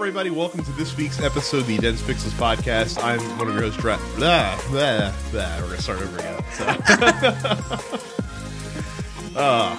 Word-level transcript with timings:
everybody? 0.00 0.30
Welcome 0.30 0.64
to 0.64 0.72
this 0.72 0.96
week's 0.96 1.20
episode 1.20 1.58
of 1.58 1.66
the 1.66 1.76
Dense 1.76 2.00
Pixels 2.00 2.30
podcast. 2.30 3.04
I'm 3.04 3.20
one 3.36 3.48
of 3.48 3.54
your 3.54 3.64
hosts, 3.64 3.78
Dra- 3.78 3.98
blah, 4.16 4.58
blah, 4.68 5.12
blah. 5.30 5.56
We're 5.58 5.64
gonna 5.64 5.82
start 5.82 6.00
over 6.00 6.18
again. 6.18 6.42
So. 6.54 6.64
uh, 9.38 9.76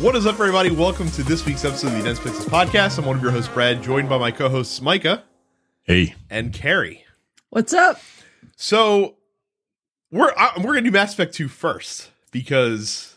what 0.00 0.16
is 0.16 0.24
up, 0.24 0.36
everybody? 0.36 0.70
Welcome 0.70 1.10
to 1.10 1.22
this 1.22 1.44
week's 1.44 1.66
episode 1.66 1.88
of 1.88 1.98
the 1.98 2.04
Dense 2.04 2.18
Pixels 2.18 2.46
podcast. 2.46 2.98
I'm 2.98 3.04
one 3.04 3.18
of 3.18 3.22
your 3.22 3.30
hosts, 3.30 3.52
Brad, 3.52 3.82
joined 3.82 4.08
by 4.08 4.16
my 4.16 4.30
co-hosts 4.30 4.80
Micah 4.80 5.22
Hey, 5.82 6.14
and 6.30 6.54
Carrie. 6.54 7.04
What's 7.50 7.74
up? 7.74 8.00
So 8.56 9.16
we're 10.10 10.32
I, 10.38 10.52
we're 10.56 10.72
gonna 10.72 10.80
do 10.80 10.90
Mass 10.90 11.12
Effect 11.12 11.34
2 11.34 11.48
first 11.48 12.10
because 12.30 13.14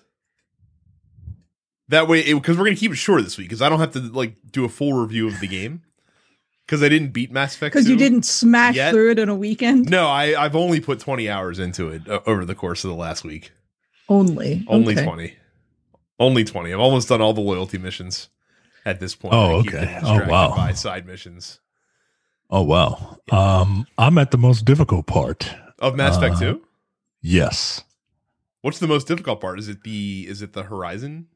that 1.88 2.10
way 2.10 2.34
because 2.34 2.58
we're 2.58 2.66
gonna 2.66 2.76
keep 2.76 2.92
it 2.92 2.98
short 2.98 3.24
this 3.24 3.38
week 3.38 3.48
because 3.48 3.62
I 3.62 3.70
don't 3.70 3.80
have 3.80 3.94
to 3.94 4.02
like 4.02 4.36
do 4.52 4.66
a 4.66 4.70
full 4.70 4.92
review 4.92 5.30
of 5.30 5.40
the 5.40 5.48
game 5.48 5.84
because 6.72 6.84
I 6.84 6.88
didn't 6.90 7.10
beat 7.10 7.34
Mass 7.34 7.54
Effect 7.56 7.74
Because 7.74 7.90
you 7.90 7.98
didn't 7.98 8.24
smash 8.24 8.76
Yet? 8.78 8.94
through 8.94 9.12
it 9.12 9.20
in 9.20 9.28
a 9.28 9.36
weekend 9.36 9.90
No, 9.90 10.08
I 10.08 10.42
I've 10.42 10.56
only 10.56 10.80
put 10.80 11.00
20 11.02 11.30
hours 11.30 11.60
into 11.60 11.90
it 11.90 12.08
uh, 12.08 12.22
over 12.26 12.46
the 12.46 12.56
course 12.56 12.86
of 12.86 12.90
the 12.92 12.96
last 12.96 13.26
week. 13.26 13.52
only. 14.08 14.64
Only 14.70 14.94
Okay. 14.94 15.04
20. 15.04 15.34
Only 16.18 16.44
20. 16.46 16.72
I've 16.72 16.80
almost 16.80 17.10
done 17.10 17.20
all 17.22 17.34
the 17.34 17.42
loyalty 17.42 17.78
missions 17.78 18.30
at 18.86 19.02
this 19.02 19.16
point. 19.16 19.34
Oh, 19.34 19.58
I 19.58 19.60
okay. 19.60 20.00
Oh, 20.02 20.26
wow. 20.28 20.56
By 20.56 20.72
side 20.72 21.06
missions 21.06 21.60
oh 22.50 22.62
wow. 22.64 23.18
Um, 23.32 23.86
I'm 23.98 24.18
at 24.18 24.32
the 24.32 24.38
most 24.38 24.64
difficult 24.66 25.08
part. 25.08 25.54
of 25.80 25.96
Mass 25.96 26.16
Effect 26.18 26.36
Uh, 26.36 26.40
2. 26.54 26.62
Yes, 27.22 27.84
What's 28.62 28.78
the 28.80 28.88
most 28.88 29.08
difficult 29.08 29.42
part? 29.42 29.58
Is 29.60 29.68
it 29.68 29.84
the 29.84 30.26
is 30.30 30.42
it 30.42 30.54
the 30.54 30.64
horizon? 30.64 31.28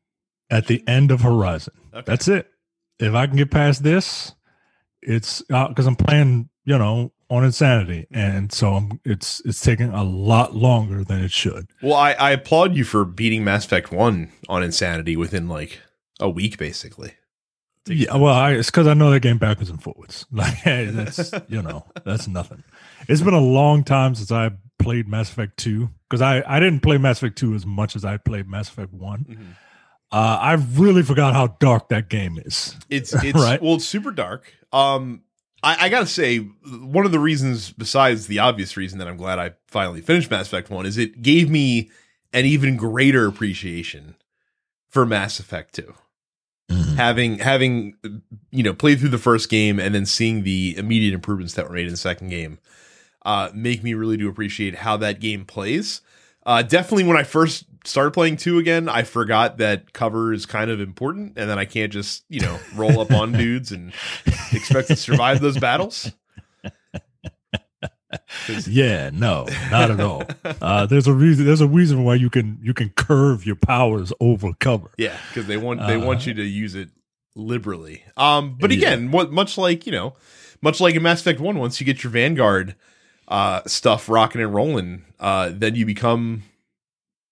at 0.49 0.67
the 0.67 0.81
end 0.87 1.09
of 1.11 1.21
Horizon. 1.21 1.73
Okay. 1.93 2.03
That's 2.05 2.27
it. 2.27 2.49
If 2.99 3.13
I 3.15 3.25
can 3.27 3.35
get 3.35 3.49
past 3.49 3.81
this, 3.83 4.34
it's 5.01 5.41
because 5.41 5.85
I'm 5.87 5.95
playing, 5.95 6.49
you 6.65 6.77
know, 6.77 7.11
on 7.29 7.43
insanity, 7.43 8.07
and 8.11 8.51
so 8.51 8.73
I'm, 8.75 8.99
it's 9.03 9.41
it's 9.45 9.59
taking 9.61 9.89
a 9.89 10.03
lot 10.03 10.55
longer 10.55 11.03
than 11.03 11.23
it 11.23 11.31
should. 11.31 11.67
Well, 11.81 11.95
I, 11.95 12.13
I 12.13 12.31
applaud 12.31 12.75
you 12.75 12.83
for 12.83 13.03
beating 13.05 13.43
Mass 13.43 13.65
Effect 13.65 13.91
1 13.91 14.31
on 14.47 14.63
Insanity 14.63 15.15
within 15.17 15.47
like 15.47 15.79
a 16.19 16.29
week, 16.29 16.57
basically. 16.57 17.13
Yeah, 17.87 18.15
well, 18.15 18.33
I, 18.33 18.53
it's 18.53 18.69
because 18.71 18.87
I 18.87 18.93
know 18.95 19.11
that 19.11 19.19
game 19.19 19.37
backwards 19.37 19.69
and 19.69 19.81
forwards. 19.81 20.25
Like 20.31 20.53
hey, 20.55 20.85
that's 20.85 21.31
you 21.47 21.61
know 21.61 21.85
that's 22.03 22.27
nothing. 22.27 22.63
It's 23.07 23.21
been 23.21 23.33
a 23.33 23.39
long 23.39 23.83
time 23.83 24.15
since 24.15 24.31
I 24.31 24.51
played 24.79 25.07
Mass 25.07 25.29
Effect 25.29 25.57
Two 25.57 25.89
because 26.09 26.21
I 26.21 26.43
I 26.47 26.59
didn't 26.59 26.81
play 26.81 26.97
Mass 26.97 27.17
Effect 27.17 27.37
Two 27.37 27.53
as 27.53 27.65
much 27.65 27.95
as 27.95 28.03
I 28.05 28.17
played 28.17 28.47
Mass 28.47 28.69
Effect 28.69 28.91
One. 28.93 29.25
Mhm. 29.29 29.55
Uh, 30.11 30.37
I 30.41 30.53
really 30.53 31.03
forgot 31.03 31.33
how 31.33 31.47
dark 31.59 31.89
that 31.89 32.09
game 32.09 32.39
is. 32.43 32.75
It's 32.89 33.13
it's 33.23 33.33
Right. 33.37 33.61
well, 33.61 33.75
it's 33.75 33.85
super 33.85 34.11
dark. 34.11 34.53
Um, 34.71 35.23
I, 35.63 35.85
I 35.85 35.89
gotta 35.89 36.05
say, 36.05 36.37
one 36.39 37.05
of 37.05 37.11
the 37.11 37.19
reasons, 37.19 37.71
besides 37.71 38.27
the 38.27 38.39
obvious 38.39 38.77
reason 38.77 38.99
that 38.99 39.07
I'm 39.07 39.17
glad 39.17 39.39
I 39.39 39.53
finally 39.67 40.01
finished 40.01 40.29
Mass 40.29 40.47
Effect 40.47 40.69
One, 40.69 40.85
is 40.85 40.97
it 40.97 41.21
gave 41.21 41.49
me 41.49 41.89
an 42.33 42.45
even 42.45 42.77
greater 42.77 43.25
appreciation 43.27 44.15
for 44.89 45.05
Mass 45.05 45.39
Effect 45.39 45.73
Two. 45.73 45.93
having 46.97 47.37
having 47.39 47.95
you 48.51 48.63
know 48.63 48.73
played 48.73 48.99
through 48.99 49.09
the 49.09 49.17
first 49.19 49.49
game 49.49 49.79
and 49.79 49.93
then 49.93 50.05
seeing 50.05 50.43
the 50.43 50.75
immediate 50.77 51.13
improvements 51.13 51.53
that 51.53 51.67
were 51.67 51.75
made 51.75 51.85
in 51.85 51.91
the 51.91 51.97
second 51.97 52.29
game 52.29 52.57
uh 53.23 53.49
make 53.53 53.83
me 53.83 53.93
really 53.93 54.17
do 54.17 54.27
appreciate 54.27 54.73
how 54.77 54.97
that 54.97 55.19
game 55.19 55.45
plays 55.45 56.01
uh 56.47 56.63
definitely 56.63 57.03
when 57.03 57.17
i 57.17 57.21
first 57.21 57.65
started 57.87 58.11
playing 58.11 58.35
two 58.37 58.57
again 58.57 58.89
i 58.89 59.03
forgot 59.03 59.57
that 59.57 59.93
cover 59.93 60.33
is 60.33 60.45
kind 60.45 60.69
of 60.71 60.79
important 60.81 61.33
and 61.37 61.49
then 61.49 61.57
i 61.59 61.65
can't 61.65 61.91
just 61.93 62.23
you 62.29 62.39
know 62.39 62.59
roll 62.73 62.99
up 62.99 63.11
on 63.11 63.31
dudes 63.37 63.71
and 63.71 63.93
expect 64.53 64.87
to 64.89 64.95
survive 64.95 65.39
those 65.41 65.57
battles. 65.57 66.11
Yeah, 68.67 69.09
no, 69.11 69.45
not 69.71 69.91
at 69.91 69.99
all. 69.99 70.23
Uh, 70.61 70.85
there's 70.85 71.05
a 71.07 71.13
reason. 71.13 71.45
There's 71.45 71.61
a 71.61 71.67
reason 71.67 72.03
why 72.03 72.15
you 72.15 72.29
can 72.29 72.57
you 72.61 72.73
can 72.73 72.89
curve 72.89 73.45
your 73.45 73.55
powers 73.55 74.13
over 74.19 74.53
cover. 74.59 74.89
Yeah, 74.97 75.17
because 75.27 75.47
they 75.47 75.57
want 75.57 75.85
they 75.85 75.97
want 75.97 76.21
Uh, 76.21 76.29
you 76.29 76.33
to 76.35 76.43
use 76.43 76.75
it 76.75 76.89
liberally. 77.35 78.03
Um, 78.15 78.55
but 78.59 78.71
Yeah. 78.71 78.77
again, 78.77 79.11
what 79.11 79.31
much 79.31 79.57
like 79.57 79.85
you 79.85 79.91
know, 79.91 80.13
much 80.61 80.79
like 80.79 80.95
in 80.95 81.03
Mass 81.03 81.21
Effect 81.21 81.39
One, 81.39 81.59
once 81.59 81.79
you 81.79 81.85
get 81.85 82.03
your 82.03 82.11
Vanguard 82.11 82.75
uh, 83.27 83.61
stuff 83.67 84.07
rocking 84.07 84.41
and 84.41 84.53
rolling, 84.53 85.03
uh, 85.19 85.51
then 85.53 85.75
you 85.75 85.85
become 85.85 86.43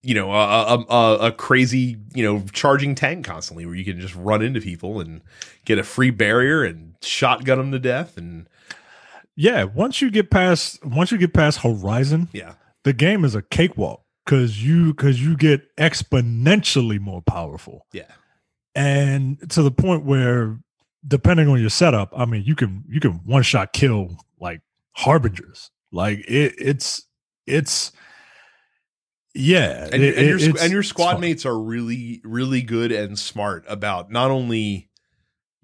you 0.03 0.13
know 0.13 0.31
a, 0.31 0.85
a, 0.89 1.17
a, 1.27 1.31
crazy 1.31 1.97
you 2.13 2.23
know 2.23 2.43
charging 2.51 2.93
tank 2.93 3.25
constantly, 3.25 3.65
where 3.65 3.75
you 3.75 3.85
can 3.85 3.99
just 3.99 4.15
run 4.15 4.41
into 4.41 4.61
people 4.61 4.99
and 4.99 5.21
get 5.65 5.79
a 5.79 5.83
free 5.83 6.11
barrier 6.11 6.63
and 6.63 6.95
shotgun 7.01 7.57
them 7.57 7.71
to 7.71 7.79
death, 7.79 8.17
and 8.17 8.47
Yeah, 9.35 9.63
once 9.63 10.01
you 10.01 10.11
get 10.11 10.29
past 10.29 10.83
once 10.85 11.11
you 11.11 11.17
get 11.17 11.33
past 11.33 11.59
Horizon, 11.59 12.29
yeah, 12.33 12.53
the 12.83 12.93
game 12.93 13.25
is 13.25 13.33
a 13.33 13.41
cakewalk 13.41 14.03
because 14.25 14.63
you 14.63 14.93
because 14.93 15.23
you 15.23 15.37
get 15.37 15.75
exponentially 15.77 16.99
more 16.99 17.21
powerful, 17.21 17.85
yeah, 17.93 18.11
and 18.75 19.49
to 19.51 19.63
the 19.63 19.71
point 19.71 20.05
where 20.05 20.59
depending 21.07 21.47
on 21.47 21.59
your 21.59 21.69
setup, 21.69 22.13
I 22.15 22.25
mean, 22.25 22.43
you 22.43 22.55
can 22.55 22.83
you 22.89 22.99
can 22.99 23.21
one 23.25 23.43
shot 23.43 23.73
kill 23.73 24.17
like 24.39 24.61
harbingers. 24.91 25.71
Like 25.91 26.19
it, 26.19 26.55
it's 26.57 27.03
it's 27.45 27.91
yeah, 29.33 29.87
and, 29.91 30.03
it- 30.03 30.17
and 30.17 30.27
your 30.27 30.37
it- 30.37 30.41
squ- 30.41 30.49
it's- 30.49 30.63
and 30.63 30.71
your 30.73 30.83
squad 30.83 31.19
mates 31.19 31.45
are 31.45 31.59
really 31.59 32.21
really 32.23 32.61
good 32.61 32.91
and 32.91 33.17
smart 33.17 33.65
about 33.67 34.11
not 34.11 34.31
only 34.31 34.89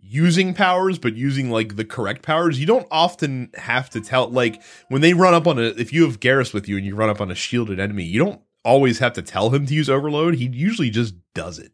using 0.01 0.53
powers 0.53 0.97
but 0.97 1.15
using 1.15 1.49
like 1.51 1.75
the 1.75 1.85
correct 1.85 2.21
powers. 2.21 2.59
You 2.59 2.65
don't 2.65 2.87
often 2.89 3.49
have 3.55 3.89
to 3.91 4.01
tell 4.01 4.29
like 4.29 4.61
when 4.87 5.01
they 5.01 5.13
run 5.13 5.33
up 5.33 5.45
on 5.45 5.59
a 5.59 5.63
if 5.77 5.91
you 5.93 6.03
have 6.05 6.19
Garrus 6.19 6.53
with 6.53 6.67
you 6.67 6.77
and 6.77 6.85
you 6.85 6.95
run 6.95 7.09
up 7.09 7.21
on 7.21 7.29
a 7.29 7.35
shielded 7.35 7.79
enemy 7.79 8.03
you 8.05 8.19
don't 8.23 8.41
always 8.65 8.99
have 8.99 9.13
to 9.13 9.21
tell 9.21 9.49
him 9.51 9.65
to 9.65 9.73
use 9.73 9.89
overload. 9.89 10.35
He 10.35 10.47
usually 10.47 10.89
just 10.89 11.15
does 11.33 11.59
it. 11.59 11.71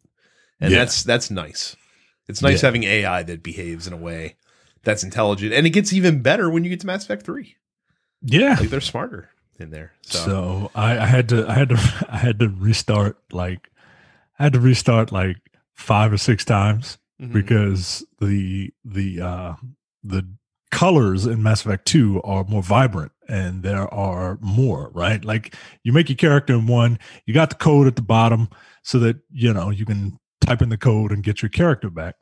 And 0.59 0.72
Yeah. 0.72 0.79
that's 0.79 1.03
that's 1.03 1.29
nice. 1.31 1.75
It's 2.27 2.41
nice 2.41 2.62
Yeah. 2.63 2.67
having 2.67 2.83
ai 2.83 3.23
that 3.23 3.44
behaves 3.44 3.85
in 3.88 3.94
a 3.94 3.97
way 3.97 4.35
that's 4.83 5.03
intelligent. 5.03 5.53
And 5.53 5.66
it 5.66 5.72
gets 5.72 5.94
even 5.94 6.22
better 6.22 6.50
when 6.50 6.63
you 6.63 6.69
get 6.72 6.79
to 6.81 6.88
mass 6.88 7.03
effect 7.06 7.25
3 7.25 7.56
Yeah, 8.23 8.57
like 8.59 8.69
they're 8.69 8.81
smarter 8.81 9.29
in 9.60 9.70
there 9.72 9.94
so, 10.02 10.20
So 10.20 10.72
I, 10.76 11.00
I 11.00 11.06
had 11.06 11.30
to 11.30 11.48
I 11.48 11.54
had 11.54 11.70
to 11.70 12.06
I 12.10 12.18
had 12.18 12.40
to 12.40 12.50
restart 12.50 13.18
like 13.32 13.70
I 14.40 14.44
had 14.44 14.54
to 14.54 14.60
restart 14.60 15.12
like 15.12 15.38
five 15.74 16.12
or 16.12 16.18
six 16.18 16.46
times 16.46 16.98
mhm. 17.22 17.34
because 17.34 18.06
the 18.20 18.74
the 18.84 19.22
uh 19.22 19.54
the 20.04 20.28
colors 20.72 21.26
in 21.26 21.42
Mass 21.42 21.66
Effect 21.66 21.86
2 21.86 22.22
are 22.24 22.44
more 22.44 22.62
vibrant 22.62 23.12
and 23.30 23.64
there 23.64 23.92
are 23.94 24.38
more, 24.42 24.92
right? 24.94 25.24
Like 25.24 25.56
you 25.84 25.94
make 25.94 26.10
your 26.10 26.18
character 26.18 26.54
in 26.54 26.68
one, 26.68 27.00
you 27.26 27.34
got 27.34 27.50
the 27.50 27.56
code 27.56 27.88
at 27.88 27.96
the 27.96 28.02
bottom 28.02 28.50
so 28.84 29.00
that 29.00 29.18
you 29.32 29.54
know 29.54 29.70
you 29.70 29.86
can 29.86 30.20
type 30.42 30.62
in 30.62 30.70
the 30.70 30.78
code 30.78 31.12
and 31.12 31.24
get 31.24 31.42
your 31.42 31.50
character 31.50 31.90
back. 31.90 32.16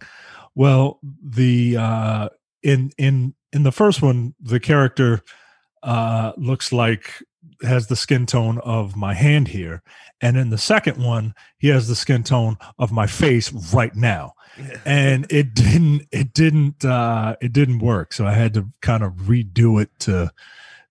Well, 0.55 0.99
the 1.23 1.77
uh 1.77 2.29
in 2.61 2.91
in 2.97 3.33
in 3.51 3.63
the 3.63 3.71
first 3.71 4.01
one, 4.01 4.33
the 4.39 4.59
character 4.59 5.21
uh 5.83 6.31
looks 6.37 6.71
like 6.71 7.21
has 7.61 7.87
the 7.87 7.95
skin 7.95 8.25
tone 8.25 8.59
of 8.59 8.95
my 8.95 9.13
hand 9.13 9.49
here. 9.49 9.83
And 10.21 10.37
in 10.37 10.49
the 10.49 10.57
second 10.57 11.03
one 11.03 11.35
he 11.57 11.67
has 11.69 11.87
the 11.87 11.95
skin 11.95 12.23
tone 12.23 12.57
of 12.79 12.91
my 12.91 13.07
face 13.07 13.51
right 13.73 13.95
now. 13.95 14.33
And 14.85 15.25
it 15.31 15.55
didn't 15.55 16.07
it 16.11 16.33
didn't 16.33 16.85
uh 16.85 17.35
it 17.41 17.53
didn't 17.53 17.79
work. 17.79 18.13
So 18.13 18.25
i 18.27 18.33
had 18.33 18.53
to 18.53 18.67
kind 18.81 19.03
of 19.03 19.13
redo 19.13 19.81
it 19.81 19.89
to 19.99 20.31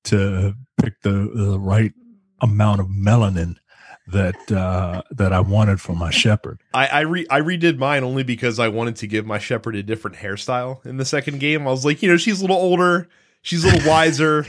to 0.05 0.55
pick 0.83 1.01
the 1.03 1.31
the 1.35 1.61
right 1.61 1.93
amount 2.41 2.81
of 2.81 2.89
melanin 2.89 3.57
that 4.09 4.51
uh 4.51 5.03
that 5.13 5.33
i 5.33 5.39
wanted 5.39 5.81
for 5.81 5.95
my 5.95 6.11
Shepard. 6.11 6.61
I 6.75 6.87
I, 6.87 7.01
re- 7.01 7.27
I 7.31 7.41
redid 7.41 7.79
mine 7.79 8.03
only 8.03 8.25
because 8.25 8.59
I 8.59 8.69
wanted 8.69 8.97
to 8.97 9.07
give 9.07 9.25
my 9.25 9.39
Shepard 9.39 9.77
a 9.77 9.83
different 9.83 10.17
hairstyle 10.17 10.85
in 10.85 10.97
the 10.97 11.05
second 11.05 11.39
game. 11.39 11.63
I 11.69 11.71
was 11.71 11.85
like, 11.85 12.03
you 12.03 12.09
know, 12.09 12.17
she's 12.17 12.41
a 12.41 12.43
little 12.43 12.57
older, 12.57 13.09
she's 13.43 13.63
a 13.65 13.69
little 13.69 13.89
wiser. 13.89 14.47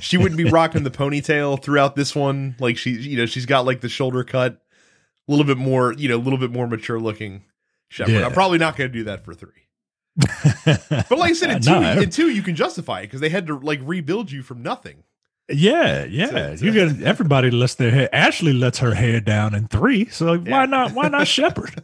She 0.00 0.16
wouldn't 0.18 0.36
be 0.36 0.44
rocking 0.44 0.82
the 0.84 0.90
ponytail 0.90 1.62
throughout 1.62 1.96
this 1.96 2.14
one. 2.14 2.56
Like 2.58 2.76
she, 2.76 2.90
you 2.90 3.16
know, 3.16 3.26
she's 3.26 3.46
got 3.46 3.64
like 3.64 3.80
the 3.80 3.88
shoulder 3.88 4.22
cut, 4.24 4.60
a 5.26 5.30
little 5.32 5.46
bit 5.46 5.56
more, 5.58 5.92
you 5.94 6.08
know, 6.08 6.16
a 6.16 6.20
little 6.22 6.38
bit 6.38 6.50
more 6.50 6.66
mature 6.66 7.00
looking 7.00 7.42
Shepard. 7.88 8.14
Yeah. 8.14 8.26
I'm 8.26 8.32
probably 8.32 8.58
not 8.58 8.76
going 8.76 8.90
to 8.90 8.98
do 8.98 9.04
that 9.04 9.24
for 9.24 9.32
three. 9.34 9.50
But 11.08 11.10
like 11.18 11.30
I 11.30 11.32
said, 11.32 11.50
in 11.50 11.60
two, 11.62 11.70
No, 11.70 11.92
in 12.00 12.10
two, 12.10 12.28
you 12.30 12.42
can 12.42 12.54
justify 12.56 13.00
it 13.00 13.02
because 13.04 13.20
they 13.20 13.28
had 13.30 13.46
to 13.46 13.58
like 13.58 13.80
rebuild 13.82 14.30
you 14.30 14.42
from 14.42 14.62
nothing. 14.62 15.04
yeah 15.48 16.04
yeah 16.10 16.54
So- 16.56 16.64
you 16.66 16.72
get 16.72 17.00
everybody 17.02 17.50
lets 17.50 17.76
their 17.76 17.90
hair 17.90 18.08
ashley 18.14 18.52
lets 18.52 18.80
her 18.80 18.92
hair 18.94 19.20
down 19.20 19.54
in 19.54 19.68
three 19.68 20.06
so 20.10 20.34
Yeah. 20.34 20.50
why 20.50 20.66
not 20.66 20.92
why 20.92 21.08
not 21.08 21.26
Shepard 21.36 21.82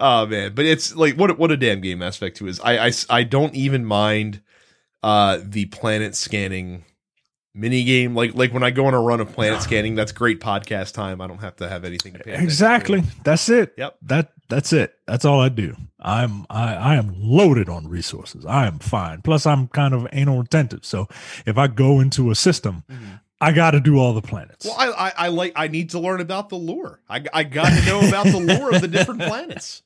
Oh 0.00 0.26
man, 0.26 0.54
but 0.54 0.64
it's 0.64 0.94
like 0.94 1.16
what 1.16 1.30
a- 1.30 1.34
what 1.34 1.50
a 1.50 1.56
damn 1.56 1.80
game 1.80 1.98
Mass 1.98 2.16
Effect 2.16 2.36
2 2.36 2.46
is. 2.46 2.60
I 2.60 2.86
I, 2.86 2.92
I 3.10 3.22
don't 3.24 3.54
even 3.56 3.84
mind 3.84 4.40
uh 5.02 5.38
the 5.42 5.66
planet 5.66 6.14
scanning 6.14 6.84
mini 7.54 7.84
game. 7.84 8.14
Like 8.14 8.34
like 8.34 8.52
when 8.52 8.62
I 8.62 8.70
go 8.70 8.86
on 8.86 8.94
a 8.94 9.00
run 9.00 9.20
of 9.20 9.32
planet 9.32 9.62
scanning, 9.62 9.94
that's 9.94 10.12
great 10.12 10.40
podcast 10.40 10.94
time. 10.94 11.20
I 11.20 11.26
don't 11.26 11.40
have 11.40 11.56
to 11.56 11.68
have 11.68 11.84
anything 11.84 12.12
to 12.14 12.18
pay. 12.20 12.32
to. 12.36 12.42
Exactly. 12.42 13.02
That's 13.24 13.48
it. 13.48 13.74
Yep. 13.76 13.96
That 14.02 14.32
that's 14.48 14.72
it. 14.72 14.94
That's 15.06 15.24
all 15.24 15.40
I 15.40 15.48
do. 15.50 15.76
I'm 16.00 16.46
I, 16.48 16.74
I 16.74 16.94
am 16.96 17.12
loaded 17.16 17.68
on 17.68 17.88
resources. 17.88 18.46
I 18.46 18.66
am 18.66 18.78
fine. 18.78 19.22
Plus 19.22 19.46
I'm 19.46 19.68
kind 19.68 19.92
of 19.94 20.06
anal 20.12 20.38
retentive. 20.40 20.84
So 20.84 21.06
if 21.46 21.58
I 21.58 21.66
go 21.66 22.00
into 22.00 22.30
a 22.30 22.34
system, 22.34 22.84
Mhm. 22.90 23.20
I 23.40 23.52
gotta 23.52 23.78
do 23.78 23.98
all 23.98 24.14
the 24.14 24.22
planets. 24.22 24.66
Well, 24.66 24.74
I, 24.76 24.88
I 24.88 25.12
I 25.16 25.28
like 25.28 25.52
I 25.54 25.68
need 25.68 25.90
to 25.90 26.00
learn 26.00 26.20
about 26.20 26.48
the 26.48 26.56
lore. 26.56 27.00
I 27.08 27.22
I 27.32 27.44
got 27.44 27.68
to 27.68 27.86
know 27.86 28.00
about 28.08 28.26
the 28.26 28.40
lore 28.40 28.74
of 28.74 28.80
the 28.80 28.88
different 28.88 29.20
planets. 29.28 29.82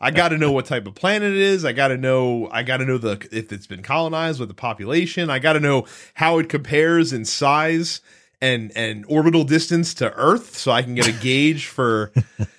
I 0.00 0.10
got 0.10 0.28
to 0.30 0.38
know 0.38 0.50
what 0.52 0.66
type 0.66 0.86
of 0.86 0.94
planet 0.94 1.32
it 1.32 1.38
is. 1.38 1.64
I 1.64 1.72
got 1.72 1.88
to 1.88 1.96
know 1.96 2.48
I 2.50 2.62
got 2.62 2.78
to 2.78 2.84
know 2.84 2.98
the 2.98 3.26
if 3.30 3.52
it's 3.52 3.66
been 3.66 3.82
colonized 3.82 4.40
with 4.40 4.48
the 4.48 4.54
population. 4.54 5.30
I 5.30 5.38
got 5.38 5.54
to 5.54 5.60
know 5.60 5.86
how 6.14 6.38
it 6.38 6.48
compares 6.48 7.12
in 7.12 7.24
size 7.24 8.00
and 8.40 8.72
and 8.76 9.04
orbital 9.08 9.44
distance 9.44 9.94
to 9.94 10.12
Earth, 10.14 10.56
so 10.56 10.72
I 10.72 10.82
can 10.82 10.94
get 10.94 11.06
a 11.08 11.12
gauge 11.20 11.66
for 11.66 12.12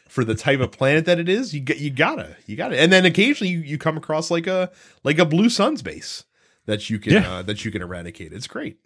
for 0.07 0.23
the 0.23 0.35
type 0.35 0.59
of 0.59 0.71
planet 0.71 1.05
that 1.05 1.19
it 1.19 1.27
is. 1.29 1.53
You 1.53 1.63
you 1.75 1.89
gotta 1.89 2.35
you 2.45 2.55
gotta, 2.55 2.79
and 2.79 2.91
then 2.91 3.05
occasionally 3.05 3.51
you, 3.51 3.59
you 3.59 3.77
come 3.77 3.97
across 3.97 4.29
like 4.31 4.47
a 4.47 4.71
like 5.03 5.17
a 5.19 5.25
Blue 5.25 5.49
Suns 5.49 5.81
base 5.81 6.23
that 6.67 6.89
you 6.89 6.99
can 6.99 7.13
Yeah. 7.13 7.31
uh, 7.31 7.41
that 7.43 7.65
you 7.65 7.71
can 7.71 7.81
eradicate. 7.81 8.33
It's 8.33 8.47
great. 8.47 8.77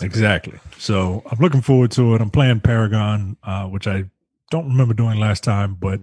Exactly. 0.00 0.58
So 0.78 1.22
I'm 1.30 1.38
looking 1.38 1.60
forward 1.60 1.90
to 1.92 2.14
it. 2.14 2.20
I'm 2.22 2.30
playing 2.30 2.60
Paragon, 2.60 3.36
uh, 3.44 3.66
which 3.66 3.86
I 3.86 4.04
don't 4.50 4.68
remember 4.68 4.94
doing 4.94 5.18
last 5.20 5.44
time, 5.44 5.74
but 5.74 6.00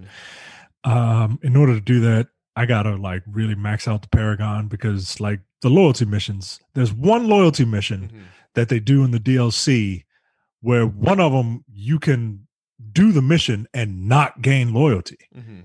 um, 0.84 1.38
in 1.42 1.56
order 1.56 1.74
to 1.74 1.80
do 1.80 2.00
that, 2.00 2.28
I 2.56 2.66
gotta 2.66 2.96
like 2.96 3.22
really 3.26 3.54
max 3.54 3.86
out 3.86 4.02
the 4.02 4.08
Paragon 4.08 4.68
because 4.68 5.20
like 5.20 5.40
the 5.62 5.70
loyalty 5.70 6.04
missions, 6.04 6.60
there's 6.74 6.92
one 6.92 7.28
loyalty 7.28 7.64
mission 7.64 8.10
Mhm. 8.12 8.22
that 8.54 8.68
they 8.68 8.80
do 8.80 9.04
in 9.04 9.10
the 9.12 9.20
DLC 9.20 10.04
where 10.60 10.86
one 10.86 11.20
of 11.20 11.32
them 11.32 11.64
you 11.72 11.98
can 11.98 12.46
do 12.92 13.12
the 13.12 13.22
mission 13.22 13.66
and 13.72 14.08
not 14.08 14.42
gain 14.42 14.72
loyalty. 14.74 15.18
Mhm. 15.36 15.64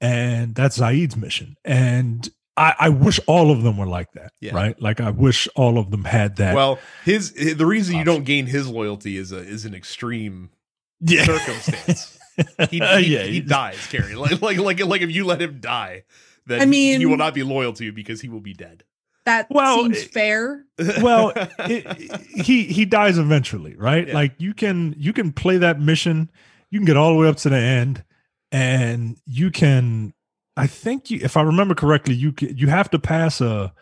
And 0.00 0.54
that's 0.54 0.76
Zaeed's 0.78 1.16
mission. 1.16 1.56
And 1.64 2.28
I, 2.56 2.74
I 2.78 2.88
wish 2.88 3.18
all 3.26 3.50
of 3.50 3.62
them 3.62 3.76
were 3.78 3.86
like 3.86 4.12
that. 4.12 4.32
Yeah. 4.40 4.54
Right. 4.54 4.80
Like 4.82 5.00
I 5.00 5.10
wish 5.10 5.48
all 5.54 5.78
of 5.78 5.90
them 5.90 6.04
had 6.04 6.36
that. 6.36 6.54
Well, 6.54 6.78
his 7.04 7.32
the 7.32 7.66
reason 7.66 7.96
you 7.96 8.04
don't 8.04 8.24
gain 8.24 8.46
his 8.46 8.68
loyalty 8.68 9.16
is 9.16 9.32
a 9.32 9.38
is 9.38 9.64
an 9.64 9.74
extreme 9.74 10.50
yeah. 11.00 11.24
circumstance. 11.24 12.17
He, 12.38 12.66
he, 12.70 12.78
yeah, 12.78 13.00
he 13.24 13.32
he's- 13.34 13.48
dies, 13.48 13.86
Carrie. 13.88 14.14
Like 14.14 14.40
like 14.42 14.58
like 14.58 14.80
like 14.84 15.00
if 15.02 15.10
you 15.10 15.24
let 15.24 15.40
him 15.42 15.58
die, 15.60 16.04
then 16.46 16.60
I 16.62 16.64
mean- 16.66 17.00
he 17.00 17.06
will 17.06 17.16
not 17.16 17.34
be 17.34 17.42
loyal 17.42 17.72
to 17.74 17.84
you 17.84 17.92
because 17.92 18.20
he 18.20 18.28
will 18.28 18.40
be 18.40 18.54
dead. 18.54 18.84
That 19.24 19.46
Well, 19.50 19.82
seems 19.82 20.04
fair. 20.04 20.64
well 21.02 21.32
it, 21.58 22.20
he 22.46 22.62
he 22.64 22.84
dies 22.86 23.18
eventually 23.18 23.76
right 23.76 24.08
Yeah. 24.08 24.14
like 24.14 24.32
you 24.38 24.54
can 24.54 24.94
you 24.96 25.12
can 25.12 25.32
play 25.32 25.58
that 25.58 25.78
mission 25.78 26.30
you 26.70 26.78
can 26.78 26.86
get 26.86 26.96
all 26.96 27.10
the 27.12 27.18
way 27.18 27.28
up 27.28 27.36
to 27.38 27.50
the 27.50 27.56
end 27.56 28.04
and 28.52 29.16
you 29.26 29.50
can 29.50 30.14
i 30.56 30.66
think 30.66 31.10
you 31.10 31.18
if 31.22 31.36
i 31.36 31.42
remember 31.42 31.74
correctly 31.74 32.14
you 32.14 32.32
can, 32.32 32.56
you 32.56 32.68
have 32.68 32.88
to 32.90 32.98
pass 32.98 33.40
a 33.42 33.72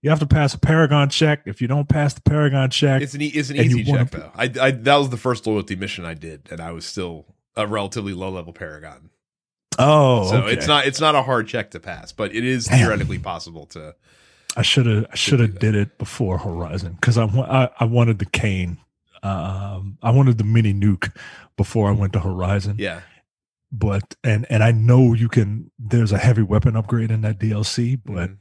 you 0.00 0.08
have 0.10 0.20
to 0.20 0.26
pass 0.26 0.54
a 0.54 0.58
paragon 0.58 1.10
check 1.10 1.42
if 1.46 1.60
you 1.60 1.68
don't 1.68 1.88
pass 1.88 2.14
the 2.14 2.22
paragon 2.22 2.70
check 2.70 3.02
it's 3.02 3.14
an 3.14 3.20
e- 3.20 3.26
it's 3.26 3.50
an 3.50 3.58
And 3.58 3.70
you 3.70 3.78
easy 3.78 3.90
wanna 3.90 4.04
check 4.04 4.12
though. 4.12 4.30
I, 4.34 4.44
I 4.68 4.70
that 4.70 4.96
was 4.96 5.10
the 5.10 5.16
first 5.18 5.46
loyalty 5.46 5.76
mission 5.76 6.04
I 6.06 6.14
did, 6.14 6.48
and 6.50 6.60
I 6.60 6.72
was 6.72 6.86
still 6.86 7.26
a 7.56 7.66
relatively 7.66 8.12
low 8.12 8.30
level 8.30 8.52
paragon. 8.52 9.10
oh 9.78 10.28
So 10.30 10.36
okay. 10.38 10.52
it's 10.54 10.66
not 10.66 10.86
it's 10.86 11.00
not 11.00 11.14
a 11.14 11.22
hard 11.22 11.46
check 11.48 11.70
to 11.72 11.80
pass, 11.80 12.12
but 12.12 12.34
it 12.34 12.44
is 12.44 12.66
Damn. 12.66 12.78
theoretically 12.78 13.18
possible 13.18 13.66
to. 13.66 13.94
i 14.56 14.62
should 14.62 14.86
have 14.86 15.06
i 15.12 15.16
should 15.16 15.40
have 15.40 15.58
did 15.58 15.74
it 15.74 15.98
before 15.98 16.38
horizon 16.38 16.92
because 17.00 17.18
I, 17.18 17.24
I 17.24 17.68
i 17.80 17.84
wanted 17.84 18.18
the 18.20 18.26
Cain 18.26 18.78
um 19.22 19.98
i 20.02 20.10
wanted 20.10 20.38
the 20.38 20.44
mini 20.44 20.72
nuke 20.74 21.10
before 21.56 21.88
i 21.88 21.92
went 21.92 22.12
to 22.12 22.20
horizon 22.20 22.76
Yeah, 22.78 23.00
but 23.72 24.14
and 24.22 24.46
and 24.50 24.62
I 24.62 24.70
know 24.70 25.14
you 25.14 25.28
can. 25.28 25.70
There's 25.78 26.12
a 26.12 26.18
heavy 26.18 26.42
weapon 26.42 26.76
upgrade 26.76 27.10
in 27.10 27.22
that 27.22 27.38
DLC, 27.40 27.98
but 28.04 28.30
Mhm. 28.30 28.36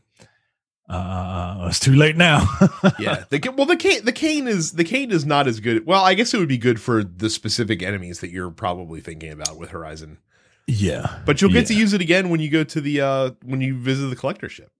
Uh, 0.94 1.68
it's 1.70 1.80
too 1.80 1.96
late 1.96 2.16
now. 2.16 2.46
yeah. 3.00 3.24
The, 3.30 3.54
well, 3.58 3.66
the 3.66 3.76
Cain 3.78 4.06
the 4.06 4.12
Cain 4.12 4.48
is 4.48 4.74
the 4.74 4.84
Cain 4.84 5.12
is 5.12 5.26
not 5.26 5.48
as 5.48 5.60
good. 5.60 5.86
Well, 5.86 6.04
I 6.04 6.14
guess 6.14 6.34
it 6.34 6.38
would 6.38 6.48
be 6.50 6.58
good 6.58 6.80
for 6.80 7.04
the 7.04 7.30
specific 7.30 7.82
enemies 7.82 8.20
that 8.20 8.30
you're 8.32 8.52
probably 8.52 9.02
thinking 9.02 9.32
about 9.32 9.58
with 9.58 9.70
Horizon. 9.72 10.20
yeah. 10.68 11.20
But 11.26 11.42
you'll 11.42 11.52
get 11.52 11.68
to 11.68 11.74
use 11.74 11.94
it 11.94 12.02
again 12.02 12.30
when 12.30 12.40
you 12.40 12.50
go 12.50 12.64
to 12.64 12.80
the 12.82 13.02
uh 13.02 13.32
when 13.44 13.62
you 13.62 13.78
visit 13.78 14.08
the 14.08 14.16
collector 14.16 14.50
ship. 14.50 14.72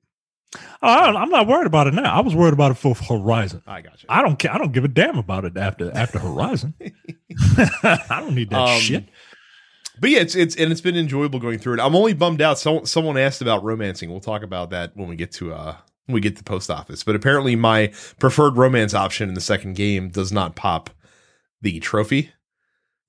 Oh, 0.84 0.88
I 0.88 1.08
I'm 1.20 1.30
not 1.30 1.48
worried 1.48 1.66
about 1.66 1.88
it 1.88 1.96
now. 1.96 2.16
I 2.16 2.22
was 2.22 2.36
worried 2.36 2.54
about 2.54 2.72
it 2.72 2.76
for 2.76 2.94
Horizon. 2.94 3.64
I 3.66 3.82
got 3.82 4.04
you. 4.04 4.08
I 4.10 4.22
don't 4.22 4.38
care. 4.38 4.54
I 4.54 4.60
don't 4.60 4.72
give 4.72 4.84
a 4.84 4.88
damn 4.88 5.18
about 5.18 5.46
it 5.46 5.58
after 5.58 5.92
after 5.96 6.20
Horizon. 6.20 6.76
I 7.84 8.20
don't 8.20 8.36
need 8.36 8.52
that 8.52 8.60
Um, 8.60 8.80
shit. 8.80 9.06
But 10.00 10.10
yeah, 10.12 10.20
it's 10.20 10.36
it's 10.36 10.56
and 10.56 10.72
it's 10.72 10.82
been 10.82 10.96
enjoyable 10.96 11.40
going 11.40 11.60
through 11.60 11.76
it. 11.76 11.80
I'm 11.80 11.96
only 11.96 12.14
bummed 12.14 12.42
out. 12.42 12.60
So, 12.60 12.84
someone 12.84 13.18
asked 13.18 13.42
about 13.42 13.64
romancing. 13.64 14.10
We'll 14.12 14.20
talk 14.22 14.42
about 14.44 14.70
that 14.72 14.96
when 14.96 15.08
we 15.08 15.16
get 15.16 15.32
to 15.34 15.54
uh 15.54 15.76
we 16.08 16.20
get 16.22 16.36
to 16.36 16.44
the 16.44 16.50
post 16.50 16.70
office. 16.70 17.04
But 17.04 17.16
apparently, 17.16 17.56
my 17.56 17.88
preferred 18.20 18.58
romance 18.58 18.94
option 18.94 19.30
in 19.30 19.36
the 19.36 19.42
second 19.42 19.76
game 19.76 20.10
does 20.10 20.32
not 20.32 20.56
pop 20.56 20.90
the 21.62 21.80
trophy 21.80 22.32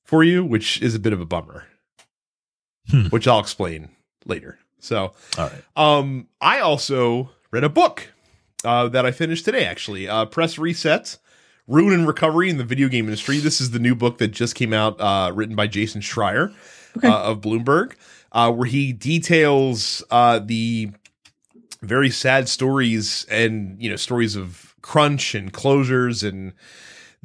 for 0.05 0.23
you, 0.23 0.45
which 0.45 0.81
is 0.83 0.95
a 0.95 0.99
bit 1.01 1.13
of 1.13 1.21
a 1.21 1.27
bummer. 1.27 1.67
Hmm. 2.91 3.07
Which 3.07 3.27
I'll 3.27 3.41
explain 3.41 3.89
later. 4.27 4.59
So, 4.79 5.13
All 5.39 5.49
right. 5.51 5.65
Um, 5.75 6.29
I 6.43 6.61
also 6.61 7.31
read 7.51 7.65
a 7.65 7.71
book 7.71 8.13
uh, 8.63 8.89
that 8.89 9.07
I 9.07 9.11
finished 9.11 9.47
today. 9.47 9.65
Actually, 9.65 10.07
uh, 10.07 10.27
Press 10.27 10.59
Reset: 10.59 11.17
Ruin 11.67 11.95
and 11.95 12.07
Recovery 12.07 12.51
in 12.51 12.59
the 12.59 12.65
Video 12.65 12.89
Game 12.89 13.07
Industry. 13.07 13.39
This 13.39 13.59
is 13.61 13.71
the 13.71 13.79
new 13.79 13.95
book 13.95 14.19
that 14.19 14.29
just 14.29 14.55
came 14.55 14.75
out, 14.75 15.01
uh, 15.01 15.33
written 15.35 15.57
by 15.57 15.67
Jason 15.67 16.03
Schreier 16.03 16.55
Okay. 16.99 17.09
uh, 17.09 17.23
of 17.23 17.41
Bloomberg, 17.41 17.95
uh, 18.33 18.53
where 18.53 18.67
he 18.69 18.93
details 18.93 20.05
uh, 20.11 20.39
the 20.39 20.91
very 21.85 22.11
sad 22.11 22.49
stories 22.49 23.25
and 23.31 23.81
you 23.81 23.91
know 23.91 23.97
stories 23.97 24.37
of 24.37 24.75
crunch 24.83 25.35
and 25.35 25.53
closures 25.53 26.27
and 26.27 26.53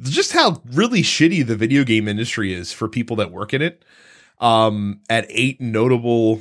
just 0.00 0.32
how 0.32 0.62
really 0.64 1.02
shitty 1.02 1.46
the 1.46 1.56
video 1.56 1.84
game 1.84 2.08
industry 2.08 2.52
is 2.52 2.72
for 2.72 2.88
people 2.88 3.16
that 3.16 3.30
work 3.30 3.52
in 3.52 3.62
it. 3.62 3.84
Um, 4.38 5.00
at 5.10 5.26
eight 5.28 5.60
notable 5.60 6.40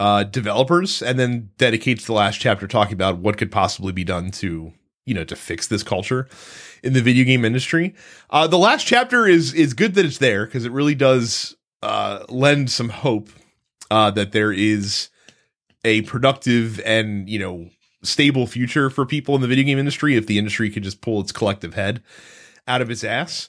uh, 0.00 0.24
developers, 0.24 1.02
and 1.02 1.18
then 1.18 1.50
dedicates 1.58 2.06
the 2.06 2.14
last 2.14 2.40
chapter 2.40 2.66
talking 2.66 2.94
about 2.94 3.18
what 3.18 3.36
could 3.36 3.52
possibly 3.52 3.92
be 3.92 4.04
done 4.04 4.30
to 4.30 4.72
you 5.04 5.14
know 5.14 5.24
to 5.24 5.36
fix 5.36 5.68
this 5.68 5.82
culture 5.82 6.28
in 6.82 6.92
the 6.92 7.02
video 7.02 7.24
game 7.24 7.44
industry. 7.44 7.94
Uh, 8.30 8.46
the 8.46 8.58
last 8.58 8.86
chapter 8.86 9.26
is 9.26 9.54
is 9.54 9.74
good 9.74 9.94
that 9.94 10.04
it's 10.04 10.18
there 10.18 10.46
because 10.46 10.64
it 10.64 10.72
really 10.72 10.94
does 10.94 11.56
uh, 11.82 12.24
lend 12.28 12.70
some 12.70 12.88
hope 12.88 13.28
uh, 13.90 14.10
that 14.10 14.32
there 14.32 14.52
is 14.52 15.08
a 15.86 16.02
productive 16.02 16.80
and 16.84 17.28
you 17.30 17.38
know 17.38 17.70
stable 18.02 18.46
future 18.46 18.90
for 18.90 19.06
people 19.06 19.34
in 19.34 19.40
the 19.40 19.48
video 19.48 19.64
game 19.64 19.78
industry 19.78 20.16
if 20.16 20.26
the 20.26 20.38
industry 20.38 20.68
could 20.68 20.82
just 20.82 21.00
pull 21.00 21.20
its 21.20 21.32
collective 21.32 21.74
head 21.74 22.02
out 22.68 22.82
of 22.82 22.90
its 22.90 23.04
ass. 23.04 23.48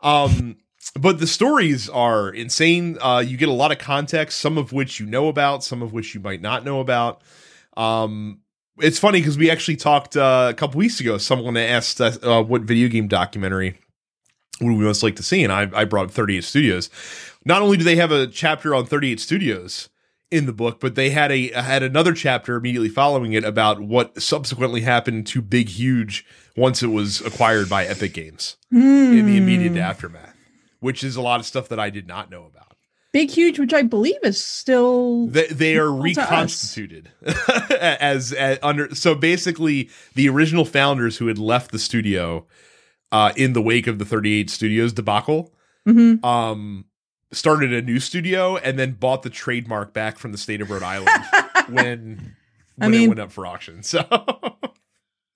Um, 0.00 0.56
but 0.94 1.18
the 1.18 1.26
stories 1.26 1.88
are 1.88 2.30
insane. 2.30 2.98
Uh, 3.00 3.22
you 3.26 3.36
get 3.36 3.48
a 3.48 3.52
lot 3.52 3.72
of 3.72 3.78
context, 3.78 4.40
some 4.40 4.56
of 4.56 4.72
which 4.72 5.00
you 5.00 5.06
know 5.06 5.28
about, 5.28 5.64
some 5.64 5.82
of 5.82 5.92
which 5.92 6.14
you 6.14 6.20
might 6.20 6.40
not 6.40 6.64
know 6.64 6.80
about. 6.80 7.22
Um, 7.76 8.40
it's 8.78 8.98
funny 8.98 9.20
because 9.20 9.36
we 9.36 9.50
actually 9.50 9.76
talked 9.76 10.16
uh, 10.16 10.48
a 10.50 10.54
couple 10.54 10.78
weeks 10.78 11.00
ago. 11.00 11.18
Someone 11.18 11.56
asked 11.56 12.00
uh, 12.00 12.42
what 12.42 12.62
video 12.62 12.88
game 12.88 13.08
documentary 13.08 13.78
would 14.60 14.76
we 14.76 14.84
most 14.84 15.02
like 15.02 15.16
to 15.16 15.22
see, 15.22 15.42
and 15.42 15.52
I, 15.52 15.68
I 15.74 15.84
brought 15.84 16.06
up 16.06 16.10
38 16.10 16.44
Studios. 16.44 16.90
Not 17.44 17.62
only 17.62 17.76
do 17.76 17.84
they 17.84 17.96
have 17.96 18.12
a 18.12 18.26
chapter 18.26 18.74
on 18.74 18.86
38 18.86 19.20
Studios 19.20 19.88
in 20.30 20.46
the 20.46 20.52
book, 20.52 20.80
but 20.80 20.94
they 20.94 21.10
had 21.10 21.32
a 21.32 21.48
had 21.52 21.82
another 21.82 22.12
chapter 22.12 22.56
immediately 22.56 22.88
following 22.88 23.32
it 23.32 23.44
about 23.44 23.80
what 23.80 24.20
subsequently 24.20 24.82
happened 24.82 25.26
to 25.28 25.40
Big 25.40 25.68
Huge 25.70 26.24
once 26.56 26.82
it 26.82 26.88
was 26.88 27.20
acquired 27.22 27.68
by 27.68 27.86
Epic 27.86 28.12
Games 28.14 28.56
in 28.70 29.26
the 29.26 29.36
immediate 29.36 29.72
Hmm. 29.72 29.78
aftermath, 29.78 30.34
which 30.80 31.02
is 31.02 31.16
a 31.16 31.22
lot 31.22 31.40
of 31.40 31.46
stuff 31.46 31.68
that 31.68 31.80
I 31.80 31.90
did 31.90 32.06
not 32.06 32.30
know 32.30 32.44
about. 32.44 32.76
Big 33.10 33.30
Huge, 33.30 33.58
which 33.58 33.72
I 33.72 33.82
believe 33.82 34.18
is 34.22 34.42
still 34.44 35.28
They, 35.28 35.46
they 35.46 35.76
are 35.78 35.90
Well, 35.90 36.02
to 36.02 36.20
us. 36.20 36.26
reconstituted 36.28 37.10
as, 37.80 38.34
as 38.34 38.58
under. 38.62 38.94
So 38.94 39.14
basically, 39.14 39.88
the 40.14 40.28
original 40.28 40.66
founders 40.66 41.16
who 41.16 41.28
had 41.28 41.38
left 41.38 41.70
the 41.70 41.78
studio 41.78 42.46
uh, 43.10 43.32
in 43.34 43.54
the 43.54 43.62
wake 43.62 43.86
of 43.86 43.98
the 43.98 44.04
38 44.04 44.50
Studios 44.50 44.92
debacle 44.92 45.54
Mhm. 45.88 46.22
um, 46.22 46.84
started 47.32 47.72
a 47.72 47.82
new 47.82 48.00
studio 48.00 48.56
and 48.56 48.78
then 48.78 48.92
bought 48.92 49.22
the 49.22 49.30
trademark 49.30 49.92
back 49.92 50.18
from 50.18 50.32
the 50.32 50.38
state 50.38 50.60
of 50.60 50.70
Rhode 50.70 50.82
Island 50.82 51.10
when 51.68 52.34
I 52.80 52.86
when 52.86 52.94
it 52.94 53.08
went 53.08 53.20
up 53.20 53.32
for 53.32 53.46
auction. 53.46 53.82
So 53.82 54.04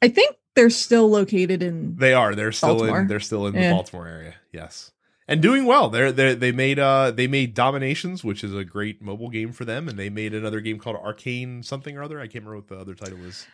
I 0.01 0.09
think 0.09 0.37
they're 0.55 0.71
still 0.71 1.09
located 1.09 1.63
in. 1.63 1.97
they 1.97 2.13
are. 2.15 2.35
They're 2.35 2.53
still 2.53 2.77
Baltimore. 2.77 3.01
in. 3.03 3.07
They're 3.09 3.21
still 3.21 3.47
in 3.47 3.55
Yeah. 3.55 3.69
the 3.69 3.75
Baltimore 3.75 4.07
area. 4.07 4.35
Yes. 4.53 4.91
And 5.29 5.41
doing 5.41 5.65
well. 5.65 5.89
They're 5.89 6.13
they 6.13 6.35
they 6.35 6.53
made 6.53 6.79
uh 6.79 7.11
they 7.13 7.27
made 7.27 7.55
Dominations, 7.55 8.25
which 8.25 8.43
is 8.43 8.55
a 8.55 8.65
great 8.65 9.01
mobile 9.01 9.29
game 9.31 9.53
for 9.53 9.65
them, 9.65 9.89
and 9.89 9.99
they 9.99 10.11
made 10.11 10.35
another 10.35 10.61
game 10.61 10.79
called 10.79 10.97
Arcane 10.97 11.63
something 11.63 11.97
or 11.97 12.03
other. 12.03 12.19
I 12.19 12.25
can't 12.27 12.45
remember 12.45 12.57
what 12.57 12.69
the 12.69 12.77
other 12.79 12.95
title 12.95 13.25
is. 13.25 13.47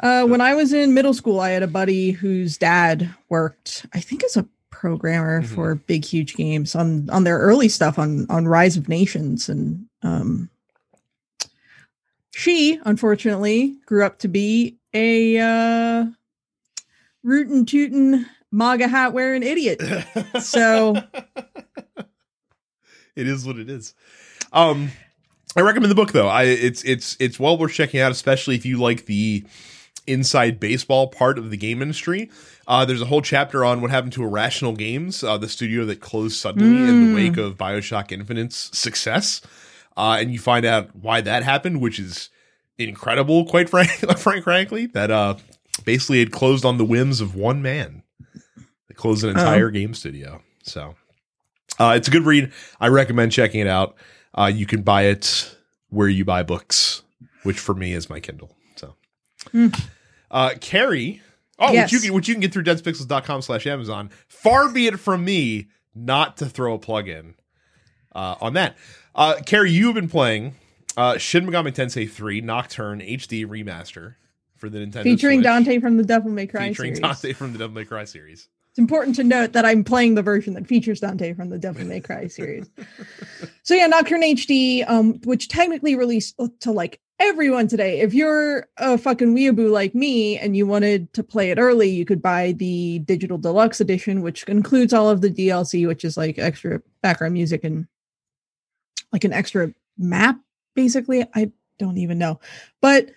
Uh, 0.00 0.24
when 0.26 0.40
I 0.40 0.54
was 0.54 0.72
in 0.72 0.94
middle 0.94 1.14
school, 1.14 1.38
I 1.38 1.50
had 1.50 1.62
a 1.62 1.68
buddy 1.68 2.10
whose 2.10 2.58
dad 2.58 3.14
worked, 3.28 3.86
I 3.94 4.00
think, 4.00 4.24
as 4.24 4.36
a 4.36 4.48
programmer 4.82 5.40
Mhm. 5.42 5.46
for 5.46 5.76
big 5.76 6.04
huge 6.04 6.34
games 6.34 6.74
on 6.74 7.08
on 7.10 7.22
their 7.22 7.38
early 7.38 7.68
stuff 7.68 8.00
on 8.00 8.26
on 8.28 8.48
Rise 8.48 8.76
of 8.76 8.88
Nations 8.88 9.48
and 9.48 9.86
um 10.02 10.50
she 12.34 12.80
unfortunately 12.84 13.76
grew 13.86 14.04
up 14.04 14.18
to 14.18 14.26
be 14.28 14.76
a 14.92 15.38
uh 15.38 16.06
rootin' 17.22 17.64
tootin' 17.64 18.26
MAGA 18.50 18.88
hat 18.88 19.12
wearing 19.12 19.44
idiot. 19.44 19.80
So- 20.42 20.96
it 23.16 23.28
is 23.28 23.46
what 23.46 23.58
it 23.60 23.70
is. 23.70 23.94
Um, 24.52 24.90
I 25.56 25.60
recommend 25.60 25.92
the 25.92 25.94
book 25.94 26.10
though. 26.10 26.26
I 26.28 26.42
it's 26.42 26.82
it's 26.82 27.16
it's 27.20 27.38
well 27.38 27.56
worth 27.56 27.72
checking 27.72 28.00
out, 28.00 28.10
especially 28.10 28.56
if 28.56 28.66
you 28.66 28.78
like 28.80 29.06
the 29.06 29.44
inside 30.06 30.58
baseball 30.60 31.06
part 31.08 31.38
of 31.38 31.50
the 31.50 31.56
game 31.56 31.80
industry. 31.82 32.30
Uh, 32.66 32.84
there's 32.84 33.02
a 33.02 33.06
whole 33.06 33.22
chapter 33.22 33.64
on 33.64 33.80
what 33.80 33.90
happened 33.90 34.12
to 34.14 34.22
Irrational 34.24 34.72
Games, 34.74 35.22
uh, 35.22 35.38
the 35.38 35.48
studio 35.48 35.84
that 35.86 36.00
closed 36.00 36.36
suddenly 36.36 36.88
in 36.88 37.00
the 37.00 37.06
Mm. 37.06 37.14
wake 37.14 37.36
of 37.36 37.56
Bioshock 37.56 38.10
Infinite's 38.12 38.70
success, 38.76 39.40
uh, 39.96 40.16
and 40.20 40.32
you 40.32 40.38
find 40.38 40.64
out 40.64 40.94
why 40.96 41.20
that 41.20 41.42
happened, 41.44 41.80
which 41.80 41.98
is 41.98 42.30
incredible. 42.78 43.44
Quite 43.44 43.68
frank, 43.68 43.90
frank, 44.18 44.42
frankly, 44.44 44.86
that 44.86 45.10
uh, 45.10 45.36
basically 45.84 46.20
it 46.20 46.30
closed 46.32 46.64
on 46.64 46.78
the 46.78 46.84
whims 46.84 47.20
of 47.20 47.34
one 47.34 47.62
man. 47.62 48.02
They 48.88 48.94
closed 48.94 49.24
an 49.24 49.30
entire 49.30 49.70
game 49.70 49.94
studio. 49.94 50.42
So 50.64 50.94
uh, 51.78 51.94
it's 51.96 52.08
a 52.08 52.10
good 52.10 52.24
read. 52.26 52.52
I 52.80 52.88
recommend 52.88 53.32
checking 53.32 53.60
it 53.60 53.66
out. 53.68 53.96
Uh, 54.34 54.50
you 54.52 54.66
can 54.66 54.82
buy 54.82 55.02
it 55.04 55.56
where 55.90 56.08
you 56.08 56.24
buy 56.24 56.42
books, 56.42 57.02
which 57.42 57.58
for 57.58 57.74
me 57.74 57.92
is 57.92 58.08
my 58.08 58.18
Kindle. 58.20 58.56
Hmm. 59.50 59.68
uh, 60.30 60.50
Carrie, 60.60 61.20
oh, 61.58 61.72
Yes. 61.72 61.86
which 61.86 61.92
you 61.92 62.00
can 62.06 62.14
which 62.14 62.28
you 62.28 62.34
can 62.34 62.40
get 62.40 62.52
through 62.52 62.64
densepixels.com 62.64 63.42
slash 63.42 63.66
Amazon. 63.66 64.10
Far 64.28 64.70
be 64.70 64.86
it 64.86 64.98
from 64.98 65.24
me 65.24 65.68
not 65.94 66.36
to 66.38 66.46
throw 66.46 66.74
a 66.74 66.78
plug 66.78 67.08
in 67.08 67.34
uh, 68.14 68.36
on 68.40 68.54
that. 68.54 68.76
Uh, 69.14 69.36
Carrie, 69.44 69.70
you 69.72 69.86
have 69.86 69.94
been 69.94 70.08
playing 70.08 70.54
uh, 70.96 71.18
Shin 71.18 71.46
Megami 71.46 71.72
Tensei 71.74 72.10
3 72.10 72.40
Nocturne 72.40 73.00
HD 73.00 73.46
remaster 73.46 74.14
for 74.56 74.68
the 74.70 74.78
Nintendo 74.78 75.02
featuring 75.02 75.38
Switch. 75.40 75.44
Dante 75.44 75.80
from 75.80 75.96
the 75.96 76.04
Devil 76.04 76.30
May 76.30 76.46
Cry 76.46 76.60
series. 76.72 76.76
featuring 76.76 76.94
series. 76.94 77.00
Dante 77.22 77.32
from 77.32 77.52
the 77.52 77.58
Devil 77.58 77.74
May 77.74 77.84
Cry 77.84 78.04
series. 78.04 78.48
It's 78.70 78.78
important 78.78 79.16
to 79.16 79.24
note 79.24 79.52
that 79.52 79.66
I'm 79.66 79.84
playing 79.84 80.14
the 80.14 80.22
version 80.22 80.54
that 80.54 80.66
features 80.66 81.00
Dante 81.00 81.34
from 81.34 81.50
the 81.50 81.58
Devil 81.58 81.84
May 81.84 82.00
Cry 82.00 82.26
series. 82.26 82.70
so 83.64 83.74
yeah, 83.74 83.86
Nocturne 83.86 84.22
HD, 84.22 84.88
um, 84.88 85.20
which 85.24 85.48
technically 85.48 85.94
released 85.94 86.40
to 86.60 86.72
like 86.72 86.98
everyone 87.22 87.68
today. 87.68 88.00
If 88.00 88.14
you're 88.14 88.66
a 88.76 88.98
fucking 88.98 89.34
weeaboo 89.34 89.70
like 89.70 89.94
me 89.94 90.38
and 90.38 90.56
you 90.56 90.66
wanted 90.66 91.12
to 91.14 91.22
play 91.22 91.50
it 91.50 91.58
early, 91.58 91.88
you 91.88 92.04
could 92.04 92.20
buy 92.20 92.52
the 92.52 92.98
digital 93.00 93.38
deluxe 93.38 93.80
edition, 93.80 94.22
which 94.22 94.44
includes 94.44 94.92
all 94.92 95.08
of 95.08 95.20
the 95.20 95.30
DLC, 95.30 95.86
which 95.86 96.04
is 96.04 96.16
like 96.16 96.38
extra 96.38 96.82
background 97.00 97.34
music 97.34 97.64
and 97.64 97.86
like 99.12 99.24
an 99.24 99.32
extra 99.32 99.72
map, 99.96 100.38
basically. 100.74 101.24
I 101.34 101.52
don't 101.78 101.98
even 101.98 102.18
know. 102.18 102.40
But 102.80 103.10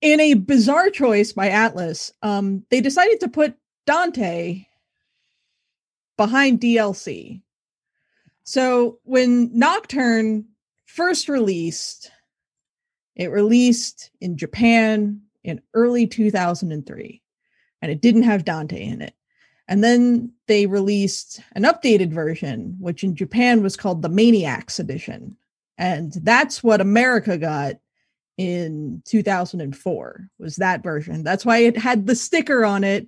in 0.00 0.20
a 0.20 0.34
bizarre 0.34 0.90
choice 0.90 1.32
by 1.32 1.50
Atlus, 1.50 2.12
um, 2.22 2.64
they 2.70 2.80
decided 2.80 3.20
to 3.20 3.28
put 3.28 3.56
Dante 3.86 4.66
behind 6.16 6.60
DLC. 6.60 7.42
So 8.44 8.98
when 9.04 9.50
Nocturne 9.56 10.46
first 10.86 11.28
released, 11.28 12.10
it 13.20 13.30
released 13.30 14.10
in 14.22 14.38
Japan 14.38 15.20
in 15.44 15.60
early 15.74 16.06
2003 16.06 17.22
and 17.82 17.92
it 17.92 18.00
didn't 18.00 18.22
have 18.22 18.46
Dante 18.46 18.82
in 18.82 19.02
it. 19.02 19.14
And 19.68 19.84
then 19.84 20.32
they 20.48 20.66
released 20.66 21.40
an 21.52 21.64
updated 21.64 22.12
version, 22.12 22.76
which 22.80 23.04
in 23.04 23.14
Japan 23.14 23.62
was 23.62 23.76
called 23.76 24.00
the 24.00 24.08
Maniacs 24.08 24.78
Edition. 24.78 25.36
And 25.76 26.12
that's 26.12 26.64
what 26.64 26.80
America 26.80 27.36
got 27.36 27.74
in 28.38 29.02
2004 29.04 30.30
was 30.38 30.56
that 30.56 30.82
version. 30.82 31.22
That's 31.22 31.44
why 31.44 31.58
it 31.58 31.76
had 31.76 32.06
the 32.06 32.16
sticker 32.16 32.64
on 32.64 32.84
it 32.84 33.06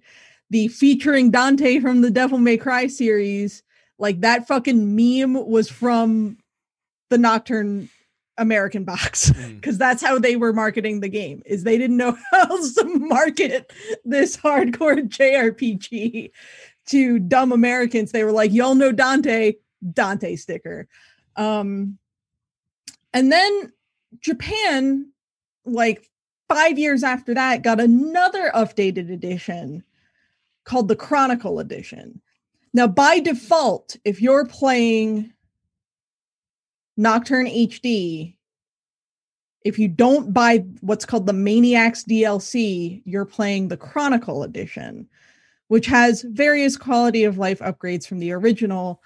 the 0.50 0.68
featuring 0.68 1.30
Dante 1.30 1.80
from 1.80 2.02
the 2.02 2.10
Devil 2.10 2.36
May 2.36 2.58
Cry 2.58 2.86
series, 2.86 3.62
like 3.98 4.20
that 4.20 4.46
fucking 4.46 4.94
meme 4.94 5.46
was 5.46 5.70
from 5.70 6.36
the 7.08 7.16
Nocturne 7.16 7.88
American 8.42 8.84
box 8.84 9.30
Mm. 9.30 9.60
because 9.60 9.78
that's 9.78 10.02
how 10.02 10.18
they 10.18 10.36
were 10.36 10.52
marketing 10.52 11.00
the 11.00 11.08
game. 11.08 11.42
Is 11.46 11.64
they 11.64 11.78
didn't 11.78 11.96
know 11.96 12.12
how 12.30 12.40
else 12.50 12.74
to 12.74 12.84
market 12.84 13.72
this 14.04 14.36
hardcore 14.36 15.08
JRPG 15.08 16.30
to 16.88 17.18
dumb 17.18 17.52
Americans. 17.52 18.12
They 18.12 18.24
were 18.24 18.32
like, 18.32 18.52
"Y'all 18.52 18.74
know 18.74 18.92
Dante, 18.92 19.54
Dante 19.92 20.36
sticker." 20.36 20.86
Um, 21.36 21.98
and 23.14 23.32
then 23.32 23.72
Japan, 24.20 25.10
like 25.64 26.08
five 26.48 26.78
years 26.78 27.02
after 27.02 27.32
that, 27.34 27.62
got 27.62 27.80
another 27.80 28.50
updated 28.54 29.10
edition 29.10 29.82
called 30.64 30.88
the 30.88 30.96
Chronicle 30.96 31.58
Edition. 31.60 32.20
Now, 32.74 32.86
by 32.86 33.20
default, 33.20 33.96
if 34.04 34.20
you're 34.22 34.46
playing 34.46 35.32
Nocturne 36.96 37.46
HD, 37.46 38.36
if 39.64 39.78
you 39.78 39.88
don't 39.88 40.32
buy 40.32 40.64
what's 40.80 41.04
called 41.04 41.26
the 41.26 41.32
Maniacs 41.32 42.04
DLC, 42.04 43.02
you're 43.04 43.24
playing 43.24 43.68
the 43.68 43.76
Chronicle 43.76 44.42
Edition, 44.42 45.08
which 45.68 45.86
has 45.86 46.22
various 46.22 46.76
quality 46.76 47.24
of 47.24 47.38
life 47.38 47.60
upgrades 47.60 48.06
from 48.06 48.18
the 48.18 48.32
original. 48.32 49.00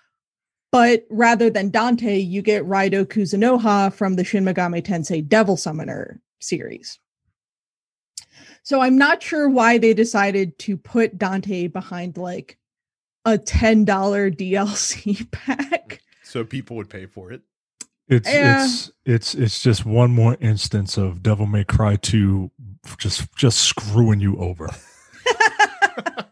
But 0.73 1.07
rather 1.11 1.49
than 1.51 1.71
Dante, 1.71 2.19
you 2.19 2.43
get 2.43 2.65
Raido 2.65 3.05
Kuzunoha 3.05 3.93
from 3.93 4.15
the 4.17 4.25
Shin 4.25 4.45
Megami 4.45 4.83
Tensei 4.83 5.27
Devil 5.27 5.57
Summoner 5.57 6.21
series. 6.41 6.99
So 8.63 8.81
I'm 8.81 8.99
not 8.99 9.23
sure 9.23 9.49
why 9.49 9.79
they 9.79 9.95
decided 9.95 10.59
to 10.61 10.77
put 10.77 11.19
Dante 11.19 11.69
behind 11.69 12.17
like 12.17 12.59
a 13.25 13.39
$10 13.39 13.87
DLC 13.87 15.31
pack. 15.31 16.03
So 16.25 16.45
people 16.45 16.77
would 16.77 16.91
pay 16.91 17.07
for 17.07 17.31
it. 17.31 17.43
It's 18.09 18.29
Yeah. 18.29 18.65
it's 18.65 18.91
it's 19.05 19.35
it's 19.35 19.63
just 19.63 19.85
one 19.85 20.11
more 20.13 20.37
instance 20.41 20.97
of 20.97 21.23
Devil 21.23 21.47
May 21.47 21.65
Cry 21.65 21.97
2 21.97 22.51
just 22.99 23.35
just 23.37 23.61
screwing 23.61 24.21
you 24.21 24.37
over. 24.39 24.69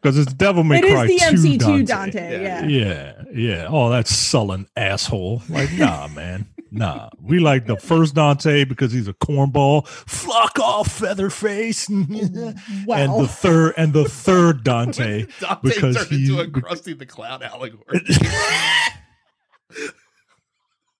Because 0.03 0.19
it's 0.19 0.35
Devil 0.35 0.65
May 0.65 0.79
it 0.81 0.85
is 0.85 0.93
Cry 0.93 1.07
the 1.07 1.19
2 1.19 1.25
MC2 1.25 1.59
Dante. 1.59 1.83
Dante, 1.85 2.43
Yeah. 2.43 2.67
yeah. 2.67 2.67
Yeah, 2.67 3.23
yeah. 3.33 3.67
Oh, 3.71 3.89
that 3.89 4.07
sullen 4.07 4.67
asshole. 4.77 5.43
Like, 5.49 5.73
nah, 5.73 6.09
man. 6.09 6.47
Nah. 6.71 7.09
We 7.23 7.39
like 7.39 7.67
the 7.67 7.77
first 7.79 8.15
Dante 8.15 8.65
because 8.65 8.93
he's 8.93 9.09
a 9.09 9.15
cornball. 9.15 9.87
Fuck 9.89 10.59
off, 10.59 10.89
feather 10.93 11.31
face. 11.31 11.89
and 11.89 12.07
the 12.09 13.27
third 13.31 13.73
and 13.79 13.95
the 13.95 14.05
third 14.07 14.63
Dante. 14.63 15.25
Dante 15.41 15.61
because 15.63 15.97
turned 15.97 16.13
into 16.13 16.39
a 16.41 16.45
he- 16.45 16.51
Krusty 16.51 16.99
the 16.99 17.07
Clown 17.07 17.43
allegory. 17.43 18.01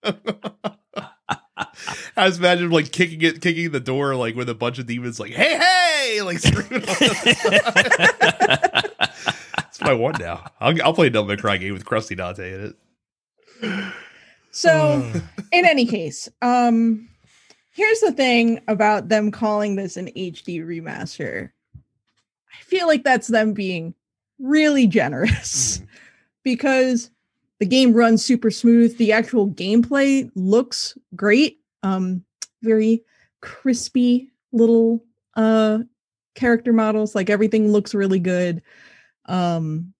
I 2.17 2.27
just 2.27 2.39
imagine 2.39 2.69
like 2.69 2.91
kicking 2.91 3.21
it, 3.21 3.41
kicking 3.41 3.71
the 3.71 3.79
door, 3.79 4.15
like 4.15 4.35
with 4.35 4.49
a 4.49 4.55
bunch 4.55 4.79
of 4.79 4.85
demons, 4.85 5.19
like 5.19 5.31
"Hey, 5.31 5.57
hey!" 5.57 6.21
like 6.21 6.39
screaming. 6.39 6.87
on 6.87 6.95
the 6.95 7.35
side. 7.35 8.91
That's 9.57 9.81
I 9.81 9.93
want 9.93 10.19
now. 10.19 10.45
I'll, 10.59 10.81
I'll 10.83 10.93
play 10.93 11.07
a 11.07 11.09
Devil 11.09 11.27
May 11.27 11.37
Cry 11.37 11.57
game 11.57 11.73
with 11.73 11.85
Krusty 11.85 12.15
Dante 12.17 12.53
in 12.53 12.75
it. 13.61 13.93
So, 14.51 15.11
in 15.51 15.65
any 15.65 15.85
case, 15.85 16.29
um, 16.41 17.09
here's 17.73 17.99
the 17.99 18.11
thing 18.13 18.61
about 18.67 19.09
them 19.09 19.31
calling 19.31 19.75
this 19.75 19.97
an 19.97 20.07
HD 20.15 20.61
remaster. 20.65 21.49
I 21.75 22.63
feel 22.63 22.87
like 22.87 23.03
that's 23.03 23.27
them 23.27 23.53
being 23.53 23.93
really 24.39 24.87
generous 24.87 25.79
Mm. 25.79 25.87
because 26.43 27.09
the 27.59 27.65
game 27.65 27.93
runs 27.93 28.23
super 28.23 28.51
smooth. 28.51 28.97
The 28.97 29.11
actual 29.11 29.49
gameplay 29.49 30.29
looks 30.35 30.97
great. 31.15 31.59
Um, 31.83 32.23
very 32.61 33.03
crispy 33.41 34.31
little 34.51 35.03
uh 35.35 35.79
character 36.35 36.73
models. 36.73 37.15
Like 37.15 37.29
everything 37.29 37.71
looks 37.71 37.93
really 37.93 38.19
good. 38.19 38.61
Um, 39.27 39.93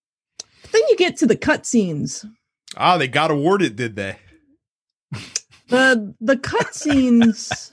then 0.72 0.82
you 0.90 0.98
get 0.98 1.18
to 1.18 1.26
the 1.26 1.38
cutscenes. 1.38 2.30
Ah, 2.78 2.98
they 2.98 3.08
got 3.08 3.32
awarded, 3.32 3.76
did 3.76 3.96
they? 3.96 4.18
the 5.68 6.14
the 6.22 6.36
cutscenes 6.36 7.72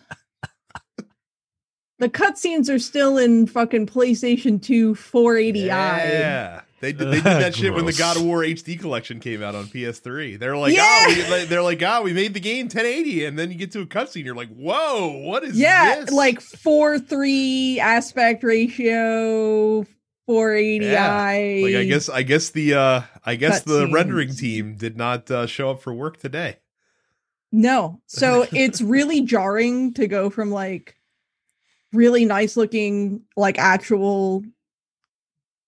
the 1.99 2.09
cutscenes 2.09 2.73
are 2.73 2.79
still 2.79 3.19
in 3.19 3.47
fucking 3.47 3.87
PlayStation 3.87 4.63
2 4.63 4.95
480i. 4.95 5.67
Yeah, 5.67 6.63
they 6.83 6.93
did. 6.93 7.09
They 7.09 7.15
did 7.15 7.25
that 7.25 7.55
shit 7.57 7.73
when 7.73 7.87
the 7.87 7.93
God 7.95 8.17
of 8.19 8.25
War 8.25 8.41
HD 8.41 8.79
collection 8.79 9.21
came 9.21 9.43
out 9.43 9.55
on 9.55 9.65
PS3. 9.67 10.39
They're 10.39 10.57
like, 10.57 10.75
Yeah. 10.75 10.83
oh, 10.85 11.15
we, 11.39 11.45
they're 11.45 11.63
like, 11.63 11.81
oh, 11.83 12.03
we 12.03 12.13
made 12.13 12.35
the 12.35 12.41
game 12.41 12.67
1080, 12.67 13.25
and 13.25 13.39
then 13.39 13.51
you 13.51 13.57
get 13.57 13.73
to 13.73 13.81
a 13.81 13.87
cutscene, 13.87 14.25
you're 14.25 14.35
like, 14.35 14.51
whoa, 14.55 15.09
what 15.25 15.45
is 15.45 15.53
this? 15.53 15.61
Yeah, 15.61 16.01
this? 16.01 16.11
like 16.11 16.41
4 16.41 16.99
3 16.99 17.81
aspect 17.81 18.43
ratio, 18.45 19.87
480i. 20.29 20.81
Yeah. 20.83 21.63
Like 21.63 21.75
I 21.77 21.85
guess 21.85 22.09
I 22.09 22.23
guess 22.23 22.51
the 22.51 22.75
uh 22.75 23.03
I 23.25 23.37
guess 23.37 23.63
the 23.63 23.87
Cutscenes. 23.87 23.93
rendering 23.95 24.35
team 24.35 24.75
did 24.77 24.97
not 24.97 25.31
uh, 25.31 25.47
show 25.47 25.71
up 25.71 25.83
for 25.83 25.95
work 25.95 26.19
today. 26.19 26.59
No. 27.53 28.01
So 28.07 28.47
it's 28.53 28.83
really 28.83 29.23
jarring 29.23 29.95
to 29.95 30.07
go 30.09 30.31
from 30.31 30.51
like 30.51 30.97
really 31.93 32.25
nice 32.25 32.57
looking, 32.57 33.23
like 33.37 33.59
actual 33.59 34.43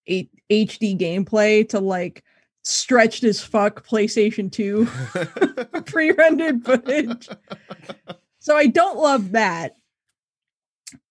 H- 0.06 0.28
HD 0.50 0.98
gameplay 0.98 1.68
to 1.70 1.80
like 1.80 2.22
stretched 2.62 3.24
as 3.24 3.42
fuck 3.42 3.86
PlayStation 3.86 4.50
2 4.50 4.86
pre 5.86 6.10
rendered 6.12 6.64
footage. 6.64 7.28
So 8.38 8.56
I 8.56 8.66
don't 8.66 8.98
love 8.98 9.32
that. 9.32 9.76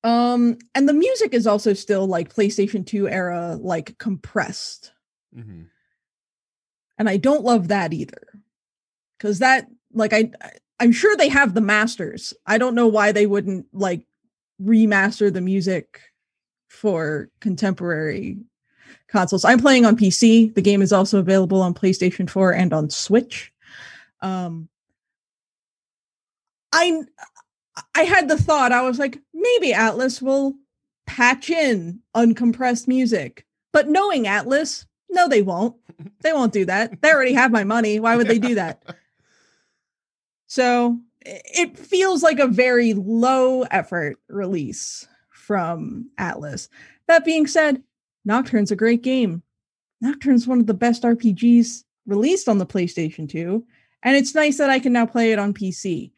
Um, 0.03 0.57
and 0.75 0.87
the 0.87 0.93
music 0.93 1.33
is 1.33 1.47
also 1.47 1.73
still 1.73 2.07
like 2.07 2.33
PlayStation 2.33 2.85
2 2.85 3.07
era, 3.09 3.57
like 3.61 3.97
compressed. 3.97 4.91
Mhm. 5.35 5.67
and 6.99 7.09
I 7.09 7.17
don't 7.17 7.43
love 7.43 7.69
that 7.69 7.91
either. 7.91 8.27
Cuz 9.19 9.39
that 9.39 9.67
like 9.93 10.13
I- 10.13 10.31
I'm 10.79 10.91
sure 10.91 11.15
they 11.15 11.29
have 11.29 11.53
the 11.53 11.61
masters. 11.61 12.33
I 12.45 12.57
don't 12.57 12.75
know 12.75 12.87
why 12.87 13.11
they 13.11 13.25
wouldn't 13.25 13.65
like 13.73 14.05
remaster 14.61 15.31
the 15.33 15.41
music 15.41 15.99
for 16.67 17.29
contemporary 17.39 18.37
consoles. 19.13 19.46
I'm 19.46 19.60
playing 19.60 19.86
on 19.86 19.96
PC. 19.96 20.53
The 20.55 20.62
game 20.62 20.82
is 20.82 20.91
also 20.91 21.20
available 21.20 21.62
on 21.62 21.74
PlayStation 21.74 22.29
4 22.29 22.51
and 22.53 22.74
on 22.74 22.89
Switch. 22.89 23.53
Um 24.22 24.67
I 26.74 27.03
I 27.96 28.01
had 28.01 28.27
the 28.27 28.38
thought 28.38 28.72
I 28.74 28.82
was 28.82 29.00
like 29.00 29.20
maybe 29.34 29.72
Atlus 29.72 30.22
will 30.22 30.55
patch 31.05 31.50
in 31.50 32.01
uncompressed 32.15 32.88
music. 32.88 33.46
But 33.72 33.88
knowing 33.88 34.25
Atlus, 34.25 34.86
no 35.10 35.29
they 35.29 35.41
won't. 35.41 35.75
They 36.22 36.34
won't 36.34 36.51
do 36.51 36.65
that. 36.65 37.01
They 37.01 37.12
already 37.12 37.34
have 37.34 37.51
my 37.51 37.63
money. 37.63 38.00
Why 38.00 38.17
would 38.17 38.27
they 38.27 38.39
do 38.39 38.55
that? 38.62 38.84
So 40.48 41.00
it 41.25 41.77
feels 41.77 42.24
like 42.24 42.39
a 42.39 42.48
very 42.48 42.93
low 42.93 43.62
effort 43.63 44.17
release 44.27 45.08
from 45.29 46.10
Atlus. 46.20 46.67
That 47.08 47.25
being 47.25 47.48
said, 47.48 47.84
Nocturne's 48.25 48.71
a 48.71 48.75
great 48.75 49.01
game. 49.01 49.43
Nocturne's 50.01 50.47
one 50.47 50.59
of 50.59 50.67
the 50.67 50.73
best 50.73 51.03
RPGs 51.03 51.83
released 52.05 52.49
on 52.49 52.57
the 52.57 52.65
PlayStation 52.65 53.29
2, 53.29 53.65
and 54.03 54.15
it's 54.15 54.35
nice 54.35 54.57
that 54.57 54.69
I 54.69 54.79
can 54.79 54.93
now 54.93 55.05
play 55.05 55.31
it 55.31 55.39
on 55.39 55.53
PC. 55.53 56.11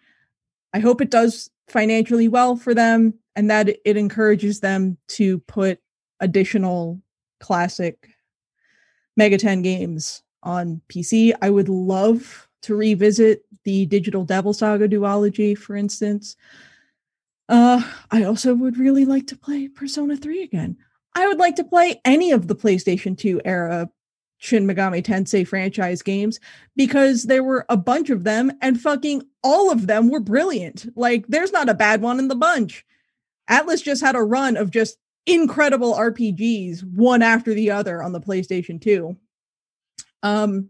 I 0.74 0.80
hope 0.80 1.02
it 1.02 1.12
does 1.12 1.50
financially 1.68 2.28
well 2.28 2.56
for 2.56 2.74
them 2.74 3.14
and 3.36 3.50
that 3.50 3.70
it 3.70 3.98
encourages 3.98 4.60
them 4.60 4.98
to 5.10 5.40
put 5.40 5.80
additional 6.20 7.02
classic 7.40 8.10
Megaten 9.20 9.64
games 9.64 10.24
on 10.44 10.82
PC. 10.90 11.34
I 11.42 11.50
would 11.50 11.70
love 11.70 12.48
to 12.64 12.76
revisit 12.76 13.46
the 13.64 13.86
Digital 13.86 14.26
Devil 14.26 14.54
Saga 14.54 14.88
duology, 14.88 15.58
for 15.58 15.76
instance. 15.76 16.36
Uh, 17.48 17.82
I 18.12 18.24
also 18.24 18.54
would 18.54 18.78
really 18.78 19.06
like 19.06 19.28
to 19.28 19.38
play 19.38 19.68
Persona 19.68 20.18
3 20.18 20.44
again. 20.44 20.78
I 21.16 21.28
would 21.28 21.38
like 21.38 21.56
to 21.56 21.64
play 21.64 22.02
any 22.04 22.32
of 22.32 22.48
the 22.48 22.56
PlayStation 22.56 23.18
2 23.18 23.42
era 23.46 23.90
Shin 24.38 24.68
Megami 24.68 25.02
Tensei 25.02 25.48
franchise 25.48 26.02
games 26.02 26.40
because 26.76 27.24
there 27.24 27.44
were 27.44 27.66
a 27.70 27.78
bunch 27.78 28.10
of 28.10 28.26
them 28.26 28.52
and 28.62 28.80
fucking 28.80 29.24
all 29.44 29.72
of 29.72 29.88
them 29.88 30.10
were 30.10 30.20
brilliant. 30.20 30.86
Like, 30.98 31.26
there's 31.28 31.54
not 31.54 31.70
a 31.70 31.74
bad 31.74 32.02
one 32.02 32.20
in 32.20 32.28
the 32.28 32.36
bunch. 32.36 32.86
Atlus 33.50 33.82
just 33.82 34.02
had 34.02 34.16
a 34.16 34.22
run 34.22 34.58
of 34.58 34.72
just 34.72 34.98
incredible 35.26 35.94
RPGs, 35.94 36.84
one 36.84 37.22
after 37.22 37.54
the 37.54 37.72
other 37.72 38.04
on 38.04 38.12
the 38.12 38.22
PlayStation 38.22 38.82
2. 38.82 39.16
Um, 40.22 40.70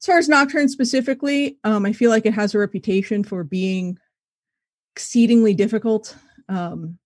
as 0.00 0.06
far 0.06 0.18
as 0.18 0.28
Nocturne 0.28 0.68
specifically, 0.68 1.58
um, 1.64 1.86
I 1.86 1.92
feel 1.92 2.10
like 2.10 2.26
it 2.26 2.34
has 2.34 2.54
a 2.54 2.58
reputation 2.58 3.24
for 3.24 3.42
being 3.42 3.98
exceedingly 4.94 5.54
difficult. 5.54 6.16
Um, 6.48 6.98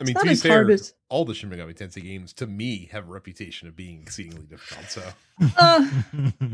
I 0.00 0.04
mean, 0.04 0.14
to 0.14 0.24
be 0.24 0.34
fair, 0.34 0.70
as- 0.70 0.94
all 1.08 1.24
the 1.24 1.34
Shin 1.34 1.50
Megami 1.50 1.76
Tensei 1.76 2.02
games 2.02 2.32
to 2.34 2.46
me 2.46 2.88
have 2.92 3.06
a 3.08 3.10
reputation 3.10 3.68
of 3.68 3.76
being 3.76 4.02
exceedingly 4.02 4.46
difficult. 4.46 4.86
So 4.90 5.02
uh, 5.58 5.90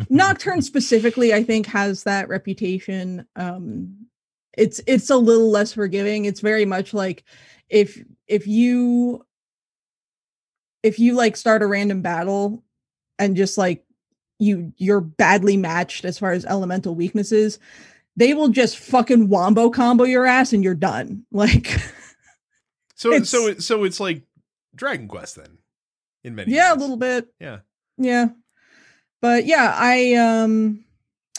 Nocturne 0.09 0.63
specifically, 0.63 1.33
I 1.33 1.45
think, 1.45 1.67
has 1.67 2.05
that 2.05 2.29
reputation. 2.29 3.27
Um, 3.37 4.07
it's 4.57 4.81
it's 4.87 5.11
a 5.11 5.17
little 5.17 5.51
less 5.51 5.73
forgiving. 5.75 6.25
It's 6.25 6.41
very 6.41 6.65
much 6.65 6.93
like 6.95 7.25
if 7.69 8.03
if 8.27 8.47
you 8.47 9.25
if 10.83 10.99
you 10.99 11.15
like 11.15 11.37
start 11.37 11.63
a 11.63 11.67
random 11.67 12.03
battle 12.03 12.65
and 13.19 13.37
just 13.37 13.59
like 13.59 13.85
you 14.39 14.73
you're 14.77 15.01
badly 15.01 15.57
matched 15.57 16.05
as 16.05 16.19
far 16.19 16.33
as 16.33 16.45
elemental 16.45 16.95
weaknesses, 16.95 17.59
they 18.17 18.35
will 18.35 18.49
just 18.49 18.79
fucking 18.79 19.29
wombo 19.29 19.71
combo 19.71 20.05
your 20.05 20.27
ass 20.27 20.53
and 20.53 20.65
you're 20.65 20.75
done. 20.75 21.25
Like 21.33 21.79
so 22.97 23.11
It's- 23.13 23.29
so 23.31 23.47
it, 23.47 23.63
so 23.63 23.85
it's 23.85 24.01
like 24.01 24.23
Dragon 24.75 25.07
Quest 25.09 25.37
then, 25.37 25.59
in 26.25 26.35
many 26.35 26.53
yeah, 26.53 26.75
a 26.75 26.77
little 26.77 26.97
bit. 26.97 27.29
yeah. 27.41 27.61
Yeah. 27.97 28.27
But 29.23 29.47
yeah, 29.47 29.73
I 29.75 30.15
um 30.15 30.85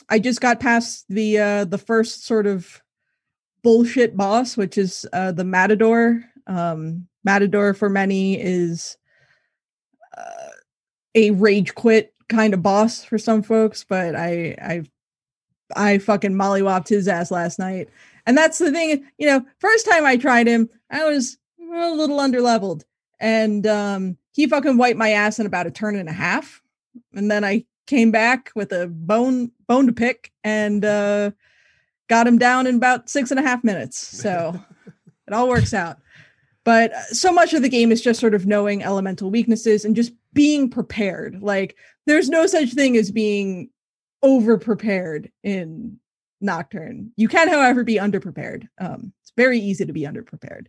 I 0.09 0.17
just 0.19 0.39
got 0.41 0.59
past 0.59 1.05
the 1.09 1.37
uh 1.39 1.65
the 1.65 1.77
first 1.77 2.25
sort 2.25 2.47
of 2.47 2.81
bullshit 3.63 4.15
boss, 4.17 4.55
which 4.57 4.77
is 4.77 5.05
uh 5.13 5.31
the 5.33 5.43
Matador. 5.43 6.23
Um 6.47 7.07
Matador 7.23 7.73
for 7.75 7.89
many 7.89 8.41
is 8.41 8.97
uh, 10.17 10.49
a 11.13 11.31
rage 11.31 11.75
quit 11.75 12.13
kind 12.29 12.53
of 12.53 12.63
boss 12.63 13.03
for 13.03 13.17
some 13.17 13.43
folks, 13.43 13.83
but 13.83 14.15
I 14.15 14.55
I 14.61 14.83
I 15.75 15.97
fucking 15.99 16.33
mollywopped 16.33 16.87
his 16.87 17.07
ass 17.07 17.29
last 17.29 17.59
night. 17.59 17.89
And 18.25 18.37
that's 18.37 18.57
the 18.57 18.71
thing, 18.71 19.05
you 19.17 19.27
know, 19.27 19.45
first 19.59 19.85
time 19.85 20.05
I 20.05 20.17
tried 20.17 20.47
him, 20.47 20.69
I 20.89 21.05
was 21.05 21.37
a 21.75 21.93
little 21.93 22.17
underleveled 22.17 22.83
and 23.19 23.65
um 23.67 24.17
he 24.31 24.47
fucking 24.47 24.77
wiped 24.77 24.97
my 24.97 25.09
ass 25.09 25.39
in 25.39 25.45
about 25.45 25.67
a 25.67 25.71
turn 25.71 25.95
and 25.95 26.09
a 26.09 26.13
half 26.13 26.61
and 27.13 27.29
then 27.29 27.43
i 27.43 27.65
came 27.87 28.11
back 28.11 28.51
with 28.55 28.71
a 28.71 28.87
bone 28.87 29.51
bone 29.67 29.87
to 29.87 29.93
pick 29.93 30.31
and 30.43 30.83
uh 30.83 31.31
got 32.09 32.27
him 32.27 32.37
down 32.37 32.67
in 32.67 32.75
about 32.75 33.09
six 33.09 33.31
and 33.31 33.39
a 33.39 33.43
half 33.43 33.63
minutes 33.63 33.97
so 33.97 34.59
it 35.27 35.33
all 35.33 35.49
works 35.49 35.73
out. 35.73 35.97
But 36.63 36.93
uh, 36.93 37.03
so 37.05 37.31
much 37.31 37.53
of 37.53 37.61
the 37.61 37.69
game 37.69 37.91
is 37.91 38.01
just 38.01 38.19
sort 38.19 38.33
of 38.33 38.45
knowing 38.45 38.83
elemental 38.83 39.29
weaknesses 39.29 39.85
and 39.85 39.95
just 39.95 40.13
being 40.33 40.69
prepared 40.69 41.41
like 41.41 41.75
there's 42.05 42.29
no 42.29 42.45
such 42.45 42.73
thing 42.73 42.95
as 42.95 43.11
being 43.11 43.69
over 44.21 44.57
prepared 44.57 45.31
in 45.43 45.99
nocturne. 46.41 47.11
You 47.15 47.27
can 47.27 47.47
however 47.47 47.83
be 47.83 47.95
underprepared. 47.95 48.67
Um 48.79 49.13
it's 49.21 49.31
very 49.35 49.59
easy 49.59 49.85
to 49.85 49.93
be 49.93 50.01
underprepared 50.01 50.67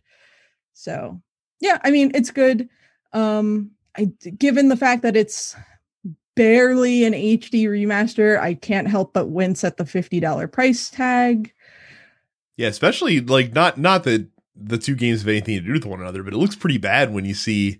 so 0.73 1.19
yeah 1.59 1.79
i 1.83 1.91
mean 1.91 2.11
it's 2.13 2.31
good 2.31 2.69
um 3.13 3.71
i 3.97 4.05
given 4.37 4.69
the 4.69 4.77
fact 4.77 5.01
that 5.01 5.15
it's 5.15 5.55
barely 6.35 7.03
an 7.03 7.13
hd 7.13 7.51
remaster 7.65 8.39
i 8.39 8.53
can't 8.53 8.87
help 8.87 9.13
but 9.13 9.27
wince 9.29 9.63
at 9.63 9.77
the 9.77 9.83
$50 9.83 10.51
price 10.51 10.89
tag 10.89 11.53
Yeah, 12.57 12.67
especially 12.67 13.19
like 13.21 13.53
not 13.53 13.77
not 13.77 14.03
that 14.05 14.27
the 14.55 14.77
two 14.77 14.95
games 14.95 15.21
have 15.21 15.29
anything 15.29 15.55
to 15.57 15.61
do 15.65 15.71
with 15.73 15.85
one 15.85 16.01
another, 16.01 16.21
but 16.23 16.33
it 16.33 16.37
looks 16.37 16.55
pretty 16.55 16.77
bad 16.77 17.13
when 17.13 17.23
you 17.23 17.33
see 17.33 17.79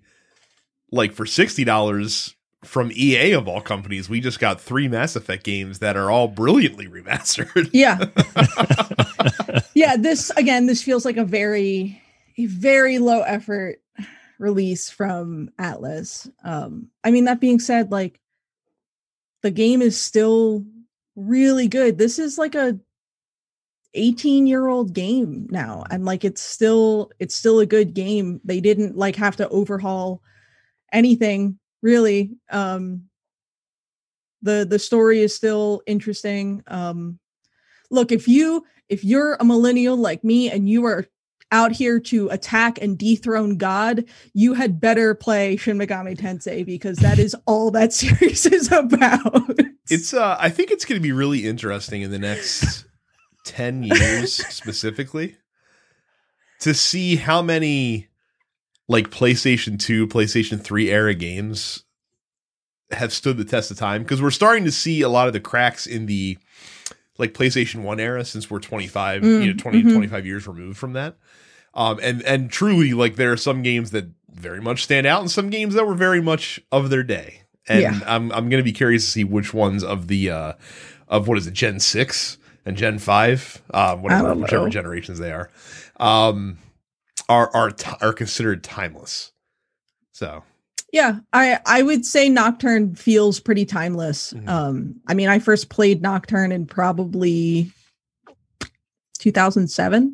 like 0.91 1.11
for 1.11 1.25
sixty 1.25 1.63
dollars 1.65 2.35
from 2.63 2.89
EA 2.93 3.31
of 3.33 3.47
all 3.47 3.59
companies, 3.61 4.09
we 4.09 4.19
just 4.21 4.39
got 4.39 4.59
three 4.61 4.87
Mass 4.87 5.15
Effect 5.17 5.43
games 5.43 5.79
that 5.79 5.95
are 5.97 6.09
all 6.09 6.27
brilliantly 6.29 6.87
remastered. 6.87 7.69
yeah 7.73 7.97
yeah 9.73 9.95
this 9.97 10.29
again 10.31 10.65
this 10.65 10.81
feels 10.81 11.03
like 11.05 11.17
a 11.17 11.25
very 11.25 12.01
a 12.39 12.45
very 12.45 12.99
low 12.99 13.21
effort 13.21 13.81
release 14.39 14.89
from 14.89 15.49
atlus. 15.59 16.31
Um 16.43 16.89
i 17.03 17.11
mean 17.11 17.25
that 17.25 17.41
being 17.41 17.59
said 17.59 17.91
like 17.91 18.19
the 19.41 19.51
game 19.51 19.81
is 19.81 19.99
still 19.99 20.65
really 21.15 21.67
good. 21.67 21.97
This 21.97 22.19
is 22.19 22.37
like 22.37 22.55
a 22.55 22.79
18 23.93 24.47
year 24.47 24.67
old 24.67 24.93
game 24.93 25.47
now 25.49 25.83
and 25.89 26.05
like 26.05 26.23
it's 26.23 26.41
still 26.41 27.11
it's 27.19 27.35
still 27.35 27.59
a 27.59 27.65
good 27.65 27.93
game. 27.93 28.39
They 28.45 28.61
didn't 28.61 28.95
like 28.95 29.17
have 29.17 29.35
to 29.37 29.49
overhaul 29.49 30.21
anything 30.93 31.59
really. 31.81 32.37
Um 32.49 33.09
the 34.41 34.65
the 34.69 34.79
story 34.79 35.19
is 35.19 35.35
still 35.35 35.81
interesting. 35.85 36.63
Um 36.67 37.19
look 37.91 38.13
if 38.13 38.29
you 38.29 38.63
if 38.87 39.03
you're 39.03 39.33
a 39.33 39.43
millennial 39.43 39.97
like 39.97 40.23
me 40.23 40.49
and 40.49 40.69
you 40.69 40.85
are 40.85 41.05
out 41.51 41.71
here 41.71 41.99
to 41.99 42.29
attack 42.29 42.81
and 42.81 42.97
dethrone 42.97 43.57
god 43.57 44.05
you 44.33 44.53
had 44.53 44.79
better 44.79 45.15
play 45.15 45.57
shin 45.57 45.77
megami 45.77 46.17
tensei 46.17 46.65
because 46.65 46.97
that 46.99 47.19
is 47.19 47.35
all 47.45 47.71
that 47.71 47.93
series 47.99 48.45
is 48.45 48.71
about. 48.71 49.59
It's 49.89 50.13
uh 50.13 50.37
I 50.39 50.49
think 50.49 50.71
it's 50.71 50.85
gonna 50.85 50.99
be 50.99 51.11
really 51.11 51.45
interesting 51.45 52.01
in 52.01 52.11
the 52.11 52.19
next 52.19 52.85
ten 53.45 53.83
years 53.83 54.33
specifically 54.33 55.37
to 56.59 56.73
see 56.73 57.15
how 57.15 57.41
many 57.41 58.07
like 58.87 59.11
PlayStation 59.11 59.79
2, 59.79 60.07
PlayStation 60.07 60.61
3 60.61 60.89
era 60.89 61.13
games 61.13 61.83
have 62.91 63.13
stood 63.13 63.37
the 63.37 63.45
test 63.45 63.69
of 63.69 63.77
time 63.77 64.01
because 64.01 64.21
we're 64.21 64.31
starting 64.31 64.65
to 64.65 64.71
see 64.71 65.01
a 65.01 65.09
lot 65.09 65.27
of 65.27 65.33
the 65.33 65.39
cracks 65.39 65.85
in 65.85 66.07
the 66.07 66.37
like 67.19 67.33
PlayStation 67.33 67.83
1 67.83 67.99
era 67.99 68.25
since 68.25 68.49
we're 68.49 68.59
25, 68.59 69.21
Mm, 69.21 69.43
you 69.43 69.47
know, 69.53 69.57
20 69.57 69.83
mhm. 69.83 69.87
to 69.89 69.93
25 69.93 70.25
years 70.25 70.47
removed 70.47 70.77
from 70.77 70.93
that. 70.93 71.15
Um, 71.75 71.99
and 72.01 72.23
and 72.23 72.49
truly, 72.49 72.93
like 72.93 73.15
there 73.15 73.31
are 73.31 73.37
some 73.37 73.61
games 73.61 73.91
that 73.91 74.05
very 74.31 74.59
much 74.61 74.83
stand 74.83 75.05
out, 75.05 75.21
and 75.21 75.29
some 75.29 75.49
games 75.51 75.75
that 75.75 75.85
were 75.85 75.93
very 75.95 76.21
much 76.21 76.59
of 76.71 76.89
their 76.89 77.03
day. 77.03 77.41
And 77.67 77.81
Yeah. 77.81 77.99
I'm 78.07 78.31
I'm 78.31 78.49
gonna 78.49 78.63
be 78.63 78.71
curious 78.71 79.05
to 79.05 79.11
see 79.11 79.23
which 79.23 79.53
ones 79.53 79.83
of 79.83 80.07
the 80.07 80.31
uh 80.31 80.53
of 81.07 81.27
what 81.27 81.37
is 81.37 81.45
it, 81.45 81.53
Gen 81.53 81.79
six 81.79 82.37
and 82.65 82.75
Gen 82.77 82.97
five, 82.99 83.61
um, 83.73 84.01
whatever 84.01 84.33
whichever 84.33 84.63
know. 84.65 84.69
generations 84.69 85.19
they 85.19 85.31
are, 85.31 85.49
um, 85.99 86.57
are 87.27 87.49
are 87.55 87.69
t- 87.71 87.91
are 88.01 88.13
considered 88.13 88.63
timeless. 88.63 89.31
So 90.11 90.43
Yeah, 90.91 91.19
I 91.33 91.59
I 91.65 91.83
would 91.83 92.05
say 92.05 92.29
Nocturne 92.29 92.95
feels 92.95 93.39
pretty 93.39 93.65
timeless. 93.65 94.33
Mhm. 94.33 94.49
Um, 94.49 94.95
I 95.07 95.13
mean, 95.13 95.29
I 95.29 95.39
first 95.39 95.69
played 95.69 96.01
Nocturne 96.01 96.51
in 96.51 96.65
probably 96.65 97.71
2007. 99.19 100.11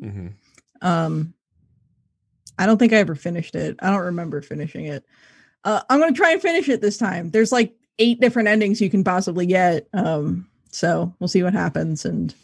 mhm. 0.82 0.86
Um, 0.86 1.34
I 2.58 2.66
don't 2.66 2.78
think 2.78 2.92
I 2.92 2.96
ever 2.96 3.14
finished 3.14 3.54
it. 3.54 3.76
I 3.80 3.90
don't 3.90 4.04
remember 4.04 4.40
finishing 4.42 4.86
it. 4.86 5.04
Uh, 5.64 5.80
I'm 5.88 6.00
gonna 6.00 6.12
try 6.12 6.32
and 6.32 6.40
finish 6.42 6.68
it 6.68 6.80
this 6.80 6.96
time. 6.98 7.30
There's 7.30 7.52
like 7.52 7.74
eight 7.98 8.20
different 8.20 8.48
endings 8.48 8.80
you 8.80 8.90
can 8.90 9.04
possibly 9.04 9.46
get. 9.46 9.88
Um, 9.94 10.48
so 10.70 11.14
we'll 11.18 11.28
see 11.28 11.42
what 11.42 11.54
happens. 11.54 12.04
And 12.04 12.34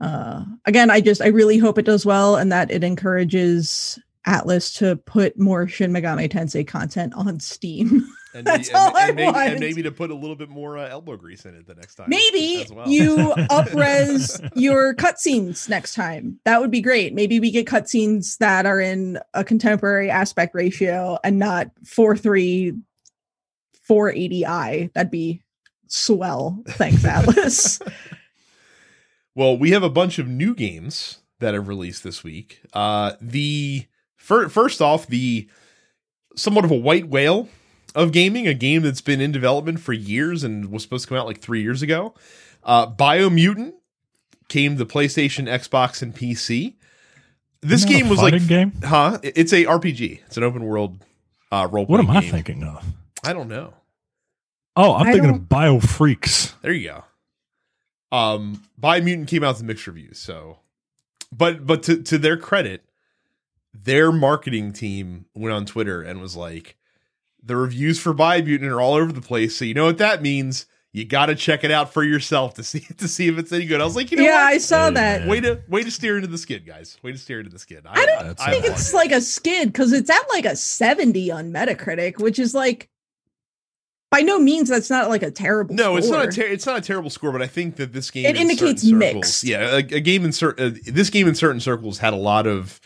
uh, 0.00 0.44
again, 0.66 0.90
I 0.90 1.00
just 1.00 1.22
I 1.22 1.28
really 1.28 1.58
hope 1.58 1.78
it 1.78 1.86
does 1.86 2.04
well 2.04 2.36
and 2.36 2.52
that 2.52 2.70
it 2.70 2.84
encourages 2.84 3.98
Atlus 4.26 4.76
to 4.78 4.96
put 4.96 5.38
more 5.38 5.68
Shin 5.68 5.92
Megami 5.92 6.30
Tensei 6.30 6.66
content 6.66 7.14
on 7.14 7.38
Steam. 7.40 8.06
and, 8.34 8.46
That's 8.46 8.68
and, 8.68 8.76
all 8.76 8.96
I 8.96 9.12
maybe, 9.12 9.24
want. 9.24 9.36
and 9.36 9.60
maybe 9.60 9.82
to 9.82 9.92
put 9.92 10.10
a 10.10 10.14
little 10.14 10.36
bit 10.36 10.48
more 10.48 10.76
uh, 10.76 10.88
elbow 10.88 11.16
grease 11.16 11.46
in 11.46 11.54
it 11.54 11.66
the 11.66 11.74
next 11.74 11.94
time. 11.94 12.08
Maybe 12.08 12.66
well. 12.70 12.88
you 12.88 13.16
upres 13.50 14.50
your 14.56 14.94
cutscenes 14.94 15.68
next 15.68 15.94
time. 15.94 16.40
That 16.44 16.60
would 16.60 16.70
be 16.70 16.80
great. 16.80 17.14
Maybe 17.14 17.40
we 17.40 17.50
get 17.50 17.66
cutscenes 17.66 18.38
that 18.38 18.66
are 18.66 18.80
in 18.80 19.18
a 19.34 19.44
contemporary 19.44 20.10
aspect 20.10 20.54
ratio 20.54 21.18
and 21.22 21.38
not 21.38 21.70
4 21.84 22.16
3 22.16 22.74
480i. 23.88 24.92
That'd 24.94 25.12
be 25.12 25.42
swell. 25.86 26.62
Thanks, 26.70 27.04
Atlus. 27.04 27.80
Well, 29.36 29.56
we 29.56 29.70
have 29.70 29.82
a 29.82 29.90
bunch 29.90 30.18
of 30.18 30.26
new 30.26 30.54
games 30.54 31.18
that 31.38 31.54
have 31.54 31.68
released 31.68 32.02
this 32.02 32.24
week. 32.24 32.62
Uh, 32.72 33.12
the 33.20 33.86
first 34.26 34.80
off, 34.82 35.06
the 35.06 35.48
somewhat 36.36 36.64
of 36.64 36.70
a 36.70 36.76
white 36.76 37.08
whale 37.08 37.48
of 37.94 38.12
gaming, 38.12 38.46
a 38.46 38.54
game 38.54 38.82
that's 38.82 39.00
been 39.00 39.20
in 39.20 39.32
development 39.32 39.80
for 39.80 39.92
years 39.92 40.44
and 40.44 40.70
was 40.70 40.82
supposed 40.82 41.04
to 41.04 41.08
come 41.08 41.18
out 41.18 41.26
like 41.26 41.40
three 41.40 41.62
years 41.62 41.82
ago. 41.82 42.14
Uh, 42.62 42.86
Biomutant 42.90 43.72
came 44.48 44.76
to 44.76 44.84
PlayStation, 44.84 45.44
Xbox, 45.48 46.02
and 46.02 46.14
PC. 46.14 46.74
This 47.62 47.80
Isn't 47.84 47.88
that 47.90 47.94
a 47.96 47.98
game 48.00 48.08
was 48.10 48.18
like, 48.20 48.32
fighting 48.34 48.46
game. 48.48 48.72
huh? 48.84 49.18
It's 49.22 49.52
a 49.52 49.64
RPG. 49.64 50.20
It's 50.26 50.36
an 50.36 50.42
open 50.42 50.64
world 50.64 50.98
uh, 51.50 51.66
role. 51.70 51.86
What 51.86 52.00
am 52.00 52.10
I 52.10 52.20
thinking 52.20 52.62
of? 52.64 52.84
I 53.24 53.32
don't 53.32 53.48
know. 53.48 53.72
Oh, 54.76 54.94
I'm 54.94 55.06
I 55.06 55.12
thinking 55.12 55.30
don't- 55.30 55.40
of 55.40 55.48
Bio 55.48 55.80
Freaks. 55.80 56.54
There 56.62 56.72
you 56.72 56.88
go. 56.90 57.04
Um, 58.16 58.62
Biomutant 58.80 59.26
came 59.28 59.42
out 59.42 59.54
with 59.56 59.62
mixed 59.64 59.86
reviews, 59.86 60.18
so 60.18 60.58
but 61.32 61.66
but 61.66 61.82
to 61.84 62.02
to 62.02 62.18
their 62.18 62.36
credit, 62.36 62.84
their 63.84 64.12
marketing 64.12 64.72
team 64.72 65.26
went 65.34 65.52
on 65.54 65.66
Twitter 65.66 66.02
and 66.02 66.20
was 66.20 66.36
like, 66.36 66.76
the 67.42 67.56
reviews 67.56 68.00
for 68.00 68.12
Biomutant 68.14 68.70
are 68.70 68.80
all 68.80 68.94
over 68.94 69.12
the 69.12 69.20
place. 69.20 69.56
So 69.56 69.64
you 69.64 69.74
know 69.74 69.84
what 69.84 69.98
that 69.98 70.22
means? 70.22 70.66
You 70.92 71.04
got 71.04 71.26
to 71.26 71.34
check 71.34 71.62
it 71.62 71.70
out 71.70 71.92
for 71.92 72.02
yourself 72.02 72.54
to 72.54 72.62
see 72.64 72.80
to 72.98 73.06
see 73.06 73.28
if 73.28 73.38
it's 73.38 73.52
any 73.52 73.66
good. 73.66 73.80
I 73.80 73.84
was 73.84 73.94
like, 73.96 74.10
you 74.10 74.16
know 74.16 74.24
yeah, 74.24 74.44
what? 74.44 74.54
I 74.54 74.58
saw 74.58 74.88
Hey, 74.88 74.94
that. 74.94 75.28
way 75.28 75.40
to 75.40 75.60
way 75.68 75.82
to 75.82 75.90
steer 75.90 76.16
into 76.16 76.28
the 76.28 76.38
skid, 76.38 76.66
guys. 76.66 76.96
Way 77.02 77.12
to 77.12 77.18
steer 77.18 77.38
into 77.40 77.50
the 77.50 77.58
skid. 77.58 77.84
I 77.86 78.06
don't 78.06 78.22
I 78.40 78.50
think 78.50 78.64
fine. 78.64 78.72
it's 78.72 78.88
applaud 78.88 78.98
like 79.02 79.12
a 79.12 79.20
skid 79.20 79.68
because 79.72 79.92
it's 79.92 80.08
at 80.10 80.22
like 80.30 80.46
a 80.46 80.56
70 80.56 81.30
on 81.30 81.52
Metacritic, 81.52 82.18
which 82.18 82.38
is 82.38 82.54
like 82.54 82.88
by 84.10 84.20
no 84.20 84.38
means 84.38 84.68
that's 84.68 84.88
not 84.88 85.08
like 85.10 85.22
a 85.22 85.30
terrible 85.30 85.74
No, 85.74 85.96
it's 85.96 86.08
not 86.08 86.24
a 86.24 86.28
ter- 86.32 86.46
it's 86.46 86.64
not 86.64 86.78
a 86.78 86.80
terrible 86.80 87.10
score, 87.10 87.30
but 87.32 87.42
I 87.42 87.46
think 87.46 87.76
that 87.76 87.92
this 87.92 88.10
game 88.10 88.24
It 88.24 88.36
in 88.36 88.42
indicates 88.42 88.82
certain 88.82 88.98
mixed. 88.98 89.44
Yeah, 89.44 89.74
a, 89.74 89.76
a 89.76 90.00
game 90.00 90.24
in 90.24 90.32
certain 90.32 90.66
uh, 90.74 90.78
this 90.86 91.10
game 91.10 91.28
in 91.28 91.34
certain 91.34 91.60
circles 91.60 91.98
had 91.98 92.12
a 92.14 92.16
lot 92.16 92.46
of 92.46 92.80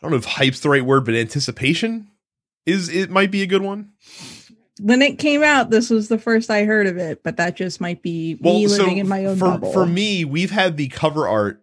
I 0.00 0.06
don't 0.06 0.12
know 0.12 0.18
if 0.18 0.24
hype's 0.24 0.60
the 0.60 0.68
right 0.68 0.84
word, 0.84 1.04
but 1.04 1.14
anticipation 1.14 2.08
is 2.66 2.88
it 2.88 3.10
might 3.10 3.30
be 3.30 3.42
a 3.42 3.46
good 3.46 3.62
one. 3.62 3.92
when 4.80 5.02
it 5.02 5.18
came 5.18 5.42
out, 5.42 5.70
this 5.70 5.90
was 5.90 6.08
the 6.08 6.18
first 6.18 6.50
I 6.50 6.64
heard 6.64 6.86
of 6.86 6.96
it, 6.98 7.22
but 7.22 7.36
that 7.38 7.56
just 7.56 7.80
might 7.80 8.02
be 8.02 8.38
Well, 8.40 8.54
me 8.54 8.68
so 8.68 8.82
living 8.82 8.98
in 8.98 9.08
my 9.08 9.24
own 9.24 9.36
for 9.36 9.46
bubble. 9.46 9.72
for 9.72 9.86
me, 9.86 10.24
we've 10.24 10.50
had 10.50 10.76
the 10.76 10.88
cover 10.88 11.26
art 11.26 11.62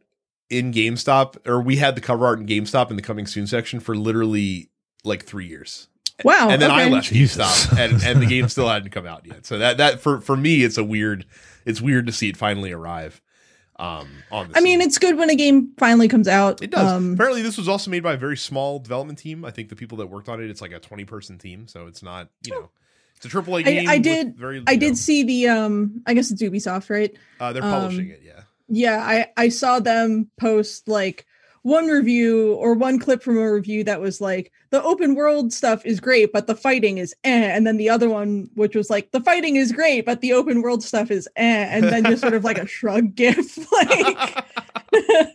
in 0.50 0.72
GameStop, 0.72 1.48
or 1.48 1.62
we 1.62 1.78
had 1.78 1.96
the 1.96 2.02
cover 2.02 2.26
art 2.26 2.40
in 2.40 2.46
GameStop 2.46 2.90
in 2.90 2.96
the 2.96 3.02
coming 3.02 3.26
soon 3.26 3.48
section 3.48 3.80
for 3.80 3.96
literally 3.96 4.70
like 5.04 5.24
three 5.24 5.48
years. 5.48 5.88
wow. 6.24 6.50
and 6.50 6.62
then 6.62 6.72
I 6.72 6.88
left 6.90 7.08
Jesus. 7.08 7.38
GameStop, 7.38 7.80
and, 7.80 8.04
and 8.04 8.22
the 8.22 8.26
game 8.26 8.50
still 8.50 8.68
hadn't 8.68 8.90
come 8.92 9.06
out 9.06 9.26
yet. 9.26 9.46
So 9.46 9.58
that 9.60 9.78
that 9.78 10.02
for 10.02 10.20
for 10.20 10.36
me, 10.36 10.64
it's 10.64 10.78
a 10.78 10.84
weird. 10.84 11.26
It's 11.66 11.82
weird 11.82 12.06
to 12.08 12.14
see 12.14 12.30
it 12.30 12.38
finally 12.38 12.72
arrive. 12.72 13.22
Um, 13.78 14.08
on 14.32 14.50
the 14.52 14.58
I 14.58 14.62
mean, 14.62 14.80
scene. 14.80 14.88
it's 14.88 14.98
good 14.98 15.18
when 15.18 15.30
a 15.30 15.36
game 15.36 15.72
finally 15.78 16.08
comes 16.08 16.28
out. 16.30 16.62
It 16.64 16.72
does. 16.72 16.90
Um, 16.92 17.14
Apparently, 17.14 17.42
this 17.42 17.58
was 17.58 17.68
also 17.68 17.92
made 17.92 18.04
by 18.04 18.14
a 18.14 18.18
very 18.18 18.38
small 18.38 18.80
development 18.80 19.20
team. 19.20 19.44
I 19.44 19.52
think 19.52 19.68
the 19.70 19.76
people 19.76 19.98
that 19.98 20.08
worked 20.08 20.30
on 20.30 20.42
it, 20.42 20.50
it's 20.50 20.62
like 20.62 20.72
a 20.72 20.80
twenty-person 20.80 21.38
team, 21.40 21.68
so 21.68 21.88
it's 21.88 22.02
not, 22.02 22.30
you 22.46 22.54
know, 22.54 22.70
it's 23.18 23.26
a 23.26 23.30
triple 23.30 23.56
A 23.56 23.60
I- 23.60 23.64
game. 23.64 23.90
I 23.90 23.96
with 23.96 24.04
did- 24.04 24.36
Very, 24.38 24.64
I 24.66 24.72
you 24.72 24.80
did 24.80 24.98
see 24.98 25.24
the 25.24 25.50
um 25.50 26.02
I 26.06 26.14
guess 26.14 26.32
it's 26.32 26.42
Ubisoft, 26.42 26.90
right? 26.90 27.14
uh, 27.40 27.52
they're 27.52 27.64
um, 27.64 27.72
publishing 27.72 28.10
it. 28.10 28.22
Yeah. 28.26 28.42
Yeah, 28.68 28.98
I 29.04 29.28
I 29.38 29.50
saw 29.50 29.80
them 29.82 30.30
post 30.38 30.88
like 30.88 31.26
one 31.66 31.88
review 31.88 32.54
or 32.54 32.76
one 32.76 33.00
clip 33.00 33.24
from 33.24 33.40
a 33.40 33.52
review 33.52 33.84
that 33.84 34.00
was 34.00 34.22
like 34.22 34.52
the 34.70 34.84
open 34.84 35.16
world 35.16 35.52
stuff 35.52 35.84
is 35.84 36.00
great, 36.00 36.32
but 36.32 36.46
the 36.46 36.54
fighting 36.54 37.00
is 37.00 37.16
eh. 37.24 37.56
And 37.56 37.66
then 37.66 37.78
the 37.78 37.90
other 37.90 38.08
one, 38.08 38.52
which 38.54 38.76
was 38.76 38.92
like 38.92 39.10
the 39.10 39.20
fighting 39.20 39.56
is 39.56 39.72
great, 39.72 40.06
but 40.06 40.22
the 40.22 40.32
open 40.32 40.62
world 40.62 40.84
stuff 40.84 41.10
is 41.10 41.28
eh. 41.38 41.68
And 41.72 41.86
then 41.86 42.04
just 42.06 42.22
sort 42.22 42.36
of 42.36 42.44
like 42.44 42.60
a 42.60 42.68
shrug 42.76 43.16
gif. 43.16 43.58
Like 43.72 44.46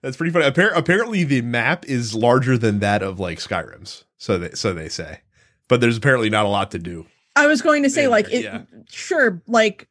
That's 0.00 0.16
pretty 0.16 0.32
funny. 0.32 0.48
Appar- 0.48 0.76
apparently, 0.76 1.24
the 1.24 1.42
map 1.42 1.84
is 1.86 2.14
larger 2.14 2.56
than 2.56 2.78
that 2.78 3.02
of 3.02 3.18
like 3.18 3.38
Skyrim's. 3.38 4.04
So 4.16 4.38
they 4.38 4.50
so 4.50 4.72
they 4.72 4.88
say, 4.88 5.22
but 5.66 5.80
there's 5.80 5.96
apparently 5.96 6.30
not 6.30 6.46
a 6.46 6.48
lot 6.48 6.70
to 6.70 6.78
do. 6.78 7.06
I 7.34 7.48
was 7.48 7.62
going 7.62 7.82
to 7.82 7.90
say, 7.90 8.06
like, 8.06 8.32
it, 8.32 8.44
yeah. 8.44 8.62
sure, 8.88 9.42
like 9.48 9.88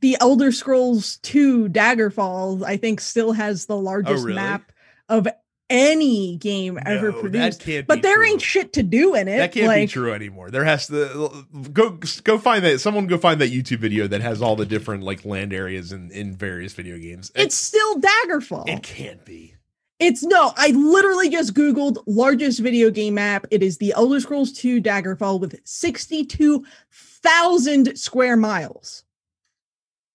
the 0.00 0.16
Elder 0.20 0.52
Scrolls 0.52 1.16
2 1.18 1.68
Daggerfall, 1.68 2.64
I 2.64 2.76
think, 2.76 3.00
still 3.00 3.32
has 3.32 3.66
the 3.66 3.76
largest 3.76 4.22
Oh, 4.22 4.26
really? 4.26 4.34
map 4.36 4.70
of 5.08 5.26
any 5.70 6.36
game 6.36 6.78
ever 6.84 7.10
produced. 7.12 7.64
But 7.86 8.02
there 8.02 8.16
true. 8.16 8.26
ain't 8.26 8.42
shit 8.42 8.74
to 8.74 8.82
do 8.82 9.14
in 9.14 9.28
it. 9.28 9.38
That 9.38 9.52
can't 9.52 9.74
be 9.74 9.86
true 9.86 10.12
anymore. 10.12 10.50
There 10.50 10.62
has 10.64 10.88
to 10.88 11.46
go 11.72 11.98
go 12.22 12.36
find 12.38 12.62
that 12.64 12.80
someone 12.80 13.06
go 13.06 13.16
find 13.16 13.40
that 13.40 13.50
YouTube 13.50 13.78
video 13.78 14.06
that 14.06 14.20
has 14.20 14.42
all 14.42 14.56
the 14.56 14.66
different 14.66 15.04
like 15.04 15.24
land 15.24 15.54
areas 15.54 15.90
in 15.90 16.10
in 16.10 16.36
various 16.36 16.74
video 16.74 16.98
games. 16.98 17.32
It- 17.34 17.44
It's 17.44 17.54
still 17.56 17.98
Daggerfall. 17.98 18.68
it 18.68 18.82
can't 18.82 19.24
be. 19.24 19.54
It's 19.98 20.22
no, 20.22 20.52
I 20.56 20.68
literally 20.72 21.30
just 21.30 21.54
Googled 21.54 21.96
largest 22.06 22.60
video 22.60 22.90
game 22.90 23.14
map. 23.14 23.46
It 23.50 23.62
is 23.62 23.78
the 23.78 23.94
Elder 23.96 24.20
Scrolls 24.20 24.52
2 24.52 24.82
Daggerfall 24.82 25.40
with 25.40 25.58
62,000 25.64 27.96
square 27.98 28.36
miles. 28.36 29.04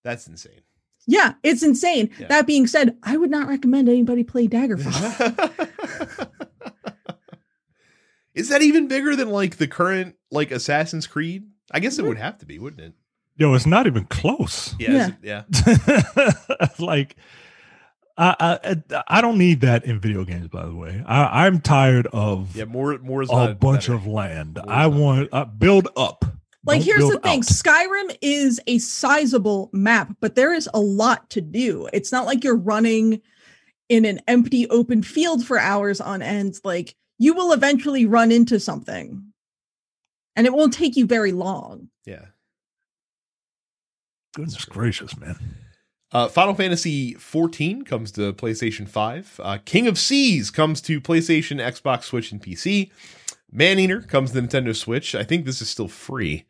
That's 0.04 0.28
insane. 0.28 0.62
Yeah, 1.08 1.34
it's 1.44 1.64
insane. 1.64 2.12
Yeah. 2.20 2.28
That 2.28 2.46
being 2.48 2.68
said, 2.68 2.98
I 3.04 3.18
would 3.18 3.32
not 3.32 3.48
recommend 3.48 3.90
anybody 3.90 4.24
play 4.24 4.48
Daggerfall. 4.48 6.30
Is 8.36 8.50
that 8.50 8.62
even 8.62 8.88
bigger 8.88 9.16
than 9.16 9.30
like 9.30 9.58
the 9.58 9.68
current 9.68 10.16
like 10.32 10.52
Assassin's 10.52 11.08
Creed? 11.08 11.48
I 11.72 11.80
guess 11.80 12.00
it 12.00 12.06
would 12.06 12.18
have 12.18 12.38
to 12.40 12.46
be, 12.46 12.60
wouldn't 12.60 12.82
it? 12.82 12.94
Yo, 13.38 13.54
it's 13.54 13.66
not 13.66 13.88
even 13.88 14.06
close. 14.06 14.76
Yeah, 14.80 14.92
is 14.92 15.08
it- 15.10 15.16
yeah. 15.24 16.64
like 16.80 17.16
I, 18.18 18.60
I 18.94 19.02
I 19.08 19.22
don't 19.22 19.38
need 19.38 19.62
that 19.62 19.86
in 19.86 20.00
video 20.00 20.24
games. 20.26 20.48
By 20.50 20.66
the 20.66 20.76
way, 20.76 21.04
I, 21.06 21.46
I'm 21.46 21.60
tired 21.60 22.08
of 22.08 22.56
Yeah, 22.56 22.66
more 22.66 22.98
more 23.00 23.22
a 23.24 23.56
bunch 23.56 23.88
better. 23.88 23.94
of 23.94 24.06
land. 24.06 24.56
More 24.64 24.66
I 24.74 24.88
want 24.88 25.30
uh, 25.32 25.46
build 25.46 25.88
up. 25.98 26.26
Like, 26.66 26.80
Don't 26.80 26.86
here's 26.86 27.04
the 27.04 27.20
build 27.20 27.24
thing 27.24 27.40
out. 27.40 27.46
Skyrim 27.46 28.18
is 28.22 28.60
a 28.68 28.80
sizable 28.80 29.70
map, 29.72 30.16
but 30.20 30.36
there 30.36 30.54
is 30.54 30.70
a 30.74 30.80
lot 30.80 31.30
to 31.32 31.42
do. 31.42 31.88
It's 31.94 32.12
not 32.12 32.26
like 32.26 32.44
you're 32.44 32.58
running 32.58 33.22
in 33.88 34.06
an 34.06 34.20
empty 34.28 34.68
open 34.70 35.02
field 35.02 35.46
for 35.46 35.58
hours 35.58 36.02
on 36.02 36.22
end. 36.22 36.60
Like, 36.64 36.96
you 37.18 37.34
will 37.34 37.54
eventually 37.54 38.06
run 38.06 38.32
into 38.32 38.60
something, 38.60 39.24
and 40.36 40.48
it 40.48 40.54
won't 40.54 40.74
take 40.74 40.98
you 40.98 41.06
very 41.06 41.32
long. 41.32 41.90
Yeah. 42.06 42.26
Goodness 44.36 44.66
gracious, 44.66 45.18
man! 45.18 45.38
Uh, 46.12 46.28
Final 46.28 46.56
Fantasy 46.56 47.14
14 47.14 47.84
comes 47.84 48.12
to 48.14 48.34
PlayStation 48.34 48.88
5. 48.88 49.40
Uh, 49.44 49.58
King 49.64 49.88
of 49.88 49.98
Seas 49.98 50.50
comes 50.50 50.82
to 50.82 51.00
PlayStation, 51.00 51.58
Xbox, 51.58 52.04
Switch, 52.04 52.32
and 52.32 52.42
PC. 52.42 52.90
Maneater 53.52 54.02
comes 54.02 54.32
to 54.32 54.42
the 54.42 54.48
Nintendo 54.48 54.76
Switch. 54.76 55.16
I 55.16 55.24
think 55.24 55.46
this 55.46 55.62
is 55.62 55.70
still 55.70 55.88
free 55.88 56.46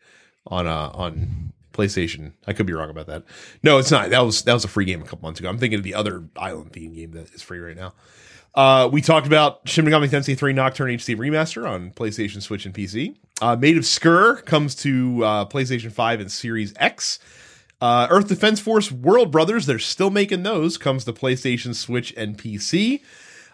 on 0.48 0.68
uh 0.68 0.92
on 0.94 1.54
PlayStation. 1.74 2.34
I 2.48 2.54
could 2.54 2.66
be 2.66 2.74
wrong 2.74 2.90
about 2.90 3.08
that. 3.08 3.24
No, 3.64 3.78
it's 3.78 3.92
not. 3.92 4.10
That 4.10 4.22
was 4.22 4.44
that 4.44 4.54
was 4.54 4.66
a 4.66 4.68
free 4.70 4.86
game 4.86 5.02
a 5.02 5.06
couple 5.06 5.22
months 5.22 5.40
ago. 5.40 5.50
I'm 5.50 5.58
thinking 5.58 5.80
of 5.80 5.84
the 5.84 5.96
other 5.96 6.28
island 6.38 6.74
theme 6.74 6.94
game 6.94 7.12
that 7.12 7.34
is 7.34 7.42
free 7.42 7.60
right 7.60 7.78
now. 7.78 7.94
Uh, 8.56 8.90
we 8.92 9.02
talked 9.02 9.28
about 9.28 9.62
Shin 9.70 9.86
Megami 9.86 10.10
Tensei 10.10 10.38
3 10.38 10.54
Nocturne 10.54 10.90
HD 10.90 11.16
Remaster 11.16 11.70
on 11.70 11.92
PlayStation, 11.92 12.42
Switch, 12.42 12.66
and 12.66 12.74
PC. 12.74 13.16
Uh, 13.42 13.56
Maid 13.56 13.78
of 13.78 13.86
Sker 13.86 14.38
comes 14.38 14.76
to 14.76 15.24
uh, 15.24 15.46
PlayStation 15.46 15.92
5 15.92 16.20
and 16.20 16.32
Series 16.32 16.74
X. 16.78 17.20
Uh, 17.80 18.08
Earth 18.10 18.28
Defense 18.28 18.60
Force 18.60 18.92
World 18.92 19.32
Brothers, 19.32 19.66
they're 19.66 19.80
still 19.80 20.10
making 20.10 20.44
those, 20.44 20.78
comes 20.78 21.06
to 21.06 21.14
PlayStation, 21.14 21.74
Switch, 21.74 22.14
and 22.18 22.38
PC. 22.38 23.02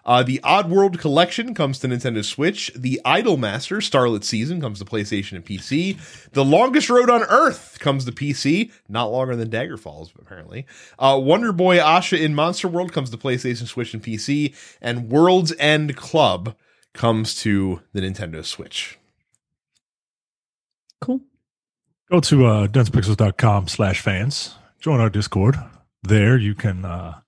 Uh, 0.06 0.22
the 0.22 0.38
Oddworld 0.44 0.98
Collection 0.98 1.52
comes 1.52 1.80
to 1.80 1.88
Nintendo 1.88 2.24
Switch. 2.24 2.70
The 2.74 3.00
Idolmaster 3.04 3.82
Starlit 3.82 4.24
Season 4.24 4.60
comes 4.60 4.78
to 4.78 4.84
PlayStation 4.84 5.32
and 5.32 5.44
PC. 5.44 6.30
The 6.30 6.44
Longest 6.44 6.88
Road 6.88 7.10
on 7.10 7.24
Earth 7.24 7.78
comes 7.80 8.04
to 8.04 8.12
PC. 8.12 8.70
Not 8.88 9.10
longer 9.10 9.34
than 9.34 9.50
Dagger 9.50 9.76
Falls, 9.76 10.12
apparently. 10.18 10.64
Uh, 10.98 11.20
Wonder 11.20 11.52
Boy 11.52 11.78
Asha 11.78 12.18
in 12.18 12.36
Monster 12.36 12.68
World 12.68 12.92
comes 12.92 13.10
to 13.10 13.18
PlayStation, 13.18 13.66
Switch, 13.66 13.92
and 13.92 14.02
PC. 14.02 14.54
And 14.80 15.10
World's 15.10 15.52
End 15.58 15.96
Club 15.96 16.54
comes 16.94 17.34
to 17.42 17.82
the 17.92 18.00
Nintendo 18.00 18.44
Switch. 18.44 18.98
Cool. 21.00 21.20
Go 22.10 22.20
to 22.20 22.46
uh, 22.46 22.66
densepixels.com 22.68 23.66
slash 23.66 24.00
fans. 24.00 24.54
Join 24.78 25.00
our 25.00 25.10
Discord. 25.10 25.56
There 26.04 26.38
you 26.38 26.54
can 26.54 26.84
uh, 26.84 27.20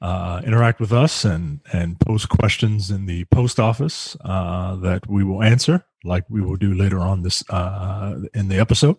uh, 0.00 0.40
interact 0.44 0.80
with 0.80 0.92
us 0.92 1.24
and 1.24 1.60
and 1.72 1.98
post 2.00 2.28
questions 2.28 2.90
in 2.90 3.06
the 3.06 3.24
post 3.26 3.58
office 3.58 4.16
uh, 4.24 4.76
that 4.76 5.08
we 5.08 5.24
will 5.24 5.42
answer, 5.42 5.84
like 6.04 6.24
we 6.28 6.40
will 6.40 6.56
do 6.56 6.74
later 6.74 7.00
on 7.00 7.22
this 7.22 7.48
uh, 7.50 8.18
in 8.34 8.48
the 8.48 8.58
episode. 8.58 8.96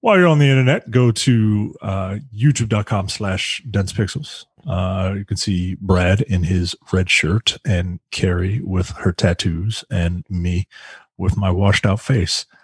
While 0.00 0.18
you're 0.18 0.28
on 0.28 0.38
the 0.38 0.48
internet, 0.48 0.90
go 0.90 1.10
to 1.10 1.74
uh, 1.82 2.16
youtube.com 2.34 3.08
slash 3.08 3.62
densepixels. 3.68 4.44
Uh, 4.66 5.14
you 5.16 5.24
can 5.24 5.36
see 5.36 5.76
Brad 5.80 6.20
in 6.22 6.44
his 6.44 6.76
red 6.92 7.10
shirt 7.10 7.56
and 7.64 7.98
Carrie 8.10 8.60
with 8.60 8.90
her 8.90 9.12
tattoos 9.12 9.84
and 9.90 10.24
me 10.28 10.68
with 11.16 11.36
my 11.36 11.50
washed 11.50 11.86
out 11.86 12.00
face. 12.00 12.46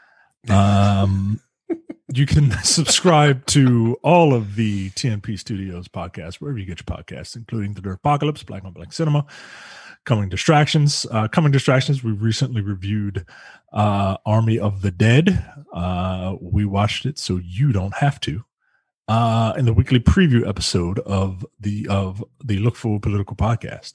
Um, 0.48 1.40
you 2.12 2.27
can 2.27 2.51
subscribe 2.62 3.46
to 3.46 3.98
all 4.03 4.35
of 4.35 4.57
the 4.57 4.90
TNP 4.90 5.38
Studios 5.38 5.88
podcasts, 5.88 6.35
wherever 6.35 6.59
you 6.59 6.66
get 6.66 6.81
your 6.81 6.96
podcasts, 6.96 7.37
including 7.37 7.75
The 7.75 7.81
Dirt 7.81 7.94
Apocalypse, 7.94 8.42
Black 8.42 8.64
on 8.64 8.72
Black 8.72 8.92
Cinema, 8.92 9.27
Coming 10.05 10.29
Distractions. 10.29 11.07
Uh, 11.11 11.29
Coming 11.29 11.53
Distractions, 11.53 12.03
we 12.03 12.12
recently 12.12 12.61
reviewed 12.61 13.25
uh, 13.72 14.16
Army 14.27 14.59
of 14.59 14.83
the 14.83 14.90
Dead. 14.90 15.44
Uh, 15.72 16.37
we 16.40 16.64
watched 16.64 17.07
it 17.07 17.18
so 17.18 17.40
you 17.42 17.72
don't 17.72 17.94
have 17.94 18.20
to. 18.20 18.44
Uh, 19.09 19.53
in 19.59 19.64
the 19.64 19.72
weekly 19.72 19.98
preview 19.98 20.48
episode 20.48 21.01
of 21.01 21.44
the 21.59 21.87
of 21.90 22.25
the 22.44 22.59
Look 22.61 22.77
Forward 22.77 23.03
Political 23.03 23.37
Podcast. 23.37 23.94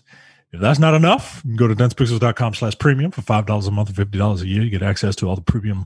If 0.51 0.61
that's 0.61 0.79
not 0.79 0.93
enough, 0.93 1.43
go 1.55 1.67
to 1.67 1.75
densepixels.com 1.75 2.53
slash 2.53 2.77
premium 2.77 3.11
for 3.11 3.21
$5 3.21 3.67
a 3.67 3.71
month 3.71 3.89
or 3.89 4.05
$50 4.05 4.41
a 4.41 4.47
year. 4.47 4.63
You 4.63 4.69
get 4.69 4.81
access 4.81 5.15
to 5.17 5.27
all 5.27 5.35
the 5.35 5.41
premium 5.41 5.85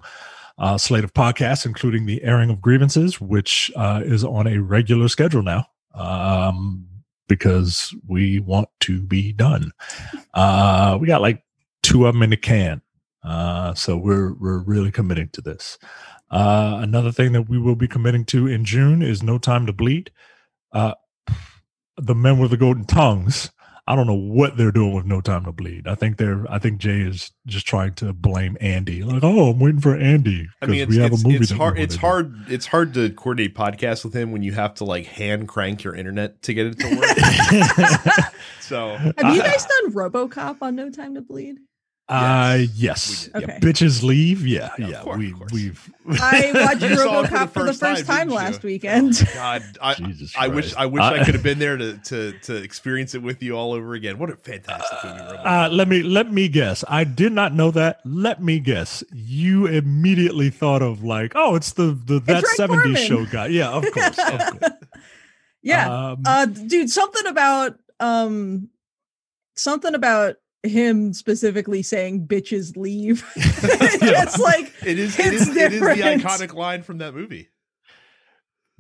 uh, 0.58 0.78
slate 0.78 1.04
of 1.04 1.14
podcasts, 1.14 1.66
including 1.66 2.06
the 2.06 2.24
airing 2.24 2.50
of 2.50 2.62
grievances, 2.62 3.20
which 3.20 3.72
uh, 3.76 4.02
is 4.04 4.24
on 4.24 4.48
a 4.48 4.58
regular 4.60 5.08
schedule 5.08 5.42
now 5.42 5.66
um, 5.94 6.88
because 7.28 7.94
we 8.08 8.40
want 8.40 8.70
to 8.82 9.02
be 9.02 9.32
done. 9.32 9.72
Uh, 10.34 10.98
we 11.00 11.08
got 11.08 11.22
like 11.22 11.44
two 11.84 12.06
of 12.06 12.14
them 12.14 12.24
in 12.24 12.30
the 12.30 12.38
can, 12.38 12.82
uh, 13.24 13.74
so 13.74 13.98
we're 13.98 14.34
we're 14.34 14.60
really 14.60 14.92
committing 14.92 15.30
to 15.30 15.42
this. 15.42 15.78
Uh, 16.30 16.80
another 16.82 17.12
thing 17.12 17.34
that 17.34 17.50
we 17.50 17.60
will 17.60 17.76
be 17.76 17.88
committing 17.88 18.24
to 18.26 18.48
in 18.48 18.64
June 18.64 19.02
is 19.02 19.22
No 19.22 19.38
Time 19.38 19.66
to 19.66 19.74
Bleed. 19.74 20.12
Uh, 20.72 20.94
the 21.98 22.16
Men 22.16 22.40
with 22.40 22.52
the 22.52 22.58
Golden 22.58 22.86
Tongues 22.86 23.52
I 23.88 23.96
don't 23.96 24.08
know 24.08 24.13
what 24.13 24.58
they're 24.58 24.72
doing 24.72 24.94
with 24.94 25.06
No 25.06 25.22
Time 25.22 25.46
to 25.46 25.52
Bleed. 25.52 25.88
I 25.88 25.96
think 25.96 26.17
they're. 26.17 26.46
I 26.50 26.60
think 26.60 26.80
Jay 26.80 27.02
is 27.02 27.32
just 27.48 27.65
trying 27.65 27.94
to 27.96 28.13
blame 28.13 28.58
Andy. 28.62 29.04
Like, 29.04 29.24
oh, 29.24 29.52
I'm 29.52 29.60
waiting 29.60 29.82
for 29.82 29.96
Andy 29.96 30.48
I 30.62 30.67
mean, 30.67 30.82
it's, 30.82 30.96
it's, 30.96 31.24
it's 31.26 31.52
hard. 31.52 31.80
It's 31.80 31.96
hard. 31.96 32.36
It's 32.48 32.67
hard 32.67 32.94
to 32.94 33.10
coordinate 33.12 33.56
podcasts 33.56 34.04
with 34.04 34.13
him 34.13 34.32
when 34.32 34.44
you 34.44 34.52
have 34.54 34.76
to 34.76 34.86
like 34.86 35.06
hand 35.06 35.48
crank 35.48 35.84
your 35.84 35.96
internet 35.96 36.41
to 36.44 36.54
get 36.54 36.67
it 36.67 36.80
to 36.80 36.96
work. 36.96 38.34
so, 38.60 38.96
have 38.96 39.36
you 39.36 39.41
guys 39.41 39.65
done 39.65 39.94
RoboCop 39.94 40.58
on 40.62 40.76
No 40.76 40.89
Time 40.89 41.15
to 41.15 41.22
Bleed? 41.22 41.58
Uh 42.10 42.66
yes. 42.76 43.30
Okay. 43.34 43.46
Yeah. 43.48 43.60
Bitches 43.60 44.04
leave. 44.04 44.46
Yeah, 44.46 44.72
Yeah, 44.78 44.88
yeah. 44.88 45.02
course, 45.02 45.18
we 45.18 45.32
of 45.32 45.52
we've 45.54 45.94
I 46.22 46.52
watched 46.54 46.82
You 46.90 46.98
saw 46.98 47.22
it 47.22 47.28
RoboCop 47.30 47.52
for 47.52 47.64
the 47.64 47.74
first 47.74 48.06
time, 48.06 48.28
didn't 48.28 48.34
last 48.36 48.64
you? 48.64 48.68
weekend. 48.68 49.14
Oh, 49.22 49.32
God, 49.34 49.64
I, 49.82 49.94
Jesus 49.94 50.34
I 50.38 50.50
wish 50.50 50.76
I 50.76 50.88
wish 50.88 51.02
I, 51.02 51.22
I- 51.22 51.24
could 51.24 51.36
have 51.36 51.44
been 51.44 51.60
there 51.60 51.78
to, 51.78 51.96
to 51.98 52.34
to 52.40 52.56
experience 52.58 53.16
it 53.16 53.22
with 53.22 53.42
you 53.42 53.56
all 53.56 53.72
over 53.72 53.94
again. 53.94 54.18
What 54.18 54.30
a 54.30 54.36
fantastic 54.36 54.98
movie! 55.06 55.20
Robo. 55.22 55.36
uh 55.36 55.70
let 55.72 55.88
me 55.88 56.04
let 56.04 56.30
me 56.34 56.50
guess. 56.50 56.84
I 56.90 57.06
did 57.06 57.32
not 57.32 57.54
know 57.54 57.72
that. 57.72 58.02
Let 58.04 58.44
me 58.44 58.60
guess. 58.60 59.06
You 59.14 59.68
immediately 59.68 60.50
thought 60.50 60.82
of 60.82 61.04
like, 61.06 61.32
oh, 61.36 61.56
it's 61.56 61.72
the 61.72 61.98
the 62.06 62.20
that 62.22 62.44
Rick 62.44 62.58
70s 62.58 62.98
show 62.98 63.26
guy. 63.26 63.48
Yeah, 63.48 63.70
of 63.70 63.90
course. 63.92 64.18
of 64.20 64.60
course. 64.60 64.72
yeah. 65.62 66.10
Um, 66.10 66.24
uh 66.26 66.46
dude, 66.46 66.90
something 66.90 67.26
about 67.28 67.80
um 68.02 68.68
something 69.56 69.96
about 69.96 70.36
him 70.63 71.13
specifically 71.13 71.82
saying 71.82 72.28
bitches 72.28 72.78
leave. 72.78 73.24
it's 73.36 74.39
like 74.39 74.74
it 74.86 75.00
is 75.00 75.17
it 75.19 75.34
it's 75.34 75.47
is, 75.47 75.56
it 75.56 75.74
is 75.74 75.80
the 75.80 75.88
iconic 75.88 76.54
line 76.54 76.84
from 76.84 77.00
that 77.00 77.13
movie. 77.15 77.50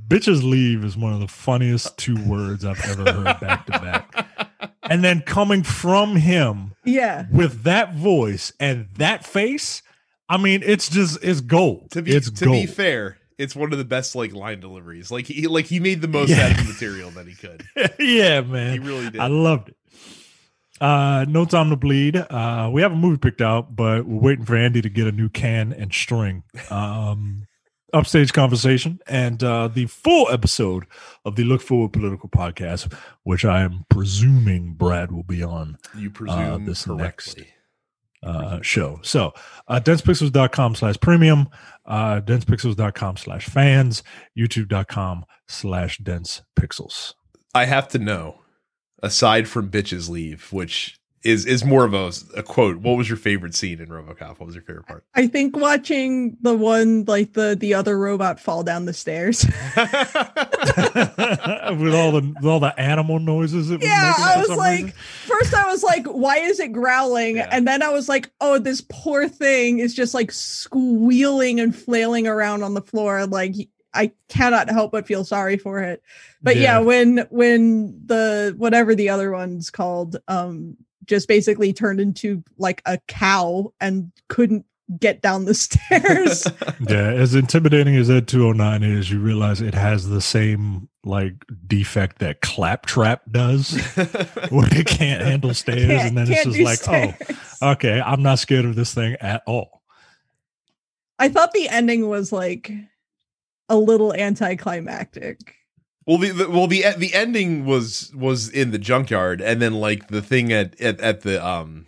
bitches 0.07 0.43
leave 0.43 0.83
is 0.83 0.95
one 0.97 1.13
of 1.13 1.19
the 1.19 1.27
funniest 1.27 1.97
two 1.97 2.15
words 2.27 2.65
I've 2.65 2.83
ever 2.85 3.11
heard 3.11 3.39
back 3.41 3.65
to 3.67 3.71
back. 3.73 4.27
And 4.83 5.03
then 5.03 5.21
coming 5.21 5.63
from 5.63 6.15
him 6.17 6.73
yeah. 6.83 7.25
with 7.31 7.63
that 7.63 7.95
voice 7.95 8.51
and 8.59 8.87
that 8.97 9.25
face, 9.25 9.81
I 10.27 10.37
mean, 10.37 10.61
it's 10.65 10.89
just 10.89 11.23
it's 11.23 11.41
gold. 11.41 11.91
To 11.91 12.01
be 12.01 12.11
it's 12.15 12.29
to 12.31 12.45
gold. 12.45 12.57
be 12.57 12.65
fair, 12.65 13.17
it's 13.37 13.55
one 13.55 13.71
of 13.71 13.77
the 13.77 13.85
best 13.85 14.15
like 14.15 14.33
line 14.33 14.59
deliveries. 14.59 15.09
Like 15.09 15.27
he 15.27 15.47
like 15.47 15.65
he 15.65 15.79
made 15.79 16.01
the 16.01 16.07
most 16.07 16.29
Yeah. 16.29 16.45
out 16.45 16.51
of 16.51 16.57
the 16.57 16.63
material 16.73 17.09
that 17.11 17.27
he 17.27 17.35
could. 17.35 17.63
yeah, 17.99 18.41
man. 18.41 18.73
He 18.73 18.79
really 18.79 19.09
did. 19.09 19.19
I 19.21 19.27
loved 19.27 19.69
it. 19.69 19.77
Uh, 20.81 21.25
no 21.29 21.45
time 21.45 21.69
to 21.69 21.75
bleed. 21.75 22.17
Uh, 22.17 22.69
we 22.73 22.81
have 22.81 22.91
a 22.91 22.95
movie 22.95 23.17
picked 23.17 23.41
out, 23.41 23.75
but 23.75 24.05
we're 24.05 24.19
waiting 24.19 24.45
for 24.45 24.55
Andy 24.55 24.81
to 24.81 24.89
get 24.89 25.07
a 25.07 25.11
new 25.11 25.29
can 25.29 25.71
and 25.71 25.93
string. 25.93 26.43
Um, 26.69 27.45
upstage 27.93 28.33
conversation 28.33 28.99
and 29.07 29.43
uh, 29.43 29.67
the 29.67 29.85
full 29.85 30.29
episode 30.31 30.85
of 31.25 31.35
the 31.35 31.43
Look 31.43 31.61
Forward 31.61 31.93
Political 31.93 32.29
Podcast, 32.29 32.93
which 33.23 33.45
I 33.45 33.61
am 33.61 33.85
presuming 33.89 34.73
Brad 34.73 35.11
will 35.11 35.23
be 35.23 35.43
on 35.43 35.77
you 35.95 36.09
presume 36.09 36.65
this 36.65 36.85
correctly. 36.85 37.49
uh, 38.23 38.59
show. 38.61 38.99
So, 39.03 39.33
uh, 39.67 39.79
densepixels.com 39.83 40.75
slash 40.75 40.99
premium, 40.99 41.49
uh, 41.85 42.21
densepixels.com 42.21 43.17
slash 43.17 43.45
fans, 43.45 44.03
youtube.com 44.37 45.25
slash 45.47 45.99
densepixels. 45.99 47.13
I 47.53 47.65
have 47.65 47.89
to 47.89 47.99
know, 47.99 48.40
aside 49.01 49.47
from 49.47 49.69
bitches 49.69 50.09
leave, 50.09 50.51
which 50.51 50.97
is 51.23 51.45
is 51.45 51.63
more 51.63 51.85
of 51.85 51.93
a, 51.93 52.11
a 52.35 52.43
quote. 52.43 52.77
What 52.77 52.97
was 52.97 53.07
your 53.07 53.17
favorite 53.17 53.53
scene 53.53 53.79
in 53.79 53.89
RoboCop? 53.89 54.39
What 54.39 54.47
was 54.47 54.55
your 54.55 54.63
favorite 54.63 54.87
part? 54.87 55.03
I 55.13 55.27
think 55.27 55.55
watching 55.55 56.35
the 56.41 56.55
one 56.55 57.05
like 57.05 57.33
the 57.33 57.55
the 57.59 57.75
other 57.75 57.97
robot 57.97 58.39
fall 58.39 58.63
down 58.63 58.85
the 58.85 58.93
stairs. 58.93 59.45
with 59.75 59.87
all 61.93 62.11
the 62.11 62.33
with 62.35 62.45
all 62.45 62.59
the 62.59 62.73
animal 62.77 63.19
noises. 63.19 63.69
It 63.69 63.79
was 63.79 63.87
yeah, 63.87 64.13
making 64.17 64.23
I 64.23 64.37
was 64.37 64.49
like, 64.57 64.85
reason. 64.85 64.97
first 65.25 65.53
I 65.53 65.67
was 65.67 65.83
like, 65.83 66.07
why 66.07 66.37
is 66.37 66.59
it 66.59 66.71
growling? 66.71 67.35
Yeah. 67.37 67.49
And 67.51 67.67
then 67.67 67.83
I 67.83 67.89
was 67.89 68.09
like, 68.09 68.31
oh, 68.41 68.57
this 68.57 68.83
poor 68.89 69.27
thing 69.27 69.77
is 69.79 69.93
just 69.93 70.15
like 70.15 70.31
squealing 70.31 71.59
and 71.59 71.75
flailing 71.75 72.27
around 72.27 72.63
on 72.63 72.73
the 72.73 72.81
floor. 72.81 73.27
Like 73.27 73.53
I 73.93 74.11
cannot 74.29 74.69
help 74.69 74.91
but 74.91 75.05
feel 75.07 75.23
sorry 75.25 75.57
for 75.57 75.79
it. 75.81 76.01
But 76.41 76.55
yeah, 76.55 76.79
Yeah. 76.79 76.79
when 76.79 77.17
when 77.29 78.01
the 78.05 78.53
whatever 78.57 78.95
the 78.95 79.09
other 79.09 79.31
one's 79.31 79.69
called, 79.69 80.17
um, 80.27 80.77
just 81.05 81.27
basically 81.27 81.73
turned 81.73 81.99
into 81.99 82.43
like 82.57 82.81
a 82.85 82.97
cow 83.07 83.73
and 83.81 84.11
couldn't 84.29 84.65
get 84.99 85.21
down 85.21 85.45
the 85.45 85.53
stairs. 85.55 86.47
yeah, 86.87 87.11
as 87.11 87.35
intimidating 87.35 87.95
as 87.95 88.09
Ed 88.09 88.27
two 88.27 88.45
hundred 88.45 88.57
nine 88.57 88.83
is, 88.83 89.11
you 89.11 89.19
realize 89.19 89.61
it 89.61 89.73
has 89.73 90.07
the 90.09 90.21
same 90.21 90.87
like 91.03 91.33
defect 91.67 92.19
that 92.19 92.41
Claptrap 92.41 93.23
does, 93.31 93.73
where 94.49 94.67
it 94.71 94.85
can't 94.85 95.21
handle 95.23 95.53
stairs, 95.53 95.87
Can't- 95.87 96.07
and 96.09 96.17
then 96.17 96.31
it's 96.31 96.43
just 96.45 96.59
like, 96.59 96.77
stairs. 96.79 97.15
oh, 97.61 97.71
okay, 97.71 97.99
I'm 97.99 98.21
not 98.21 98.37
scared 98.39 98.65
of 98.65 98.75
this 98.75 98.93
thing 98.93 99.15
at 99.19 99.41
all. 99.47 99.81
I 101.19 101.29
thought 101.29 101.51
the 101.53 101.69
ending 101.69 102.07
was 102.07 102.31
like 102.31 102.71
a 103.71 103.77
little 103.77 104.13
anticlimactic. 104.13 105.55
Well, 106.05 106.17
the, 106.17 106.31
the 106.31 106.49
well 106.49 106.67
the 106.67 106.83
the 106.97 107.13
ending 107.13 107.65
was 107.65 108.11
was 108.15 108.49
in 108.49 108.71
the 108.71 108.79
junkyard, 108.79 109.39
and 109.41 109.61
then 109.61 109.73
like 109.73 110.07
the 110.09 110.21
thing 110.21 110.51
at 110.51 110.79
at, 110.81 110.99
at 110.99 111.21
the 111.21 111.45
um 111.45 111.85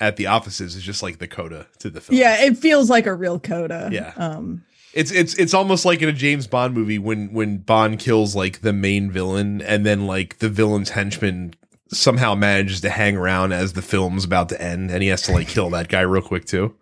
at 0.00 0.16
the 0.16 0.26
offices 0.26 0.74
is 0.76 0.82
just 0.82 1.02
like 1.02 1.18
the 1.18 1.28
coda 1.28 1.66
to 1.78 1.88
the 1.88 2.00
film. 2.00 2.18
Yeah, 2.18 2.44
it 2.44 2.58
feels 2.58 2.90
like 2.90 3.06
a 3.06 3.14
real 3.14 3.38
coda. 3.38 3.88
Yeah. 3.92 4.12
Um 4.16 4.64
It's 4.92 5.12
it's 5.12 5.34
it's 5.34 5.54
almost 5.54 5.84
like 5.84 6.02
in 6.02 6.08
a 6.08 6.12
James 6.12 6.46
Bond 6.46 6.74
movie 6.74 6.98
when 6.98 7.32
when 7.32 7.58
Bond 7.58 7.98
kills 8.00 8.34
like 8.34 8.60
the 8.60 8.72
main 8.72 9.10
villain 9.10 9.62
and 9.62 9.86
then 9.86 10.06
like 10.06 10.38
the 10.38 10.48
villain's 10.48 10.90
henchman 10.90 11.54
somehow 11.88 12.34
manages 12.34 12.80
to 12.80 12.90
hang 12.90 13.16
around 13.16 13.52
as 13.52 13.74
the 13.74 13.82
film's 13.82 14.24
about 14.24 14.48
to 14.48 14.60
end 14.60 14.90
and 14.90 15.00
he 15.02 15.08
has 15.08 15.22
to 15.22 15.32
like 15.32 15.46
kill 15.48 15.70
that 15.70 15.88
guy 15.88 16.00
real 16.00 16.22
quick 16.22 16.44
too. 16.44 16.74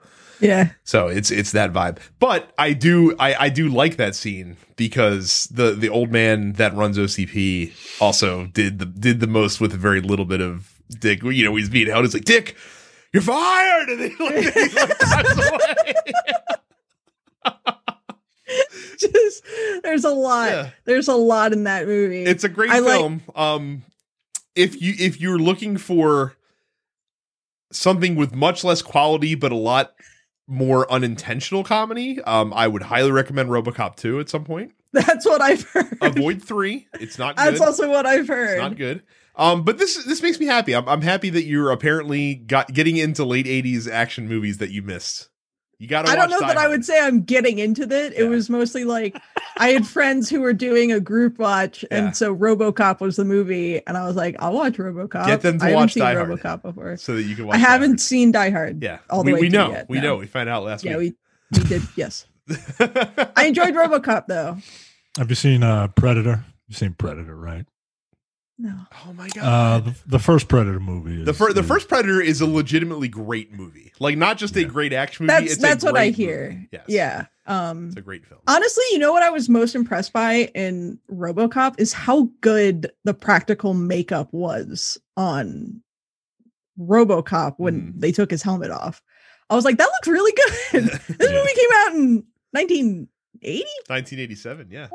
Yeah. 0.42 0.70
So 0.84 1.08
it's 1.08 1.30
it's 1.30 1.52
that 1.52 1.72
vibe. 1.72 1.98
But 2.18 2.52
I 2.58 2.72
do 2.74 3.16
I, 3.18 3.34
I 3.44 3.48
do 3.48 3.68
like 3.68 3.96
that 3.96 4.14
scene 4.14 4.56
because 4.76 5.48
the 5.50 5.72
the 5.72 5.88
old 5.88 6.10
man 6.12 6.52
that 6.54 6.74
runs 6.74 6.98
OCP 6.98 7.72
also 8.00 8.46
did 8.48 8.78
the 8.78 8.86
did 8.86 9.20
the 9.20 9.26
most 9.26 9.60
with 9.60 9.72
a 9.72 9.78
very 9.78 10.00
little 10.00 10.24
bit 10.26 10.40
of 10.40 10.70
Dick. 11.00 11.22
You 11.22 11.44
know, 11.44 11.56
he's 11.56 11.70
being 11.70 11.86
held. 11.86 12.04
He's 12.04 12.12
like, 12.14 12.24
Dick, 12.24 12.56
you're 13.14 13.22
fired, 13.22 13.88
and 13.88 14.00
then 14.00 14.10
he 14.10 14.24
like, 14.24 14.54
he, 14.54 14.62
like 14.62 14.98
drives 14.98 15.48
away. 15.48 15.94
Just 18.98 19.44
there's 19.82 20.04
a 20.04 20.10
lot. 20.10 20.50
Yeah. 20.50 20.70
There's 20.84 21.08
a 21.08 21.14
lot 21.14 21.52
in 21.52 21.64
that 21.64 21.86
movie. 21.86 22.24
It's 22.24 22.44
a 22.44 22.48
great 22.48 22.70
I 22.70 22.80
like- 22.80 22.98
film. 22.98 23.22
um, 23.34 23.82
if 24.54 24.80
you 24.82 24.94
if 24.98 25.20
you're 25.20 25.38
looking 25.38 25.76
for 25.78 26.36
something 27.72 28.16
with 28.16 28.34
much 28.34 28.62
less 28.64 28.82
quality 28.82 29.34
but 29.34 29.50
a 29.50 29.56
lot 29.56 29.92
more 30.46 30.90
unintentional 30.92 31.64
comedy, 31.64 32.20
um, 32.22 32.52
I 32.54 32.68
would 32.68 32.82
highly 32.82 33.10
recommend 33.12 33.48
RoboCop 33.48 33.96
2 33.96 34.20
at 34.20 34.28
some 34.28 34.44
point. 34.44 34.72
That's 34.92 35.24
what 35.24 35.40
I've 35.40 35.62
heard. 35.70 35.98
Avoid 36.02 36.42
3. 36.42 36.86
It's 37.00 37.18
not 37.18 37.36
good. 37.36 37.46
That's 37.46 37.60
also 37.60 37.88
what 37.88 38.04
I've 38.06 38.20
It's 38.20 38.28
heard. 38.28 38.58
not 38.58 38.76
good. 38.76 39.02
Um, 39.34 39.62
but 39.64 39.78
this 39.78 40.04
this 40.04 40.20
makes 40.20 40.38
me 40.38 40.44
happy. 40.44 40.74
I'm 40.74 40.86
I'm 40.86 41.00
happy 41.00 41.30
that 41.30 41.44
you're 41.44 41.70
apparently 41.70 42.34
got 42.34 42.70
getting 42.74 42.98
into 42.98 43.24
late 43.24 43.46
'80s 43.46 43.90
action 43.90 44.28
movies 44.28 44.58
that 44.58 44.70
you 44.70 44.82
missed. 44.82 45.30
You 45.82 45.88
got 45.88 46.02
to. 46.06 46.12
I 46.12 46.14
don't 46.14 46.30
know 46.30 46.38
that 46.38 46.56
I 46.56 46.68
would 46.68 46.84
say 46.84 47.00
I'm 47.00 47.22
getting 47.22 47.58
into 47.58 47.84
that. 47.86 48.12
It 48.12 48.22
Yeah. 48.22 48.28
was 48.28 48.48
mostly 48.48 48.84
like 48.84 49.20
I 49.58 49.70
had 49.70 49.84
friends 49.84 50.30
who 50.30 50.40
were 50.40 50.52
doing 50.52 50.92
a 50.92 51.00
group 51.00 51.40
watch, 51.40 51.82
Yeah. 51.90 51.98
and 52.06 52.16
so 52.16 52.32
RoboCop 52.36 53.00
was 53.00 53.16
the 53.16 53.24
movie, 53.24 53.84
and 53.84 53.96
I 53.98 54.06
was 54.06 54.14
like, 54.14 54.36
I'll 54.38 54.52
watch 54.52 54.74
RoboCop. 54.74 55.26
Get 55.26 55.40
them 55.40 55.58
to 55.58 55.64
I 55.64 55.68
haven't 55.70 55.80
watch 55.82 55.92
seen 55.94 56.02
Die 56.04 56.14
Hard. 56.14 56.28
RoboCop 56.30 56.62
before. 56.62 56.96
so 56.98 57.16
that 57.16 57.24
you 57.24 57.34
can. 57.34 57.46
watch 57.48 57.56
I 57.56 57.62
Die 57.62 57.68
haven't 57.68 57.90
Hard. 57.90 58.00
seen 58.00 58.30
Die 58.30 58.50
Hard. 58.50 58.80
Yeah, 58.80 58.98
all 59.10 59.24
the 59.24 59.32
we, 59.32 59.34
way 59.34 59.40
we 59.40 59.48
know. 59.48 59.70
yet, 59.72 59.86
we 59.88 59.96
no. 59.98 60.02
know. 60.04 60.16
We 60.18 60.26
found 60.28 60.48
out 60.48 60.62
last 60.62 60.84
Yeah, 60.84 60.98
week. 60.98 61.16
we 61.50 61.58
we 61.62 61.68
did. 61.68 61.82
Yes, 61.96 62.26
I 62.78 63.46
enjoyed 63.46 63.74
RoboCop 63.74 64.26
though. 64.28 64.58
Have 65.18 65.30
you 65.30 65.34
seen 65.34 65.64
uh, 65.64 65.88
Predator? 65.88 66.44
You've 66.68 66.78
seen 66.78 66.94
Predator, 66.94 67.34
right? 67.34 67.66
No, 68.58 68.74
oh 69.06 69.12
my 69.14 69.26
Uh, 69.26 69.80
god. 69.80 69.84
the, 69.86 69.94
the 70.06 70.18
first 70.18 70.46
Predator 70.46 70.78
movie. 70.78 71.20
Is, 71.20 71.26
the, 71.26 71.32
fir- 71.34 71.52
the 71.52 71.62
is- 71.62 71.66
first 71.66 71.88
Predator 71.88 72.20
is 72.20 72.40
a 72.40 72.46
legitimately 72.46 73.08
great 73.08 73.52
movie. 73.52 73.92
Like 73.98 74.16
not 74.16 74.36
just 74.38 74.56
a 74.56 74.64
great 74.64 74.92
action 74.92 75.26
movie. 75.26 75.40
that's 75.40 75.52
it's 75.54 75.62
a 75.64 75.66
that's 75.66 75.84
what 75.84 75.96
I 75.96 76.08
hear. 76.10 76.50
movie. 76.50 76.68
Yes. 76.70 76.84
Yeah. 76.88 77.26
Um. 77.46 77.88
It's 77.88 77.96
a 77.96 78.02
great 78.02 78.24
film. 78.26 78.40
Honestly, 78.46 78.84
you 78.92 78.98
know 78.98 79.10
what 79.12 79.22
I 79.24 79.30
was 79.30 79.48
most 79.48 79.74
impressed 79.74 80.12
by 80.12 80.50
in 80.54 80.98
RoboCop 81.10 81.80
is 81.80 81.92
how 81.92 82.28
good 82.40 82.92
the 83.04 83.14
practical 83.14 83.74
makeup 83.74 84.28
was 84.32 84.96
on 85.16 85.82
RoboCop 86.78 87.54
when 87.56 87.80
Mhm. 87.94 88.00
they 88.00 88.12
took 88.12 88.30
his 88.30 88.42
helmet 88.42 88.70
off. 88.70 89.02
I 89.50 89.54
was 89.56 89.64
like, 89.64 89.78
that 89.78 89.88
looks 89.88 90.08
really 90.08 90.32
good. 90.32 90.84
this 91.18 91.30
Yeah. 91.30 91.36
movie 91.36 91.54
came 91.54 91.70
out 91.74 91.94
in 91.94 92.24
1984. 92.52 93.66
1987. 93.88 94.68
Yeah. 94.70 94.88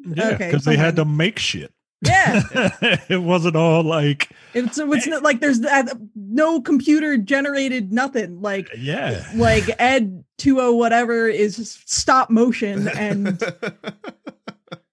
Yeah, 0.00 0.28
okay, 0.34 0.46
because 0.50 0.64
they 0.64 0.76
had 0.76 0.96
to 0.96 1.04
make 1.04 1.38
shit. 1.38 1.72
Yeah, 2.02 2.42
it 3.08 3.22
wasn't 3.22 3.56
all 3.56 3.82
like, 3.82 4.30
it's 4.54 4.78
it's 4.78 5.06
not 5.06 5.22
like 5.22 5.40
there's 5.40 5.60
that- 5.60 5.98
no 6.14 6.60
computer 6.60 7.16
generated 7.16 7.92
nothing. 7.92 8.40
Like 8.42 8.68
yeah. 8.76 9.26
like 9.34 9.64
Ed 9.78 10.24
20 10.38 10.76
whatever 10.76 11.26
is 11.28 11.80
stop 11.86 12.28
motion 12.30 12.88
and 12.88 13.42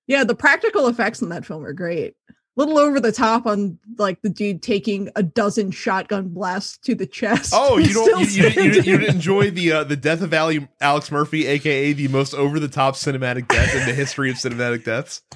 Yeah, 0.08 0.24
the 0.26 0.36
practical 0.36 0.88
effects 0.88 1.22
in 1.22 1.30
that 1.30 1.46
film 1.46 1.66
are 1.66 1.74
great. 1.74 2.16
Little 2.56 2.78
over 2.78 3.00
the 3.00 3.12
top 3.12 3.48
on 3.48 3.80
like 3.98 4.22
the 4.22 4.30
dude 4.30 4.62
taking 4.62 5.10
a 5.16 5.24
dozen 5.24 5.72
shotgun 5.72 6.30
blasts 6.30 6.78
to 6.80 6.94
the 6.94 7.08
chest. 7.08 7.52
oh, 7.56 7.78
you 7.80 7.94
don't 7.94 8.30
you, 8.32 8.48
you, 8.48 8.62
you, 8.62 8.82
you 8.82 9.06
enjoy 9.06 9.50
the 9.50 9.72
uh, 9.72 9.84
the 9.84 9.96
death 9.96 10.22
of 10.22 10.34
Ali, 10.34 10.68
Alex 10.80 11.12
Murphy, 11.12 11.48
aka 11.48 11.94
the 11.94 12.08
most 12.10 12.34
over 12.36 12.60
the 12.60 12.68
top 12.68 12.96
cinematic 12.96 13.48
death 13.48 13.76
in 13.76 13.88
the 13.88 13.94
history 13.94 14.30
of 14.30 14.38
cinematic 14.38 14.84
deaths. 14.84 15.22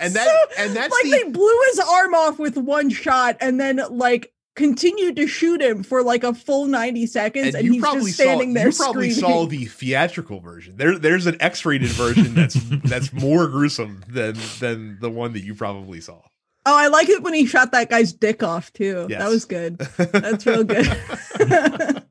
And 0.00 0.12
that 0.14 0.26
So, 0.26 0.62
and 0.62 0.74
that's 0.74 0.92
like 0.92 1.04
the, 1.04 1.10
they 1.10 1.30
blew 1.30 1.60
his 1.70 1.78
arm 1.78 2.14
off 2.14 2.38
with 2.38 2.56
one 2.56 2.90
shot 2.90 3.36
and 3.40 3.60
then 3.60 3.80
like 3.90 4.33
continued 4.54 5.16
to 5.16 5.26
shoot 5.26 5.60
him 5.60 5.82
for 5.82 6.02
like 6.02 6.22
a 6.24 6.32
full 6.32 6.66
90 6.66 7.06
seconds 7.06 7.46
and, 7.48 7.56
and 7.56 7.68
he's 7.74 7.80
probably 7.82 8.02
just 8.04 8.14
standing 8.14 8.50
saw 8.50 8.54
there 8.54 8.68
you 8.68 8.76
probably 8.76 9.10
screaming. 9.10 9.32
saw 9.32 9.46
the 9.46 9.64
theatrical 9.66 10.40
version. 10.40 10.76
There 10.76 10.98
there's 10.98 11.26
an 11.26 11.36
X-rated 11.40 11.88
version 11.90 12.34
that's 12.34 12.54
that's 12.84 13.12
more 13.12 13.48
gruesome 13.48 14.04
than 14.08 14.36
than 14.60 14.98
the 15.00 15.10
one 15.10 15.32
that 15.32 15.42
you 15.42 15.54
probably 15.54 16.00
saw. 16.00 16.20
Oh, 16.66 16.76
I 16.76 16.86
like 16.86 17.08
it 17.10 17.22
when 17.22 17.34
he 17.34 17.44
shot 17.46 17.72
that 17.72 17.90
guy's 17.90 18.12
dick 18.12 18.42
off 18.42 18.72
too. 18.72 19.06
Yes. 19.10 19.20
That 19.20 19.28
was 19.28 19.44
good. 19.44 19.76
That's 19.78 20.46
real 20.46 20.64
good. 20.64 22.02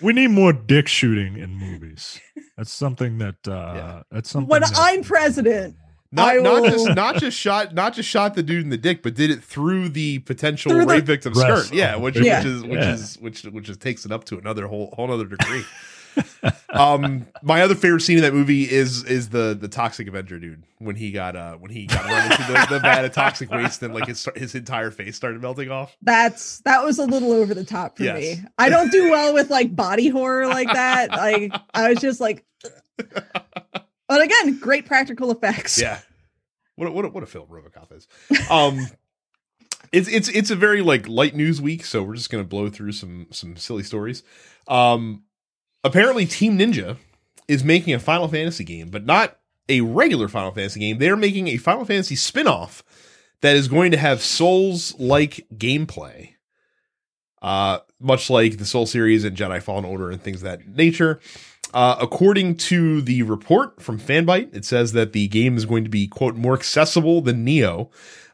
We 0.00 0.12
need 0.12 0.28
more 0.28 0.52
dick 0.52 0.86
shooting 0.86 1.36
in 1.36 1.56
movies. 1.56 2.20
That's 2.56 2.70
something 2.72 3.18
that, 3.18 3.34
uh, 3.48 3.50
Yeah. 3.74 4.02
that's 4.12 4.30
something 4.30 4.48
when 4.48 4.62
that- 4.62 4.74
I'm 4.76 5.02
president, 5.02 5.74
Not 6.10 6.36
I 6.36 6.38
not 6.38 6.64
just 6.64 6.88
not 6.94 7.16
just 7.16 7.36
shot 7.38 7.74
not 7.74 7.92
just 7.94 8.08
shot 8.08 8.34
the 8.34 8.42
dude 8.42 8.64
in 8.64 8.70
the 8.70 8.78
dick, 8.78 9.02
but 9.02 9.14
did 9.14 9.30
it 9.30 9.42
through 9.44 9.90
the 9.90 10.20
potential 10.20 10.70
Through 10.72 10.86
the- 10.86 10.94
rape 10.94 11.04
victim's 11.04 11.38
Breast. 11.38 11.66
skirt. 11.66 11.76
Yeah, 11.76 11.96
which 11.96 12.16
Yeah. 12.18 12.38
which 12.38 12.46
is 12.46 12.62
which 12.62 12.72
Yeah. 12.80 12.92
is 12.94 13.18
which 13.20 13.42
which 13.44 13.64
just 13.66 13.80
takes 13.80 14.06
it 14.06 14.12
up 14.12 14.24
to 14.24 14.38
another 14.38 14.66
whole 14.68 14.92
whole 14.96 15.12
other 15.12 15.26
degree. 15.26 15.64
um, 16.70 17.26
my 17.42 17.62
other 17.62 17.76
favorite 17.76 18.00
scene 18.00 18.16
in 18.16 18.22
that 18.24 18.34
movie 18.34 18.64
is 18.68 19.04
is 19.04 19.28
the 19.28 19.56
the 19.60 19.68
toxic 19.68 20.08
Avenger 20.08 20.38
dude 20.40 20.64
when 20.78 20.96
he 20.96 21.12
got 21.12 21.36
uh 21.36 21.54
when 21.56 21.70
he 21.70 21.86
got 21.86 22.04
run 22.06 22.32
into 22.32 22.42
the, 22.52 22.66
the 22.70 22.80
vat 22.80 23.04
of 23.04 23.12
toxic 23.12 23.50
waste 23.52 23.82
and 23.82 23.94
like 23.94 24.06
his 24.06 24.26
his 24.34 24.54
entire 24.56 24.90
face 24.90 25.14
started 25.14 25.40
melting 25.40 25.70
off. 25.70 25.96
that's 26.02 26.58
that 26.60 26.82
was 26.82 26.98
a 26.98 27.04
little 27.04 27.32
over 27.32 27.54
the 27.54 27.64
top 27.64 27.98
for 27.98 28.04
Yes. 28.04 28.38
me. 28.38 28.44
I 28.58 28.68
don't 28.68 28.90
do 28.90 29.10
well 29.10 29.32
with 29.34 29.50
like 29.50 29.76
body 29.76 30.08
horror 30.08 30.48
like 30.48 30.72
that. 30.72 31.10
Like 31.10 31.52
I 31.74 31.90
was 31.90 32.00
just 32.00 32.20
like 32.20 32.44
But 34.08 34.22
again, 34.22 34.58
great 34.58 34.86
practical 34.86 35.30
effects. 35.30 35.80
Yeah. 35.80 36.00
What 36.76 36.88
a, 36.88 36.92
what 36.92 37.04
a, 37.04 37.08
what 37.08 37.22
a 37.22 37.26
film 37.26 37.48
RoboCop 37.48 37.92
is. 37.96 38.08
Um 38.50 38.86
it's 39.92 40.08
it's 40.08 40.28
it's 40.28 40.50
a 40.50 40.56
very 40.56 40.80
like 40.82 41.08
light 41.08 41.34
news 41.34 41.60
week, 41.60 41.84
so 41.84 42.02
we're 42.02 42.14
just 42.14 42.30
to 42.30 42.48
blow 42.48 42.68
through 42.70 42.92
some 42.92 43.26
some 43.30 43.56
silly 43.56 43.82
stories. 43.82 44.22
Um 44.66 45.24
apparently 45.84 46.24
Team 46.24 46.58
Ninja 46.58 46.96
is 47.48 47.64
making 47.64 47.94
a 47.94 47.98
Final 47.98 48.28
Fantasy 48.28 48.64
game, 48.64 48.90
but 48.90 49.04
not 49.04 49.38
a 49.68 49.80
regular 49.82 50.28
Final 50.28 50.52
Fantasy 50.52 50.80
game. 50.80 50.98
They're 50.98 51.16
making 51.16 51.48
a 51.48 51.56
Final 51.56 51.84
Fantasy 51.84 52.16
spin-off 52.16 52.82
that 53.40 53.56
is 53.56 53.68
going 53.68 53.90
to 53.90 53.98
have 53.98 54.22
Souls-like 54.22 55.46
gameplay. 55.54 56.34
Uh 57.42 57.80
much 58.00 58.30
like 58.30 58.58
the 58.58 58.64
Soul 58.64 58.86
series 58.86 59.24
and 59.24 59.36
Jedi 59.36 59.60
Fallen 59.62 59.84
Order 59.84 60.10
and 60.10 60.22
things 60.22 60.42
that 60.42 60.66
nature. 60.66 61.20
Uh, 61.74 61.96
according 62.00 62.56
to 62.56 63.02
the 63.02 63.22
report 63.22 63.82
from 63.82 63.98
Fanbyte, 63.98 64.54
it 64.56 64.64
says 64.64 64.92
that 64.92 65.12
the 65.12 65.28
game 65.28 65.56
is 65.56 65.66
going 65.66 65.84
to 65.84 65.90
be 65.90 66.06
quote 66.08 66.34
more 66.34 66.54
accessible 66.54 67.20
than 67.20 67.44
Nioh 67.44 67.90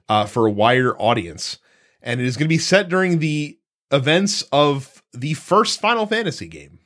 uh, 0.09 0.27
for 0.27 0.47
a 0.47 0.51
wider 0.51 0.97
audience, 1.01 1.59
and 2.01 2.21
it 2.21 2.27
is 2.27 2.37
going 2.37 2.45
to 2.47 2.49
be 2.49 2.59
set 2.59 2.89
during 2.89 3.19
the 3.19 3.59
events 3.91 4.43
of 4.53 5.03
the 5.13 5.35
first 5.35 5.81
Final 5.81 6.07
Fantasy 6.07 6.47
game. 6.49 6.79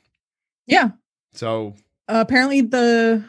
Yeah. 0.65 0.91
So 1.33 1.75
Uh, 2.07 2.23
apparently 2.25 2.61
the 2.61 3.23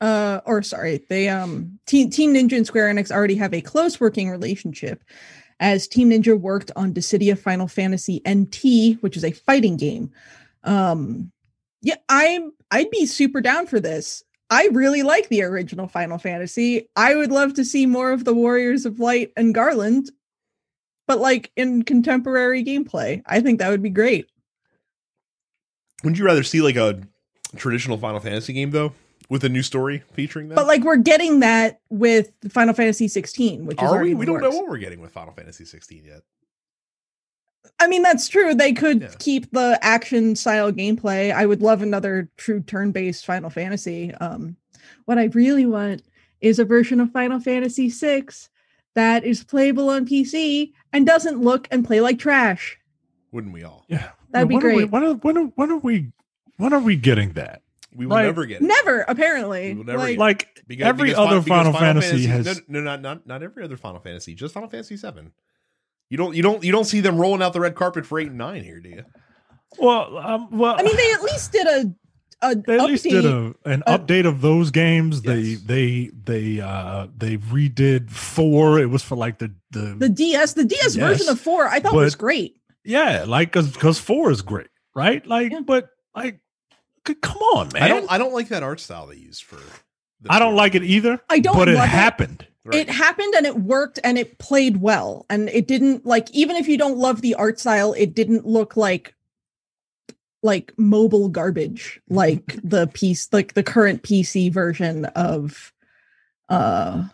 uh 0.00 0.40
or 0.44 0.62
sorry, 0.62 1.04
they 1.08 1.28
um 1.28 1.78
Team 1.86 2.10
Team 2.10 2.34
Ninja 2.34 2.56
and 2.56 2.66
Square 2.66 2.92
Enix 2.94 3.10
already 3.10 3.36
have 3.36 3.54
a 3.54 3.60
close 3.60 4.00
working 4.00 4.30
relationship 4.30 5.02
as 5.60 5.86
Team 5.86 6.10
Ninja 6.10 6.38
worked 6.38 6.70
on 6.74 6.92
Dissidia 6.92 7.38
Final 7.38 7.68
Fantasy 7.68 8.20
NT, 8.28 9.00
which 9.02 9.16
is 9.16 9.24
a 9.24 9.30
fighting 9.32 9.76
game. 9.76 10.10
Um 10.64 11.30
yeah, 11.82 11.96
I'm 12.08 12.52
I'd 12.70 12.90
be 12.90 13.06
super 13.06 13.40
down 13.40 13.66
for 13.66 13.80
this. 13.80 14.22
I 14.48 14.68
really 14.72 15.02
like 15.02 15.28
the 15.28 15.42
original 15.42 15.88
Final 15.88 16.18
Fantasy. 16.18 16.88
I 16.94 17.14
would 17.14 17.32
love 17.32 17.54
to 17.54 17.64
see 17.64 17.86
more 17.86 18.12
of 18.12 18.24
the 18.24 18.34
Warriors 18.34 18.86
of 18.86 19.00
Light 19.00 19.32
and 19.36 19.54
Garland, 19.54 20.10
but 21.08 21.18
like 21.18 21.50
in 21.56 21.82
contemporary 21.82 22.64
gameplay. 22.64 23.22
I 23.26 23.40
think 23.40 23.58
that 23.58 23.70
would 23.70 23.82
be 23.82 23.90
great. 23.90 24.26
wouldn't 26.04 26.18
you 26.18 26.24
rather 26.24 26.42
see 26.42 26.60
like 26.60 26.76
a 26.76 27.00
traditional 27.56 27.98
Final 27.98 28.20
Fantasy 28.20 28.52
game 28.52 28.70
though, 28.70 28.92
with 29.28 29.42
a 29.42 29.48
new 29.48 29.62
story 29.62 30.02
featuring 30.12 30.48
them? 30.48 30.56
But 30.56 30.66
like 30.66 30.84
we're 30.84 30.96
getting 30.96 31.40
that 31.40 31.80
with 31.90 32.30
Final 32.50 32.74
Fantasy 32.74 33.08
16, 33.08 33.66
which 33.66 33.82
is 33.82 33.88
Are 33.88 34.02
we? 34.02 34.14
We 34.14 34.26
don't 34.26 34.40
know 34.40 34.50
what 34.50 34.68
we're 34.68 34.78
getting 34.78 35.00
with 35.00 35.12
Final 35.12 35.32
Fantasy 35.32 35.64
16 35.64 36.04
yet. 36.04 36.22
I 37.80 37.86
mean, 37.88 38.02
that's 38.02 38.28
true. 38.28 38.54
They 38.54 38.72
could 38.72 39.02
Yeah. 39.02 39.14
keep 39.18 39.50
the 39.50 39.78
action 39.82 40.36
style 40.36 40.70
gameplay. 40.72 41.32
I 41.32 41.46
would 41.46 41.62
love 41.62 41.82
another 41.82 42.28
true 42.36 42.60
turn-based 42.60 43.24
Final 43.26 43.50
Fantasy. 43.50 44.14
Um, 44.14 44.56
what 45.06 45.18
I 45.18 45.24
really 45.26 45.66
want 45.66 46.02
is 46.40 46.58
a 46.58 46.64
version 46.64 47.00
of 47.00 47.10
Final 47.10 47.40
Fantasy 47.40 47.88
VI 47.88 48.24
that 48.94 49.24
is 49.24 49.42
playable 49.42 49.88
on 49.88 50.06
PC 50.06 50.72
and 50.92 51.06
doesn't 51.06 51.40
look 51.40 51.66
and 51.70 51.84
play 51.84 52.00
like 52.00 52.18
trash. 52.18 52.78
Wouldn't 53.32 53.52
we 53.52 53.64
all? 53.64 53.84
Yeah, 53.88 54.10
That'd 54.30 54.48
be 54.48 54.56
when 54.56 54.64
Are 54.64 54.68
we, 54.68 54.74
great. 54.74 54.90
when, 54.90 55.04
are, 55.04 55.14
when, 55.14 55.38
are, 55.38 55.44
when 55.56 55.70
are 55.70 55.78
we? 55.78 56.12
When 56.58 56.72
are 56.72 56.80
we 56.80 56.96
getting 56.96 57.32
that? 57.32 57.62
We 57.94 58.06
will 58.06 58.12
Like, 58.16 58.24
never 58.26 58.46
get 58.46 58.62
it. 58.62 58.64
Never, 58.66 59.00
apparently. 59.08 59.72
We 59.72 59.78
will 59.78 59.84
never 59.84 59.98
Like, 59.98 60.08
get 60.10 60.18
Like 60.18 60.62
Because- 60.68 60.86
every 60.86 61.08
because 61.10 61.26
other 61.26 61.40
Fi- 61.42 61.62
because 61.64 61.66
Final, 61.66 61.72
Fantasy, 62.00 62.26
has. 62.26 62.46
no, 62.68 62.80
no, 62.80 62.80
not 62.82 63.02
not 63.02 63.26
not 63.26 63.42
every 63.42 63.64
other 63.64 63.76
Final 63.76 64.00
Fantasy, 64.00 64.34
just 64.34 64.54
Final 64.54 64.68
Fantasy 64.68 64.96
Seven. 64.96 65.32
You 66.12 66.18
don't 66.18 66.36
you 66.36 66.42
don't 66.42 66.62
you 66.62 66.72
don't 66.72 66.84
see 66.84 67.00
them 67.00 67.16
rolling 67.16 67.40
out 67.40 67.54
the 67.54 67.60
red 67.60 67.74
carpet 67.74 68.04
for 68.04 68.18
eight 68.20 68.26
and 68.28 68.36
nine 68.36 68.62
here, 68.62 68.80
do 68.80 68.90
you? 68.90 69.04
Well, 69.78 70.18
um, 70.18 70.48
well, 70.50 70.74
I 70.78 70.82
mean, 70.82 70.94
they 70.94 71.10
at 71.14 71.22
least 71.22 71.52
did 71.52 71.66
a 71.66 71.94
a 72.42 72.54
they 72.66 72.78
at 72.78 72.84
least 72.84 73.04
did 73.04 73.24
a, 73.24 73.54
an 73.64 73.82
Uh, 73.86 73.96
update 73.96 74.26
of 74.26 74.42
those 74.42 74.70
games. 74.70 75.22
They 75.22 75.38
Yes. 75.40 75.60
they 75.62 76.10
they 76.24 76.60
uh 76.60 77.06
they 77.16 77.38
redid 77.38 78.10
four. 78.10 78.78
It 78.78 78.90
was 78.90 79.02
for 79.02 79.16
like 79.16 79.38
the 79.38 79.54
the, 79.70 79.94
the 79.98 80.10
DS. 80.10 80.52
The 80.52 80.66
DS 80.66 80.96
version 80.96 81.30
of 81.30 81.40
four, 81.40 81.66
I 81.66 81.80
thought 81.80 81.94
was 81.94 82.14
great. 82.14 82.56
yeah, 82.84 83.24
like 83.26 83.48
because 83.50 83.72
because 83.72 83.98
four 83.98 84.30
is 84.30 84.42
great, 84.42 84.68
right? 84.94 85.26
Like, 85.26 85.50
Yeah. 85.50 85.60
but 85.60 85.88
like, 86.14 86.40
c- 87.08 87.14
come 87.22 87.38
on, 87.38 87.70
man. 87.72 87.84
I 87.84 87.88
don't 87.88 88.12
I 88.12 88.18
don't 88.18 88.34
like 88.34 88.48
that 88.48 88.62
art 88.62 88.80
style 88.80 89.06
they 89.06 89.16
used 89.16 89.44
for. 89.44 89.56
the 90.20 90.30
I 90.30 90.38
don't 90.38 90.56
like 90.56 90.74
it 90.74 90.82
either. 90.82 91.22
I 91.30 91.38
don't 91.38 91.56
but 91.56 91.68
it 91.70 91.78
happened. 91.78 92.42
it. 92.42 92.51
Right. 92.64 92.80
It 92.80 92.90
happened 92.90 93.34
and 93.34 93.44
it 93.44 93.58
worked 93.58 93.98
and 94.04 94.16
it 94.16 94.38
played 94.38 94.80
well. 94.80 95.26
And 95.28 95.48
it 95.48 95.66
didn't 95.66 96.06
like 96.06 96.30
even 96.30 96.56
if 96.56 96.68
you 96.68 96.78
don't 96.78 96.96
love 96.96 97.20
the 97.20 97.34
art 97.34 97.58
style, 97.58 97.92
it 97.94 98.14
didn't 98.14 98.46
look 98.46 98.76
like 98.76 99.14
like 100.44 100.72
mobile 100.76 101.28
garbage 101.28 102.00
like 102.08 102.58
the 102.64 102.88
piece 102.88 103.32
like 103.32 103.54
the 103.54 103.62
current 103.62 104.02
PC 104.02 104.52
version 104.52 105.04
of 105.06 105.72
uh 106.48 107.04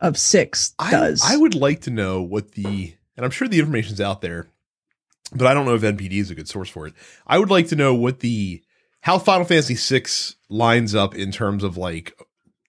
of 0.00 0.18
six 0.18 0.74
I, 0.78 0.90
does. 0.90 1.22
I 1.24 1.36
would 1.36 1.54
like 1.54 1.82
to 1.82 1.90
know 1.90 2.22
what 2.22 2.52
the 2.52 2.94
and 3.16 3.24
I'm 3.24 3.30
sure 3.30 3.46
the 3.46 3.60
information's 3.60 4.00
out 4.00 4.22
there, 4.22 4.48
but 5.32 5.46
I 5.46 5.54
don't 5.54 5.66
know 5.66 5.74
if 5.74 5.82
NPD 5.82 6.14
is 6.14 6.30
a 6.30 6.34
good 6.34 6.48
source 6.48 6.68
for 6.68 6.86
it. 6.88 6.94
I 7.26 7.38
would 7.38 7.50
like 7.50 7.68
to 7.68 7.76
know 7.76 7.94
what 7.94 8.20
the 8.20 8.62
how 9.02 9.18
Final 9.18 9.44
Fantasy 9.44 9.74
VI 9.74 10.34
lines 10.48 10.94
up 10.96 11.14
in 11.14 11.30
terms 11.30 11.62
of 11.62 11.76
like 11.76 12.18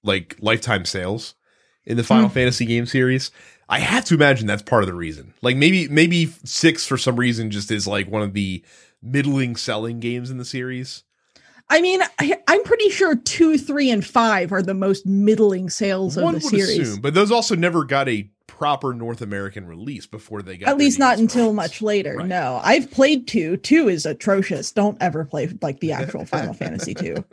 like 0.03 0.35
lifetime 0.39 0.85
sales 0.85 1.33
in 1.85 1.97
the 1.97 2.03
Final 2.03 2.27
Hmm. 2.29 2.33
Fantasy 2.33 2.65
game 2.65 2.85
series. 2.85 3.31
I 3.67 3.79
have 3.79 4.05
to 4.05 4.13
imagine 4.15 4.45
that's 4.47 4.61
part 4.61 4.83
of 4.83 4.87
the 4.87 4.93
reason. 4.93 5.33
Like 5.41 5.57
maybe 5.57 5.87
maybe 5.87 6.27
six 6.43 6.85
for 6.85 6.97
some 6.97 7.15
reason 7.15 7.49
just 7.51 7.71
is 7.71 7.87
like 7.87 8.07
one 8.09 8.21
of 8.21 8.33
the 8.33 8.63
middling 9.01 9.55
selling 9.55 9.99
games 9.99 10.29
in 10.29 10.37
the 10.37 10.45
series. 10.45 11.03
I 11.67 11.81
mean, 11.81 12.01
I, 12.19 12.37
I'm 12.47 12.63
pretty 12.63 12.89
sure 12.89 13.15
two, 13.15 13.57
three, 13.57 13.89
and 13.89 14.05
five 14.05 14.51
are 14.51 14.61
the 14.61 14.75
most 14.75 15.07
middling 15.07 15.71
sales 15.71 16.15
of 16.15 16.21
the 16.23 16.31
would 16.33 16.43
series. 16.43 16.77
assume, 16.79 17.01
but 17.01 17.15
those 17.15 17.31
also 17.31 17.55
never 17.55 17.83
got 17.83 18.07
a 18.07 18.29
proper 18.45 18.93
North 18.93 19.21
American 19.23 19.65
release 19.65 20.05
before 20.05 20.43
they 20.43 20.57
got 20.57 20.69
At 20.69 20.77
least 20.77 20.99
not 20.99 21.17
until 21.17 21.45
versions. 21.45 21.55
much 21.55 21.81
later. 21.81 22.17
Right. 22.17 22.27
No, 22.27 22.61
I've 22.63 22.91
played 22.91 23.27
two. 23.27 23.57
Two 23.57 23.89
is 23.89 24.05
atrocious. 24.05 24.71
Don't 24.71 24.95
ever 25.01 25.25
play 25.25 25.49
like 25.63 25.79
the 25.79 25.91
actual 25.93 26.23
Final 26.27 26.53
Fantasy 26.53 26.93
two. 26.93 27.25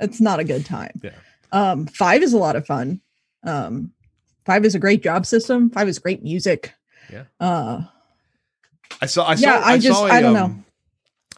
It's 0.00 0.20
not 0.20 0.40
a 0.40 0.44
good 0.44 0.66
time. 0.66 1.00
Yeah. 1.04 1.10
Um, 1.52 1.86
five 1.86 2.24
is 2.24 2.32
a 2.32 2.38
lot 2.38 2.56
of 2.56 2.66
fun. 2.66 3.00
Um, 3.44 3.92
five 4.46 4.64
is 4.64 4.74
a 4.74 4.78
great 4.78 5.02
job 5.02 5.26
system. 5.26 5.70
Five 5.70 5.88
is 5.88 5.98
great 5.98 6.22
music. 6.22 6.72
Yeah. 7.12 7.24
Uh, 7.38 7.82
I 9.00 9.06
saw. 9.06 9.28
I 9.28 9.34
saw. 9.34 9.46
Yeah, 9.46 9.62
I 9.64 9.78
just- 9.78 9.98
saw 9.98 10.06
a, 10.06 10.10
I 10.10 10.20
don't 10.22 10.36
um, 10.36 10.50
know. 10.50 10.62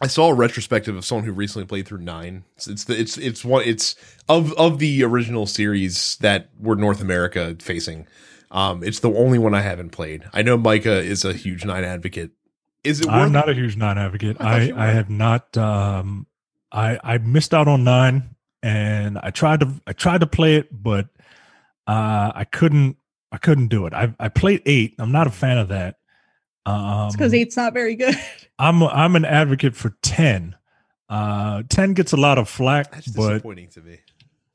I 0.01 0.07
saw 0.07 0.29
a 0.29 0.33
retrospective 0.33 0.95
of 0.95 1.03
someone 1.03 1.25
who 1.25 1.33
recently 1.33 1.65
played 1.65 1.85
through 1.85 1.99
nine. 1.99 2.45
It's, 2.55 2.67
it's 2.67 2.83
the 2.85 2.97
it's 2.97 3.17
it's 3.17 3.43
one 3.43 3.63
it's 3.65 3.95
of 4.29 4.53
of 4.53 4.79
the 4.79 5.03
original 5.03 5.45
series 5.45 6.15
that 6.21 6.49
were 6.57 6.77
North 6.77 7.01
America 7.01 7.57
facing. 7.59 8.07
Um, 8.49 8.81
it's 8.81 9.01
the 9.01 9.11
only 9.11 9.37
one 9.37 9.53
I 9.53 9.61
haven't 9.61 9.89
played. 9.89 10.23
I 10.33 10.41
know 10.41 10.57
Micah 10.57 10.99
is 10.99 11.25
a 11.25 11.33
huge 11.33 11.65
nine 11.65 11.83
advocate. 11.83 12.31
Is 12.83 13.01
it 13.01 13.07
worth? 13.07 13.15
I'm 13.15 13.31
not 13.33 13.49
a 13.49 13.53
huge 13.53 13.75
nine 13.75 13.97
advocate. 13.97 14.37
I 14.39 14.71
I, 14.71 14.87
I 14.87 14.91
have 14.91 15.09
not. 15.09 15.57
Um, 15.57 16.27
I 16.71 16.97
I 17.03 17.17
missed 17.17 17.53
out 17.53 17.67
on 17.67 17.83
nine, 17.83 18.35
and 18.63 19.17
I 19.17 19.31
tried 19.31 19.59
to 19.59 19.81
I 19.85 19.91
tried 19.91 20.21
to 20.21 20.27
play 20.27 20.55
it, 20.55 20.69
but 20.71 21.09
uh, 21.89 22.31
I 22.35 22.45
couldn't 22.45 22.97
I 23.31 23.37
couldn't 23.37 23.67
do 23.67 23.85
it. 23.87 23.93
I 23.93 24.13
I 24.19 24.29
played 24.29 24.61
eight. 24.65 24.95
I'm 24.99 25.11
not 25.11 25.27
a 25.27 25.31
fan 25.31 25.57
of 25.57 25.69
that. 25.69 25.95
Um, 26.65 27.07
it's 27.07 27.15
because 27.15 27.33
eight's 27.33 27.57
not 27.57 27.73
very 27.73 27.95
good. 27.95 28.15
I'm 28.59 28.83
I'm 28.83 29.15
an 29.15 29.25
advocate 29.25 29.75
for 29.75 29.95
ten. 30.01 30.55
Uh, 31.09 31.63
ten 31.69 31.93
gets 31.93 32.13
a 32.13 32.17
lot 32.17 32.37
of 32.37 32.47
flack, 32.47 32.91
That's 32.91 33.07
but 33.07 33.29
disappointing 33.29 33.69
to 33.69 33.81
me. 33.81 33.99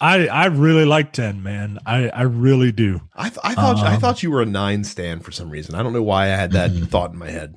I 0.01 0.26
I 0.28 0.47
really 0.47 0.85
like 0.85 1.12
ten, 1.12 1.43
man. 1.43 1.78
I 1.87 2.09
I 2.11 2.22
really 2.22 2.70
do. 2.72 3.01
I 3.14 3.28
th- 3.30 3.41
I 3.43 3.55
thought 3.55 3.78
I 3.78 3.95
Um, 3.95 4.01
thought 4.01 4.22
you 4.22 4.30
were 4.30 4.43
a 4.43 4.47
nine 4.47 4.85
stand 4.85 5.24
for 5.24 5.32
some 5.32 5.51
reason. 5.51 5.74
I 5.74 5.82
don't 5.82 5.93
know 5.93 6.03
why 6.03 6.24
I 6.24 6.37
had 6.37 6.53
that 6.53 6.70
thought 6.91 7.11
in 7.12 7.18
my 7.18 7.30
head. 7.30 7.57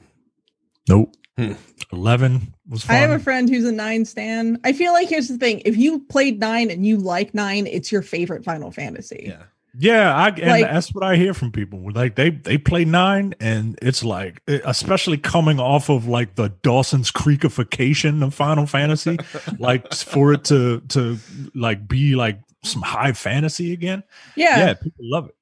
Nope. 0.89 1.13
Hmm. 1.37 1.53
Eleven 1.91 2.53
was 2.67 2.83
fun. 2.83 2.95
I 2.95 2.99
have 2.99 3.11
a 3.11 3.19
friend 3.19 3.47
who's 3.49 3.65
a 3.65 3.71
nine 3.71 4.05
stan. 4.05 4.59
I 4.63 4.73
feel 4.73 4.93
like 4.93 5.09
here's 5.09 5.27
the 5.27 5.37
thing: 5.37 5.61
if 5.65 5.77
you 5.77 5.99
played 5.99 6.39
nine 6.39 6.71
and 6.71 6.85
you 6.85 6.97
like 6.97 7.33
nine, 7.35 7.67
it's 7.67 7.91
your 7.91 8.01
favorite 8.01 8.43
Final 8.43 8.71
Fantasy. 8.71 9.25
Yeah, 9.29 9.43
Yeah, 9.79 10.15
I 10.15 10.29
and 10.29 10.47
Like- 10.47 10.65
that's 10.65 10.93
what 10.93 11.03
I 11.03 11.15
hear 11.17 11.33
from 11.35 11.51
people. 11.51 11.91
Like 11.91 12.15
they 12.15 12.31
they 12.31 12.57
play 12.57 12.83
nine, 12.83 13.35
and 13.39 13.77
it's 13.81 14.03
like, 14.03 14.41
especially 14.47 15.17
coming 15.17 15.59
off 15.59 15.89
of 15.89 16.07
like 16.07 16.33
the 16.35 16.49
Dawson's 16.63 17.11
Creekification 17.11 18.23
of 18.25 18.33
Final 18.33 18.65
Fantasy, 18.65 19.17
like 19.59 19.93
for 19.93 20.33
it 20.33 20.43
to 20.45 20.79
to 20.89 21.19
like 21.53 21.87
be 21.87 22.15
like 22.15 22.39
some 22.63 22.81
high 22.81 23.11
fantasy 23.13 23.71
again. 23.71 24.03
Yeah, 24.35 24.57
Yeah, 24.57 24.73
people 24.73 25.03
love 25.03 25.29
it. 25.29 25.35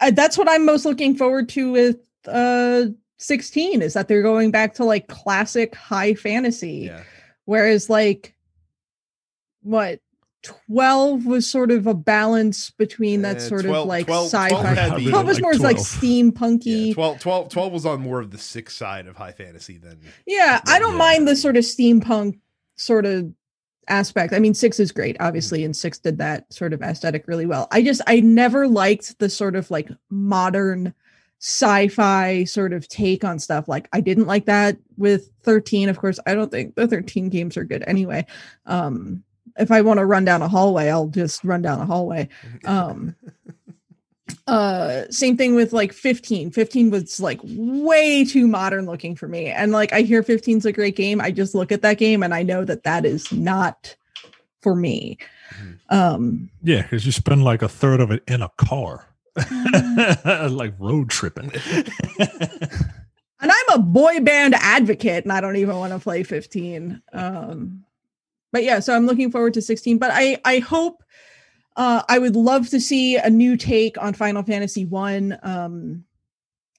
I- 0.00 0.10
that's 0.10 0.36
what 0.36 0.48
I'm 0.48 0.66
most 0.66 0.84
looking 0.84 1.16
forward 1.16 1.48
to 1.50 1.72
with 1.72 1.96
uh 2.26 2.86
16 3.18 3.80
is 3.80 3.94
that 3.94 4.08
they're 4.08 4.22
going 4.22 4.50
back 4.50 4.74
to 4.74 4.84
like 4.84 5.06
classic 5.08 5.74
high 5.74 6.12
fantasy. 6.14 6.86
yeah. 6.90 7.02
Whereas 7.46 7.88
like 7.88 8.34
what 9.62 10.00
12 10.44 11.26
was 11.26 11.48
sort 11.48 11.70
of 11.70 11.86
a 11.86 11.94
balance 11.94 12.70
between 12.70 13.22
that 13.22 13.36
Uh, 13.36 13.40
sort 13.40 13.62
12 13.64 13.82
of 13.82 13.88
like 13.88 14.06
12 14.06 14.30
12 14.30 14.50
sci-fi. 14.52 14.74
had 14.74 14.92
I 14.92 14.98
the- 14.98 15.10
12 15.10 15.26
was 15.26 15.36
like 15.36 15.42
more 15.42 15.54
like 15.54 15.76
12. 15.76 15.86
steampunky. 15.88 16.88
Yeah, 16.88 16.94
12, 16.94 17.18
12, 17.20 17.48
12 17.48 17.72
was 17.72 17.86
on 17.86 18.00
more 18.00 18.20
of 18.20 18.30
the 18.30 18.38
six 18.38 18.76
side 18.76 19.06
of 19.06 19.16
high 19.16 19.32
fantasy 19.32 19.78
than 19.78 19.98
Yeah, 20.26 20.60
I 20.66 20.78
don't 20.78 20.92
Yeah. 20.92 20.98
mind 20.98 21.26
the 21.28 21.36
sort 21.36 21.56
of 21.56 21.64
steampunk 21.64 22.38
sort 22.76 23.06
of 23.06 23.32
aspect. 23.88 24.32
I 24.32 24.38
mean, 24.38 24.54
six 24.54 24.80
is 24.80 24.92
great, 24.92 25.16
obviously, 25.20 25.64
and 25.64 25.76
six 25.76 25.98
did 25.98 26.18
that 26.18 26.52
sort 26.52 26.72
of 26.72 26.82
aesthetic 26.82 27.26
really 27.28 27.46
well. 27.46 27.68
I 27.70 27.82
just 27.82 28.00
I 28.06 28.20
never 28.20 28.66
liked 28.68 29.18
the 29.18 29.28
sort 29.28 29.56
of 29.56 29.70
like 29.70 29.88
modern 30.10 30.94
sci-fi 31.40 32.44
sort 32.44 32.72
of 32.72 32.88
take 32.88 33.22
on 33.24 33.38
stuff. 33.38 33.68
Like 33.68 33.88
I 33.92 34.00
didn't 34.00 34.26
like 34.26 34.46
that 34.46 34.78
with 34.96 35.30
13. 35.42 35.88
Of 35.90 35.98
course, 35.98 36.18
I 36.26 36.34
don't 36.34 36.50
think 36.50 36.74
the 36.74 36.88
13 36.88 37.28
games 37.28 37.56
are 37.58 37.64
good 37.64 37.84
anyway. 37.86 38.24
Um 38.66 39.22
if 39.58 39.70
I 39.70 39.80
want 39.82 39.98
to 39.98 40.06
run 40.06 40.24
down 40.24 40.42
a 40.42 40.48
hallway, 40.48 40.88
I'll 40.88 41.06
just 41.08 41.44
run 41.44 41.62
down 41.62 41.80
a 41.80 41.86
hallway. 41.86 42.28
Um 42.64 43.14
uh 44.46 45.04
same 45.10 45.36
thing 45.36 45.54
with 45.54 45.72
like 45.74 45.92
15 45.92 46.50
15 46.50 46.90
was 46.90 47.20
like 47.20 47.38
way 47.44 48.24
too 48.24 48.46
modern 48.48 48.86
looking 48.86 49.14
for 49.14 49.28
me 49.28 49.46
and 49.48 49.70
like 49.70 49.92
i 49.92 50.00
hear 50.00 50.22
15 50.22 50.58
is 50.58 50.64
a 50.66 50.72
great 50.72 50.96
game 50.96 51.20
i 51.20 51.30
just 51.30 51.54
look 51.54 51.70
at 51.70 51.82
that 51.82 51.98
game 51.98 52.22
and 52.22 52.34
i 52.34 52.42
know 52.42 52.64
that 52.64 52.84
that 52.84 53.04
is 53.04 53.30
not 53.32 53.94
for 54.62 54.74
me 54.74 55.18
Mhm. 55.62 55.78
um 55.90 56.50
Yeah, 56.62 56.82
because 56.82 57.04
you 57.04 57.12
spend 57.12 57.44
like 57.44 57.60
a 57.60 57.68
third 57.68 58.00
of 58.00 58.10
it 58.10 58.22
in 58.26 58.40
a 58.40 58.48
car, 58.56 59.06
like 60.48 60.72
road 60.78 61.10
tripping. 61.10 61.52
and 62.18 62.72
i'm 63.42 63.68
a 63.74 63.78
boy 63.78 64.20
band 64.20 64.54
advocate 64.54 65.24
and 65.24 65.32
i 65.32 65.40
don't 65.42 65.56
even 65.56 65.76
want 65.76 65.92
to 65.92 65.98
play 65.98 66.22
15 66.22 67.02
um 67.12 67.83
but 68.54 68.62
yeah 68.62 68.78
so 68.78 68.94
i'm 68.94 69.04
looking 69.04 69.30
forward 69.32 69.52
to 69.52 69.60
16 69.60 69.98
but 69.98 70.12
i 70.14 70.38
i 70.44 70.60
hope 70.60 71.02
uh 71.76 72.02
i 72.08 72.18
would 72.18 72.36
love 72.36 72.68
to 72.68 72.80
see 72.80 73.16
a 73.16 73.28
new 73.28 73.56
take 73.56 74.00
on 74.00 74.14
final 74.14 74.44
fantasy 74.44 74.84
one. 74.84 75.36
Um 75.42 76.04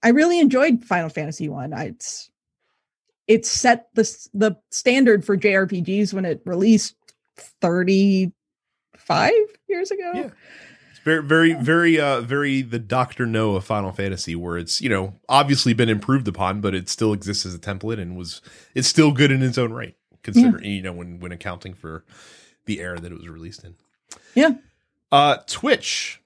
i 0.02 0.10
really 0.10 0.40
enjoyed 0.40 0.86
final 0.86 1.10
fantasy 1.10 1.50
one. 1.50 1.74
I, 1.74 1.88
it's 1.88 2.32
it 3.28 3.46
set 3.46 3.90
the 3.94 4.04
the 4.34 4.56
standard 4.72 5.26
for 5.26 5.38
jrpgs 5.38 6.14
when 6.14 6.24
it 6.24 6.42
released 6.46 6.96
35 7.62 9.34
years 9.68 9.92
ago. 9.92 10.12
Yeah. 10.14 10.30
It's 10.92 11.00
very, 11.04 11.24
very, 11.24 11.54
very, 11.54 12.00
uh, 12.00 12.22
very 12.22 12.62
the 12.62 12.80
Doctor 12.80 13.26
No 13.26 13.56
of 13.56 13.66
Final 13.66 13.92
Fantasy, 13.92 14.36
where 14.36 14.58
it's 14.58 14.82
you 14.82 14.88
know 14.90 15.16
obviously 15.28 15.74
been 15.74 15.90
improved 15.90 16.28
upon, 16.28 16.62
but 16.62 16.74
it 16.74 16.88
still 16.88 17.12
exists 17.12 17.46
as 17.46 17.54
a 17.54 17.60
template 17.60 18.00
and 18.00 18.16
was 18.16 18.42
it's 18.74 18.88
still 18.88 19.12
good 19.12 19.32
in 19.32 19.42
its 19.44 19.58
own 19.58 19.74
right, 19.74 19.96
considering 20.26 20.66
you 20.66 20.82
know 20.82 20.92
when 20.92 21.20
when 21.20 21.32
accounting 21.32 21.74
for 21.74 22.04
the 22.66 22.82
era 22.82 23.00
that 23.00 23.12
it 23.12 23.18
was 23.18 23.30
released 23.30 23.64
in. 23.64 23.76
Yeah. 24.34 24.56
Uh, 25.12 25.38
Twitch 25.48 26.22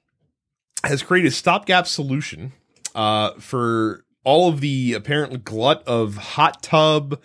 has 0.84 1.04
created 1.04 1.28
a 1.28 1.32
stopgap 1.32 1.86
solution 1.86 2.54
uh, 2.96 3.32
for 3.40 4.06
all 4.24 4.50
of 4.50 4.62
the 4.62 4.94
apparent 4.94 5.44
glut 5.44 5.84
of 5.88 6.16
hot 6.16 6.64
tub 6.64 7.20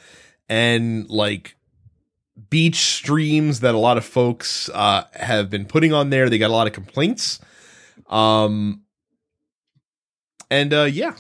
and 0.49 1.09
like 1.09 1.57
beach 2.51 2.77
streams 2.77 3.61
that 3.61 3.75
a 3.75 3.79
lot 3.79 3.97
of 3.97 4.05
folks 4.05 4.69
uh, 4.71 5.05
have 5.15 5.49
been 5.49 5.65
putting 5.65 5.93
on 5.93 6.11
there. 6.11 6.29
They 6.29 6.39
got 6.39 6.51
a 6.51 6.53
lot 6.53 6.67
of 6.67 6.73
complaints. 6.73 7.39
Um, 8.09 8.83
and 10.51 10.75
uh, 10.75 10.83
yeah, 10.83 11.15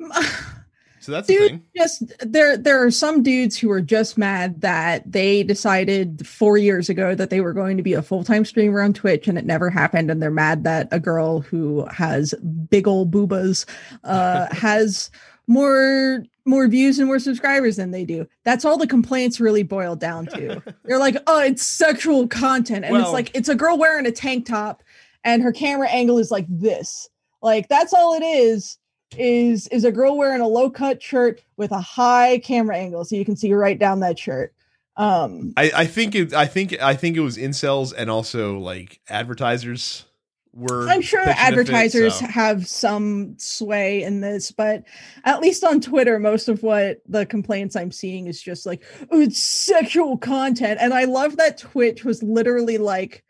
So 1.04 1.12
that's 1.12 1.28
the 1.28 1.36
Dude, 1.36 1.50
thing. 1.50 1.62
just 1.76 2.02
there 2.20 2.56
there 2.56 2.82
are 2.82 2.90
some 2.90 3.22
dudes 3.22 3.58
who 3.58 3.70
are 3.70 3.82
just 3.82 4.16
mad 4.16 4.62
that 4.62 5.02
they 5.12 5.42
decided 5.42 6.26
four 6.26 6.56
years 6.56 6.88
ago 6.88 7.14
that 7.14 7.28
they 7.28 7.42
were 7.42 7.52
going 7.52 7.76
to 7.76 7.82
be 7.82 7.92
a 7.92 8.00
full-time 8.00 8.46
streamer 8.46 8.80
on 8.80 8.94
twitch 8.94 9.28
and 9.28 9.36
it 9.36 9.44
never 9.44 9.68
happened. 9.68 10.10
And 10.10 10.22
they're 10.22 10.30
mad 10.30 10.64
that 10.64 10.88
a 10.92 10.98
girl 10.98 11.40
who 11.40 11.84
has 11.92 12.32
big 12.70 12.88
old 12.88 13.10
boobas 13.10 13.66
uh 14.04 14.46
has 14.54 15.10
more 15.46 16.24
more 16.46 16.68
views 16.68 16.98
and 16.98 17.06
more 17.06 17.18
subscribers 17.18 17.76
than 17.76 17.90
they 17.90 18.06
do. 18.06 18.26
That's 18.44 18.64
all 18.64 18.78
the 18.78 18.86
complaints 18.86 19.38
really 19.40 19.62
boil 19.62 19.96
down 19.96 20.24
to. 20.28 20.62
They're 20.84 20.98
like 20.98 21.18
oh 21.26 21.40
it's 21.42 21.62
sexual 21.66 22.26
content. 22.28 22.86
And 22.86 22.92
Well- 22.94 23.02
it's 23.02 23.12
like 23.12 23.30
it's 23.34 23.50
a 23.50 23.54
girl 23.54 23.76
wearing 23.76 24.06
a 24.06 24.10
tank 24.10 24.46
top 24.46 24.82
and 25.22 25.42
her 25.42 25.52
camera 25.52 25.90
angle 25.90 26.16
is 26.16 26.30
like 26.30 26.46
this. 26.48 27.10
Like 27.42 27.68
that's 27.68 27.92
all 27.92 28.14
it 28.14 28.24
is 28.24 28.78
is 29.16 29.68
is 29.68 29.84
a 29.84 29.92
girl 29.92 30.16
wearing 30.16 30.40
a 30.40 30.48
low 30.48 30.70
cut 30.70 31.02
shirt 31.02 31.42
with 31.56 31.70
a 31.70 31.80
high 31.80 32.38
camera 32.38 32.76
angle 32.76 33.04
so 33.04 33.16
you 33.16 33.24
can 33.24 33.36
see 33.36 33.52
right 33.52 33.78
down 33.78 34.00
that 34.00 34.18
shirt 34.18 34.52
um 34.96 35.52
I, 35.56 35.70
I 35.74 35.86
think 35.86 36.14
it. 36.14 36.32
I 36.32 36.46
think. 36.46 36.80
I 36.80 36.94
think 36.94 37.16
it 37.16 37.20
was 37.20 37.36
incels 37.36 37.92
and 37.96 38.08
also 38.08 38.58
like 38.58 39.00
advertisers 39.08 40.04
were. 40.52 40.88
i'm 40.88 41.02
sure 41.02 41.20
pitching 41.20 41.32
a 41.32 41.36
fit, 41.36 41.44
advertisers 41.44 42.14
so- 42.14 42.26
have 42.26 42.66
some 42.66 43.34
sway 43.38 44.04
in 44.04 44.20
this 44.20 44.52
but 44.52 44.84
at 45.24 45.40
least 45.40 45.64
on 45.64 45.80
twitter 45.80 46.20
most 46.20 46.48
of 46.48 46.62
what 46.62 47.02
the 47.08 47.26
complaints 47.26 47.74
i'm 47.74 47.90
seeing 47.90 48.28
is 48.28 48.40
just 48.40 48.64
like 48.64 48.84
oh 49.10 49.20
it's 49.20 49.42
sexual 49.42 50.16
content 50.16 50.78
and 50.80 50.94
i 50.94 51.04
love 51.04 51.36
that 51.38 51.58
twitch 51.58 52.04
was 52.04 52.22
literally 52.22 52.78
like 52.78 53.24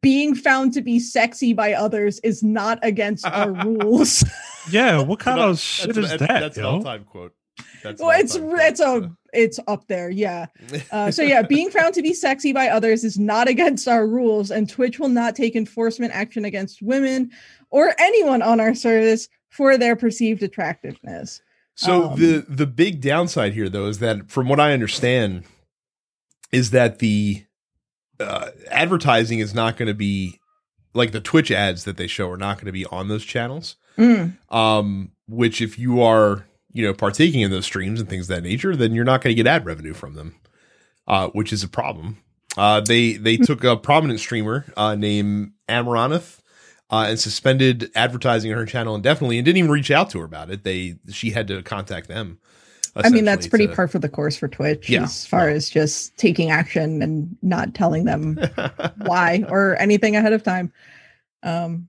being 0.00 0.34
found 0.34 0.72
to 0.74 0.80
be 0.82 0.98
sexy 0.98 1.52
by 1.52 1.72
others 1.72 2.18
is 2.20 2.42
not 2.42 2.78
against 2.82 3.26
our 3.26 3.50
rules 3.64 4.24
Yeah, 4.70 5.00
what 5.02 5.18
kind 5.20 5.40
of 5.40 5.58
shit 5.58 5.94
that's 5.94 5.98
is 5.98 6.12
an- 6.12 6.18
that, 6.18 6.40
That's 6.40 6.58
an 6.58 6.64
all-time 6.64 7.04
quote. 7.04 7.34
That's 7.82 8.00
well 8.00 8.18
it's 8.18 8.36
all-time 8.36 8.58
it's 8.60 8.80
a 8.80 9.16
it's 9.32 9.60
up 9.66 9.86
there 9.88 10.10
yeah 10.10 10.46
so. 10.68 10.78
Uh, 10.92 11.10
so 11.10 11.22
yeah, 11.22 11.42
being 11.42 11.70
found 11.70 11.92
to 11.94 12.02
be 12.02 12.14
sexy 12.14 12.52
by 12.52 12.68
others 12.68 13.04
is 13.04 13.18
not 13.18 13.48
against 13.48 13.86
our 13.88 14.06
rules, 14.06 14.50
and 14.50 14.68
Twitch 14.70 14.98
will 14.98 15.08
not 15.08 15.34
take 15.36 15.54
enforcement 15.56 16.12
action 16.14 16.44
against 16.44 16.80
women 16.82 17.30
or 17.70 17.94
anyone 17.98 18.42
on 18.42 18.60
our 18.60 18.74
service 18.74 19.28
for 19.50 19.76
their 19.76 19.96
perceived 19.96 20.42
attractiveness. 20.42 21.40
So 21.74 22.10
Um, 22.10 22.18
the 22.20 22.44
the 22.48 22.66
big 22.66 23.00
downside 23.00 23.52
here, 23.54 23.68
though, 23.68 23.86
is 23.86 23.98
that 23.98 24.30
from 24.30 24.48
what 24.48 24.60
I 24.60 24.72
understand, 24.72 25.44
is 26.52 26.70
that 26.70 26.98
the 27.00 27.44
uh, 28.20 28.50
advertising 28.70 29.38
is 29.38 29.54
not 29.54 29.76
going 29.76 29.88
to 29.88 29.94
be 29.94 30.40
like 30.94 31.12
the 31.12 31.20
Twitch 31.20 31.50
ads 31.50 31.84
that 31.84 31.96
they 31.96 32.06
show 32.06 32.30
are 32.30 32.36
not 32.36 32.56
going 32.56 32.66
to 32.66 32.72
be 32.72 32.86
on 32.86 33.08
those 33.08 33.24
channels. 33.24 33.76
Mm, 33.96 34.36
Um, 34.50 35.12
which 35.28 35.60
if 35.60 35.78
you 35.78 36.02
are 36.02 36.46
you 36.72 36.86
know 36.86 36.94
partaking 36.94 37.40
in 37.40 37.50
those 37.50 37.64
streams 37.66 38.00
and 38.00 38.08
things 38.08 38.28
of 38.30 38.36
that 38.36 38.42
nature, 38.42 38.76
then 38.76 38.94
you're 38.94 39.04
not 39.04 39.22
going 39.22 39.34
to 39.34 39.42
get 39.42 39.46
ad 39.48 39.64
revenue 39.66 39.94
from 39.94 40.14
them, 40.14 40.36
uh, 41.06 41.28
which 41.28 41.52
is 41.52 41.62
a 41.62 41.68
problem. 41.68 42.18
Uh, 42.56 42.80
they 42.80 43.12
they 43.14 43.36
took 43.36 43.64
a 43.64 43.76
prominent 43.76 44.20
streamer 44.20 44.64
uh, 44.76 44.94
named 44.94 45.52
Amouranth 45.68 46.38
uh, 46.90 47.06
and 47.08 47.20
suspended 47.20 47.90
advertising 47.94 48.50
on 48.52 48.58
her 48.58 48.66
channel 48.66 48.94
indefinitely, 48.94 49.38
and 49.38 49.44
didn't 49.44 49.58
even 49.58 49.70
reach 49.70 49.90
out 49.90 50.10
to 50.10 50.18
her 50.18 50.24
about 50.24 50.50
it. 50.50 50.64
They 50.64 50.96
she 51.10 51.30
had 51.30 51.46
to 51.48 51.62
contact 51.62 52.08
them. 52.08 52.38
I 52.96 53.10
mean, 53.10 53.24
that's 53.24 53.46
pretty 53.46 53.66
to- 53.66 53.74
par 53.74 53.88
for 53.88 53.98
the 53.98 54.08
course 54.08 54.36
for 54.36 54.48
Twitch 54.48 54.88
Yeah. 54.88 55.04
as 55.04 55.26
far 55.26 55.48
as 55.48 55.68
just 55.70 56.16
taking 56.16 56.50
action 56.50 57.02
and 57.02 57.36
not 57.42 57.74
telling 57.74 58.04
them 58.04 58.38
why 59.04 59.44
or 59.48 59.76
anything 59.80 60.16
ahead 60.16 60.32
of 60.32 60.42
time. 60.42 60.72
Um, 61.42 61.88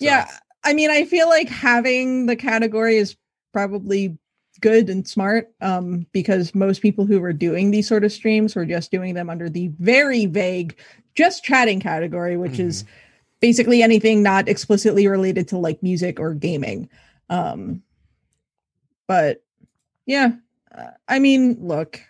So- 0.00 0.06
yeah, 0.06 0.28
I 0.64 0.72
mean, 0.72 0.90
I 0.90 1.04
feel 1.04 1.28
like 1.28 1.48
having 1.48 2.26
the 2.26 2.36
category 2.36 2.96
is 2.96 3.16
probably 3.52 4.18
good 4.60 4.88
and 4.90 5.06
smart 5.06 5.52
um, 5.60 6.06
because 6.12 6.54
most 6.54 6.82
people 6.82 7.04
who 7.06 7.20
were 7.20 7.32
doing 7.32 7.70
these 7.70 7.88
sort 7.88 8.04
of 8.04 8.12
streams 8.12 8.54
were 8.54 8.64
just 8.66 8.90
doing 8.90 9.14
them 9.14 9.28
under 9.30 9.48
the 9.48 9.68
very 9.78 10.26
vague 10.26 10.76
just 11.14 11.44
chatting 11.44 11.80
category, 11.80 12.36
which 12.36 12.58
is 12.58 12.84
basically 13.40 13.82
anything 13.82 14.22
not 14.22 14.48
explicitly 14.48 15.06
related 15.08 15.48
to 15.48 15.58
like 15.58 15.82
music 15.82 16.18
or 16.20 16.32
gaming. 16.34 16.88
Um, 17.28 17.82
but 19.12 19.44
yeah, 20.06 20.32
I 21.06 21.18
mean, 21.18 21.58
look, 21.60 22.00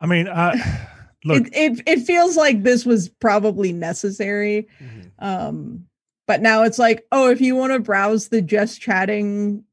I 0.00 0.06
mean, 0.06 0.28
I 0.28 0.52
look. 1.24 1.46
it, 1.48 1.52
it 1.54 1.82
it 1.86 2.00
feels 2.00 2.36
like 2.36 2.62
this 2.62 2.86
was 2.86 3.08
probably 3.08 3.72
necessary. 3.72 4.68
Mhm. 4.80 5.10
Um, 5.18 5.86
but 6.26 6.40
now 6.40 6.62
it's 6.62 6.78
like, 6.78 7.06
oh, 7.12 7.28
if 7.30 7.40
you 7.42 7.54
want 7.54 7.74
to 7.74 7.78
browse 7.80 8.28
the 8.28 8.40
just 8.40 8.80
chatting 8.80 9.64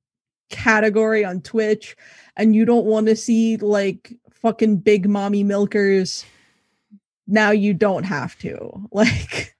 category 0.50 1.24
on 1.24 1.40
Twitch 1.40 1.96
and 2.36 2.54
you 2.54 2.66
don't 2.66 2.86
want 2.86 3.08
to 3.08 3.16
see 3.16 3.56
like 3.56 4.14
fucking 4.32 4.78
big 4.78 5.08
mommy 5.08 5.44
milkers, 5.46 6.26
now 7.28 7.52
you 7.52 7.74
don't 7.74 8.04
have 8.04 8.38
to. 8.40 8.88
Like, 8.92 9.56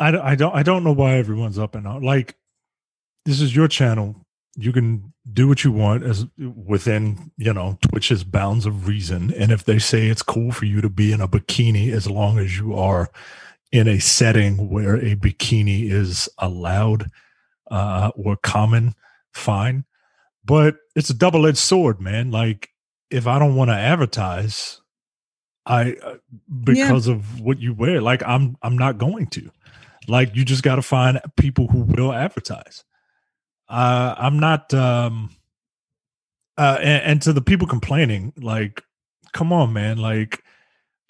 I, 0.00 0.10
don't- 0.10 0.22
I 0.24 0.34
don't 0.34 0.54
I 0.54 0.62
don't 0.64 0.82
know 0.84 0.92
why 0.92 1.14
everyone's 1.14 1.58
up 1.60 1.74
and 1.76 1.86
out. 1.86 2.02
Like 2.02 2.34
this 3.26 3.40
is 3.40 3.54
your 3.54 3.68
channel. 3.68 4.16
You 4.56 4.72
can 4.72 5.12
do 5.30 5.48
what 5.48 5.64
you 5.64 5.72
want 5.72 6.02
as 6.04 6.24
within, 6.38 7.30
you 7.36 7.52
know, 7.52 7.78
Twitch's 7.82 8.24
bounds 8.24 8.64
of 8.64 8.86
reason. 8.86 9.34
And 9.34 9.52
if 9.52 9.64
they 9.64 9.78
say 9.78 10.06
it's 10.06 10.22
cool 10.22 10.52
for 10.52 10.64
you 10.64 10.80
to 10.80 10.88
be 10.88 11.12
in 11.12 11.20
a 11.20 11.28
bikini 11.28 11.92
as 11.92 12.08
long 12.08 12.38
as 12.38 12.56
you 12.56 12.74
are 12.74 13.10
in 13.72 13.86
a 13.86 13.98
setting 13.98 14.70
where 14.70 14.96
a 14.96 15.14
bikini 15.16 15.90
is 15.90 16.28
allowed 16.38 17.10
uh 17.70 18.12
or 18.16 18.36
common, 18.36 18.94
fine. 19.34 19.84
But 20.44 20.76
it's 20.94 21.10
a 21.10 21.14
double-edged 21.14 21.58
sword, 21.58 22.00
man. 22.00 22.30
Like 22.30 22.70
if 23.10 23.26
I 23.26 23.38
don't 23.38 23.56
want 23.56 23.68
to 23.68 23.74
advertise 23.74 24.80
I 25.66 25.96
uh, 26.02 26.14
because 26.62 27.08
of 27.08 27.40
what 27.40 27.58
you 27.58 27.74
wear, 27.74 28.00
like 28.00 28.22
I'm 28.24 28.56
I'm 28.62 28.78
not 28.78 28.98
going 28.98 29.26
to. 29.28 29.50
Like 30.08 30.34
you 30.36 30.44
just 30.44 30.62
got 30.62 30.76
to 30.76 30.82
find 30.82 31.20
people 31.36 31.66
who 31.66 31.80
will 31.80 32.12
advertise. 32.12 32.84
Uh, 33.68 34.14
I'm 34.16 34.38
not. 34.38 34.72
Um, 34.74 35.30
uh, 36.58 36.78
and, 36.80 37.02
and 37.04 37.22
to 37.22 37.32
the 37.32 37.42
people 37.42 37.66
complaining, 37.66 38.32
like, 38.36 38.82
come 39.32 39.52
on, 39.52 39.72
man, 39.72 39.98
like, 39.98 40.42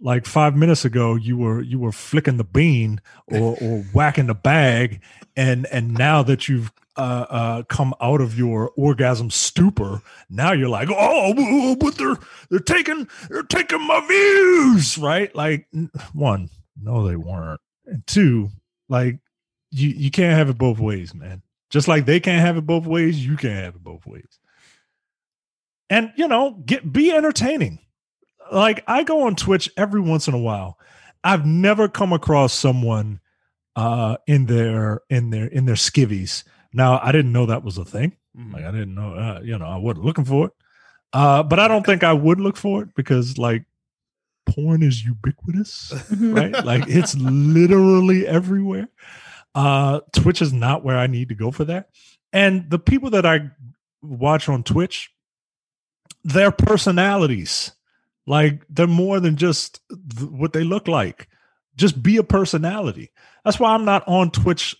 like 0.00 0.26
five 0.26 0.54
minutes 0.54 0.84
ago 0.84 1.14
you 1.14 1.38
were 1.38 1.62
you 1.62 1.78
were 1.78 1.92
flicking 1.92 2.36
the 2.36 2.44
bean 2.44 3.00
or 3.28 3.56
or 3.60 3.82
whacking 3.92 4.26
the 4.26 4.34
bag, 4.34 5.00
and 5.36 5.66
and 5.66 5.94
now 5.94 6.22
that 6.22 6.48
you've 6.48 6.72
uh, 6.96 7.26
uh, 7.28 7.62
come 7.64 7.94
out 8.00 8.20
of 8.20 8.38
your 8.38 8.72
orgasm 8.76 9.30
stupor, 9.30 10.02
now 10.30 10.52
you're 10.52 10.68
like, 10.68 10.88
oh, 10.90 11.76
but 11.76 11.96
they're 11.96 12.16
they're 12.50 12.58
taking 12.58 13.08
they're 13.28 13.42
taking 13.42 13.86
my 13.86 14.04
views, 14.06 14.98
right? 14.98 15.34
Like, 15.34 15.68
one, 16.12 16.50
no, 16.80 17.06
they 17.06 17.16
weren't, 17.16 17.60
and 17.86 18.06
two, 18.06 18.50
like, 18.88 19.18
you 19.70 19.90
you 19.90 20.10
can't 20.10 20.36
have 20.36 20.48
it 20.48 20.58
both 20.58 20.78
ways, 20.78 21.14
man. 21.14 21.42
Just 21.70 21.88
like 21.88 22.06
they 22.06 22.20
can't 22.20 22.40
have 22.40 22.56
it 22.56 22.66
both 22.66 22.86
ways, 22.86 23.24
you 23.24 23.36
can't 23.36 23.64
have 23.64 23.74
it 23.74 23.82
both 23.84 24.06
ways. 24.06 24.38
And 25.90 26.12
you 26.16 26.28
know, 26.28 26.62
get 26.64 26.92
be 26.92 27.12
entertaining. 27.12 27.80
Like 28.52 28.84
I 28.86 29.02
go 29.02 29.22
on 29.22 29.36
Twitch 29.36 29.70
every 29.76 30.00
once 30.00 30.28
in 30.28 30.34
a 30.34 30.38
while. 30.38 30.78
I've 31.24 31.46
never 31.46 31.88
come 31.88 32.12
across 32.12 32.52
someone 32.52 33.20
uh 33.74 34.16
in 34.26 34.46
their 34.46 35.02
in 35.10 35.30
their 35.30 35.46
in 35.46 35.66
their 35.66 35.74
skivvies. 35.74 36.44
Now 36.72 37.00
I 37.02 37.12
didn't 37.12 37.32
know 37.32 37.46
that 37.46 37.64
was 37.64 37.78
a 37.78 37.84
thing. 37.84 38.16
Mhm. 38.36 38.52
Like 38.52 38.64
I 38.64 38.70
didn't 38.70 38.94
know, 38.94 39.14
uh, 39.14 39.40
you 39.42 39.58
know, 39.58 39.66
I 39.66 39.76
wasn't 39.76 40.04
looking 40.04 40.24
for 40.24 40.46
it. 40.46 40.52
Uh, 41.12 41.42
but 41.42 41.58
I 41.58 41.68
don't 41.68 41.86
think 41.86 42.04
I 42.04 42.12
would 42.12 42.40
look 42.40 42.56
for 42.56 42.82
it 42.82 42.94
because 42.94 43.38
like 43.38 43.64
porn 44.44 44.82
is 44.82 45.04
ubiquitous, 45.04 45.92
right? 46.20 46.64
like 46.64 46.84
it's 46.88 47.14
literally 47.16 48.26
everywhere. 48.26 48.88
Uh, 49.56 50.00
Twitch 50.12 50.42
is 50.42 50.52
not 50.52 50.84
where 50.84 50.98
I 50.98 51.06
need 51.06 51.30
to 51.30 51.34
go 51.34 51.50
for 51.50 51.64
that. 51.64 51.88
And 52.30 52.68
the 52.68 52.78
people 52.78 53.10
that 53.10 53.24
I 53.24 53.50
watch 54.02 54.50
on 54.50 54.62
Twitch, 54.62 55.10
their 56.22 56.50
personalities, 56.50 57.72
like 58.26 58.62
they're 58.68 58.86
more 58.86 59.18
than 59.18 59.36
just 59.36 59.80
th- 59.88 60.30
what 60.30 60.52
they 60.52 60.62
look 60.62 60.86
like. 60.86 61.28
Just 61.74 62.02
be 62.02 62.18
a 62.18 62.22
personality. 62.22 63.10
That's 63.44 63.58
why 63.58 63.72
I'm 63.72 63.86
not 63.86 64.06
on 64.06 64.30
Twitch. 64.30 64.76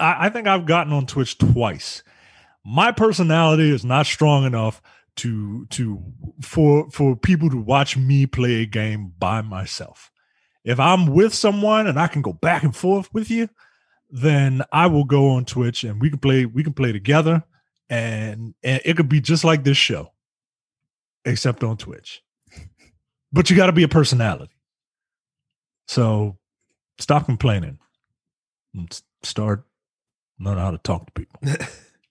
I, 0.00 0.26
I 0.26 0.28
think 0.30 0.48
I've 0.48 0.66
gotten 0.66 0.92
on 0.92 1.06
Twitch 1.06 1.38
twice. 1.38 2.02
My 2.64 2.90
personality 2.90 3.70
is 3.70 3.84
not 3.84 4.06
strong 4.06 4.44
enough 4.44 4.82
to 5.16 5.66
to 5.66 6.02
for 6.40 6.90
for 6.90 7.14
people 7.14 7.50
to 7.50 7.56
watch 7.56 7.96
me 7.96 8.26
play 8.26 8.62
a 8.62 8.66
game 8.66 9.12
by 9.18 9.42
myself. 9.42 10.10
If 10.64 10.80
I'm 10.80 11.06
with 11.06 11.34
someone 11.34 11.86
and 11.86 11.98
I 11.98 12.06
can 12.06 12.22
go 12.22 12.32
back 12.32 12.62
and 12.62 12.74
forth 12.74 13.12
with 13.12 13.30
you, 13.30 13.48
then 14.10 14.62
I 14.72 14.86
will 14.86 15.04
go 15.04 15.30
on 15.30 15.44
Twitch 15.44 15.84
and 15.84 16.00
we 16.00 16.10
can 16.10 16.18
play 16.18 16.46
we 16.46 16.62
can 16.62 16.72
play 16.72 16.92
together 16.92 17.42
and, 17.90 18.54
and 18.62 18.80
it 18.84 18.96
could 18.96 19.08
be 19.08 19.20
just 19.20 19.44
like 19.44 19.64
this 19.64 19.76
show 19.76 20.12
except 21.24 21.64
on 21.64 21.76
Twitch. 21.76 22.22
But 23.32 23.50
you 23.50 23.56
got 23.56 23.66
to 23.66 23.72
be 23.72 23.82
a 23.82 23.88
personality. 23.88 24.54
So 25.88 26.38
stop 26.98 27.26
complaining 27.26 27.78
and 28.74 29.02
start 29.22 29.64
Learn 30.40 30.58
how 30.58 30.72
to 30.72 30.78
talk 30.78 31.06
to 31.06 31.12
people. 31.12 31.40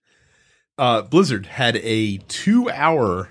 uh, 0.77 1.01
Blizzard 1.03 1.45
had 1.45 1.77
a 1.77 2.17
two-hour 2.17 3.29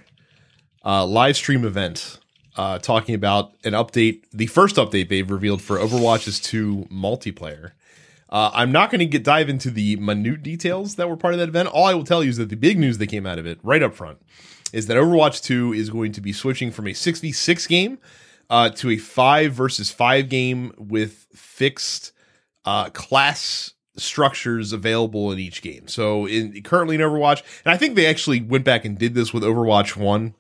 uh, 0.85 1.07
live 1.07 1.37
stream 1.37 1.64
event 1.64 2.18
uh, 2.57 2.79
talking 2.79 3.15
about 3.15 3.53
an 3.65 3.73
update, 3.73 4.25
the 4.33 4.47
first 4.47 4.77
update 4.77 5.09
they've 5.09 5.31
revealed 5.31 5.63
for 5.63 5.79
Overwatch's 5.79 6.41
2 6.41 6.89
multiplayer. 6.91 7.73
Uh, 8.29 8.51
I'm 8.55 8.73
not 8.73 8.91
going 8.91 9.01
to 9.01 9.07
get 9.07 9.25
dive 9.25 9.49
into 9.49 9.71
the 9.71 9.97
minute 9.97 10.43
details 10.43 10.95
that 10.97 11.09
were 11.09 11.17
part 11.17 11.35
of 11.35 11.41
that 11.41 11.49
event. 11.49 11.69
All 11.69 11.85
I 11.85 11.95
will 11.95 12.05
tell 12.05 12.23
you 12.23 12.31
is 12.31 12.39
that 12.39 12.49
the 12.49 12.57
big 12.57 12.79
news 12.79 12.99
that 12.99 13.09
came 13.09 13.27
out 13.27 13.39
of 13.39 13.47
it, 13.47 13.59
right 13.63 13.83
up 13.83 13.95
front, 13.95 14.23
is 14.73 14.87
that 14.87 14.97
Overwatch 14.97 15.43
2 15.43 15.75
is 15.75 15.91
going 15.91 16.13
to 16.13 16.21
be 16.21 16.33
switching 16.33 16.71
from 16.71 16.87
a 16.87 16.91
6v6 16.91 17.69
game 17.69 17.99
uh, 18.49 18.71
to 18.71 18.91
a 18.91 18.97
5 18.97 19.53
versus 19.53 19.91
5 19.91 20.29
game 20.29 20.73
with 20.79 21.27
fixed 21.35 22.13
uh, 22.65 22.89
class 22.91 23.75
structures 23.97 24.73
available 24.73 25.31
in 25.33 25.39
each 25.39 25.63
game. 25.63 25.87
So 25.89 26.27
in 26.27 26.63
currently 26.63 26.95
in 26.95 27.01
Overwatch, 27.03 27.43
and 27.65 27.73
I 27.73 27.77
think 27.77 27.95
they 27.95 28.07
actually 28.07 28.41
went 28.41 28.65
back 28.65 28.85
and 28.85 28.97
did 28.97 29.15
this 29.15 29.35
with 29.35 29.43
Overwatch 29.43 29.97
1 29.97 30.35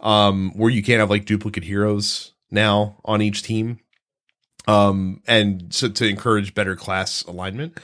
um, 0.00 0.52
where 0.56 0.70
you 0.70 0.82
can't 0.82 1.00
have 1.00 1.10
like 1.10 1.24
duplicate 1.24 1.64
heroes 1.64 2.32
now 2.50 2.96
on 3.04 3.22
each 3.22 3.42
team. 3.42 3.80
Um, 4.66 5.22
and 5.26 5.72
so 5.72 5.88
to 5.88 6.06
encourage 6.06 6.54
better 6.54 6.76
class 6.76 7.22
alignment. 7.22 7.78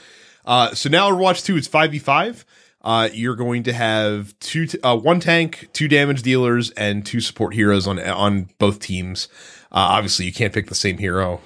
Uh, 0.45 0.73
so 0.75 0.89
now 0.89 1.09
Overwatch 1.09 1.43
2 1.43 1.57
is 1.57 1.67
5v5. 1.67 2.45
Uh, 2.81 3.09
you're 3.11 3.35
going 3.35 3.63
to 3.63 3.73
have 3.73 4.37
two, 4.39 4.67
t- 4.67 4.79
uh, 4.81 4.95
one 4.95 5.19
tank, 5.19 5.69
two 5.73 5.87
damage 5.87 6.21
dealers, 6.21 6.69
and 6.71 7.03
two 7.03 7.19
support 7.19 7.55
heroes 7.55 7.87
on 7.87 7.99
on 7.99 8.47
both 8.59 8.79
teams. 8.79 9.27
Uh, 9.71 9.89
obviously, 9.89 10.27
you 10.27 10.31
can't 10.31 10.53
pick 10.53 10.67
the 10.67 10.75
same 10.75 10.99
hero 10.99 11.41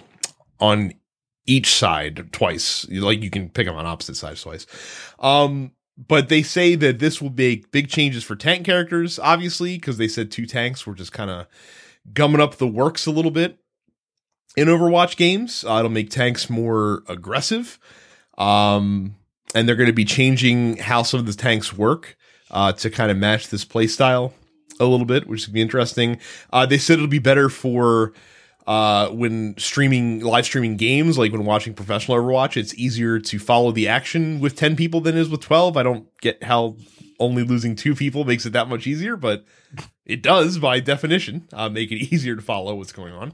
on 0.59 0.91
each 1.45 1.73
side 1.73 2.33
twice. 2.33 2.85
Like 2.89 3.23
you 3.23 3.29
can 3.29 3.49
pick 3.49 3.67
them 3.67 3.77
on 3.77 3.85
opposite 3.85 4.17
sides 4.17 4.41
twice. 4.41 4.67
Um, 5.17 5.71
but 6.07 6.29
they 6.29 6.41
say 6.41 6.75
that 6.75 6.99
this 6.99 7.21
will 7.21 7.31
make 7.31 7.71
big 7.71 7.89
changes 7.89 8.23
for 8.23 8.35
tank 8.35 8.65
characters, 8.65 9.19
obviously, 9.19 9.75
because 9.75 9.97
they 9.97 10.07
said 10.07 10.31
two 10.31 10.45
tanks 10.45 10.87
were 10.87 10.95
just 10.95 11.11
kind 11.11 11.29
of 11.29 11.45
gumming 12.13 12.39
up 12.39 12.55
the 12.55 12.67
works 12.67 13.05
a 13.05 13.11
little 13.11 13.31
bit 13.31 13.59
in 14.55 14.69
Overwatch 14.69 15.17
games. 15.17 15.65
Uh, 15.67 15.79
it'll 15.79 15.91
make 15.91 16.09
tanks 16.09 16.49
more 16.49 17.03
aggressive. 17.09 17.77
Um, 18.37 19.15
and 19.53 19.67
they're 19.67 19.75
going 19.75 19.87
to 19.87 19.93
be 19.93 20.05
changing 20.05 20.77
how 20.77 21.03
some 21.03 21.19
of 21.19 21.25
the 21.25 21.33
tanks 21.33 21.73
work 21.73 22.15
uh, 22.49 22.71
to 22.73 22.89
kind 22.89 23.11
of 23.11 23.17
match 23.17 23.49
this 23.49 23.65
play 23.65 23.87
style 23.87 24.33
a 24.79 24.85
little 24.85 25.05
bit, 25.05 25.27
which 25.27 25.41
is 25.41 25.45
going 25.47 25.51
to 25.51 25.55
be 25.55 25.61
interesting. 25.61 26.19
Uh, 26.53 26.65
they 26.65 26.77
said 26.77 26.93
it'll 26.93 27.07
be 27.07 27.19
better 27.19 27.49
for 27.49 28.13
uh, 28.69 29.09
when 29.09 29.55
streaming 29.57 30.19
live 30.19 30.45
streaming 30.45 30.77
games, 30.77 31.17
like 31.17 31.31
when 31.31 31.43
watching 31.43 31.73
professional 31.73 32.19
Overwatch, 32.19 32.55
it's 32.55 32.71
easier 32.75 33.19
to 33.19 33.39
follow 33.39 33.71
the 33.71 33.87
action 33.87 34.39
with 34.39 34.55
10 34.55 34.75
people 34.75 35.01
than 35.01 35.17
it 35.17 35.21
is 35.21 35.27
with 35.27 35.41
12. 35.41 35.75
I 35.75 35.81
don't 35.81 36.07
get 36.21 36.43
how 36.43 36.77
only 37.19 37.41
losing 37.41 37.75
two 37.75 37.95
people 37.95 38.25
makes 38.25 38.45
it 38.45 38.53
that 38.53 38.69
much 38.69 38.85
easier, 38.85 39.17
but 39.17 39.43
it 40.05 40.21
does 40.21 40.59
by 40.59 40.79
definition 40.79 41.47
uh, 41.51 41.67
make 41.67 41.91
it 41.91 41.95
easier 42.13 42.35
to 42.35 42.43
follow 42.43 42.75
what's 42.75 42.91
going 42.91 43.11
on. 43.11 43.33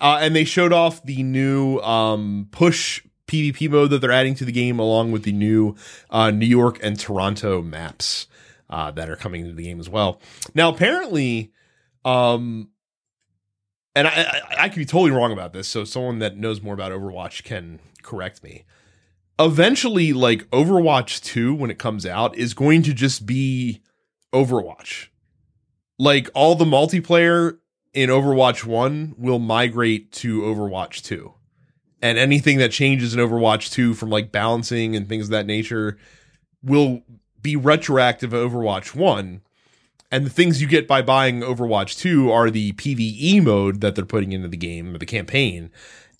Uh, 0.00 0.20
and 0.22 0.34
they 0.34 0.44
showed 0.44 0.72
off 0.72 1.04
the 1.04 1.22
new 1.22 1.78
um, 1.80 2.48
push 2.50 3.02
PvP 3.26 3.68
mode 3.68 3.90
that 3.90 4.00
they're 4.00 4.10
adding 4.10 4.34
to 4.36 4.46
the 4.46 4.52
game, 4.52 4.78
along 4.78 5.12
with 5.12 5.24
the 5.24 5.32
new 5.32 5.76
uh, 6.08 6.30
New 6.30 6.46
York 6.46 6.78
and 6.82 6.98
Toronto 6.98 7.60
maps 7.60 8.26
uh, 8.70 8.90
that 8.92 9.10
are 9.10 9.16
coming 9.16 9.42
into 9.42 9.54
the 9.54 9.64
game 9.64 9.80
as 9.80 9.90
well. 9.90 10.18
Now, 10.54 10.70
apparently, 10.70 11.52
um, 12.06 12.70
and 13.94 14.08
I, 14.08 14.10
I, 14.10 14.40
I 14.64 14.68
could 14.68 14.78
be 14.78 14.84
totally 14.84 15.10
wrong 15.10 15.32
about 15.32 15.52
this, 15.52 15.68
so 15.68 15.84
someone 15.84 16.18
that 16.20 16.36
knows 16.36 16.62
more 16.62 16.74
about 16.74 16.92
Overwatch 16.92 17.44
can 17.44 17.80
correct 18.02 18.42
me. 18.42 18.64
Eventually, 19.38 20.12
like 20.12 20.48
Overwatch 20.50 21.22
2, 21.22 21.54
when 21.54 21.70
it 21.70 21.78
comes 21.78 22.06
out, 22.06 22.36
is 22.36 22.54
going 22.54 22.82
to 22.82 22.92
just 22.92 23.26
be 23.26 23.82
Overwatch. 24.32 25.08
Like 25.98 26.30
all 26.34 26.54
the 26.54 26.64
multiplayer 26.64 27.58
in 27.92 28.08
Overwatch 28.08 28.64
1 28.64 29.16
will 29.18 29.38
migrate 29.38 30.12
to 30.12 30.42
Overwatch 30.42 31.02
2. 31.02 31.32
And 32.00 32.18
anything 32.18 32.58
that 32.58 32.72
changes 32.72 33.14
in 33.14 33.20
Overwatch 33.20 33.70
2 33.72 33.94
from 33.94 34.10
like 34.10 34.32
balancing 34.32 34.96
and 34.96 35.08
things 35.08 35.26
of 35.26 35.30
that 35.30 35.46
nature 35.46 35.98
will 36.62 37.02
be 37.40 37.56
retroactive 37.56 38.30
Overwatch 38.30 38.94
1. 38.94 39.42
And 40.12 40.24
the 40.26 40.30
things 40.30 40.60
you 40.60 40.68
get 40.68 40.86
by 40.86 41.00
buying 41.02 41.40
Overwatch 41.40 41.98
2 41.98 42.30
are 42.30 42.50
the 42.50 42.72
PvE 42.74 43.42
mode 43.42 43.80
that 43.80 43.94
they're 43.96 44.04
putting 44.04 44.32
into 44.32 44.46
the 44.46 44.56
game, 44.58 44.92
the 44.92 45.06
campaign, 45.06 45.70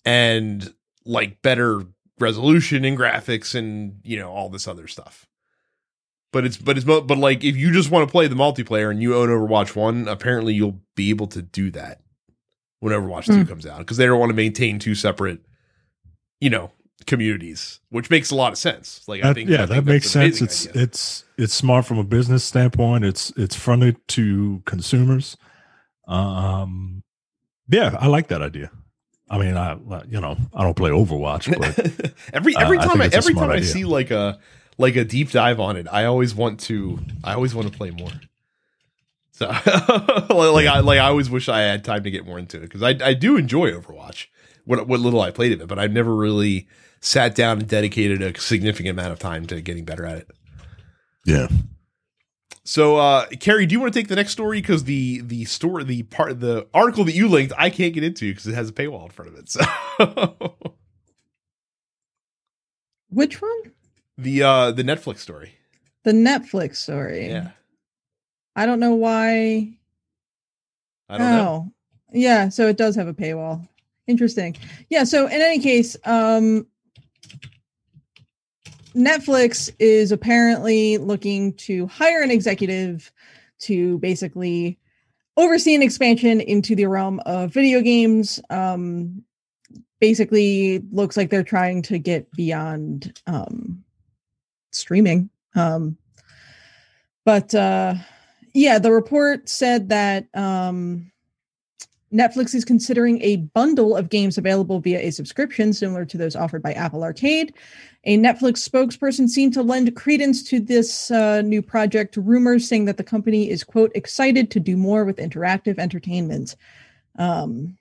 and 0.03 0.73
like 1.05 1.41
better 1.43 1.83
resolution 2.19 2.83
and 2.85 2.97
graphics 2.97 3.53
and, 3.53 3.99
you 4.03 4.17
know, 4.17 4.31
all 4.31 4.49
this 4.49 4.67
other 4.67 4.87
stuff. 4.87 5.27
But 6.31 6.43
it's 6.45 6.57
but 6.57 6.75
it's 6.77 6.85
but 6.85 7.07
like 7.09 7.43
if 7.43 7.55
you 7.55 7.71
just 7.71 7.91
want 7.91 8.07
to 8.07 8.11
play 8.11 8.25
the 8.27 8.35
multiplayer 8.35 8.89
and 8.89 8.99
you 8.99 9.15
own 9.15 9.29
Overwatch 9.29 9.75
1, 9.75 10.07
apparently 10.07 10.55
you'll 10.55 10.81
be 10.95 11.11
able 11.11 11.27
to 11.27 11.43
do 11.43 11.69
that 11.71 12.01
when 12.79 12.91
Overwatch 12.91 13.25
2 13.27 13.33
Mm. 13.33 13.47
comes 13.47 13.67
out 13.67 13.77
because 13.77 13.97
they 13.97 14.07
don't 14.07 14.19
want 14.19 14.31
to 14.31 14.35
maintain 14.35 14.79
two 14.79 14.95
separate 14.95 15.39
you 16.41 16.49
know, 16.49 16.71
communities, 17.05 17.79
which 17.89 18.09
makes 18.09 18.31
a 18.31 18.35
lot 18.35 18.51
of 18.51 18.57
sense. 18.57 19.07
Like 19.07 19.23
I 19.23 19.33
think 19.33 19.49
yeah, 19.49 19.63
I 19.63 19.65
think 19.65 19.85
that 19.85 19.91
makes 19.91 20.09
sense. 20.09 20.41
It's 20.41 20.67
idea. 20.67 20.83
it's 20.83 21.23
it's 21.37 21.53
smart 21.53 21.85
from 21.85 21.97
a 21.97 22.03
business 22.03 22.43
standpoint. 22.43 23.05
It's 23.05 23.31
it's 23.35 23.55
friendly 23.55 23.95
to 24.09 24.61
consumers. 24.65 25.37
Um, 26.07 27.03
yeah, 27.69 27.95
I 27.99 28.07
like 28.07 28.27
that 28.27 28.41
idea. 28.41 28.71
I 29.29 29.37
mean, 29.37 29.57
I 29.57 29.77
you 30.09 30.19
know 30.19 30.37
I 30.53 30.63
don't 30.63 30.75
play 30.75 30.91
Overwatch, 30.91 31.57
but 31.57 32.13
every 32.33 32.55
Uh, 32.55 32.61
every 32.61 32.77
time 32.77 32.99
think 32.99 33.13
I, 33.13 33.17
every 33.17 33.33
time 33.33 33.49
I 33.49 33.61
see 33.61 33.85
like 33.85 34.11
a 34.11 34.39
like 34.77 34.95
a 34.95 35.03
deep 35.03 35.31
dive 35.31 35.59
on 35.59 35.77
it, 35.77 35.87
I 35.91 36.05
always 36.05 36.35
want 36.35 36.59
to 36.61 36.99
I 37.23 37.33
always 37.33 37.55
want 37.55 37.71
to 37.71 37.77
play 37.77 37.91
more. 37.91 38.11
So 39.31 39.47
like 40.29 40.67
I 40.67 40.79
like 40.79 40.99
I 40.99 41.07
always 41.07 41.29
wish 41.29 41.49
I 41.49 41.61
had 41.61 41.83
time 41.83 42.03
to 42.03 42.11
get 42.11 42.25
more 42.25 42.37
into 42.37 42.57
it 42.57 42.61
because 42.61 42.83
I 42.83 42.95
I 43.03 43.13
do 43.13 43.37
enjoy 43.37 43.71
Overwatch. 43.71 44.27
What 44.65 44.87
what 44.87 44.99
little 44.99 45.21
I 45.21 45.31
played 45.31 45.51
of 45.53 45.61
it, 45.61 45.67
but 45.67 45.79
I've 45.79 45.91
never 45.91 46.15
really 46.15 46.67
sat 47.03 47.35
down 47.35 47.59
and 47.59 47.67
dedicated 47.67 48.21
a 48.21 48.39
significant 48.39 48.97
amount 48.97 49.11
of 49.11 49.19
time 49.19 49.45
to 49.47 49.59
getting 49.61 49.83
better 49.83 50.05
at 50.05 50.17
it. 50.19 50.31
yeah, 51.25 51.47
So, 52.63 52.95
uh, 52.95 53.25
Carrie, 53.41 53.65
do 53.65 53.73
you 53.73 53.79
want 53.81 53.93
to 53.93 53.99
take 53.99 54.07
the 54.07 54.15
next 54.15 54.31
story? 54.31 54.61
Because 54.61 54.85
the 54.85 55.19
the 55.21 55.43
story, 55.45 55.83
the 55.83 56.03
part, 56.03 56.39
the 56.39 56.65
article 56.73 57.03
that 57.03 57.13
you 57.13 57.27
linked, 57.27 57.53
I 57.57 57.69
can't 57.69 57.93
get 57.93 58.03
into 58.05 58.31
because 58.31 58.47
it 58.47 58.55
has 58.55 58.69
a 58.69 58.73
paywall 58.73 59.03
in 59.03 59.09
front 59.11 59.31
of 59.33 59.37
it. 59.37 59.49
So, 59.49 59.61
Which 63.09 63.41
one? 63.41 63.71
the 64.17 64.43
uh 64.43 64.71
the 64.71 64.83
Netflix 64.83 65.19
story, 65.19 65.53
The 66.03 66.11
Netflix 66.11 66.77
story. 66.77 67.27
yeah, 67.27 67.51
I 68.55 68.65
don't 68.65 68.79
know 68.79 68.95
why. 68.95 69.73
I 71.09 71.17
don't 71.17 71.31
know. 71.31 71.65
Oh, 71.67 71.71
yeah. 72.13 72.49
So 72.49 72.67
it 72.67 72.77
does 72.77 72.95
have 72.95 73.07
a 73.07 73.13
paywall. 73.13 73.67
Interesting. 74.07 74.55
Yeah. 74.89 75.03
So 75.03 75.25
in 75.27 75.41
any 75.41 75.59
case, 75.59 75.95
um, 76.05 76.65
Netflix 78.95 79.71
is 79.79 80.11
apparently 80.11 80.97
looking 80.97 81.53
to 81.53 81.87
hire 81.87 82.21
an 82.21 82.31
executive 82.31 83.11
to 83.59 83.97
basically 83.99 84.77
oversee 85.35 85.73
an 85.73 85.81
expansion 85.81 86.41
into 86.41 86.75
the 86.75 86.85
realm 86.85 87.19
of 87.25 87.51
video 87.51 87.81
games. 87.81 88.39
Um, 88.49 89.23
basically, 89.99 90.79
looks 90.91 91.17
like 91.17 91.29
they're 91.29 91.43
trying 91.43 91.81
to 91.83 91.97
get 91.97 92.31
beyond 92.33 93.19
um, 93.25 93.83
streaming. 94.71 95.29
Um, 95.55 95.97
but 97.25 97.55
uh, 97.55 97.95
yeah, 98.53 98.79
the 98.79 98.91
report 98.91 99.49
said 99.49 99.89
that 99.89 100.27
um, 100.33 101.11
Netflix 102.13 102.53
is 102.53 102.63
considering 102.63 103.21
a 103.21 103.37
bundle 103.37 103.97
of 103.97 104.09
games 104.09 104.37
available 104.37 104.79
via 104.79 104.99
a 104.99 105.11
subscription 105.11 105.73
similar 105.73 106.05
to 106.05 106.17
those 106.17 106.35
offered 106.35 106.61
by 106.61 106.73
Apple 106.73 107.03
Arcade. 107.03 107.53
A 108.05 108.17
Netflix 108.17 108.67
spokesperson 108.67 109.27
seemed 109.27 109.53
to 109.53 109.63
lend 109.63 109.95
credence 109.95 110.43
to 110.49 110.59
this 110.59 111.09
uh, 111.09 111.41
new 111.41 111.61
project, 111.61 112.17
rumors 112.17 112.67
saying 112.67 112.85
that 112.85 112.97
the 112.97 113.03
company 113.03 113.49
is, 113.49 113.63
quote, 113.63 113.91
excited 113.95 114.51
to 114.51 114.59
do 114.59 114.77
more 114.77 115.05
with 115.05 115.17
interactive 115.17 115.79
entertainment. 115.79 116.55
Um, 117.17 117.77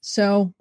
so, 0.00 0.52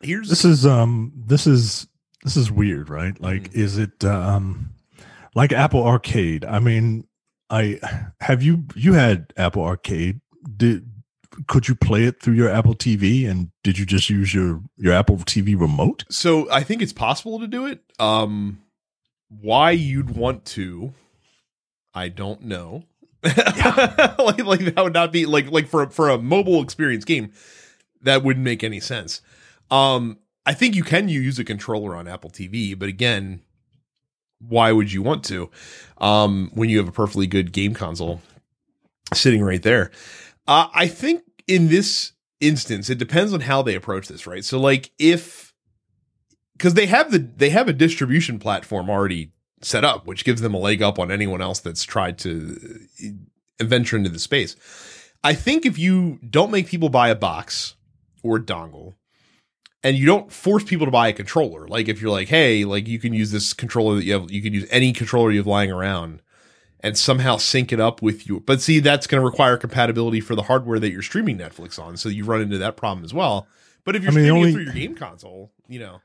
Here's 0.00 0.28
this 0.28 0.44
is 0.44 0.64
um 0.64 1.12
this 1.16 1.46
is 1.48 1.88
this 2.22 2.36
is 2.36 2.52
weird, 2.52 2.88
right? 2.88 3.20
Like, 3.20 3.50
Mhm. 3.50 3.56
is 3.56 3.78
it 3.78 4.04
um 4.04 4.70
like 5.34 5.52
Apple 5.52 5.82
Arcade? 5.82 6.44
I 6.44 6.60
mean, 6.60 7.04
I 7.50 7.80
have 8.20 8.42
you 8.42 8.64
you 8.76 8.92
had 8.92 9.32
Apple 9.36 9.64
Arcade? 9.64 10.20
Did 10.56 10.90
could 11.46 11.68
you 11.68 11.74
play 11.74 12.04
it 12.04 12.20
through 12.20 12.34
your 12.34 12.48
Apple 12.48 12.74
TV? 12.74 13.28
And 13.28 13.50
did 13.62 13.78
you 13.78 13.86
just 13.86 14.10
use 14.10 14.34
your 14.34 14.62
your 14.76 14.92
Apple 14.92 15.16
TV 15.18 15.58
remote? 15.58 16.04
so 16.10 16.50
I 16.50 16.62
think 16.62 16.82
it's 16.82 16.92
possible 16.92 17.38
to 17.40 17.46
do 17.46 17.66
it. 17.66 17.80
Um, 17.98 18.62
why 19.28 19.72
you'd 19.72 20.10
want 20.10 20.44
to, 20.46 20.94
I 21.94 22.08
don't 22.08 22.42
know. 22.42 22.84
like, 23.22 24.38
like 24.44 24.60
that 24.60 24.80
would 24.82 24.94
not 24.94 25.12
be 25.12 25.26
like 25.26 25.50
like 25.50 25.66
for 25.66 25.88
for 25.90 26.08
a 26.08 26.18
mobile 26.18 26.62
experience 26.62 27.04
game, 27.04 27.32
that 28.02 28.22
wouldn't 28.22 28.44
make 28.44 28.62
any 28.62 28.80
sense. 28.80 29.20
Um, 29.70 30.18
I 30.46 30.54
think 30.54 30.74
you 30.74 30.84
can 30.84 31.08
use 31.08 31.38
a 31.38 31.44
controller 31.44 31.94
on 31.94 32.08
Apple 32.08 32.30
TV, 32.30 32.78
but 32.78 32.88
again, 32.88 33.42
why 34.40 34.72
would 34.72 34.92
you 34.92 35.02
want 35.02 35.24
to 35.24 35.50
um, 35.98 36.50
when 36.54 36.68
you 36.70 36.78
have 36.78 36.88
a 36.88 36.92
perfectly 36.92 37.26
good 37.26 37.52
game 37.52 37.74
console 37.74 38.22
sitting 39.12 39.42
right 39.42 39.62
there? 39.62 39.90
Uh, 40.48 40.68
I 40.74 40.88
think 40.88 41.22
in 41.46 41.68
this 41.68 42.12
instance, 42.40 42.88
it 42.88 42.98
depends 42.98 43.34
on 43.34 43.40
how 43.40 43.62
they 43.62 43.74
approach 43.74 44.08
this, 44.08 44.26
right? 44.26 44.44
So, 44.44 44.58
like, 44.58 44.90
if 44.98 45.52
because 46.54 46.74
they 46.74 46.86
have 46.86 47.12
the 47.12 47.18
they 47.18 47.50
have 47.50 47.68
a 47.68 47.72
distribution 47.72 48.38
platform 48.38 48.88
already 48.88 49.32
set 49.60 49.84
up, 49.84 50.06
which 50.06 50.24
gives 50.24 50.40
them 50.40 50.54
a 50.54 50.58
leg 50.58 50.82
up 50.82 50.98
on 50.98 51.12
anyone 51.12 51.42
else 51.42 51.60
that's 51.60 51.84
tried 51.84 52.18
to 52.18 52.58
uh, 53.60 53.64
venture 53.64 53.96
into 53.96 54.08
the 54.08 54.18
space. 54.18 54.56
I 55.22 55.34
think 55.34 55.66
if 55.66 55.78
you 55.78 56.18
don't 56.28 56.50
make 56.50 56.66
people 56.66 56.88
buy 56.88 57.10
a 57.10 57.14
box 57.14 57.74
or 58.22 58.36
a 58.36 58.42
dongle, 58.42 58.94
and 59.82 59.96
you 59.96 60.06
don't 60.06 60.32
force 60.32 60.64
people 60.64 60.86
to 60.86 60.92
buy 60.92 61.08
a 61.08 61.12
controller. 61.12 61.68
Like 61.68 61.88
if 61.88 62.00
you're 62.00 62.10
like, 62.10 62.28
hey, 62.28 62.64
like 62.64 62.88
you 62.88 62.98
can 62.98 63.12
use 63.12 63.32
this 63.32 63.52
controller 63.52 63.96
that 63.96 64.04
you 64.04 64.14
have, 64.14 64.30
you 64.30 64.40
can 64.40 64.54
use 64.54 64.66
any 64.70 64.92
controller 64.92 65.30
you 65.30 65.38
have 65.38 65.46
lying 65.46 65.70
around 65.70 66.22
and 66.80 66.96
somehow 66.96 67.36
sync 67.36 67.72
it 67.72 67.80
up 67.80 68.02
with 68.02 68.28
you. 68.28 68.40
But 68.40 68.60
see, 68.60 68.80
that's 68.80 69.06
going 69.06 69.20
to 69.20 69.26
require 69.26 69.56
compatibility 69.56 70.20
for 70.20 70.34
the 70.34 70.42
hardware 70.42 70.78
that 70.78 70.90
you're 70.90 71.02
streaming 71.02 71.38
Netflix 71.38 71.78
on. 71.78 71.96
So 71.96 72.08
you 72.08 72.24
run 72.24 72.40
into 72.40 72.58
that 72.58 72.76
problem 72.76 73.04
as 73.04 73.12
well. 73.12 73.46
But 73.84 73.96
if 73.96 74.02
you're 74.02 74.12
I 74.12 74.14
mean, 74.14 74.24
streaming 74.24 74.42
only, 74.42 74.52
through 74.52 74.64
your 74.64 74.74
game 74.74 74.94
console, 74.94 75.52
you 75.66 75.78
know. 75.78 76.00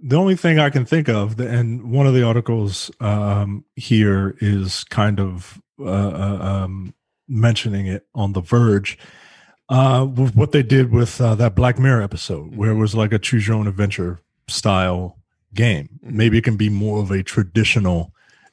The 0.00 0.16
only 0.16 0.36
thing 0.36 0.58
I 0.58 0.70
can 0.70 0.84
think 0.84 1.08
of, 1.08 1.38
and 1.40 1.90
one 1.90 2.06
of 2.06 2.14
the 2.14 2.22
articles 2.22 2.90
um, 3.00 3.64
here 3.74 4.36
is 4.40 4.84
kind 4.84 5.18
of 5.18 5.60
uh, 5.80 5.84
uh 5.84 6.38
um, 6.40 6.94
mentioning 7.26 7.86
it 7.88 8.06
on 8.14 8.32
The 8.32 8.40
Verge, 8.40 8.96
uh, 9.68 10.06
with 10.08 10.36
what 10.36 10.52
they 10.52 10.62
did 10.62 10.92
with 10.92 11.20
uh, 11.20 11.34
that 11.34 11.56
Black 11.56 11.78
Mirror 11.78 12.02
episode, 12.02 12.54
where 12.54 12.70
it 12.70 12.76
was 12.76 12.94
like 12.94 13.12
a 13.12 13.18
choose 13.18 13.48
your 13.48 13.56
own 13.56 13.66
adventure 13.66 14.20
style 14.46 15.18
game. 15.54 15.88
Mm-hmm. 16.04 16.16
Maybe 16.16 16.38
it 16.38 16.44
can 16.44 16.56
be 16.56 16.68
more 16.68 17.02
of 17.02 17.10
a 17.10 17.24
traditional 17.24 18.12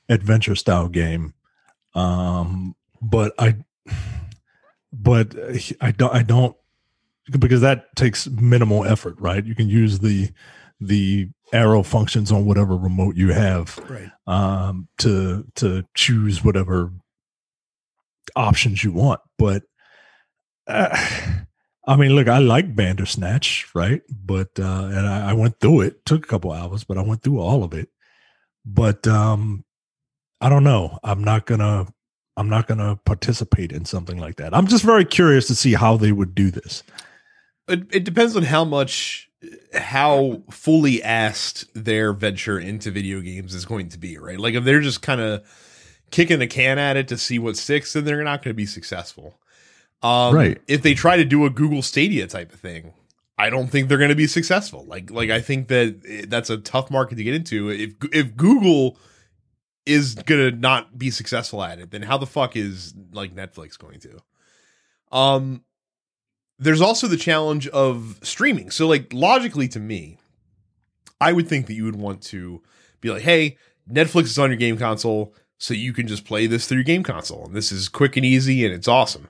adventure 0.09 0.55
style 0.55 0.87
game. 0.87 1.34
Um, 1.95 2.75
but 3.01 3.33
I, 3.39 3.55
but 4.93 5.35
I 5.81 5.91
don't, 5.91 6.13
I 6.13 6.23
don't, 6.23 6.55
because 7.31 7.61
that 7.61 7.95
takes 7.95 8.27
minimal 8.27 8.85
effort, 8.85 9.15
right? 9.19 9.43
You 9.43 9.55
can 9.55 9.67
use 9.67 9.99
the, 9.99 10.29
the 10.79 11.29
arrow 11.53 11.83
functions 11.83 12.31
on 12.31 12.45
whatever 12.45 12.75
remote 12.75 13.15
you 13.15 13.31
have 13.31 13.77
right. 13.89 14.09
um, 14.27 14.87
to 14.97 15.45
to 15.55 15.83
choose 15.93 16.43
whatever 16.43 16.91
options 18.35 18.83
you 18.83 18.91
want. 18.91 19.21
But 19.37 19.63
uh, 20.67 20.95
I 21.87 21.95
mean, 21.95 22.15
look, 22.15 22.27
I 22.27 22.39
like 22.39 22.75
Bandersnatch, 22.75 23.67
right? 23.73 24.01
But 24.09 24.49
uh, 24.59 24.89
and 24.91 25.07
I, 25.07 25.29
I, 25.29 25.33
went 25.33 25.59
through 25.59 25.81
it. 25.81 26.05
Took 26.05 26.25
a 26.25 26.27
couple 26.27 26.51
hours, 26.51 26.83
but 26.83 26.97
I 26.97 27.01
went 27.01 27.21
through 27.21 27.39
all 27.39 27.63
of 27.63 27.73
it. 27.73 27.89
But 28.65 29.05
um, 29.07 29.64
I 30.41 30.49
don't 30.49 30.63
know. 30.63 30.99
I'm 31.03 31.23
not 31.23 31.45
gonna. 31.45 31.87
I'm 32.37 32.49
not 32.49 32.67
gonna 32.67 32.97
participate 33.05 33.71
in 33.71 33.85
something 33.85 34.17
like 34.17 34.35
that. 34.37 34.53
I'm 34.53 34.67
just 34.67 34.83
very 34.83 35.05
curious 35.05 35.47
to 35.47 35.55
see 35.55 35.73
how 35.73 35.95
they 35.97 36.11
would 36.11 36.35
do 36.35 36.51
this. 36.51 36.83
It, 37.67 37.87
it 37.91 38.03
depends 38.03 38.35
on 38.35 38.43
how 38.43 38.65
much, 38.65 39.29
how 39.73 40.43
fully 40.51 41.01
asked 41.01 41.65
their 41.73 42.13
venture 42.13 42.59
into 42.59 42.91
video 42.91 43.21
games 43.21 43.55
is 43.55 43.65
going 43.65 43.89
to 43.89 43.97
be, 43.97 44.17
right? 44.17 44.39
Like 44.39 44.53
if 44.53 44.63
they're 44.63 44.81
just 44.81 45.01
kind 45.01 45.21
of 45.21 45.43
kicking 46.11 46.39
the 46.39 46.47
can 46.47 46.77
at 46.77 46.97
it 46.97 47.07
to 47.07 47.17
see 47.17 47.39
what 47.39 47.57
sticks, 47.57 47.93
then 47.93 48.05
they're 48.05 48.23
not 48.23 48.43
going 48.43 48.53
to 48.53 48.55
be 48.55 48.65
successful. 48.65 49.39
Um, 50.03 50.35
right. 50.35 50.61
If 50.67 50.83
they 50.83 50.93
try 50.93 51.17
to 51.17 51.25
do 51.25 51.45
a 51.45 51.49
Google 51.49 51.81
Stadia 51.81 52.27
type 52.27 52.53
of 52.53 52.59
thing, 52.59 52.93
I 53.37 53.49
don't 53.49 53.67
think 53.67 53.89
they're 53.89 53.97
going 53.97 54.09
to 54.09 54.15
be 54.15 54.27
successful. 54.27 54.85
Like, 54.85 55.09
like 55.09 55.29
I 55.29 55.41
think 55.41 55.67
that 55.69 56.27
that's 56.29 56.49
a 56.49 56.57
tough 56.57 56.91
market 56.91 57.15
to 57.15 57.23
get 57.23 57.33
into. 57.33 57.69
If 57.69 57.93
if 58.13 58.35
Google 58.37 58.97
is 59.85 60.15
to 60.15 60.51
not 60.51 60.97
be 60.97 61.11
successful 61.11 61.63
at 61.63 61.79
it, 61.79 61.91
then 61.91 62.01
how 62.01 62.17
the 62.17 62.25
fuck 62.25 62.55
is 62.55 62.93
like 63.11 63.35
Netflix 63.35 63.77
going 63.77 63.99
to? 63.99 64.19
Um, 65.11 65.63
there's 66.57 66.81
also 66.81 67.07
the 67.07 67.17
challenge 67.17 67.67
of 67.67 68.19
streaming. 68.23 68.71
So, 68.71 68.87
like 68.87 69.13
logically, 69.13 69.67
to 69.69 69.79
me, 69.79 70.19
I 71.21 71.33
would 71.33 71.47
think 71.47 71.67
that 71.67 71.73
you 71.73 71.85
would 71.85 71.95
want 71.95 72.21
to 72.23 72.61
be 73.01 73.09
like, 73.09 73.21
hey, 73.21 73.57
Netflix 73.91 74.23
is 74.23 74.39
on 74.39 74.49
your 74.49 74.57
game 74.57 74.77
console, 74.77 75.33
so 75.57 75.73
you 75.73 75.93
can 75.93 76.07
just 76.07 76.25
play 76.25 76.47
this 76.47 76.67
through 76.67 76.77
your 76.77 76.83
game 76.83 77.03
console, 77.03 77.45
and 77.45 77.55
this 77.55 77.71
is 77.71 77.87
quick 77.87 78.17
and 78.17 78.25
easy, 78.25 78.65
and 78.65 78.73
it's 78.73 78.87
awesome. 78.87 79.27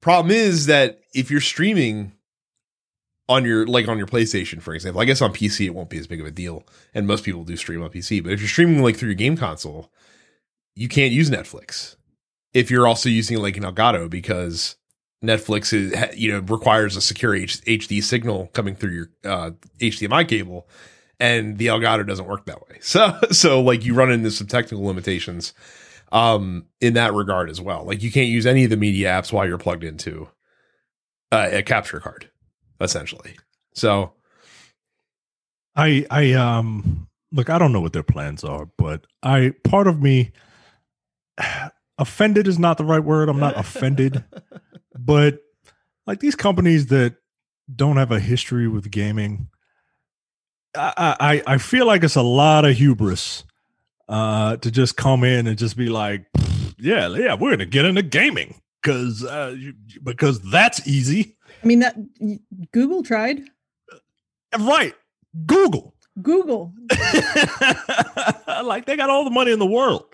Problem 0.00 0.30
is 0.30 0.66
that 0.66 1.00
if 1.14 1.30
you're 1.30 1.40
streaming 1.40 2.12
on 3.30 3.44
your 3.44 3.66
like 3.66 3.88
on 3.88 3.96
your 3.96 4.06
PlayStation, 4.06 4.60
for 4.60 4.74
example, 4.74 5.00
I 5.00 5.06
guess 5.06 5.22
on 5.22 5.32
PC 5.32 5.66
it 5.66 5.74
won't 5.74 5.88
be 5.88 5.98
as 5.98 6.06
big 6.06 6.20
of 6.20 6.26
a 6.26 6.30
deal, 6.30 6.66
and 6.92 7.06
most 7.06 7.24
people 7.24 7.44
do 7.44 7.56
stream 7.56 7.82
on 7.82 7.90
PC. 7.90 8.22
But 8.22 8.32
if 8.32 8.40
you're 8.40 8.48
streaming 8.48 8.82
like 8.82 8.96
through 8.96 9.10
your 9.10 9.14
game 9.14 9.36
console, 9.36 9.90
you 10.74 10.88
can't 10.88 11.12
use 11.12 11.30
Netflix 11.30 11.96
if 12.52 12.70
you're 12.70 12.86
also 12.86 13.08
using 13.08 13.38
like 13.38 13.56
an 13.56 13.62
Elgato 13.62 14.10
because 14.10 14.76
Netflix 15.24 15.72
is 15.72 15.94
you 16.18 16.32
know 16.32 16.40
requires 16.40 16.96
a 16.96 17.00
secure 17.00 17.34
H- 17.34 17.62
HD 17.64 18.02
signal 18.02 18.48
coming 18.52 18.74
through 18.74 18.90
your 18.90 19.10
uh, 19.24 19.52
HDMI 19.78 20.26
cable, 20.28 20.68
and 21.18 21.58
the 21.58 21.68
Elgato 21.68 22.06
doesn't 22.06 22.26
work 22.26 22.46
that 22.46 22.60
way. 22.68 22.78
So 22.80 23.16
so 23.30 23.60
like 23.60 23.84
you 23.84 23.94
run 23.94 24.10
into 24.10 24.30
some 24.30 24.48
technical 24.48 24.84
limitations 24.84 25.52
um, 26.10 26.66
in 26.80 26.94
that 26.94 27.14
regard 27.14 27.48
as 27.48 27.60
well. 27.60 27.84
Like 27.84 28.02
you 28.02 28.10
can't 28.10 28.28
use 28.28 28.46
any 28.46 28.64
of 28.64 28.70
the 28.70 28.76
media 28.76 29.08
apps 29.08 29.32
while 29.32 29.46
you're 29.46 29.58
plugged 29.58 29.84
into 29.84 30.28
uh, 31.30 31.48
a 31.52 31.62
capture 31.62 32.00
card, 32.00 32.30
essentially. 32.80 33.36
So, 33.74 34.12
I 35.76 36.06
I 36.10 36.32
um 36.32 37.08
look, 37.32 37.50
I 37.50 37.58
don't 37.58 37.72
know 37.72 37.80
what 37.80 37.92
their 37.92 38.02
plans 38.02 38.44
are, 38.44 38.68
but 38.76 39.06
I 39.22 39.54
part 39.64 39.86
of 39.86 40.02
me 40.02 40.32
offended 41.98 42.48
is 42.48 42.58
not 42.58 42.78
the 42.78 42.84
right 42.84 43.02
word. 43.02 43.28
I'm 43.28 43.40
not 43.40 43.58
offended, 43.58 44.24
but 44.98 45.40
like 46.06 46.20
these 46.20 46.34
companies 46.34 46.86
that 46.86 47.16
don't 47.74 47.96
have 47.96 48.10
a 48.10 48.20
history 48.20 48.68
with 48.68 48.90
gaming, 48.90 49.48
I 50.76 51.42
I, 51.46 51.54
I 51.54 51.58
feel 51.58 51.86
like 51.86 52.02
it's 52.02 52.16
a 52.16 52.22
lot 52.22 52.64
of 52.64 52.76
hubris 52.76 53.44
uh, 54.08 54.56
to 54.56 54.70
just 54.70 54.96
come 54.96 55.24
in 55.24 55.46
and 55.46 55.56
just 55.56 55.76
be 55.76 55.88
like, 55.88 56.26
yeah, 56.78 57.08
yeah, 57.08 57.34
we're 57.34 57.50
gonna 57.50 57.66
get 57.66 57.84
into 57.84 58.02
gaming 58.02 58.60
because 58.82 59.24
uh, 59.24 59.56
because 60.02 60.40
that's 60.50 60.86
easy. 60.86 61.36
I 61.62 61.66
mean 61.66 61.80
that 61.80 61.96
Google 62.72 63.02
tried, 63.02 63.42
right? 64.58 64.94
Google, 65.46 65.94
Google, 66.22 66.72
like 68.64 68.86
they 68.86 68.96
got 68.96 69.10
all 69.10 69.24
the 69.24 69.30
money 69.30 69.52
in 69.52 69.58
the 69.58 69.66
world. 69.66 70.04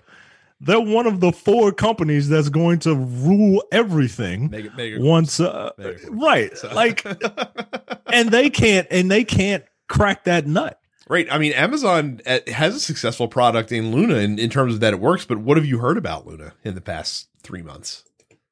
They're 0.59 0.79
one 0.79 1.05
of 1.05 1.19
the 1.19 1.31
four 1.31 1.71
companies 1.71 2.29
that's 2.29 2.49
going 2.49 2.79
to 2.79 2.95
rule 2.95 3.63
everything 3.71 4.49
make 4.49 4.65
it, 4.65 4.75
make 4.75 4.93
it 4.93 5.01
once, 5.01 5.39
uh, 5.39 5.71
right? 6.09 6.57
So. 6.57 6.73
Like, 6.73 7.05
and 8.07 8.31
they 8.31 8.49
can't, 8.49 8.87
and 8.89 9.09
they 9.11 9.23
can't 9.23 9.63
crack 9.87 10.23
that 10.23 10.47
nut. 10.47 10.79
Right. 11.09 11.27
I 11.31 11.37
mean, 11.37 11.53
Amazon 11.53 12.21
uh, 12.25 12.39
has 12.47 12.75
a 12.75 12.79
successful 12.79 13.27
product 13.27 13.71
in 13.71 13.91
Luna 13.93 14.15
in, 14.15 14.39
in 14.39 14.49
terms 14.49 14.73
of 14.73 14.79
that 14.81 14.93
it 14.93 14.99
works, 14.99 15.25
but 15.25 15.37
what 15.37 15.57
have 15.57 15.65
you 15.65 15.77
heard 15.77 15.97
about 15.97 16.27
Luna 16.27 16.53
in 16.63 16.75
the 16.75 16.81
past 16.81 17.29
three 17.43 17.61
months? 17.61 18.03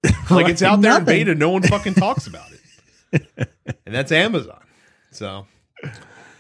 Like 0.30 0.48
it's 0.50 0.62
out 0.62 0.82
there 0.82 0.92
Nothing. 0.92 1.22
in 1.22 1.26
beta, 1.26 1.36
no 1.36 1.50
one 1.50 1.64
fucking 1.64 1.96
talks 1.96 2.28
about 2.28 2.52
it, 2.52 2.55
and 3.16 3.96
that's 3.96 4.12
Amazon. 4.12 4.62
So, 5.12 5.48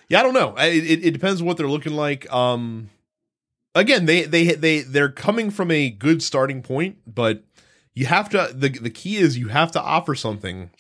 yeah, 0.10 0.20
I 0.20 0.24
don't 0.24 0.34
know. 0.34 0.56
It, 0.58 1.06
it 1.06 1.12
depends 1.12 1.42
what 1.42 1.58
they're 1.58 1.68
looking 1.68 1.94
like. 1.94 2.32
Um, 2.32 2.90
again, 3.74 4.06
they 4.06 4.24
they 4.24 4.54
they 4.54 4.82
they're 4.82 5.10
coming 5.10 5.52
from 5.52 5.72
a 5.72 5.90
good 5.90 6.22
starting 6.22 6.62
point, 6.62 6.98
but 7.08 7.44
you 7.94 8.06
have 8.06 8.30
to. 8.30 8.52
the 8.54 8.70
The 8.70 8.90
key 8.90 9.18
is 9.18 9.38
you 9.38 9.50
have 9.50 9.72
to 9.72 9.82
offer 9.82 10.16
something 10.16 10.72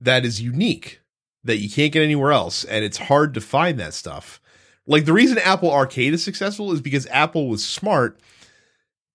that 0.00 0.24
is 0.24 0.40
unique 0.40 1.00
that 1.44 1.58
you 1.58 1.70
can't 1.70 1.92
get 1.92 2.02
anywhere 2.02 2.32
else, 2.32 2.64
and 2.64 2.84
it's 2.84 2.98
hard 2.98 3.34
to 3.34 3.40
find 3.40 3.78
that 3.80 3.94
stuff. 3.94 4.40
Like 4.86 5.04
the 5.04 5.12
reason 5.12 5.38
Apple 5.38 5.70
Arcade 5.70 6.14
is 6.14 6.24
successful 6.24 6.72
is 6.72 6.80
because 6.80 7.06
Apple 7.08 7.48
was 7.48 7.64
smart 7.64 8.18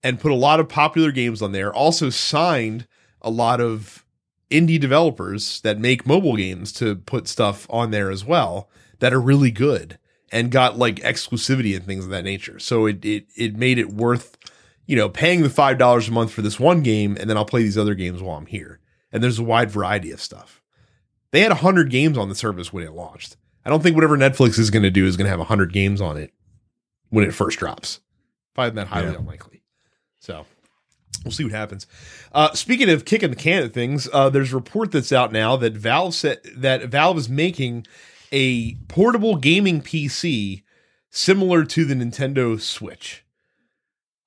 and 0.03 0.19
put 0.19 0.31
a 0.31 0.35
lot 0.35 0.59
of 0.59 0.69
popular 0.69 1.11
games 1.11 1.41
on 1.41 1.51
there. 1.51 1.73
Also 1.73 2.09
signed 2.09 2.87
a 3.21 3.29
lot 3.29 3.59
of 3.61 4.02
indie 4.49 4.79
developers 4.79 5.61
that 5.61 5.79
make 5.79 6.05
mobile 6.05 6.35
games 6.35 6.71
to 6.73 6.95
put 6.95 7.27
stuff 7.27 7.67
on 7.69 7.91
there 7.91 8.11
as 8.11 8.23
well 8.23 8.69
that 8.99 9.13
are 9.13 9.21
really 9.21 9.51
good 9.51 9.97
and 10.31 10.51
got 10.51 10.77
like 10.77 10.95
exclusivity 10.97 11.75
and 11.75 11.85
things 11.85 12.05
of 12.05 12.11
that 12.11 12.23
nature. 12.23 12.59
So 12.59 12.85
it 12.85 13.03
it 13.05 13.27
it 13.35 13.55
made 13.55 13.77
it 13.77 13.93
worth, 13.93 14.37
you 14.85 14.95
know, 14.95 15.09
paying 15.09 15.43
the 15.43 15.49
five 15.49 15.77
dollars 15.77 16.07
a 16.07 16.11
month 16.11 16.31
for 16.31 16.41
this 16.41 16.59
one 16.59 16.81
game, 16.81 17.17
and 17.19 17.29
then 17.29 17.37
I'll 17.37 17.45
play 17.45 17.63
these 17.63 17.77
other 17.77 17.95
games 17.95 18.21
while 18.21 18.37
I'm 18.37 18.47
here. 18.47 18.79
And 19.11 19.23
there's 19.23 19.39
a 19.39 19.43
wide 19.43 19.69
variety 19.69 20.11
of 20.11 20.19
stuff. 20.19 20.61
They 21.31 21.41
had 21.41 21.51
100 21.51 21.89
games 21.89 22.17
on 22.17 22.29
the 22.29 22.35
service 22.35 22.73
when 22.73 22.83
it 22.83 22.93
launched. 22.93 23.37
I 23.65 23.69
don't 23.69 23.81
think 23.81 23.95
whatever 23.95 24.17
Netflix 24.17 24.59
is 24.59 24.69
going 24.69 24.83
to 24.83 24.91
do 24.91 25.05
is 25.05 25.17
going 25.17 25.25
to 25.25 25.29
have 25.29 25.39
100 25.39 25.71
games 25.71 26.01
on 26.01 26.17
it 26.17 26.31
when 27.09 27.23
it 27.23 27.33
first 27.33 27.59
drops. 27.59 28.01
Find 28.53 28.77
that 28.77 28.87
highly 28.87 29.11
yeah. 29.11 29.19
unlikely. 29.19 29.63
So 30.19 30.45
we'll 31.23 31.31
see 31.31 31.43
what 31.43 31.53
happens. 31.53 31.87
Uh, 32.31 32.53
speaking 32.53 32.89
of 32.89 33.05
kicking 33.05 33.29
the 33.29 33.35
can 33.35 33.63
at 33.63 33.73
things, 33.73 34.07
uh, 34.13 34.29
there's 34.29 34.53
a 34.53 34.55
report 34.55 34.91
that's 34.91 35.11
out 35.11 35.31
now 35.31 35.55
that 35.55 35.73
Valve 35.73 36.13
said 36.13 36.39
that 36.55 36.85
Valve 36.85 37.17
is 37.17 37.29
making 37.29 37.85
a 38.31 38.75
portable 38.87 39.35
gaming 39.35 39.81
PC 39.81 40.63
similar 41.09 41.63
to 41.63 41.85
the 41.85 41.93
Nintendo 41.93 42.59
Switch. 42.59 43.23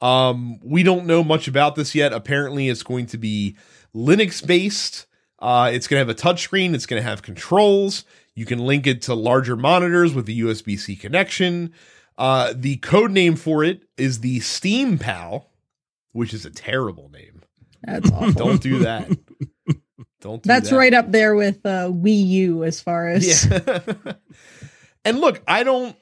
Um, 0.00 0.60
we 0.62 0.82
don't 0.82 1.06
know 1.06 1.24
much 1.24 1.48
about 1.48 1.74
this 1.74 1.94
yet. 1.94 2.12
Apparently, 2.12 2.68
it's 2.68 2.82
going 2.82 3.06
to 3.06 3.18
be 3.18 3.56
Linux 3.94 4.46
based. 4.46 5.06
Uh, 5.38 5.70
it's 5.72 5.86
going 5.88 5.96
to 5.96 6.06
have 6.06 6.08
a 6.08 6.20
touchscreen. 6.20 6.74
It's 6.74 6.86
going 6.86 7.02
to 7.02 7.08
have 7.08 7.22
controls. 7.22 8.04
You 8.34 8.46
can 8.46 8.58
link 8.58 8.86
it 8.86 9.02
to 9.02 9.14
larger 9.14 9.56
monitors 9.56 10.14
with 10.14 10.26
the 10.26 10.40
USB 10.40 10.78
C 10.78 10.94
connection. 10.94 11.72
Uh, 12.18 12.52
the 12.54 12.76
code 12.76 13.10
name 13.10 13.36
for 13.36 13.64
it 13.64 13.82
is 13.96 14.20
the 14.20 14.40
Steam 14.40 14.98
Pal, 14.98 15.50
which 16.16 16.34
is 16.34 16.44
a 16.44 16.50
terrible 16.50 17.10
name. 17.10 17.42
That's 17.84 18.10
awful. 18.10 18.32
Don't 18.32 18.60
do 18.62 18.80
that. 18.80 19.08
Don't. 20.20 20.42
Do 20.42 20.48
That's 20.48 20.70
that. 20.70 20.76
right 20.76 20.94
up 20.94 21.12
there 21.12 21.34
with 21.34 21.64
uh, 21.64 21.88
Wii 21.88 22.26
U 22.26 22.64
as 22.64 22.80
far 22.80 23.08
as 23.08 23.46
Yeah. 23.46 23.80
and 25.04 25.20
look, 25.20 25.42
I 25.46 25.62
don't 25.62 25.96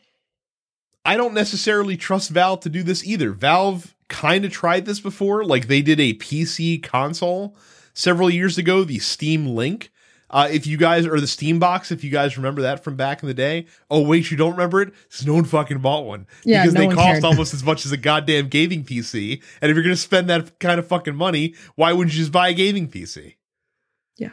I 1.04 1.16
don't 1.16 1.34
necessarily 1.34 1.96
trust 1.96 2.30
Valve 2.30 2.60
to 2.60 2.68
do 2.68 2.82
this 2.82 3.04
either. 3.04 3.32
Valve 3.32 3.94
kind 4.08 4.44
of 4.44 4.52
tried 4.52 4.86
this 4.86 5.00
before. 5.00 5.44
Like 5.44 5.66
they 5.66 5.82
did 5.82 6.00
a 6.00 6.14
PC 6.14 6.82
console 6.82 7.56
several 7.92 8.30
years 8.30 8.56
ago, 8.56 8.84
the 8.84 8.98
Steam 9.00 9.46
Link. 9.46 9.90
Uh, 10.30 10.48
if 10.50 10.66
you 10.66 10.76
guys 10.76 11.06
or 11.06 11.20
the 11.20 11.26
Steam 11.26 11.58
Box, 11.58 11.92
if 11.92 12.02
you 12.02 12.10
guys 12.10 12.36
remember 12.36 12.62
that 12.62 12.82
from 12.82 12.96
back 12.96 13.22
in 13.22 13.28
the 13.28 13.34
day. 13.34 13.66
Oh 13.90 14.00
wait, 14.02 14.30
you 14.30 14.36
don't 14.36 14.52
remember 14.52 14.80
it? 14.82 14.92
'Cause 15.10 15.24
no 15.26 15.34
one 15.34 15.44
fucking 15.44 15.78
bought 15.78 16.04
one 16.06 16.26
Yeah, 16.44 16.62
because 16.62 16.74
no 16.74 16.80
they 16.80 16.94
cost 16.94 17.06
cared. 17.06 17.24
almost 17.24 17.54
as 17.54 17.62
much 17.62 17.84
as 17.86 17.92
a 17.92 17.96
goddamn 17.96 18.48
gaming 18.48 18.84
PC. 18.84 19.40
And 19.60 19.70
if 19.70 19.74
you're 19.76 19.84
gonna 19.84 19.96
spend 19.96 20.28
that 20.30 20.58
kind 20.58 20.78
of 20.80 20.86
fucking 20.88 21.14
money, 21.14 21.54
why 21.76 21.92
wouldn't 21.92 22.14
you 22.14 22.20
just 22.20 22.32
buy 22.32 22.48
a 22.48 22.54
gaming 22.54 22.88
PC? 22.88 23.36
Yeah. 24.16 24.30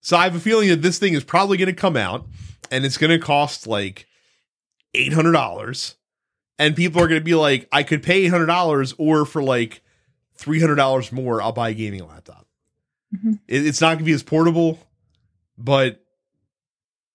So 0.00 0.16
I 0.16 0.24
have 0.24 0.34
a 0.34 0.40
feeling 0.40 0.68
that 0.70 0.82
this 0.82 0.98
thing 0.98 1.14
is 1.14 1.24
probably 1.24 1.56
going 1.58 1.66
to 1.66 1.72
come 1.72 1.96
out 1.96 2.26
and 2.70 2.84
it's 2.84 2.96
going 2.96 3.10
to 3.10 3.18
cost 3.24 3.66
like 3.66 4.06
eight 4.94 5.12
hundred 5.12 5.32
dollars, 5.32 5.96
and 6.58 6.74
people 6.74 7.02
are 7.02 7.08
going 7.08 7.20
to 7.20 7.24
be 7.24 7.34
like, 7.34 7.68
"I 7.70 7.82
could 7.82 8.02
pay 8.02 8.24
eight 8.24 8.28
hundred 8.30 8.46
dollars, 8.46 8.94
or 8.98 9.24
for 9.26 9.42
like 9.42 9.82
three 10.34 10.60
hundred 10.60 10.76
dollars 10.76 11.12
more, 11.12 11.42
I'll 11.42 11.52
buy 11.52 11.68
a 11.70 11.74
gaming 11.74 12.06
laptop." 12.06 12.45
Mhm. 13.14 13.40
It, 13.46 13.66
it's 13.66 13.80
not 13.80 13.88
going 13.88 13.98
to 13.98 14.04
be 14.04 14.12
as 14.12 14.22
portable, 14.22 14.78
but 15.58 16.02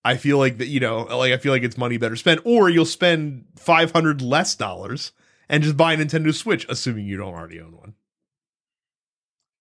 I 0.03 0.17
feel 0.17 0.37
like 0.37 0.57
that 0.59 0.67
you 0.67 0.79
know, 0.79 1.01
like 1.03 1.33
I 1.33 1.37
feel 1.37 1.51
like 1.51 1.63
it's 1.63 1.77
money 1.77 1.97
better 1.97 2.15
spent, 2.15 2.41
or 2.43 2.69
you'll 2.69 2.85
spend 2.85 3.45
five 3.55 3.91
hundred 3.91 4.21
less 4.21 4.55
dollars 4.55 5.11
and 5.49 5.63
just 5.63 5.77
buy 5.77 5.93
a 5.93 5.97
Nintendo 5.97 6.33
Switch, 6.33 6.65
assuming 6.69 7.05
you 7.05 7.17
don't 7.17 7.33
already 7.33 7.59
own 7.59 7.77
one. 7.77 7.93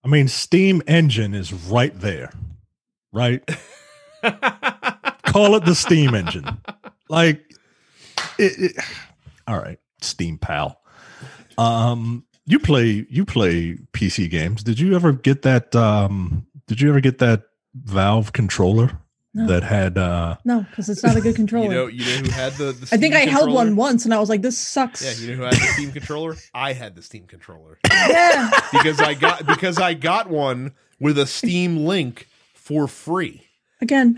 I 0.05 0.09
mean, 0.09 0.29
Steam 0.29 0.83
Engine 0.87 1.35
is 1.35 1.53
right 1.53 1.99
there, 2.01 2.33
right? 3.13 3.45
Call 5.25 5.57
it 5.57 5.65
the 5.65 5.75
Steam 5.75 6.15
Engine. 6.15 6.47
Like, 7.09 7.45
it, 8.39 8.77
it, 8.77 8.85
all 9.47 9.59
right, 9.59 9.79
Steam 10.01 10.39
Pal. 10.39 10.81
Um, 11.59 12.25
you 12.47 12.59
play 12.59 13.07
you 13.09 13.25
play 13.25 13.77
PC 13.93 14.29
games. 14.31 14.63
Did 14.63 14.79
you 14.81 14.95
ever 14.97 15.13
get 15.13 15.43
that? 15.43 15.75
Um, 15.77 16.47
did 16.67 16.81
you 16.81 16.89
ever 16.89 17.01
get 17.01 17.19
that 17.19 17.43
Valve 17.75 18.33
controller 18.33 18.99
No. 19.35 19.47
that 19.47 19.63
had? 19.63 19.97
uh 19.99 20.37
no, 20.45 20.67
because 20.69 20.89
it's 20.89 21.03
not 21.03 21.17
a 21.17 21.21
good 21.21 21.37
controller. 21.43 21.65
You 21.67 21.71
know, 21.75 21.87
you 21.87 22.05
know 22.05 22.17
who 22.27 22.31
had 22.31 22.53
the. 22.55 22.73
the 22.73 22.89
I 22.93 22.97
think 22.97 23.15
Steam 23.15 23.29
I 23.29 23.31
held 23.31 23.53
one 23.53 23.77
once 23.77 24.05
and 24.05 24.13
I 24.15 24.19
was 24.21 24.29
like, 24.29 24.43
this 24.43 24.59
sucks. 24.59 25.03
Yeah, 25.05 25.13
you 25.27 25.31
know 25.33 25.37
who 25.39 25.43
had 25.45 25.55
the 25.55 25.67
Steam 25.75 25.93
controller? 25.93 26.37
I 26.55 26.73
had 26.73 26.95
the 26.97 27.03
Steam 27.03 27.27
controller 27.27 27.79
Yeah. 27.91 28.51
because 28.73 29.01
I 29.01 29.15
got 29.15 29.47
because 29.47 29.79
I 29.79 29.95
got 29.95 30.29
one 30.31 30.73
with 30.99 31.19
a 31.19 31.27
Steam 31.27 31.85
link 31.87 32.27
for 32.55 32.87
free. 32.89 33.47
Again, 33.81 34.17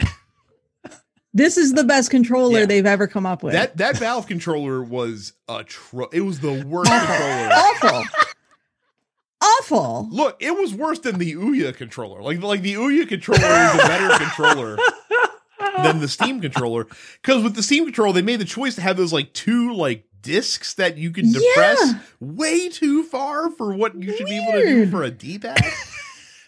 this 1.35 1.57
is 1.57 1.72
the 1.72 1.85
best 1.85 2.11
controller 2.11 2.61
Yeah. 2.61 2.66
they've 2.66 2.87
ever 2.87 3.07
come 3.07 3.26
up 3.26 3.43
with. 3.43 3.53
That 3.55 3.76
that 3.78 3.97
Valve 3.99 4.26
controller 4.26 4.83
was 4.83 5.33
a 5.49 5.64
tro- 5.64 6.09
it 6.12 6.20
was 6.20 6.41
the 6.41 6.64
worst 6.66 6.91
controller. 6.91 7.49
awful. 7.53 8.05
awful. 9.41 10.09
Look, 10.11 10.37
it 10.41 10.57
was 10.57 10.74
worse 10.74 10.99
than 11.01 11.18
the 11.18 11.35
Ouya 11.35 11.74
controller. 11.76 12.22
Like 12.22 12.41
like 12.43 12.62
the 12.62 12.74
Ouya 12.74 13.09
controller 13.09 13.41
is 13.41 13.74
a 13.74 13.78
better 13.78 14.16
controller 14.24 14.76
than 15.83 16.01
the 16.01 16.09
Steam 16.09 16.41
controller 16.41 16.87
because 17.22 17.43
with 17.43 17.55
the 17.55 17.62
Steam 17.62 17.85
controller 17.85 18.12
they 18.12 18.22
made 18.22 18.41
the 18.41 18.45
choice 18.45 18.74
to 18.76 18.80
have 18.83 18.97
those 18.97 19.12
like 19.12 19.33
two 19.33 19.72
like 19.74 20.05
discs 20.20 20.74
that 20.74 20.99
you 20.99 21.11
can 21.11 21.33
depress 21.33 21.78
Yeah. 21.85 21.99
way 22.20 22.68
too 22.68 23.03
far 23.05 23.51
for 23.51 23.74
what 23.74 23.95
you 24.01 24.16
should 24.16 24.26
be 24.26 24.39
able 24.39 24.53
to 24.61 24.64
do 24.66 24.87
for 24.91 25.03
a 25.03 25.11
D-pad. 25.11 25.59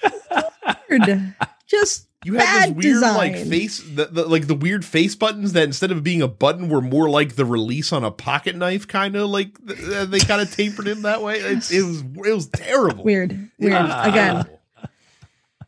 Weird. 0.90 1.34
Just 1.66 2.06
You 2.24 2.34
had 2.34 2.44
Bad 2.44 2.68
those 2.70 2.84
weird 2.84 3.00
like 3.00 3.36
face 3.36 3.78
the, 3.80 4.06
the 4.06 4.26
like 4.26 4.46
the 4.46 4.54
weird 4.54 4.84
face 4.84 5.14
buttons 5.14 5.52
that 5.52 5.64
instead 5.64 5.90
of 5.90 6.02
being 6.02 6.22
a 6.22 6.28
button 6.28 6.68
were 6.68 6.80
more 6.80 7.08
like 7.10 7.36
the 7.36 7.44
release 7.44 7.92
on 7.92 8.02
a 8.02 8.10
pocket 8.10 8.56
knife 8.56 8.88
kind 8.88 9.14
of 9.14 9.28
like 9.28 9.64
th- 9.66 9.78
uh, 9.88 10.04
they 10.06 10.20
kind 10.20 10.40
of 10.40 10.50
tapered 10.50 10.88
in 10.88 11.02
that 11.02 11.22
way. 11.22 11.38
It's, 11.38 11.70
it 11.70 11.82
was 11.82 12.00
it 12.00 12.34
was 12.34 12.48
terrible. 12.48 13.04
weird. 13.04 13.50
Weird. 13.58 13.74
was 13.74 14.06
Again, 14.06 14.46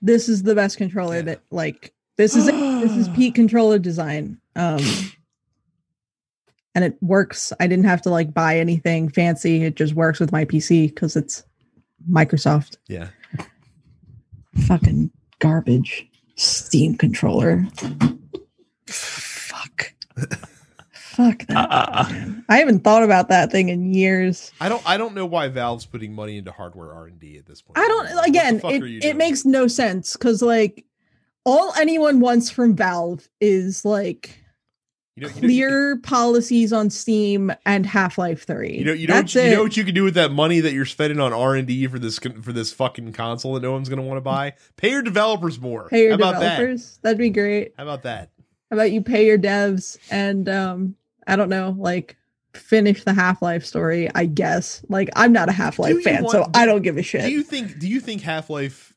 this 0.00 0.28
is 0.28 0.42
the 0.42 0.54
best 0.54 0.78
controller 0.78 1.20
that 1.22 1.42
like 1.50 1.92
this 2.16 2.34
is 2.34 2.46
this 2.46 2.96
is 2.96 3.08
peak 3.16 3.34
controller 3.34 3.78
design. 3.78 4.40
Um 4.54 4.80
and 6.74 6.84
it 6.84 6.96
works. 7.02 7.54
I 7.58 7.66
didn't 7.66 7.86
have 7.86 8.02
to 8.02 8.10
like 8.10 8.34
buy 8.34 8.58
anything 8.58 9.08
fancy. 9.08 9.64
It 9.64 9.76
just 9.76 9.94
works 9.94 10.20
with 10.20 10.30
my 10.30 10.44
PC 10.44 10.88
because 10.88 11.16
it's 11.16 11.42
Microsoft. 12.10 12.76
Yeah. 12.86 13.08
Fucking 14.66 15.10
garbage. 15.38 16.06
Steam 16.36 16.96
controller. 16.96 17.66
Fuck. 18.86 19.94
Fuck 20.92 21.46
that. 21.46 22.10
man. 22.10 22.44
I 22.48 22.58
haven't 22.58 22.80
thought 22.80 23.02
about 23.02 23.28
that 23.30 23.50
thing 23.50 23.70
in 23.70 23.94
years. 23.94 24.52
I 24.60 24.68
don't 24.68 24.82
I 24.86 24.98
don't 24.98 25.14
know 25.14 25.24
why 25.24 25.48
Valve's 25.48 25.86
putting 25.86 26.12
money 26.12 26.36
into 26.36 26.52
hardware 26.52 26.92
R 26.92 27.06
and 27.06 27.18
D 27.18 27.38
at 27.38 27.46
this 27.46 27.62
point. 27.62 27.78
I 27.78 27.88
don't 27.88 28.28
again, 28.28 28.60
it, 28.64 29.04
it 29.04 29.16
makes 29.16 29.44
no 29.46 29.66
sense 29.66 30.12
because 30.12 30.42
like 30.42 30.84
all 31.44 31.72
anyone 31.78 32.20
wants 32.20 32.50
from 32.50 32.76
Valve 32.76 33.26
is 33.40 33.84
like 33.84 34.44
you 35.16 35.22
know, 35.22 35.28
you 35.28 35.34
know, 35.34 35.40
clear 35.40 35.96
policies 35.96 36.72
on 36.72 36.90
Steam 36.90 37.50
and 37.64 37.86
Half-Life 37.86 38.44
3. 38.46 38.76
You 38.78 38.84
know, 38.84 38.92
you 38.92 39.06
know, 39.06 39.14
That's 39.14 39.34
you 39.34 39.40
it. 39.40 39.50
know 39.52 39.62
what 39.62 39.76
you 39.76 39.84
can 39.84 39.94
do 39.94 40.04
with 40.04 40.14
that 40.14 40.30
money 40.30 40.60
that 40.60 40.72
you're 40.74 40.84
spending 40.84 41.18
on 41.20 41.32
R 41.32 41.54
and 41.56 41.66
D 41.66 41.86
for 41.86 41.98
this 41.98 42.18
for 42.18 42.52
this 42.52 42.72
fucking 42.72 43.12
console 43.14 43.54
that 43.54 43.62
no 43.62 43.72
one's 43.72 43.88
going 43.88 43.98
to 43.98 44.04
want 44.04 44.18
to 44.18 44.20
buy. 44.22 44.52
Pay 44.76 44.90
your 44.90 45.02
developers 45.02 45.58
more. 45.60 45.88
pay 45.88 46.02
your 46.02 46.12
How 46.12 46.32
developers. 46.32 46.98
That'd 47.02 47.18
be 47.18 47.30
great. 47.30 47.72
How 47.76 47.84
about 47.84 48.02
that? 48.02 48.30
How 48.70 48.76
about 48.76 48.92
you 48.92 49.00
pay 49.00 49.26
your 49.26 49.38
devs 49.38 49.96
and 50.10 50.48
um 50.48 50.96
I 51.26 51.36
don't 51.36 51.48
know, 51.48 51.74
like 51.78 52.16
finish 52.54 53.04
the 53.04 53.12
Half-Life 53.12 53.64
story, 53.66 54.08
I 54.14 54.26
guess. 54.26 54.82
Like 54.88 55.08
I'm 55.16 55.32
not 55.32 55.48
a 55.48 55.52
Half-Life 55.52 56.02
fan, 56.02 56.22
want- 56.24 56.32
so 56.32 56.50
I 56.54 56.66
don't 56.66 56.82
give 56.82 56.96
a 56.98 57.02
shit. 57.02 57.22
Do 57.22 57.30
you 57.30 57.42
think? 57.42 57.78
Do 57.78 57.88
you 57.88 58.00
think 58.00 58.22
Half 58.22 58.50
Life 58.50 58.92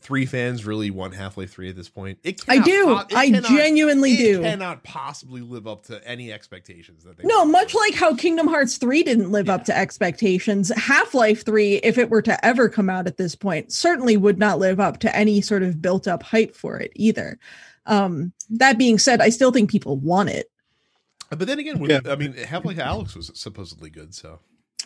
Three 0.00 0.26
fans 0.26 0.64
really 0.64 0.90
want 0.92 1.14
Half 1.16 1.36
Life 1.36 1.50
Three 1.50 1.68
at 1.68 1.74
this 1.76 1.88
point? 1.88 2.18
It 2.22 2.40
I 2.48 2.58
do. 2.60 2.84
po- 2.86 2.98
it 3.08 3.14
I 3.16 3.26
cannot- 3.30 3.44
genuinely 3.50 4.12
it 4.12 4.18
do. 4.18 4.42
Cannot 4.42 4.84
possibly 4.84 5.40
live 5.40 5.66
up 5.66 5.84
to 5.86 6.06
any 6.08 6.32
expectations 6.32 7.02
that 7.04 7.16
they. 7.16 7.24
No, 7.24 7.38
want. 7.38 7.50
much 7.50 7.74
like 7.74 7.94
how 7.94 8.14
Kingdom 8.14 8.46
Hearts 8.46 8.76
3 8.76 9.02
didn't 9.02 9.32
live 9.32 9.48
up 9.48 9.64
to 9.64 9.76
expectations, 9.76 10.70
Half 10.76 11.14
Life 11.14 11.44
3, 11.44 11.76
if 11.76 11.98
it 11.98 12.10
were 12.10 12.22
to 12.22 12.44
ever 12.46 12.68
come 12.68 12.88
out 12.88 13.06
at 13.08 13.16
this 13.16 13.34
point, 13.34 13.72
certainly 13.72 14.16
would 14.16 14.38
not 14.38 14.58
live 14.60 14.78
up 14.78 14.98
to 15.00 15.14
any 15.16 15.40
sort 15.40 15.64
of 15.64 15.82
built 15.82 16.06
up 16.06 16.22
hype 16.22 16.54
for 16.54 16.78
it 16.78 16.92
either. 16.94 17.38
Um, 17.86 18.32
that 18.50 18.78
being 18.78 18.98
said, 18.98 19.20
I 19.20 19.30
still 19.30 19.50
think 19.50 19.68
people 19.70 19.96
want 19.96 20.28
it. 20.28 20.50
But 21.30 21.40
then 21.48 21.58
again, 21.58 21.78
with, 21.80 21.90
Yeah. 21.90 22.00
I 22.06 22.14
mean, 22.16 22.34
Half 22.34 22.64
Life 22.64 22.76
Alyx 22.78 23.16
was 23.16 23.30
supposedly 23.34 23.90
good, 23.90 24.14
so 24.14 24.38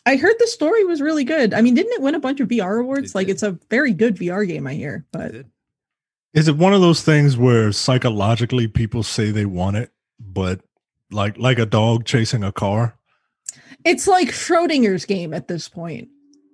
I 0.05 0.17
heard 0.17 0.35
the 0.39 0.47
story 0.49 0.85
was 0.85 1.01
really 1.01 1.25
good. 1.25 1.55
I 1.55 1.61
mean, 1.63 1.75
didn't 1.75 1.93
it 1.93 2.03
win 2.03 2.15
a 2.15 2.21
bunch 2.21 2.41
of 2.41 2.49
VR 2.49 2.81
awards? 2.81 3.11
It 3.11 3.15
Like, 3.15 3.27
did. 3.29 3.35
it's 3.35 3.43
a 3.43 3.59
very 3.71 3.93
good 3.93 4.17
VR 4.17 4.47
game, 4.47 4.67
I 4.67 4.75
hear. 4.75 5.07
But 5.13 5.33
did. 5.33 5.47
Is 6.35 6.49
it 6.49 6.57
one 6.57 6.73
of 6.73 6.81
those 6.81 7.03
things 7.03 7.37
where 7.37 7.71
psychologically 7.73 8.67
people 8.67 9.03
say 9.03 9.31
they 9.31 9.45
want 9.47 9.77
it, 9.77 9.93
but 10.19 10.61
like 11.11 11.37
like 11.39 11.59
a 11.59 11.67
dog 11.67 12.05
chasing 12.05 12.43
a 12.45 12.53
car? 12.53 12.97
it's 13.85 14.07
like 14.07 14.29
Schrodinger's 14.29 15.05
game 15.05 15.35
at 15.35 15.49
this 15.49 15.69
point. 15.69 16.09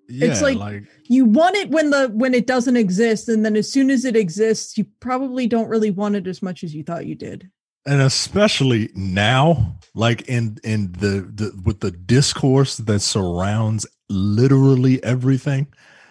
It's 0.09 0.41
like- 0.41 0.57
like 0.57 0.85
You 1.05 1.27
want 1.27 1.57
it 1.57 1.71
when 1.71 1.91
the 1.91 2.09
when 2.09 2.33
it 2.35 2.47
doesn't 2.47 2.77
exist, 2.77 3.29
and 3.29 3.45
then 3.45 3.55
as 3.57 3.71
soon 3.71 3.91
as 3.91 4.05
it 4.05 4.17
exists, 4.17 4.77
you 4.79 4.87
probably 5.01 5.47
don't 5.47 5.69
really 5.69 5.91
want 5.91 6.17
it 6.17 6.27
as 6.27 6.41
much 6.43 6.65
as 6.65 6.75
you 6.75 6.83
thought 6.83 7.07
you 7.07 7.15
did. 7.15 7.51
And 7.89 8.03
especially 8.03 8.91
now 8.95 9.77
like 9.95 10.29
in 10.29 10.59
in 10.63 10.93
the, 10.93 11.29
the 11.35 11.61
with 11.65 11.81
the 11.81 11.91
discourse 11.91 12.77
that 12.77 13.01
surrounds 13.01 13.87
literally 14.11 15.03
everything 15.03 15.67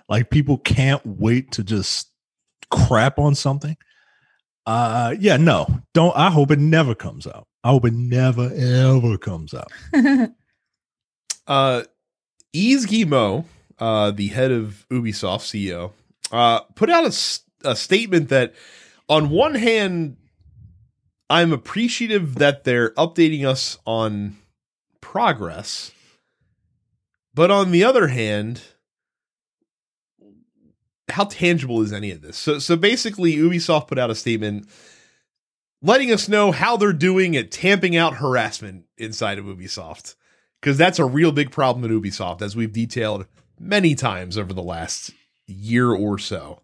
like 0.09 0.29
people 0.29 0.57
can't 0.57 1.05
wait 1.05 1.51
to 1.51 1.63
just 1.63 2.11
crap 2.71 3.19
on 3.19 3.35
something. 3.35 3.77
Uh 4.65 5.15
yeah 5.17 5.37
no 5.37 5.65
don't 5.93 6.13
i 6.17 6.29
hope 6.29 6.51
it 6.51 6.59
never 6.59 6.93
comes 6.93 7.25
out. 7.27 7.47
I 7.63 7.69
hope 7.69 7.85
it 7.85 7.93
never 7.93 8.51
ever 8.53 9.17
comes 9.17 9.53
out. 9.53 9.71
Uh, 11.47 11.83
Guillemot, 12.53 13.45
uh, 13.79 14.11
the 14.11 14.27
head 14.27 14.51
of 14.51 14.85
Ubisoft 14.91 15.43
CEO, 15.43 15.93
uh, 16.31 16.59
put 16.75 16.89
out 16.89 17.05
a, 17.05 17.69
a 17.69 17.73
statement 17.75 18.27
that, 18.29 18.53
on 19.07 19.29
one 19.29 19.55
hand, 19.55 20.17
I'm 21.29 21.51
appreciative 21.51 22.35
that 22.35 22.63
they're 22.63 22.91
updating 22.91 23.45
us 23.45 23.77
on 23.85 24.37
progress. 25.01 25.91
But 27.33 27.51
on 27.51 27.71
the 27.71 27.83
other 27.83 28.07
hand, 28.07 28.61
how 31.09 31.25
tangible 31.25 31.81
is 31.81 31.93
any 31.93 32.11
of 32.11 32.21
this? 32.21 32.37
So 32.37 32.59
so 32.59 32.75
basically 32.75 33.35
Ubisoft 33.35 33.87
put 33.87 33.99
out 33.99 34.09
a 34.09 34.15
statement 34.15 34.67
letting 35.81 36.11
us 36.11 36.27
know 36.27 36.51
how 36.51 36.77
they're 36.77 36.93
doing 36.93 37.35
at 37.35 37.51
tamping 37.51 37.95
out 37.95 38.15
harassment 38.15 38.85
inside 38.97 39.37
of 39.37 39.45
Ubisoft. 39.45 40.15
Because 40.59 40.77
that's 40.77 40.99
a 40.99 41.05
real 41.05 41.31
big 41.31 41.51
problem 41.51 41.85
at 41.85 41.91
Ubisoft, 41.91 42.41
as 42.41 42.55
we've 42.55 42.73
detailed 42.73 43.27
many 43.59 43.93
times 43.93 44.37
over 44.37 44.53
the 44.53 44.63
last 44.63 45.11
year 45.45 45.91
or 45.91 46.17
so. 46.17 46.61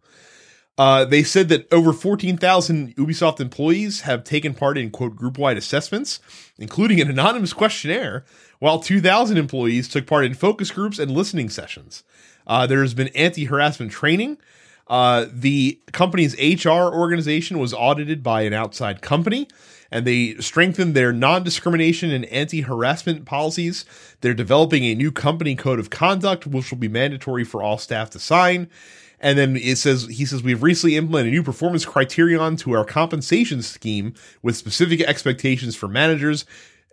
Uh, 0.78 1.06
they 1.06 1.22
said 1.22 1.50
that 1.50 1.72
over 1.72 1.94
14,000 1.94 2.96
Ubisoft 2.96 3.40
employees 3.40 4.02
have 4.02 4.24
taken 4.24 4.56
part 4.56 4.78
in 4.78 4.90
quote 4.90 5.16
group 5.16 5.38
wide 5.38 5.58
assessments, 5.58 6.20
including 6.58 7.00
an 7.00 7.10
anonymous 7.10 7.54
questionnaire, 7.54 8.26
while 8.60 8.80
2,000 8.80 9.38
employees 9.38 9.88
took 9.88 10.08
part 10.08 10.26
in 10.26 10.34
focus 10.34 10.72
groups 10.72 10.98
and 10.98 11.12
listening 11.12 11.50
sessions. 11.50 12.04
Uh, 12.48 12.66
there's 12.66 12.94
been 12.94 13.10
anti 13.10 13.46
harassment 13.46 13.92
training. 13.92 14.38
Uh, 14.88 15.26
the 15.32 15.80
company's 15.92 16.36
HR 16.36 16.70
organization 16.70 17.60
was 17.60 17.74
audited 17.74 18.22
by 18.22 18.42
an 18.42 18.54
outside 18.54 19.02
company, 19.02 19.48
and 19.92 20.06
they 20.06 20.36
strengthened 20.36 20.96
their 20.96 21.14
non 21.14 21.44
discrimination 21.44 22.12
and 22.12 22.26
anti 22.26 22.62
harassment 22.62 23.26
policies. 23.26 23.86
They're 24.22 24.34
developing 24.34 24.84
a 24.86 24.96
new 24.96 25.12
company 25.12 25.56
code 25.56 25.80
of 25.80 25.90
conduct, 25.90 26.48
which 26.48 26.72
will 26.72 26.80
be 26.80 26.88
mandatory 26.88 27.44
for 27.44 27.62
all 27.62 27.78
staff 27.78 28.10
to 28.12 28.20
sign. 28.20 28.70
And 29.24 29.38
then 29.38 29.56
it 29.56 29.78
says 29.78 30.04
he 30.08 30.26
says 30.26 30.44
we've 30.44 30.62
recently 30.62 30.98
implemented 30.98 31.32
a 31.32 31.36
new 31.36 31.44
performance 31.44 31.86
criterion 31.86 32.58
to 32.58 32.74
our 32.74 32.84
compensation 32.84 33.62
scheme 33.62 34.14
with 34.42 34.58
specific 34.58 35.00
expectations 35.00 35.78
for 35.78 35.88
managers, 35.88 36.46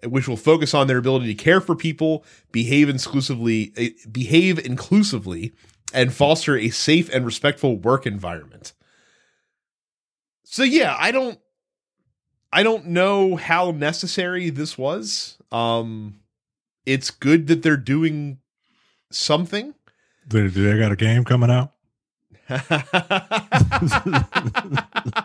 which 0.04 0.28
will 0.28 0.36
focus 0.36 0.72
on 0.72 0.86
their 0.86 0.98
ability 0.98 1.26
to 1.26 1.34
care 1.34 1.60
for 1.60 1.74
people, 1.74 2.24
behave 2.52 2.88
exclusively, 2.88 3.72
eh, 3.76 3.90
behave 4.10 4.64
inclusively, 4.64 5.52
and 5.92 6.14
foster 6.14 6.56
a 6.56 6.70
safe 6.70 7.12
and 7.12 7.26
respectful 7.26 7.76
work 7.76 8.06
environment. 8.06 8.74
So 10.44 10.62
yeah, 10.62 10.94
I 10.96 11.10
don't 11.10 11.40
I 12.52 12.62
don't 12.62 12.86
know 12.86 13.34
how 13.34 13.72
necessary 13.72 14.50
this 14.50 14.78
was. 14.78 15.36
Um 15.50 16.20
it's 16.86 17.10
good 17.10 17.48
that 17.48 17.64
they're 17.64 17.76
doing 17.76 18.38
something. 19.10 19.74
Do 20.28 20.48
they 20.48 20.78
got 20.78 20.92
a 20.92 20.96
game 20.96 21.24
coming 21.24 21.50
out? 21.50 21.72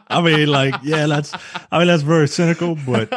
I 0.07 0.21
mean, 0.23 0.47
like, 0.47 0.75
yeah, 0.83 1.07
that's. 1.07 1.33
I 1.71 1.79
mean, 1.79 1.87
that's 1.87 2.03
very 2.03 2.27
cynical, 2.27 2.75
but 2.85 3.09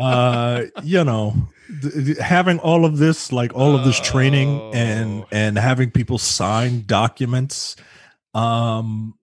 uh, 0.00 0.62
you 0.82 1.04
know, 1.04 1.34
th- 1.82 1.94
th- 1.94 2.18
having 2.18 2.58
all 2.58 2.84
of 2.84 2.98
this, 2.98 3.32
like 3.32 3.54
all 3.54 3.74
of 3.76 3.84
this 3.84 3.98
training 4.00 4.72
and 4.74 5.22
Oh. 5.22 5.26
and 5.32 5.58
having 5.58 5.90
people 5.90 6.18
sign 6.18 6.84
documents, 6.86 7.76
um, 8.34 9.14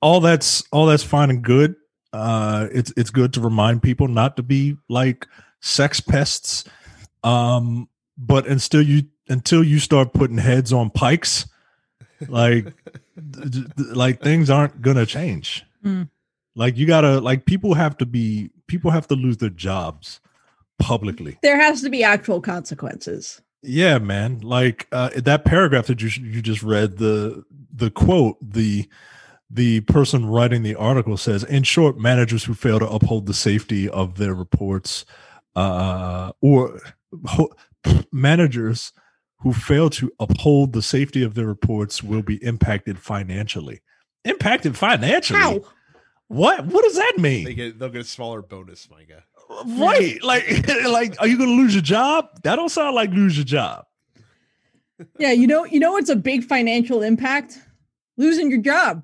all 0.00 0.20
that's 0.20 0.64
all 0.72 0.86
that's 0.86 1.02
fine 1.02 1.30
and 1.30 1.42
good. 1.42 1.76
Uh, 2.12 2.68
it's 2.72 2.92
it's 2.96 3.10
good 3.10 3.32
to 3.34 3.40
remind 3.40 3.82
people 3.82 4.08
not 4.08 4.36
to 4.36 4.42
be 4.42 4.76
like 4.88 5.26
sex 5.60 6.00
pests. 6.00 6.64
Um, 7.22 7.88
but 8.18 8.46
until 8.46 8.82
you 8.82 9.04
until 9.28 9.64
you 9.64 9.78
start 9.78 10.12
putting 10.12 10.38
heads 10.38 10.72
on 10.72 10.90
pikes, 10.90 11.48
like 12.28 12.66
like 13.76 14.20
things 14.20 14.50
aren't 14.50 14.82
gonna 14.82 15.06
change. 15.06 15.64
Mm. 15.84 16.08
Like 16.56 16.76
you 16.76 16.86
gotta 16.86 17.20
like 17.20 17.46
people 17.46 17.74
have 17.74 17.96
to 17.98 18.06
be 18.06 18.50
people 18.66 18.90
have 18.90 19.06
to 19.08 19.14
lose 19.14 19.38
their 19.38 19.50
jobs 19.50 20.20
publicly. 20.78 21.38
There 21.42 21.60
has 21.60 21.82
to 21.82 21.90
be 21.90 22.02
actual 22.02 22.40
consequences. 22.40 23.40
Yeah, 23.62 23.98
man. 23.98 24.40
Like 24.40 24.86
uh, 24.92 25.10
that 25.16 25.44
paragraph 25.44 25.86
that 25.86 26.02
you 26.02 26.08
you 26.22 26.42
just 26.42 26.62
read 26.62 26.98
the 26.98 27.44
the 27.72 27.90
quote 27.90 28.36
the 28.40 28.88
the 29.50 29.80
person 29.82 30.26
writing 30.26 30.62
the 30.62 30.74
article 30.74 31.16
says 31.16 31.44
in 31.44 31.62
short 31.62 31.98
managers 31.98 32.44
who 32.44 32.54
fail 32.54 32.78
to 32.78 32.88
uphold 32.88 33.26
the 33.26 33.34
safety 33.34 33.88
of 33.88 34.16
their 34.16 34.34
reports 34.34 35.04
uh 35.54 36.32
or 36.40 36.80
ho- 37.26 37.52
managers 38.10 38.92
who 39.44 39.52
fail 39.52 39.88
to 39.90 40.10
uphold 40.18 40.72
the 40.72 40.82
safety 40.82 41.22
of 41.22 41.34
their 41.34 41.46
reports 41.46 42.02
will 42.02 42.22
be 42.22 42.42
impacted 42.44 42.98
financially 42.98 43.80
impacted 44.24 44.76
financially 44.76 45.38
How? 45.38 45.60
what 46.26 46.66
what 46.66 46.82
does 46.82 46.96
that 46.96 47.14
mean 47.18 47.44
they 47.44 47.54
get 47.54 47.78
they'll 47.78 47.90
get 47.90 48.00
a 48.00 48.04
smaller 48.04 48.42
bonus, 48.42 48.88
Micah. 48.90 49.22
right 49.78 50.20
like 50.24 50.66
like 50.88 51.14
are 51.20 51.28
you 51.28 51.38
gonna 51.38 51.52
lose 51.52 51.74
your 51.74 51.82
job 51.82 52.26
that 52.42 52.56
don't 52.56 52.70
sound 52.70 52.96
like 52.96 53.10
lose 53.10 53.36
your 53.36 53.44
job 53.44 53.84
Yeah, 55.18 55.32
you 55.32 55.46
know, 55.46 55.64
you 55.64 55.80
know 55.80 55.92
what's 55.92 56.08
a 56.10 56.16
big 56.16 56.44
financial 56.44 57.02
impact? 57.02 57.58
Losing 58.16 58.50
your 58.50 58.60
job. 58.60 59.02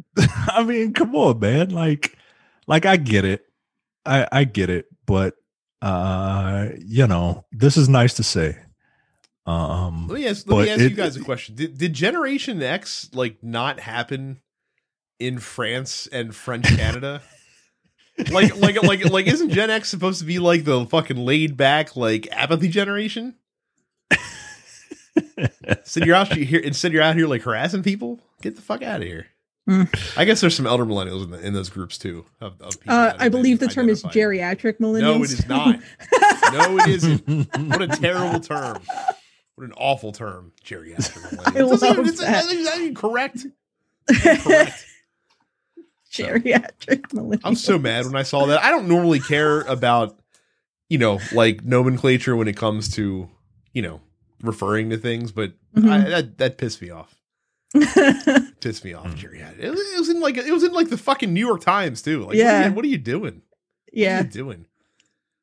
I 0.46 0.62
mean, 0.62 0.92
come 0.92 1.14
on, 1.16 1.40
man. 1.40 1.70
Like, 1.70 2.16
like 2.66 2.86
I 2.86 2.96
get 2.96 3.24
it. 3.24 3.44
I 4.06 4.26
I 4.30 4.44
get 4.44 4.70
it, 4.70 4.86
but 5.06 5.34
uh, 5.82 6.68
you 6.78 7.06
know, 7.06 7.44
this 7.50 7.76
is 7.76 7.88
nice 7.88 8.14
to 8.14 8.22
say. 8.22 8.56
Um 9.46 10.08
Let 10.08 10.14
me 10.20 10.26
ask 10.26 10.46
let 10.48 10.56
me 10.56 10.64
But 10.64 10.68
ask 10.70 10.80
you 10.80 10.90
guys 10.90 11.16
a 11.16 11.20
question. 11.20 11.54
Did 11.54 11.76
did 11.78 11.92
Generation 11.92 12.62
X 12.62 13.10
like 13.12 13.42
not 13.42 13.80
happen 13.80 14.40
in 15.18 15.38
France 15.38 16.06
and 16.10 16.34
French 16.34 16.64
Canada? 16.76 17.22
like 18.30 18.56
like 18.56 18.82
like 18.82 19.04
like 19.10 19.26
isn't 19.26 19.50
Gen 19.50 19.70
X 19.70 19.88
supposed 19.88 20.20
to 20.20 20.24
be 20.24 20.38
like 20.38 20.64
the 20.64 20.86
fucking 20.86 21.16
laid 21.16 21.56
back 21.56 21.96
like 21.96 22.28
apathy 22.30 22.68
generation? 22.68 23.34
Instead 25.66 26.06
you're 26.06 26.16
out 26.16 26.32
here 26.32 26.60
instead 26.60 26.92
you're 26.92 27.02
out 27.02 27.16
here 27.16 27.26
like 27.26 27.42
harassing 27.42 27.82
people. 27.82 28.20
Get 28.40 28.56
the 28.56 28.62
fuck 28.62 28.82
out 28.82 29.00
of 29.00 29.06
here. 29.06 29.26
Mm. 29.68 29.88
I 30.18 30.24
guess 30.26 30.42
there's 30.42 30.54
some 30.54 30.66
elder 30.66 30.84
millennials 30.84 31.24
in, 31.24 31.30
the, 31.30 31.40
in 31.40 31.54
those 31.54 31.70
groups 31.70 31.96
too. 31.96 32.26
Of, 32.40 32.60
of 32.60 32.78
people 32.80 32.94
Uh, 32.94 33.14
I 33.18 33.30
believe 33.30 33.60
the 33.60 33.68
term 33.68 33.88
is 33.88 34.02
geriatric 34.04 34.78
millennials. 34.78 35.00
No, 35.00 35.24
it 35.24 35.30
is 35.32 35.48
not. 35.48 35.80
No, 36.52 36.78
it 36.78 36.88
isn't. 36.88 37.48
What 37.70 37.82
a 37.82 37.88
terrible 37.88 38.40
term. 38.40 38.82
What 39.56 39.64
an 39.66 39.72
awful 39.76 40.12
term, 40.12 40.52
geriatric. 40.64 41.32
millennial. 41.32 41.44
I 41.46 41.50
It 41.50 41.70
doesn't 41.70 41.88
even- 41.90 41.96
love 42.04 42.06
it's- 42.14 42.20
that. 42.20 42.44
it's 42.52 42.64
not 42.64 42.78
even 42.80 42.94
correct. 42.94 43.46
Correct. 44.42 44.86
geriatric 46.12 47.02
millennials. 47.12 47.40
I'm 47.44 47.54
so 47.54 47.78
mad 47.78 48.06
when 48.06 48.16
I 48.16 48.22
saw 48.22 48.46
that. 48.46 48.62
I 48.62 48.70
don't 48.70 48.88
normally 48.88 49.20
care 49.20 49.60
about, 49.62 50.18
you 50.88 50.98
know, 50.98 51.18
like 51.32 51.64
nomenclature 51.64 52.36
when 52.36 52.48
it 52.48 52.56
comes 52.56 52.88
to, 52.94 53.28
you 53.72 53.82
know, 53.82 54.00
referring 54.42 54.90
to 54.90 54.96
things, 54.96 55.32
but 55.32 55.52
I, 55.76 55.80
Mhm. 55.80 56.08
that 56.10 56.38
that 56.38 56.58
pissed 56.58 56.80
me 56.82 56.90
off. 56.90 57.14
Pissed 58.60 58.84
me 58.84 58.92
off, 58.94 59.06
Mm. 59.08 59.16
geriatric. 59.16 59.58
It 59.58 59.70
was, 59.70 59.80
it 59.80 59.98
was 59.98 60.08
in 60.08 60.20
like 60.20 60.36
it 60.36 60.52
was 60.52 60.62
in 60.62 60.72
like 60.72 60.88
the 60.90 60.96
fucking 60.96 61.32
New 61.34 61.44
York 61.44 61.60
Times 61.60 62.02
too. 62.02 62.20
Like, 62.20 62.26
what, 62.28 62.34
are 62.36 62.38
Yeah. 62.38 62.66
you, 62.68 62.72
what 62.72 62.84
are 62.84 62.88
you 62.88 62.98
doing? 62.98 63.42
Yeah, 63.92 64.18
what 64.18 64.20
are 64.22 64.24
you 64.26 64.30
doing? 64.30 64.66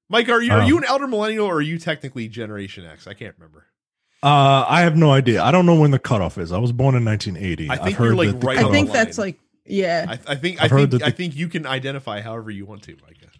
Mike, 0.09 0.29
are 0.29 0.41
you 0.41 0.51
are 0.53 0.61
Um, 0.61 0.67
you 0.67 0.77
an 0.77 0.85
elder 0.85 1.07
millennial 1.07 1.45
or 1.47 1.55
are 1.55 1.61
you 1.61 1.77
technically 1.77 2.27
Generation 2.29 2.85
X? 2.85 3.05
I 3.07 3.13
can't 3.13 3.35
remember. 3.37 3.65
Uh 4.23 4.65
I 4.67 4.81
have 4.81 4.95
no 4.95 5.11
idea. 5.11 5.41
I 5.43 5.51
don't 5.51 5.65
know 5.65 5.75
when 5.79 5.91
the 5.91 5.99
cutoff 5.99 6.37
is. 6.37 6.51
I 6.51 6.57
was 6.59 6.71
born 6.71 6.95
in 6.95 7.03
1980. 7.05 7.69
I 7.69 7.73
I've 7.73 7.79
think 7.83 7.95
heard 7.97 8.05
you're, 8.05 8.15
like, 8.15 8.39
that 8.39 8.45
right 8.45 8.57
I 8.59 8.71
think 8.71 8.89
cutoff- 8.89 8.93
that's 9.05 9.17
line. 9.17 9.27
like 9.27 9.39
yeah. 9.65 10.05
I, 10.09 10.31
I 10.33 10.35
think 10.35 10.61
I 10.61 10.65
I've 10.65 10.71
heard 10.71 10.91
think 10.91 11.01
that 11.01 11.07
I 11.07 11.11
think 11.11 11.35
you 11.35 11.47
can 11.47 11.65
identify 11.65 12.21
however 12.21 12.51
you 12.51 12.65
want 12.65 12.83
to, 12.83 12.91
Micah. 13.01 13.31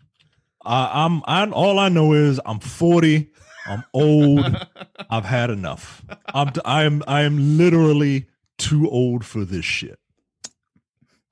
uh, 0.66 0.90
I'm 0.94 1.22
I'm 1.26 1.54
all 1.54 1.78
I 1.80 1.90
know 1.90 2.14
is 2.14 2.40
I'm 2.46 2.60
40. 2.60 3.30
I'm 3.68 3.84
old. 3.94 4.56
I've 5.10 5.26
had 5.26 5.50
enough. 5.52 6.04
I'm 6.34 6.52
I 6.66 6.84
am 6.84 7.04
I 7.08 7.22
am 7.22 7.58
literally 7.58 8.28
too 8.58 8.90
old 8.90 9.24
for 9.26 9.46
this 9.46 9.66
shit. 9.66 10.00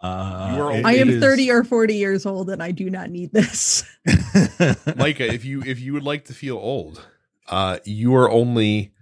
Uh, 0.02 0.54
You 0.56 0.62
are 0.64 0.72
it- 0.72 0.76
old. 0.78 0.86
I 0.86 0.94
it 0.94 1.02
am 1.02 1.10
is- 1.10 1.22
30 1.22 1.52
or 1.52 1.64
40 1.64 1.96
years 1.96 2.26
old 2.26 2.50
and 2.50 2.62
I 2.64 2.72
do 2.72 2.90
not 2.90 3.10
need 3.10 3.32
this. 3.34 3.84
Micah, 4.96 5.34
if 5.34 5.44
you 5.46 5.62
if 5.64 5.80
you 5.80 5.94
would 5.94 6.04
like 6.04 6.26
to 6.26 6.34
feel 6.34 6.58
old, 6.58 7.06
uh, 7.50 7.80
you 7.86 8.16
are 8.16 8.30
only 8.30 8.94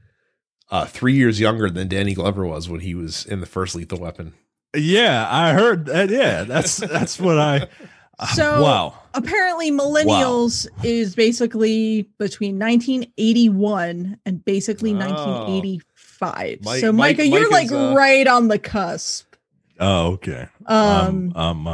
uh, 0.69 0.85
three 0.85 1.13
years 1.13 1.39
younger 1.39 1.69
than 1.69 1.87
Danny 1.87 2.13
Glover 2.13 2.45
was 2.45 2.67
when 2.69 2.81
he 2.81 2.93
was 2.95 3.25
in 3.25 3.39
the 3.39 3.45
first 3.45 3.75
Lethal 3.75 3.99
Weapon. 3.99 4.33
yeah, 4.75 5.27
I 5.29 5.53
heard 5.53 5.85
that. 5.85 6.09
Yeah, 6.09 6.43
that's 6.43 6.77
that's 6.77 7.19
what 7.19 7.37
I. 7.39 7.67
So- 8.33 8.63
wow. 8.63 8.93
Apparently, 9.13 9.69
millennials 9.71 10.67
is 10.83 11.13
basically 11.15 12.09
between 12.17 12.57
1981 12.57 14.17
and 14.25 14.43
basically 14.43 14.91
Oh. 14.93 14.97
1985. 14.97 16.59
Mike- 16.63 16.79
so, 16.81 16.91
Mike- 16.91 17.17
Micah, 17.17 17.27
you're 17.27 17.49
Mike 17.51 17.69
like 17.69 17.79
uh, 17.79 17.93
right 17.95 18.27
on 18.27 18.47
the 18.47 18.57
cusp. 18.59 19.35
Oh, 19.79 20.13
okay. 20.13 20.47
Um, 20.65 21.31
um, 21.35 21.35
um, 21.35 21.67
uh, 21.67 21.71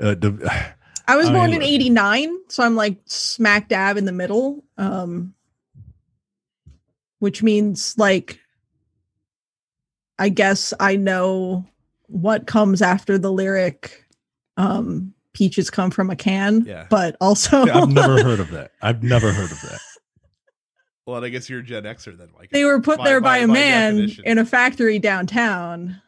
uh, 0.00 0.14
the, 0.14 0.64
I 1.08 1.16
was 1.16 1.28
I 1.28 1.32
born 1.32 1.50
mean, 1.50 1.62
in 1.62 1.66
89, 1.68 2.36
so 2.48 2.62
I'm 2.62 2.76
like 2.76 2.98
smack 3.06 3.68
dab 3.68 3.96
in 3.96 4.04
the 4.04 4.12
middle. 4.12 4.64
Um, 4.78 5.33
which 7.24 7.42
means 7.42 7.94
like 7.98 8.38
I 10.18 10.28
guess 10.28 10.72
I 10.78 10.94
know 10.96 11.64
what 12.06 12.46
comes 12.46 12.82
after 12.82 13.16
the 13.18 13.32
lyric 13.32 14.04
um 14.58 15.12
peaches 15.32 15.70
come 15.70 15.90
from 15.90 16.10
a 16.10 16.16
can. 16.16 16.64
Yeah. 16.64 16.86
But 16.90 17.16
also 17.20 17.62
I've 17.62 17.88
never 17.88 18.22
heard 18.22 18.38
of 18.40 18.50
that. 18.50 18.70
I've 18.82 19.02
never 19.02 19.32
heard 19.32 19.50
of 19.50 19.60
that. 19.62 19.80
Well, 21.06 21.16
and 21.16 21.26
I 21.26 21.28
guess 21.30 21.50
you're 21.50 21.60
a 21.60 21.62
Gen 21.62 21.82
Xer 21.82 22.16
then, 22.16 22.28
Mike. 22.38 22.50
they 22.50 22.64
were 22.64 22.80
put 22.80 22.98
By- 22.98 23.04
there 23.04 23.20
by- 23.20 23.38
by, 23.40 23.44
a 23.44 23.46
by 23.48 23.52
man 23.54 23.92
definition. 23.96 24.24
in 24.26 24.38
a 24.38 24.44
factory 24.44 24.98
downtown. 24.98 26.00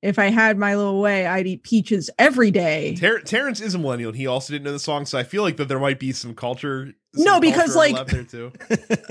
If 0.00 0.18
I 0.18 0.26
had 0.26 0.56
my 0.58 0.76
little 0.76 1.00
way, 1.00 1.26
I'd 1.26 1.46
eat 1.48 1.64
peaches 1.64 2.08
every 2.20 2.52
day. 2.52 2.94
Ter- 2.94 3.18
Terrence 3.20 3.60
is 3.60 3.74
a 3.74 3.78
millennial, 3.78 4.10
and 4.10 4.16
he 4.16 4.28
also 4.28 4.52
didn't 4.52 4.64
know 4.64 4.72
the 4.72 4.78
song, 4.78 5.06
so 5.06 5.18
I 5.18 5.24
feel 5.24 5.42
like 5.42 5.56
that 5.56 5.66
there 5.66 5.80
might 5.80 5.98
be 5.98 6.12
some 6.12 6.36
culture. 6.36 6.94
some 7.16 7.24
No, 7.24 7.40
because, 7.40 7.74
culture 7.74 7.94
like- 7.94 7.94
overlap 7.94 8.06
there 8.06 8.22
too. 8.22 8.52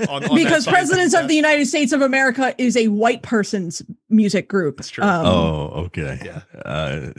On- 0.08 0.24
on 0.30 0.34
because 0.34 0.66
presidents 0.66 1.14
of 1.14 1.28
the 1.28 1.34
United 1.34 1.66
States 1.66 1.92
of 1.92 2.00
America 2.00 2.54
is 2.56 2.74
a 2.74 2.88
white 2.88 3.20
person's 3.22 3.82
music 4.08 4.48
group. 4.48 4.78
That's 4.78 4.88
true. 4.88 5.04
Um, 5.04 5.26
oh, 5.26 5.70
okay. 5.86 6.18
Yeah. 6.24 6.40
Uh, 6.64 7.10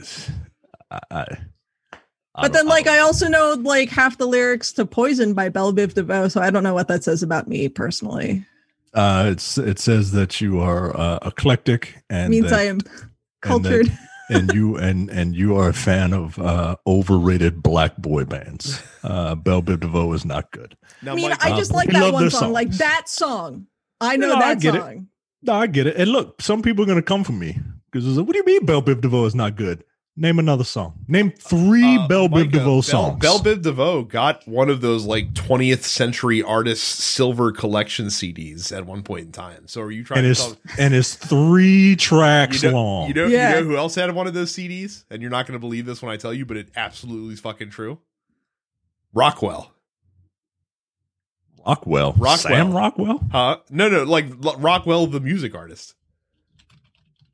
I, 0.90 0.98
I, 1.12 1.20
I 1.20 1.28
but 2.34 2.42
don't- 2.42 2.52
then, 2.52 2.66
like, 2.66 2.86
don't- 2.86 2.94
I 2.94 2.98
also 2.98 3.28
know 3.28 3.54
like 3.60 3.88
half 3.90 4.18
the 4.18 4.26
lyrics 4.26 4.72
to 4.72 4.84
"Poison" 4.84 5.32
by 5.34 5.48
Bell 5.48 5.72
Biv 5.72 5.94
DeVoe, 5.94 6.26
so 6.26 6.40
I 6.40 6.50
don't 6.50 6.64
know 6.64 6.74
what 6.74 6.88
that 6.88 7.04
says 7.04 7.22
about 7.22 7.46
me 7.46 7.68
personally. 7.68 8.44
uh, 8.94 9.26
it's 9.30 9.56
it 9.58 9.78
says 9.78 10.10
that 10.10 10.40
you 10.40 10.58
are 10.58 10.96
uh, 10.98 11.18
eclectic 11.22 12.02
and 12.10 12.30
means 12.30 12.50
that- 12.50 12.58
I 12.58 12.62
am 12.64 12.80
and 13.44 13.64
that- 13.64 13.70
cultured. 13.70 13.98
and 14.30 14.52
you 14.52 14.76
and 14.76 15.10
and 15.10 15.34
you 15.34 15.56
are 15.56 15.68
a 15.70 15.74
fan 15.74 16.12
of 16.12 16.38
uh, 16.38 16.76
overrated 16.86 17.62
black 17.62 17.96
boy 17.96 18.24
bands. 18.24 18.80
Uh, 19.02 19.34
Bell 19.34 19.62
Biv 19.62 19.80
DeVoe 19.80 20.12
is 20.12 20.26
not 20.26 20.50
good. 20.52 20.76
Now, 21.00 21.12
I 21.12 21.14
mean, 21.14 21.30
Mike, 21.30 21.42
I 21.42 21.52
uh, 21.52 21.56
just 21.56 21.72
like 21.72 21.88
that 21.88 22.12
one 22.12 22.22
their 22.22 22.28
song, 22.28 22.52
like 22.52 22.70
that 22.72 23.08
song. 23.08 23.66
I 23.98 24.18
know 24.18 24.28
No, 24.28 24.34
I 24.34 24.52
that 24.54 24.60
get 24.60 24.74
it. 24.74 24.82
song. 24.82 25.06
No, 25.40 25.54
I 25.54 25.66
get 25.68 25.86
it. 25.86 25.96
And 25.96 26.10
look, 26.12 26.42
some 26.42 26.60
people 26.60 26.82
are 26.84 26.86
going 26.86 26.98
to 26.98 27.02
come 27.02 27.24
for 27.24 27.32
me 27.32 27.58
because 27.90 28.04
like, 28.06 28.26
what 28.26 28.34
do 28.34 28.40
you 28.40 28.44
mean 28.44 28.66
Bell 28.66 28.82
Biv 28.82 29.00
DeVoe 29.00 29.24
is 29.24 29.34
not 29.34 29.56
good? 29.56 29.84
Name 30.16 30.38
another 30.38 30.64
song. 30.64 30.98
Name 31.08 31.30
three 31.30 31.96
uh, 31.96 32.06
Bell 32.08 32.28
Biv 32.28 32.50
DeVoe 32.50 32.64
Belle- 32.64 32.82
songs. 32.82 33.20
Bell 33.20 33.38
Biv 33.38 33.62
DeVoe 33.62 34.02
got 34.02 34.46
one 34.46 34.68
of 34.68 34.80
those 34.80 35.06
like 35.06 35.32
20th 35.32 35.82
century 35.84 36.42
artists 36.42 36.84
silver 37.02 37.52
collection 37.52 38.06
CDs 38.06 38.76
at 38.76 38.84
one 38.86 39.02
point 39.02 39.26
in 39.26 39.32
time. 39.32 39.66
So 39.68 39.80
are 39.80 39.90
you 39.90 40.04
trying 40.04 40.24
and 40.24 40.26
to 40.26 40.30
it's 40.32 40.44
tell 40.44 40.56
and 40.78 40.94
it's 40.94 41.14
three 41.14 41.96
tracks 41.96 42.62
you 42.62 42.70
know, 42.70 42.76
long. 42.76 43.08
You 43.08 43.14
know, 43.14 43.26
Yeah. 43.26 43.50
you 43.50 43.54
know 43.64 43.70
who 43.70 43.76
else 43.76 43.94
had 43.94 44.12
one 44.14 44.26
of 44.26 44.34
those 44.34 44.52
CDs? 44.52 45.04
And 45.10 45.22
you're 45.22 45.30
not 45.30 45.46
going 45.46 45.54
to 45.54 45.60
believe 45.60 45.86
this 45.86 46.02
when 46.02 46.10
I 46.12 46.16
tell 46.16 46.34
you, 46.34 46.44
but 46.44 46.56
it 46.56 46.68
absolutely 46.76 47.32
is 47.34 47.40
fucking 47.40 47.70
true. 47.70 47.98
Rockwell. 49.14 49.72
Rockwell. 51.66 52.12
Rockwell. 52.12 52.36
Sam 52.36 52.72
Rockwell. 52.72 53.20
Huh? 53.30 53.58
No, 53.70 53.88
no, 53.88 54.02
like 54.04 54.26
L- 54.44 54.56
Rockwell, 54.58 55.06
the 55.06 55.20
music 55.20 55.54
artist. 55.54 55.94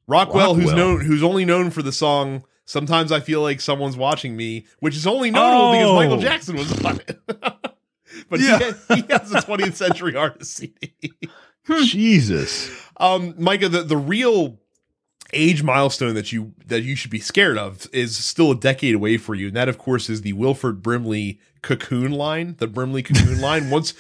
Rockwell, 0.06 0.54
who's 0.54 0.72
known, 0.72 1.00
who's 1.00 1.22
only 1.22 1.44
known 1.44 1.70
for 1.70 1.82
the 1.82 1.90
song 1.90 2.44
"Sometimes 2.66 3.10
I 3.10 3.20
Feel 3.20 3.40
Like 3.40 3.60
Someone's 3.62 3.96
Watching 3.96 4.36
Me," 4.36 4.66
which 4.80 4.94
is 4.94 5.06
only 5.06 5.30
notable 5.30 5.72
because 5.72 5.94
Michael 5.94 6.18
Oh. 6.18 6.20
Jackson 6.20 6.56
was 6.56 6.84
on 6.84 7.00
it. 7.00 7.18
but 8.28 8.40
Yeah. 8.40 8.58
he, 8.58 8.64
ha- 8.64 8.94
he 8.96 9.04
has 9.10 9.32
a 9.32 9.36
20th 9.40 9.74
century 9.74 10.14
artist 10.16 10.54
CD. 10.54 10.92
Hmm. 11.66 11.82
Jesus. 11.84 12.70
Um, 12.98 13.34
Micah, 13.38 13.68
the, 13.68 13.82
the 13.82 13.96
real 13.96 14.58
age 15.32 15.62
milestone 15.64 16.14
that 16.14 16.30
you 16.30 16.52
that 16.66 16.82
you 16.82 16.94
should 16.94 17.10
be 17.10 17.18
scared 17.18 17.58
of 17.58 17.88
is 17.92 18.16
still 18.16 18.52
a 18.52 18.56
decade 18.56 18.94
away 18.94 19.16
for 19.16 19.34
you, 19.34 19.48
and 19.48 19.56
that, 19.56 19.68
of 19.68 19.76
course, 19.78 20.08
is 20.08 20.22
the 20.22 20.32
Wilford 20.34 20.82
Brimley 20.82 21.40
cocoon 21.62 22.12
line, 22.12 22.54
the 22.58 22.68
Brimley 22.68 23.02
cocoon 23.02 23.40
line. 23.40 23.68
Once, 23.70 23.92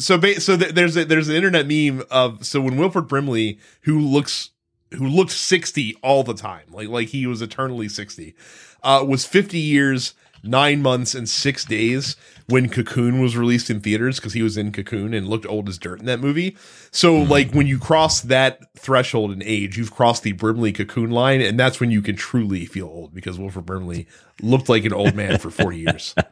so 0.00 0.18
ba- 0.18 0.40
so 0.40 0.56
th- 0.56 0.72
there's 0.72 0.96
a, 0.96 1.04
there's 1.04 1.28
an 1.28 1.36
internet 1.36 1.66
meme 1.68 2.02
of 2.10 2.44
so 2.44 2.60
when 2.60 2.76
Wilford 2.76 3.06
Brimley, 3.06 3.58
who 3.82 4.00
looks 4.00 4.50
who 4.94 5.06
looked 5.06 5.32
sixty 5.32 5.94
all 6.02 6.22
the 6.22 6.34
time, 6.34 6.66
like 6.70 6.88
like 6.88 7.08
he 7.08 7.26
was 7.26 7.42
eternally 7.42 7.88
sixty, 7.88 8.34
uh, 8.82 9.04
was 9.06 9.24
fifty 9.24 9.58
years. 9.58 10.14
Nine 10.46 10.82
months 10.82 11.14
and 11.14 11.26
six 11.26 11.64
days 11.64 12.16
when 12.48 12.68
Cocoon 12.68 13.20
was 13.20 13.36
released 13.36 13.70
in 13.70 13.80
theaters 13.80 14.16
because 14.16 14.34
he 14.34 14.42
was 14.42 14.56
in 14.56 14.72
Cocoon 14.72 15.14
and 15.14 15.26
looked 15.26 15.46
old 15.46 15.68
as 15.68 15.78
dirt 15.78 16.00
in 16.00 16.06
that 16.06 16.20
movie. 16.20 16.56
So, 16.90 17.16
like, 17.16 17.52
when 17.52 17.66
you 17.66 17.78
cross 17.78 18.20
that 18.20 18.60
threshold 18.76 19.32
in 19.32 19.42
age, 19.42 19.78
you've 19.78 19.94
crossed 19.94 20.22
the 20.22 20.32
Brimley 20.32 20.72
cocoon 20.72 21.10
line, 21.10 21.40
and 21.40 21.58
that's 21.58 21.80
when 21.80 21.90
you 21.90 22.02
can 22.02 22.16
truly 22.16 22.66
feel 22.66 22.88
old 22.88 23.14
because 23.14 23.38
Wilford 23.38 23.64
Brimley 23.64 24.06
looked 24.42 24.68
like 24.68 24.84
an 24.84 24.92
old 24.92 25.14
man 25.14 25.38
for 25.38 25.50
40 25.50 25.78
years. 25.78 26.14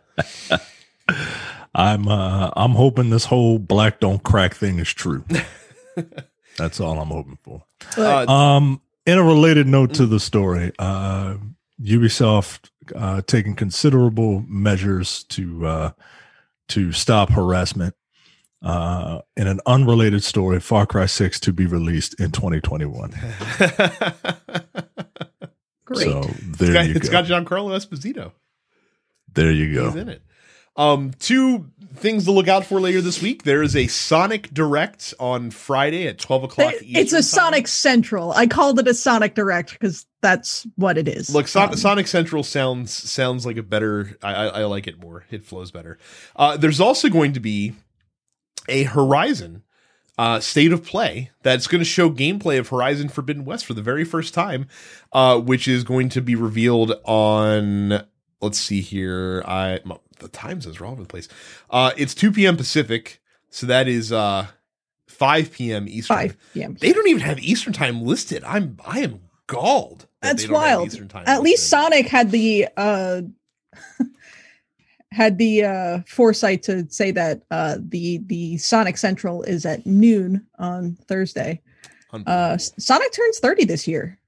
I'm 1.74 2.06
uh 2.06 2.50
I'm 2.54 2.72
hoping 2.72 3.10
this 3.10 3.24
whole 3.26 3.58
black 3.58 4.00
don't 4.00 4.22
crack 4.22 4.54
thing 4.54 4.78
is 4.78 4.92
true. 4.92 5.24
That's 6.62 6.78
all 6.78 6.98
I'm 7.00 7.08
hoping 7.08 7.38
for. 7.42 7.64
Uh, 7.98 8.24
Um, 8.28 8.80
in 9.04 9.18
a 9.18 9.22
related 9.22 9.66
note 9.66 9.94
to 9.94 10.06
the 10.06 10.20
story, 10.20 10.70
uh, 10.78 11.34
Ubisoft 11.82 12.70
uh, 12.94 13.20
taking 13.26 13.56
considerable 13.56 14.44
measures 14.46 15.24
to 15.24 15.66
uh, 15.66 15.90
to 16.68 16.92
stop 16.92 17.30
harassment. 17.30 17.94
Uh, 18.62 19.22
in 19.36 19.48
an 19.48 19.58
unrelated 19.66 20.22
story, 20.22 20.60
Far 20.60 20.86
Cry 20.86 21.06
Six 21.06 21.40
to 21.40 21.52
be 21.52 21.66
released 21.66 22.14
in 22.20 22.30
2021. 22.30 23.10
great. 25.84 26.04
So 26.04 26.20
it's 26.20 26.58
there 26.58 26.72
got, 26.72 26.86
you 26.86 26.94
it's 26.94 27.08
go. 27.08 27.22
got 27.22 27.24
Giancarlo 27.24 27.74
Esposito. 27.76 28.30
there 29.34 29.50
you 29.50 29.74
go. 29.74 29.86
He's 29.86 29.94
go. 29.94 30.00
in 30.00 30.08
it. 30.10 30.22
Um, 30.76 31.10
two 31.18 31.70
things 31.94 32.24
to 32.24 32.32
look 32.32 32.48
out 32.48 32.64
for 32.66 32.80
later 32.80 33.00
this 33.00 33.20
week. 33.22 33.42
There 33.44 33.62
is 33.62 33.76
a 33.76 33.86
Sonic 33.86 34.52
Direct 34.52 35.14
on 35.20 35.50
Friday 35.50 36.06
at 36.06 36.18
12 36.18 36.44
o'clock. 36.44 36.72
It- 36.74 36.82
it's 36.84 37.12
a 37.12 37.16
time. 37.16 37.22
Sonic 37.22 37.68
Central. 37.68 38.32
I 38.32 38.46
called 38.46 38.78
it 38.78 38.88
a 38.88 38.94
Sonic 38.94 39.34
Direct 39.34 39.72
because 39.72 40.06
that's 40.22 40.66
what 40.76 40.96
it 40.98 41.08
is. 41.08 41.34
Look, 41.34 41.48
Son- 41.48 41.70
Um, 41.70 41.76
Sonic 41.76 42.06
Central 42.06 42.42
sounds 42.42 42.92
sounds 42.92 43.44
like 43.44 43.56
a 43.56 43.62
better. 43.62 44.16
I, 44.22 44.34
I, 44.34 44.46
I 44.46 44.64
like 44.64 44.86
it 44.86 45.00
more. 45.00 45.24
It 45.30 45.44
flows 45.44 45.70
better. 45.70 45.98
Uh, 46.36 46.56
there's 46.56 46.80
also 46.80 47.08
going 47.08 47.32
to 47.34 47.40
be 47.40 47.74
a 48.68 48.84
Horizon 48.84 49.62
uh, 50.18 50.38
state 50.40 50.72
of 50.72 50.84
play 50.84 51.30
that's 51.42 51.66
going 51.66 51.80
to 51.80 51.84
show 51.84 52.10
gameplay 52.10 52.58
of 52.58 52.68
Horizon 52.68 53.08
Forbidden 53.08 53.44
West 53.44 53.64
for 53.66 53.74
the 53.74 53.82
very 53.82 54.04
first 54.04 54.34
time, 54.34 54.68
uh, 55.12 55.38
which 55.40 55.66
is 55.66 55.84
going 55.84 56.08
to 56.10 56.20
be 56.20 56.34
revealed 56.34 56.92
on. 57.04 58.04
Let's 58.40 58.58
see 58.58 58.80
here. 58.80 59.42
I 59.46 59.80
the 60.22 60.28
times 60.28 60.66
is 60.66 60.80
all 60.80 60.92
over 60.92 61.02
the 61.02 61.08
place. 61.08 61.28
Uh, 61.70 61.92
it's 61.96 62.14
2 62.14 62.32
p.m. 62.32 62.56
Pacific, 62.56 63.20
so 63.50 63.66
that 63.66 63.88
is 63.88 64.12
uh, 64.12 64.46
5 65.08 65.52
p.m. 65.52 65.86
Eastern. 65.88 66.16
five 66.16 66.36
p.m. 66.54 66.76
They 66.80 66.92
don't 66.92 67.08
even 67.08 67.22
have 67.22 67.38
Eastern 67.40 67.72
time 67.72 68.02
listed. 68.02 68.42
I'm 68.44 68.78
I 68.84 69.00
am 69.00 69.20
galled. 69.46 70.00
that 70.20 70.36
That's 70.36 70.42
they 70.42 70.48
don't 70.48 70.56
have 70.56 70.78
wild. 70.78 70.86
Eastern 70.86 71.08
time 71.08 71.24
At 71.26 71.42
least. 71.42 71.68
Sonic 71.68 72.08
had 72.08 72.30
the 72.30 72.68
uh 72.76 73.22
had 75.12 75.38
the 75.38 75.64
uh 75.64 75.98
foresight 76.06 76.62
to 76.64 76.86
say 76.90 77.10
that 77.10 77.42
uh 77.50 77.76
the 77.80 78.18
the 78.26 78.56
Sonic 78.58 78.96
Central 78.96 79.42
is 79.42 79.66
at 79.66 79.84
noon 79.86 80.46
on 80.58 80.96
Thursday. 81.08 81.60
Uh 82.26 82.56
Sonic 82.58 83.12
turns 83.12 83.38
30 83.38 83.64
this 83.64 83.86
year. 83.86 84.18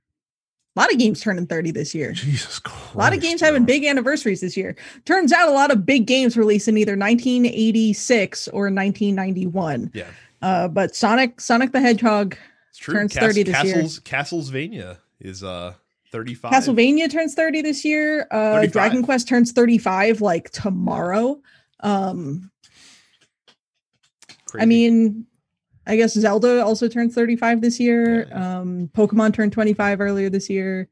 A 0.77 0.81
lot 0.81 0.93
of 0.93 0.99
games 0.99 1.21
turning 1.21 1.47
30 1.47 1.71
this 1.71 1.95
year. 1.95 2.13
Jesus 2.13 2.59
Christ. 2.59 2.95
A 2.95 2.99
lot 2.99 3.15
of 3.15 3.21
games 3.21 3.41
having 3.41 3.65
big 3.65 3.85
anniversaries 3.85 4.41
this 4.41 4.57
year. 4.57 4.75
Turns 5.05 5.33
out 5.33 5.49
a 5.49 5.53
lot 5.53 5.71
of 5.71 5.87
big 5.87 6.07
games 6.07 6.37
released 6.37 6.67
in 6.67 6.77
either 6.77 6.97
1986 6.97 8.49
or 8.49 8.65
1991. 8.65 9.91
Yeah, 9.95 10.05
Uh, 10.43 10.67
but 10.69 10.97
Sonic 10.97 11.41
Sonic 11.41 11.71
the 11.73 11.81
Hedgehog. 11.81 12.37
Turns 12.81 13.15
30 13.15 13.45
this 13.45 13.65
year. 13.65 13.75
Castles, 13.75 14.01
Castlesvania 14.01 14.99
is 15.21 15.45
uh 15.45 15.75
35. 16.11 16.53
Castlevania 16.53 17.11
turns 17.11 17.35
30 17.35 17.63
this 17.63 17.85
year. 17.85 18.27
Uh, 18.31 18.55
35. 18.55 18.73
Dragon 18.73 19.03
Quest 19.05 19.29
turns 19.29 19.53
35 19.53 20.21
like 20.21 20.51
tomorrow. 20.51 21.41
Um, 21.81 22.51
Crazy. 24.47 24.63
I 24.63 24.67
mean, 24.67 25.27
I 25.87 25.97
guess 25.97 26.15
Zelda 26.15 26.65
also 26.65 26.89
turns 26.89 27.15
35 27.15 27.61
this 27.61 27.79
year. 27.79 28.27
Yeah. 28.29 28.59
Um, 28.59 28.91
Pokemon 28.95 29.35
turned 29.35 29.53
25 29.53 30.01
earlier 30.01 30.31
this 30.31 30.49
year. 30.49 30.89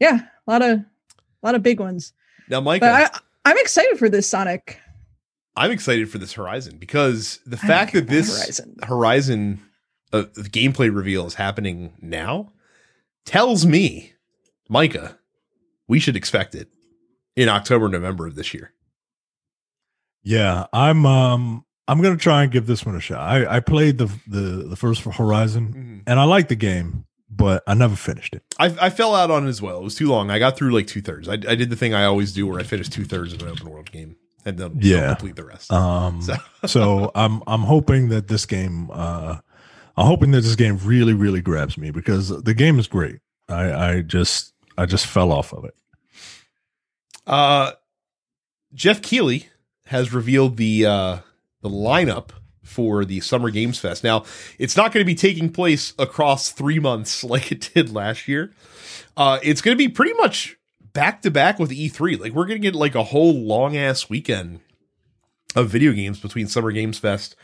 Yeah, 0.00 0.20
a 0.46 0.50
lot 0.50 0.62
of 0.62 0.78
a 0.78 1.46
lot 1.46 1.54
of 1.54 1.62
big 1.62 1.80
ones. 1.80 2.12
now, 2.48 2.60
Micah, 2.60 2.86
I, 2.86 3.18
I'm 3.44 3.58
excited 3.58 3.98
for 3.98 4.08
this 4.08 4.28
Sonic. 4.28 4.80
I'm 5.56 5.72
excited 5.72 6.08
for 6.08 6.18
this 6.18 6.32
Horizon 6.32 6.78
because 6.78 7.40
the 7.44 7.58
I 7.62 7.66
fact 7.66 7.92
that 7.94 8.06
this 8.06 8.40
Horizon. 8.40 8.76
Horizon 8.82 9.60
uh, 10.12 10.24
the 10.34 10.48
gameplay 10.48 10.94
reveal 10.94 11.26
is 11.26 11.34
happening 11.34 11.94
now 12.00 12.52
tells 13.24 13.66
me, 13.66 14.14
Micah, 14.68 15.18
we 15.86 15.98
should 15.98 16.16
expect 16.16 16.54
it 16.54 16.68
in 17.36 17.48
October, 17.48 17.88
November 17.88 18.26
of 18.26 18.34
this 18.34 18.54
year. 18.54 18.72
Yeah, 20.22 20.66
I'm 20.72 21.06
um 21.06 21.64
I'm 21.88 22.00
gonna 22.02 22.16
try 22.16 22.42
and 22.44 22.52
give 22.52 22.66
this 22.66 22.84
one 22.86 22.94
a 22.94 23.00
shot. 23.00 23.20
I, 23.20 23.56
I 23.56 23.60
played 23.60 23.98
the 23.98 24.06
the 24.26 24.64
the 24.68 24.76
first 24.76 25.02
Horizon 25.02 26.02
and 26.06 26.20
I 26.20 26.24
liked 26.24 26.50
the 26.50 26.54
game, 26.54 27.06
but 27.30 27.62
I 27.66 27.74
never 27.74 27.96
finished 27.96 28.34
it. 28.34 28.42
I, 28.58 28.66
I 28.80 28.90
fell 28.90 29.14
out 29.14 29.30
on 29.30 29.46
it 29.46 29.48
as 29.48 29.60
well. 29.62 29.78
It 29.78 29.84
was 29.84 29.94
too 29.94 30.08
long. 30.08 30.30
I 30.30 30.38
got 30.38 30.56
through 30.56 30.72
like 30.72 30.86
two 30.86 31.00
thirds. 31.00 31.28
I, 31.28 31.32
I 31.32 31.54
did 31.56 31.70
the 31.70 31.76
thing 31.76 31.94
I 31.94 32.04
always 32.04 32.32
do 32.32 32.46
where 32.46 32.60
I 32.60 32.62
finish 32.62 32.88
two 32.88 33.04
thirds 33.04 33.32
of 33.32 33.42
an 33.42 33.48
open 33.48 33.70
world 33.70 33.90
game 33.90 34.16
and 34.44 34.58
then 34.58 34.78
Yeah. 34.80 35.08
complete 35.14 35.36
the 35.36 35.44
rest. 35.44 35.72
Um 35.72 36.20
So- 36.22 36.36
so 36.66 37.10
I'm 37.14 37.42
I'm 37.46 37.62
hoping 37.62 38.10
that 38.10 38.28
this 38.28 38.44
game 38.46 38.90
uh 38.92 39.38
I'm 39.96 40.06
hoping 40.06 40.30
that 40.32 40.42
this 40.42 40.54
game 40.54 40.78
really, 40.84 41.14
really 41.14 41.40
grabs 41.40 41.76
me 41.76 41.90
because 41.90 42.28
the 42.28 42.54
game 42.54 42.78
is 42.78 42.86
great. 42.86 43.18
I, 43.48 43.72
I 43.72 44.00
just 44.02 44.52
I 44.76 44.86
just 44.86 45.06
fell 45.06 45.32
off 45.32 45.52
of 45.52 45.64
it. 45.64 45.74
Uh, 47.26 47.72
Geoff 48.74 49.02
Keighley 49.02 49.48
has 49.86 50.12
revealed 50.12 50.56
the 50.56 50.86
uh, 50.86 51.18
the 51.68 51.76
lineup 51.76 52.30
for 52.62 53.04
the 53.04 53.20
Summer 53.20 53.50
Games 53.50 53.78
Fest. 53.78 54.04
Now, 54.04 54.24
it's 54.58 54.76
not 54.76 54.92
going 54.92 55.02
to 55.02 55.06
be 55.06 55.14
taking 55.14 55.50
place 55.50 55.94
across 55.98 56.50
three 56.50 56.78
months 56.78 57.24
like 57.24 57.50
it 57.50 57.70
did 57.74 57.92
last 57.92 58.28
year. 58.28 58.52
Uh, 59.16 59.38
it's 59.42 59.60
going 59.60 59.76
to 59.76 59.78
be 59.78 59.88
pretty 59.88 60.14
much 60.14 60.56
back 60.92 61.22
to 61.22 61.30
back 61.30 61.58
with 61.58 61.70
E3. 61.70 62.20
Like 62.20 62.32
we're 62.32 62.46
going 62.46 62.60
to 62.60 62.66
get 62.66 62.74
like 62.74 62.94
a 62.94 63.04
whole 63.04 63.34
long 63.34 63.76
ass 63.76 64.08
weekend 64.08 64.60
of 65.56 65.68
video 65.68 65.92
games 65.92 66.20
between 66.20 66.46
Summer 66.46 66.72
Games 66.72 66.98
Fest 66.98 67.34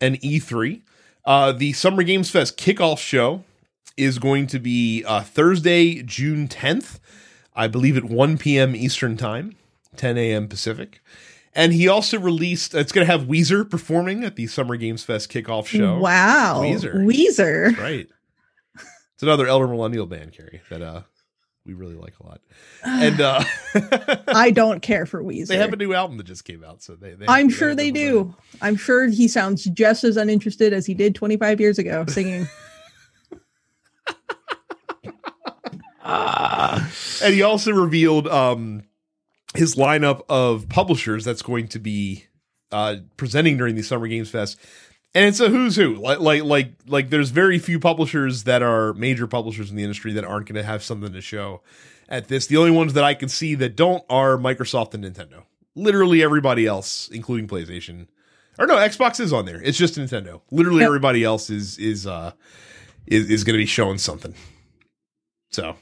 and 0.00 0.20
E3. 0.20 0.82
Uh, 1.24 1.52
the 1.52 1.72
Summer 1.72 2.02
Games 2.02 2.30
Fest 2.30 2.58
kickoff 2.58 2.98
show 2.98 3.44
is 3.96 4.18
going 4.18 4.46
to 4.48 4.58
be 4.58 5.04
uh, 5.04 5.22
Thursday, 5.22 6.02
June 6.02 6.48
10th, 6.48 6.98
I 7.54 7.68
believe 7.68 7.96
at 7.96 8.04
1 8.04 8.38
p.m. 8.38 8.74
Eastern 8.74 9.16
Time, 9.16 9.54
10 9.96 10.18
a.m. 10.18 10.48
Pacific. 10.48 11.00
And 11.54 11.72
he 11.72 11.86
also 11.86 12.18
released, 12.18 12.74
it's 12.74 12.92
going 12.92 13.06
to 13.06 13.12
have 13.12 13.24
Weezer 13.26 13.68
performing 13.68 14.24
at 14.24 14.36
the 14.36 14.46
Summer 14.46 14.76
Games 14.76 15.04
Fest 15.04 15.30
kickoff 15.30 15.66
show. 15.66 15.98
Wow. 15.98 16.62
Weezer. 16.62 16.94
Weezer. 16.94 17.70
That's 17.70 17.78
right. 17.78 18.08
It's 18.74 19.22
another 19.22 19.46
elder 19.46 19.68
millennial 19.68 20.06
band, 20.06 20.32
Carrie, 20.32 20.62
that 20.70 20.80
uh, 20.80 21.02
we 21.66 21.74
really 21.74 21.94
like 21.94 22.14
a 22.20 22.26
lot. 22.26 22.40
And 22.84 23.20
uh, 23.20 23.44
I 24.28 24.50
don't 24.50 24.80
care 24.80 25.06
for 25.06 25.22
Weezer. 25.22 25.48
they 25.48 25.58
have 25.58 25.72
a 25.72 25.76
new 25.76 25.94
album 25.94 26.16
that 26.16 26.24
just 26.24 26.44
came 26.44 26.64
out, 26.64 26.82
so 26.82 26.96
they. 26.96 27.14
they 27.14 27.26
I'm 27.28 27.48
they 27.48 27.52
sure 27.54 27.74
they 27.74 27.90
do. 27.90 28.34
I'm 28.60 28.76
sure 28.76 29.06
he 29.08 29.28
sounds 29.28 29.64
just 29.64 30.04
as 30.04 30.16
uninterested 30.16 30.72
as 30.72 30.86
he 30.86 30.94
did 30.94 31.14
25 31.14 31.60
years 31.60 31.78
ago 31.78 32.04
singing. 32.08 32.48
and 36.04 37.34
he 37.34 37.42
also 37.42 37.72
revealed 37.72 38.26
um 38.26 38.82
his 39.54 39.74
lineup 39.76 40.22
of 40.28 40.68
publishers 40.68 41.24
that's 41.24 41.42
going 41.42 41.68
to 41.68 41.78
be 41.78 42.26
uh 42.70 42.96
presenting 43.16 43.56
during 43.56 43.74
the 43.74 43.82
Summer 43.82 44.08
Games 44.08 44.30
Fest. 44.30 44.58
And 45.14 45.26
it's 45.26 45.40
a 45.40 45.48
who's 45.50 45.76
who. 45.76 45.96
Like 45.96 46.20
like 46.20 46.42
like 46.44 46.72
like 46.86 47.10
there's 47.10 47.30
very 47.30 47.58
few 47.58 47.78
publishers 47.78 48.44
that 48.44 48.62
are 48.62 48.94
major 48.94 49.26
publishers 49.26 49.70
in 49.70 49.76
the 49.76 49.82
industry 49.82 50.12
that 50.14 50.24
aren't 50.24 50.46
going 50.46 50.56
to 50.56 50.62
have 50.62 50.82
something 50.82 51.12
to 51.12 51.20
show 51.20 51.60
at 52.08 52.28
this. 52.28 52.46
The 52.46 52.56
only 52.56 52.70
ones 52.70 52.94
that 52.94 53.04
I 53.04 53.12
can 53.14 53.28
see 53.28 53.54
that 53.56 53.76
don't 53.76 54.02
are 54.08 54.38
Microsoft 54.38 54.94
and 54.94 55.04
Nintendo. 55.04 55.42
Literally 55.74 56.22
everybody 56.22 56.66
else, 56.66 57.08
including 57.12 57.46
PlayStation. 57.46 58.06
Or 58.58 58.66
no, 58.66 58.76
Xbox 58.76 59.20
is 59.20 59.32
on 59.32 59.44
there. 59.46 59.60
It's 59.62 59.76
just 59.78 59.96
Nintendo. 59.96 60.40
Literally 60.50 60.80
Yep. 60.80 60.86
everybody 60.86 61.24
else 61.24 61.50
is 61.50 61.76
is 61.78 62.06
uh 62.06 62.32
is, 63.06 63.28
is 63.30 63.44
going 63.44 63.54
to 63.54 63.58
be 63.62 63.66
showing 63.66 63.98
something. 63.98 64.34
So 65.50 65.76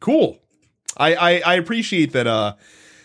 cool. 0.00 0.38
I, 0.96 1.14
I 1.14 1.42
I 1.46 1.54
appreciate 1.54 2.12
that 2.12 2.26
uh 2.28 2.54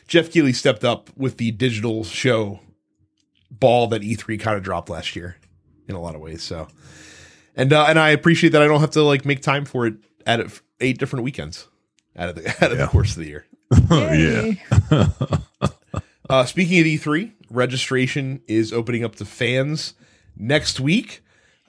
Geoff 0.08 0.32
Keighley 0.32 0.54
stepped 0.54 0.84
up 0.84 1.10
with 1.18 1.38
the 1.38 1.52
digital 1.52 2.04
show 2.04 2.60
ball 3.52 3.88
that 3.88 4.02
E3 4.02 4.40
kind 4.40 4.58
of 4.58 4.64
dropped 4.64 4.90
last 4.90 5.16
year 5.16 5.38
in 5.88 5.96
a 5.96 6.02
lot 6.02 6.16
of 6.16 6.22
ways. 6.22 6.44
So 6.44 6.68
and 7.56 7.72
uh, 7.74 7.86
and 7.90 7.98
I 8.00 8.10
appreciate 8.10 8.52
that 8.52 8.62
I 8.62 8.68
don't 8.68 8.80
have 8.82 8.92
to 8.92 9.04
like 9.04 9.26
make 9.26 9.42
time 9.42 9.66
for 9.66 9.88
it 9.88 9.96
at 10.26 10.42
eight 10.80 10.98
different 10.98 11.24
weekends 11.24 11.68
out 12.16 12.30
of 12.30 12.36
the 12.36 12.48
out 12.64 12.72
of 12.72 12.78
Yeah. 12.78 12.86
the 12.86 12.92
course 12.92 13.12
of 13.12 13.24
the 13.24 13.28
year. 13.30 13.46
Oh, 13.90 14.12
yeah. 14.92 15.38
Uh, 16.30 16.44
speaking 16.46 16.80
of 16.80 16.86
E3, 16.86 17.32
registration 17.50 18.42
is 18.48 18.74
opening 18.74 19.04
up 19.06 19.16
to 19.16 19.26
fans 19.26 19.94
next 20.36 20.80
week. 20.80 21.22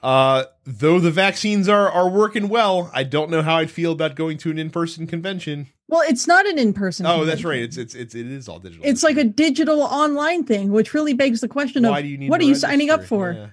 Uh, 0.02 0.44
though 0.64 1.00
the 1.00 1.10
vaccines 1.10 1.68
are 1.68 1.90
are 1.90 2.08
working 2.08 2.48
well, 2.48 2.90
I 2.94 3.02
don't 3.02 3.30
know 3.30 3.42
how 3.42 3.56
I'd 3.56 3.70
feel 3.70 3.92
about 3.92 4.14
going 4.14 4.38
to 4.38 4.50
an 4.50 4.58
in 4.58 4.70
person 4.70 5.06
convention. 5.06 5.68
Well, 5.88 6.02
it's 6.06 6.26
not 6.26 6.46
an 6.46 6.58
in-person. 6.58 7.06
Oh, 7.06 7.24
that's 7.24 7.44
right. 7.44 7.60
It's 7.60 7.76
it's 7.76 7.94
it's 7.94 8.14
it 8.14 8.26
is 8.26 8.48
all 8.48 8.58
digital. 8.58 8.86
It's 8.86 9.02
like 9.02 9.16
a 9.16 9.24
digital 9.24 9.80
online 9.82 10.44
thing, 10.44 10.70
which 10.70 10.92
really 10.94 11.14
begs 11.14 11.40
the 11.40 11.48
question 11.48 11.84
of 11.84 11.90
Why 11.92 12.02
do 12.02 12.08
you 12.08 12.18
need 12.18 12.30
what 12.30 12.40
are 12.40 12.44
you 12.44 12.54
signing 12.54 12.90
up 12.90 13.04
for? 13.04 13.32
Yeah. 13.32 13.46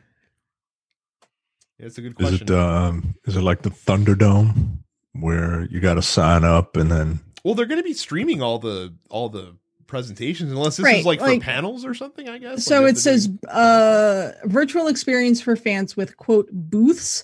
Yeah, 1.79 1.87
it's 1.87 1.97
a 1.97 2.01
good 2.01 2.15
Is 2.19 2.29
question. 2.29 2.47
it 2.47 2.51
um 2.51 3.15
is 3.25 3.35
it 3.35 3.41
like 3.41 3.63
the 3.63 3.69
Thunderdome 3.69 4.79
where 5.13 5.65
you 5.71 5.79
got 5.79 5.95
to 5.95 6.01
sign 6.01 6.43
up 6.43 6.75
and 6.77 6.91
then 6.91 7.21
well, 7.43 7.53
they're 7.53 7.67
going 7.67 7.79
to 7.79 7.83
be 7.83 7.93
streaming 7.93 8.41
all 8.41 8.59
the 8.59 8.93
all 9.09 9.29
the 9.29 9.55
presentations, 9.87 10.51
unless 10.51 10.77
this 10.77 10.83
Right, 10.83 10.99
is 10.99 11.05
like, 11.05 11.21
like- 11.21 11.41
for 11.41 11.45
panels 11.45 11.85
or 11.85 11.93
something. 11.93 12.27
I 12.29 12.37
guess. 12.37 12.63
So 12.65 12.81
Like, 12.81 12.93
it 12.93 12.97
says 12.97 13.29
uh 13.49 14.31
virtual 14.45 14.87
experience 14.87 15.41
for 15.41 15.55
fans 15.55 15.95
with 15.95 16.17
quote 16.17 16.49
booths, 16.51 17.23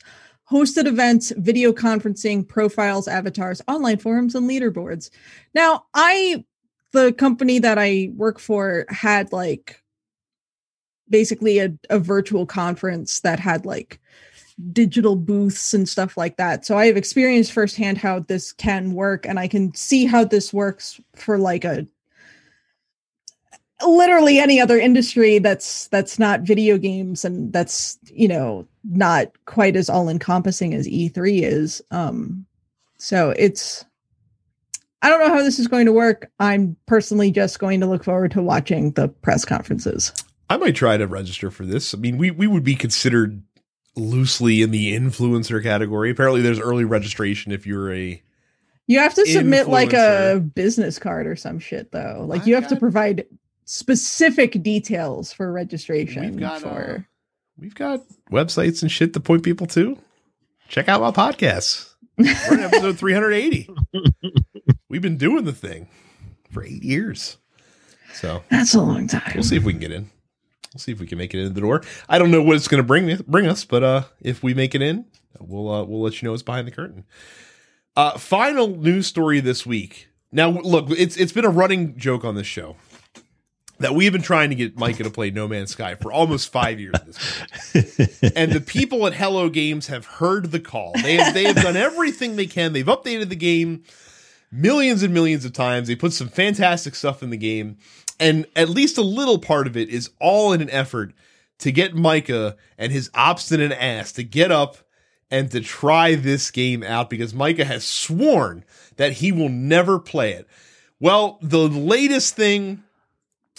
hosted 0.49 0.85
events, 0.85 1.31
video 1.37 1.71
conferencing, 1.71 2.47
profiles, 2.47 3.07
avatars, 3.07 3.61
online 3.67 3.97
forums, 3.97 4.35
and 4.35 4.49
leaderboards. 4.49 5.09
Now, 5.53 5.85
I 5.93 6.45
the 6.91 7.13
company 7.13 7.59
that 7.59 7.77
I 7.77 8.11
work 8.15 8.37
for 8.39 8.85
had 8.89 9.31
like 9.31 9.81
basically 11.09 11.59
a, 11.59 11.73
a 11.89 11.99
virtual 11.99 12.45
conference 12.45 13.19
that 13.21 13.39
had 13.39 13.65
like 13.65 13.99
digital 14.73 15.15
booths 15.15 15.73
and 15.73 15.87
stuff 15.87 16.17
like 16.17 16.37
that. 16.37 16.65
So 16.65 16.77
I 16.77 16.85
have 16.87 16.97
experienced 16.97 17.51
firsthand 17.51 17.97
how 17.97 18.19
this 18.19 18.51
can 18.51 18.93
work 18.93 19.25
and 19.25 19.39
I 19.39 19.47
can 19.47 19.73
see 19.73 20.05
how 20.05 20.23
this 20.23 20.53
works 20.53 20.99
for 21.15 21.37
like 21.37 21.63
a 21.65 21.87
literally 23.85 24.39
any 24.39 24.59
other 24.59 24.79
industry 24.79 25.39
that's 25.39 25.87
that's 25.87 26.19
not 26.19 26.41
video 26.41 26.77
games 26.77 27.25
and 27.25 27.51
that's 27.53 27.97
you 28.05 28.27
know 28.27 28.67
not 28.83 29.27
quite 29.45 29.75
as 29.75 29.89
all 29.89 30.09
encompassing 30.09 30.73
as 30.73 30.87
E3 30.87 31.41
is 31.43 31.81
um 31.91 32.45
so 32.97 33.33
it's 33.37 33.85
I 35.01 35.09
don't 35.09 35.19
know 35.19 35.33
how 35.33 35.41
this 35.41 35.57
is 35.57 35.67
going 35.67 35.87
to 35.87 35.91
work. 35.91 36.29
I'm 36.39 36.75
personally 36.85 37.31
just 37.31 37.57
going 37.57 37.79
to 37.79 37.87
look 37.87 38.03
forward 38.03 38.31
to 38.31 38.41
watching 38.41 38.91
the 38.91 39.07
press 39.07 39.45
conferences. 39.45 40.13
I 40.49 40.57
might 40.57 40.75
try 40.75 40.97
to 40.97 41.07
register 41.07 41.49
for 41.49 41.65
this. 41.65 41.93
I 41.93 41.97
mean, 41.97 42.17
we 42.17 42.29
we 42.29 42.45
would 42.45 42.63
be 42.63 42.75
considered 42.75 43.41
loosely 43.95 44.61
in 44.61 44.71
the 44.71 44.95
influencer 44.95 45.63
category. 45.63 46.11
Apparently, 46.11 46.41
there's 46.41 46.59
early 46.59 46.85
registration 46.85 47.51
if 47.51 47.65
you're 47.65 47.93
a. 47.93 48.21
You 48.87 48.99
have 48.99 49.13
to 49.15 49.25
submit 49.25 49.69
like 49.69 49.93
a 49.93 50.39
business 50.53 50.99
card 50.99 51.25
or 51.25 51.35
some 51.35 51.59
shit 51.59 51.91
though. 51.91 52.25
Like 52.27 52.41
I've 52.41 52.47
you 52.47 52.55
have 52.55 52.67
to 52.67 52.75
provide 52.75 53.25
specific 53.71 54.61
details 54.61 55.31
for 55.31 55.49
registration 55.49 56.23
We've 56.31 56.39
got 56.39 56.65
uh, 56.65 56.97
we've 57.57 57.75
got 57.75 58.01
websites 58.29 58.81
and 58.81 58.91
shit 58.91 59.13
to 59.13 59.19
point 59.21 59.43
people 59.43 59.65
to. 59.67 59.97
Check 60.67 60.89
out 60.89 60.99
my 60.99 61.11
podcast. 61.11 61.93
We're 62.17 62.53
in 62.53 62.59
episode 62.59 62.97
380. 62.99 63.69
We've 64.89 65.01
been 65.01 65.17
doing 65.17 65.45
the 65.45 65.53
thing 65.53 65.87
for 66.51 66.63
eight 66.65 66.83
years. 66.83 67.37
So 68.13 68.43
That's 68.49 68.73
a 68.73 68.81
long 68.81 69.07
time. 69.07 69.31
we'll 69.33 69.43
see 69.43 69.55
if 69.55 69.63
we 69.63 69.71
can 69.71 69.79
get 69.79 69.91
in. 69.91 70.09
We'll 70.73 70.79
see 70.79 70.91
if 70.91 70.99
we 70.99 71.07
can 71.07 71.17
make 71.17 71.33
it 71.33 71.39
in 71.39 71.53
the 71.53 71.61
door. 71.61 71.81
I 72.09 72.19
don't 72.19 72.29
know 72.29 72.43
what 72.43 72.57
it's 72.57 72.67
going 72.67 72.83
to 72.83 72.87
bring 72.87 73.15
bring 73.25 73.47
us, 73.47 73.63
but 73.63 73.83
uh, 73.83 74.03
if 74.19 74.43
we 74.43 74.53
make 74.53 74.75
it 74.75 74.81
in, 74.81 75.05
we'll 75.39 75.71
uh, 75.71 75.83
we'll 75.85 76.01
let 76.01 76.21
you 76.21 76.27
know 76.27 76.33
it's 76.33 76.43
behind 76.43 76.67
the 76.67 76.71
curtain. 76.71 77.05
Uh, 77.95 78.17
final 78.17 78.67
news 78.67 79.07
story 79.07 79.39
this 79.39 79.65
week. 79.65 80.09
Now, 80.29 80.49
look, 80.49 80.89
it's 80.91 81.15
it's 81.15 81.31
been 81.31 81.45
a 81.45 81.49
running 81.49 81.97
joke 81.97 82.25
on 82.25 82.35
this 82.35 82.47
show 82.47 82.75
that 83.81 83.95
we've 83.95 84.11
been 84.11 84.21
trying 84.21 84.49
to 84.49 84.55
get 84.55 84.77
Micah 84.77 85.03
to 85.03 85.09
play 85.09 85.31
No 85.31 85.47
Man's 85.47 85.71
Sky 85.71 85.95
for 85.95 86.11
almost 86.11 86.51
five 86.51 86.79
years 86.79 86.93
at 86.95 87.05
this 87.05 87.17
point 87.17 88.33
and 88.35 88.51
the 88.51 88.61
people 88.61 89.05
at 89.07 89.13
Hello 89.13 89.49
Games 89.49 89.87
have 89.87 90.05
heard 90.05 90.51
the 90.51 90.59
call. 90.59 90.93
They 91.01 91.15
have, 91.15 91.33
they 91.33 91.45
have 91.45 91.55
done 91.55 91.77
everything 91.77 92.35
they 92.35 92.47
can. 92.47 92.73
They've 92.73 92.85
updated 92.85 93.29
the 93.29 93.35
game 93.35 93.83
millions 94.51 95.03
and 95.03 95.13
millions 95.13 95.45
of 95.45 95.53
times. 95.53 95.87
They 95.87 95.95
put 95.95 96.13
some 96.13 96.27
fantastic 96.27 96.95
stuff 96.95 97.23
in 97.23 97.29
the 97.29 97.37
game, 97.37 97.77
and 98.19 98.45
at 98.55 98.69
least 98.69 98.97
a 98.97 99.03
little 99.03 99.39
part 99.39 99.67
of 99.67 99.77
it 99.77 99.89
is 99.89 100.09
all 100.19 100.53
in 100.53 100.61
an 100.61 100.69
effort 100.69 101.13
to 101.59 101.71
get 101.71 101.95
Micah 101.95 102.57
and 102.77 102.91
his 102.91 103.09
obstinate 103.13 103.71
ass 103.71 104.11
to 104.13 104.23
get 104.23 104.51
up 104.51 104.77
and 105.29 105.49
to 105.51 105.61
try 105.61 106.15
this 106.15 106.51
game 106.51 106.83
out 106.83 107.09
because 107.09 107.33
Micah 107.33 107.65
has 107.65 107.85
sworn 107.85 108.65
that 108.97 109.13
he 109.13 109.31
will 109.31 109.49
never 109.49 109.97
play 109.97 110.33
it. 110.33 110.47
Well, 110.99 111.39
the 111.41 111.67
latest 111.67 112.35
thing 112.35 112.83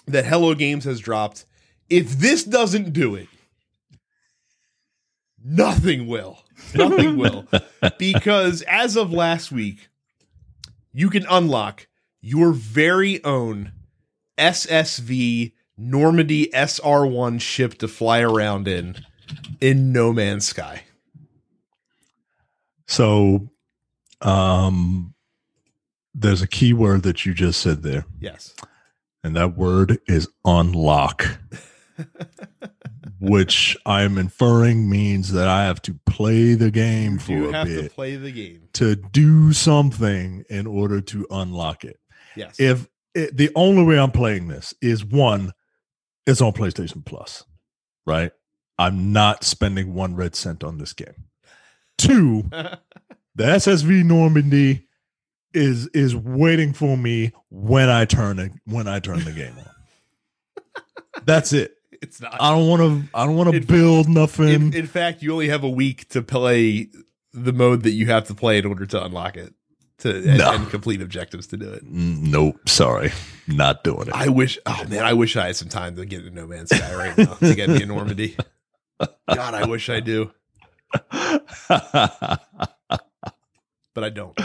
that 0.06 0.24
Hello 0.26 0.54
Games 0.54 0.84
has 0.84 1.00
dropped, 1.00 1.44
if 1.88 2.10
this 2.18 2.44
doesn't 2.44 2.92
do 2.92 3.14
it, 3.14 3.28
nothing 5.44 6.06
will. 6.06 6.38
Nothing 6.74 7.16
will. 7.16 7.46
Because 7.98 8.62
as 8.62 8.96
of 8.96 9.12
last 9.12 9.50
week, 9.50 9.88
you 10.92 11.10
can 11.10 11.26
unlock 11.28 11.88
your 12.20 12.52
very 12.52 13.22
own 13.24 13.72
SSV 14.38 15.52
Normandy 15.76 16.46
SR1 16.54 17.40
ship 17.40 17.74
to 17.78 17.88
fly 17.88 18.20
around 18.20 18.68
in 18.68 18.96
in 19.60 19.92
No 19.92 20.12
Man's 20.12 20.46
Sky. 20.46 20.84
So 22.86 23.48
um 24.20 25.14
there's 26.14 26.42
a 26.42 26.46
key 26.48 26.72
word 26.72 27.02
that 27.02 27.26
you 27.26 27.34
just 27.34 27.60
said 27.60 27.82
there, 27.82 28.04
Yes. 28.20 28.54
And 29.24 29.36
that 29.36 29.56
word 29.56 29.98
is 30.06 30.28
unlock. 30.44 31.38
which 33.22 33.76
I'm 33.86 34.18
inferring 34.18 34.90
means 34.90 35.32
that 35.32 35.46
I 35.46 35.64
have 35.64 35.80
to 35.82 35.94
play 36.06 36.54
the 36.54 36.72
game 36.72 37.20
for 37.20 37.30
You 37.32 37.48
a 37.50 37.52
have 37.52 37.66
bit 37.68 37.84
to 37.84 37.90
play 37.90 38.16
the 38.16 38.32
game. 38.32 38.68
to 38.72 38.96
do 38.96 39.52
something 39.52 40.44
in 40.50 40.66
order 40.66 41.00
to 41.00 41.24
unlock 41.30 41.84
it. 41.84 42.00
Yes. 42.34 42.58
If 42.58 42.88
it, 43.14 43.36
the 43.36 43.50
only 43.54 43.84
way 43.84 43.96
I'm 43.96 44.10
playing 44.10 44.48
this 44.48 44.74
is 44.82 45.04
one, 45.04 45.52
it's 46.26 46.40
on 46.40 46.52
PlayStation 46.52 47.04
Plus, 47.04 47.44
right? 48.06 48.32
I'm 48.76 49.12
not 49.12 49.44
spending 49.44 49.94
one 49.94 50.16
red 50.16 50.34
cent 50.34 50.64
on 50.64 50.78
this 50.78 50.92
game. 50.92 51.26
Two, 51.98 52.42
the 52.50 53.44
SSV 53.44 54.04
Normandy 54.04 54.88
is 55.54 55.86
is 55.88 56.14
waiting 56.16 56.72
for 56.72 56.96
me 56.96 57.32
when 57.50 57.88
I 57.88 58.04
turn 58.04 58.38
it 58.38 58.52
when 58.64 58.88
I 58.88 59.00
turn 59.00 59.24
the 59.24 59.32
game 59.32 59.54
on. 59.58 59.66
That's 61.24 61.52
it. 61.52 61.76
it's 62.00 62.20
not. 62.20 62.36
I 62.40 62.50
don't 62.50 62.68
want 62.68 62.80
to. 62.82 63.08
I 63.16 63.26
don't 63.26 63.36
want 63.36 63.52
to 63.52 63.60
build 63.60 64.08
nothing. 64.08 64.48
in, 64.48 64.74
in 64.74 64.86
fact, 64.86 65.22
you 65.22 65.32
only 65.32 65.48
have 65.48 65.62
a 65.64 65.68
week 65.70 66.08
to 66.10 66.22
play 66.22 66.88
the 67.32 67.52
mode 67.52 67.82
that 67.82 67.92
you 67.92 68.06
have 68.06 68.26
to 68.28 68.34
play 68.34 68.58
in 68.58 68.66
order 68.66 68.86
to 68.86 69.04
unlock 69.04 69.36
it 69.36 69.54
to 69.98 70.16
and, 70.16 70.38
No. 70.38 70.52
and 70.52 70.68
complete 70.70 71.00
objectives 71.00 71.46
to 71.48 71.56
do 71.56 71.70
it. 71.70 71.82
Nope. 71.84 72.68
Sorry, 72.68 73.12
not 73.46 73.84
doing 73.84 74.08
it. 74.08 74.14
I 74.14 74.28
wish. 74.28 74.58
Oh 74.66 74.84
man, 74.88 75.04
I 75.04 75.12
wish 75.12 75.36
I 75.36 75.46
had 75.46 75.56
some 75.56 75.68
time 75.68 75.96
to 75.96 76.04
get 76.06 76.20
into 76.24 76.34
No 76.34 76.46
Man's 76.46 76.74
Sky 76.74 76.94
right 76.94 77.16
now 77.16 77.34
to 77.34 77.54
get 77.54 77.68
me 77.68 77.82
in 77.82 77.88
Normandy. 77.88 78.36
God, 79.34 79.54
I 79.54 79.66
wish 79.66 79.88
I 79.90 80.00
do, 80.00 80.30
but 81.18 82.40
I 83.96 84.10
don't. 84.10 84.38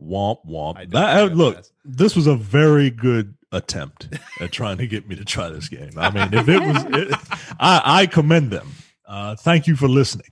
Womp 0.00 0.38
womp. 0.48 0.76
I 0.78 0.84
That, 0.86 1.18
uh, 1.22 1.24
look, 1.34 1.56
that. 1.56 1.70
this 1.84 2.14
was 2.16 2.26
a 2.26 2.34
very 2.36 2.90
good 2.90 3.34
attempt 3.52 4.08
at 4.40 4.50
trying 4.52 4.78
to 4.78 4.86
get 4.86 5.08
me 5.08 5.14
to 5.16 5.24
try 5.24 5.48
this 5.48 5.68
game. 5.68 5.90
I 5.96 6.10
mean, 6.10 6.32
if 6.34 6.48
it 6.48 6.60
was, 6.60 6.84
it, 6.88 7.14
I, 7.60 7.82
I 7.84 8.06
commend 8.06 8.50
them. 8.50 8.68
Uh, 9.06 9.36
thank 9.36 9.66
you 9.66 9.76
for 9.76 9.86
listening. 9.88 10.26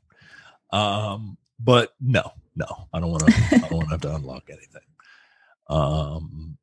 Um, 0.72 1.36
but 1.60 1.94
no, 2.00 2.32
no, 2.56 2.66
I 2.92 2.98
don't 3.00 3.10
want 3.10 3.26
to. 3.26 3.32
I 3.52 3.58
don't 3.58 3.72
want 3.72 3.84
to 3.88 3.90
have 3.92 4.00
to 4.02 4.14
unlock 4.14 4.44
anything. 4.48 4.82
Um, 5.68 6.56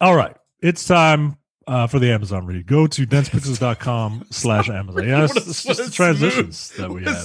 all 0.00 0.14
right, 0.16 0.36
it's 0.60 0.86
time. 0.86 1.36
Uh, 1.68 1.84
for 1.88 1.98
the 1.98 2.08
Amazon 2.12 2.46
read, 2.46 2.64
go 2.64 2.86
to 2.86 3.04
densepixels.com 3.04 4.26
slash 4.30 4.70
Amazon. 4.70 5.08
Yeah, 5.08 5.24
it's, 5.24 5.34
What 5.34 5.46
it's 5.48 5.64
just 5.64 5.84
the 5.84 5.90
transitions 5.90 6.56
smooth- 6.60 6.80
that 6.80 6.94
we 6.94 7.02
what 7.02 7.16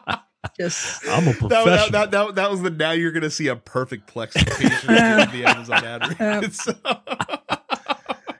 a 0.06 0.06
have. 0.06 0.20
Smooth 0.58 0.72
transition. 0.72 1.00
Just 1.04 1.08
I'm 1.08 1.22
a 1.28 1.32
That, 1.32 1.38
professional. 1.38 1.90
that, 1.90 1.90
that, 1.92 2.10
that, 2.10 2.34
that 2.36 2.50
was 2.50 2.62
the 2.62 2.70
now 2.70 2.92
you're 2.92 3.12
going 3.12 3.22
to 3.22 3.30
see 3.30 3.48
a 3.48 3.56
perfect 3.56 4.12
plexification 4.12 5.22
of 5.24 5.32
the 5.32 5.44
Amazon 5.44 5.84
ad 5.84 6.20
reads. 6.42 6.64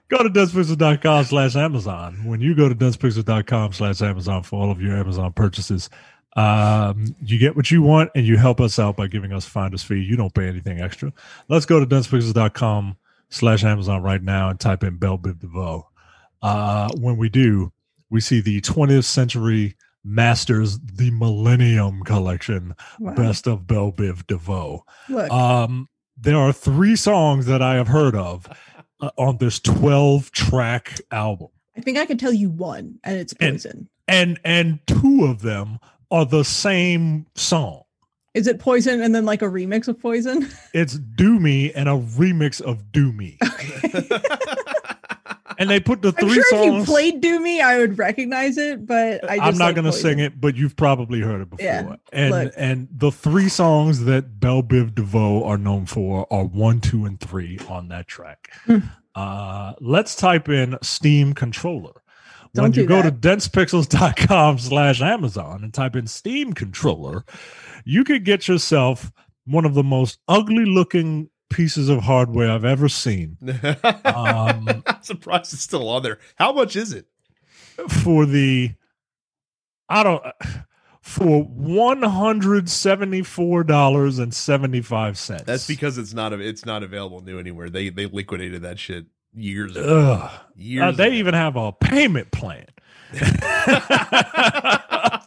go 0.09 0.23
to 0.23 0.29
densepixels.com 0.29 1.25
slash 1.25 1.55
Amazon. 1.55 2.23
When 2.25 2.41
you 2.41 2.55
go 2.55 2.69
to 2.69 2.75
densepixels.com 2.75 3.73
slash 3.73 4.01
Amazon 4.01 4.43
for 4.43 4.61
all 4.61 4.71
of 4.71 4.81
your 4.81 4.95
Amazon 4.95 5.33
purchases, 5.33 5.89
um, 6.37 7.15
you 7.21 7.37
get 7.39 7.55
what 7.55 7.71
you 7.71 7.81
want 7.81 8.11
and 8.15 8.25
you 8.25 8.37
help 8.37 8.59
us 8.59 8.77
out 8.79 8.97
by 8.97 9.07
giving 9.07 9.31
us 9.33 9.45
finder's 9.45 9.83
fee. 9.83 9.99
You 10.01 10.15
don't 10.17 10.33
pay 10.33 10.47
anything 10.47 10.81
extra. 10.81 11.13
Let's 11.47 11.65
go 11.65 11.79
to 11.79 11.85
densepixels.com 11.85 12.97
slash 13.29 13.63
Amazon 13.63 14.03
right 14.03 14.21
now 14.21 14.49
and 14.49 14.59
type 14.59 14.83
in 14.83 14.97
Bell 14.97 15.17
Biv 15.17 15.39
DeVoe. 15.39 15.87
Uh, 16.41 16.89
when 16.99 17.17
we 17.17 17.29
do, 17.29 17.71
we 18.09 18.21
see 18.21 18.39
the 18.41 18.61
20th 18.61 19.05
century 19.05 19.75
masters, 20.05 20.79
the 20.79 21.11
Millennium 21.11 22.03
Collection, 22.03 22.75
wow. 22.99 23.13
best 23.15 23.47
of 23.47 23.65
Bell 23.67 23.91
Biv 23.91 24.25
DeVoe. 24.27 24.85
look. 25.09 25.31
Um, 25.31 25.87
there 26.17 26.37
are 26.37 26.53
three 26.53 26.95
songs 26.95 27.45
that 27.47 27.61
I 27.61 27.73
have 27.75 27.89
heard 27.89 28.15
of 28.15 28.47
uh, 29.01 29.09
on 29.17 29.37
this 29.39 29.59
12 29.59 30.31
track 30.31 31.01
album, 31.11 31.49
I 31.77 31.81
think 31.81 31.97
I 31.97 32.05
can 32.05 32.17
tell 32.17 32.31
you 32.31 32.49
one, 32.49 32.99
and 33.03 33.17
it's 33.17 33.33
and- 33.41 33.55
poison. 33.55 33.89
and 34.07 34.39
and 34.45 34.79
two 34.87 35.25
of 35.25 35.41
them 35.41 35.79
are 36.11 36.25
the 36.25 36.45
same 36.45 37.25
song. 37.35 37.81
Is 38.33 38.47
it 38.47 38.59
poison 38.59 39.01
and 39.01 39.15
then 39.15 39.25
like 39.25 39.41
a 39.41 39.45
remix 39.45 39.87
of 39.87 39.99
poison? 39.99 40.49
It's 40.73 40.97
Do 40.99 41.39
Me 41.39 41.71
and 41.73 41.87
a 41.89 41.93
remix 41.93 42.61
of 42.61 42.91
Do 42.91 43.11
Me, 43.13 43.37
and 45.57 45.69
they 45.69 45.79
put 45.79 46.01
the 46.01 46.09
I'm 46.09 46.13
three 46.15 46.33
sure 46.33 46.45
if 46.53 46.73
you 46.73 46.85
played 46.85 47.21
Do 47.21 47.39
Me, 47.39 47.61
I 47.61 47.79
would 47.79 47.97
recognize 47.97 48.57
it, 48.57 48.85
but 48.85 49.23
I 49.29 49.37
just 49.37 49.47
I'm 49.47 49.57
not 49.57 49.65
like 49.65 49.75
going 49.75 49.85
to 49.85 49.93
sing 49.93 50.19
it, 50.19 50.39
but 50.39 50.55
you've 50.55 50.75
probably 50.75 51.21
heard 51.21 51.41
it 51.41 51.49
before. 51.49 51.65
Yeah, 51.65 51.95
and 52.11 52.31
look. 52.31 52.53
and 52.57 52.87
the 52.91 53.11
three 53.11 53.49
songs 53.49 54.05
that 54.05 54.39
Bell 54.39 54.63
Biv 54.63 54.95
DeVoe 54.95 55.43
are 55.43 55.57
known 55.57 55.85
for 55.85 56.27
are 56.31 56.45
one, 56.45 56.79
two, 56.81 57.05
and 57.05 57.19
three 57.19 57.59
on 57.69 57.87
that 57.89 58.07
track. 58.07 58.51
Hmm. 58.65 58.79
Uh, 59.15 59.73
let's 59.79 60.15
type 60.15 60.49
in 60.49 60.77
Steam 60.81 61.33
controller. 61.33 61.93
when 62.51 62.63
Don't 62.63 62.75
you 62.75 62.85
go 62.85 63.01
that. 63.01 63.21
to 63.21 63.27
densepixels.com 63.29 64.59
slash 64.59 65.01
Amazon 65.01 65.63
and 65.63 65.73
type 65.73 65.95
in 65.95 66.07
Steam 66.07 66.53
controller, 66.53 67.23
you 67.85 68.03
could 68.03 68.25
get 68.25 68.47
yourself 68.47 69.11
one 69.45 69.63
of 69.65 69.73
the 69.73 69.83
most 69.83 70.19
ugly 70.27 70.65
looking 70.65 71.29
pieces 71.55 71.87
of 71.89 72.01
hardware 72.03 72.51
I've 72.51 72.65
ever 72.65 72.89
seen 72.89 73.37
Um, 73.41 73.63
I'm 74.05 74.83
surprised 75.01 75.53
it's 75.53 75.61
still 75.63 75.87
on 75.89 76.03
there. 76.03 76.19
How 76.35 76.51
much 76.53 76.75
is 76.75 76.91
it? 76.93 77.05
for 77.89 78.25
the 78.25 78.71
I 79.89 80.03
don't 80.03 80.23
for 81.01 81.43
one 81.43 82.01
hundred 82.01 82.69
seventy 82.69 83.21
four 83.21 83.63
dollars 83.63 84.17
and 84.19 84.33
seventy 84.33 84.81
five 84.81 85.17
cents. 85.17 85.43
That's 85.43 85.67
because 85.67 85.97
it's 85.97 86.13
not 86.13 86.33
it's 86.33 86.65
not 86.65 86.83
available 86.83 87.21
new 87.21 87.37
anywhere. 87.39 87.69
They 87.69 87.89
they 87.89 88.05
liquidated 88.07 88.61
that 88.63 88.79
shit 88.79 89.05
years 89.33 89.75
ago. 89.75 90.19
Ugh. 90.21 90.31
Years 90.55 90.83
Uh, 90.83 90.91
they 90.91 91.07
ago. 91.07 91.15
even 91.15 91.33
have 91.33 91.55
a 91.55 91.71
payment 91.73 92.31
plan. 92.31 92.65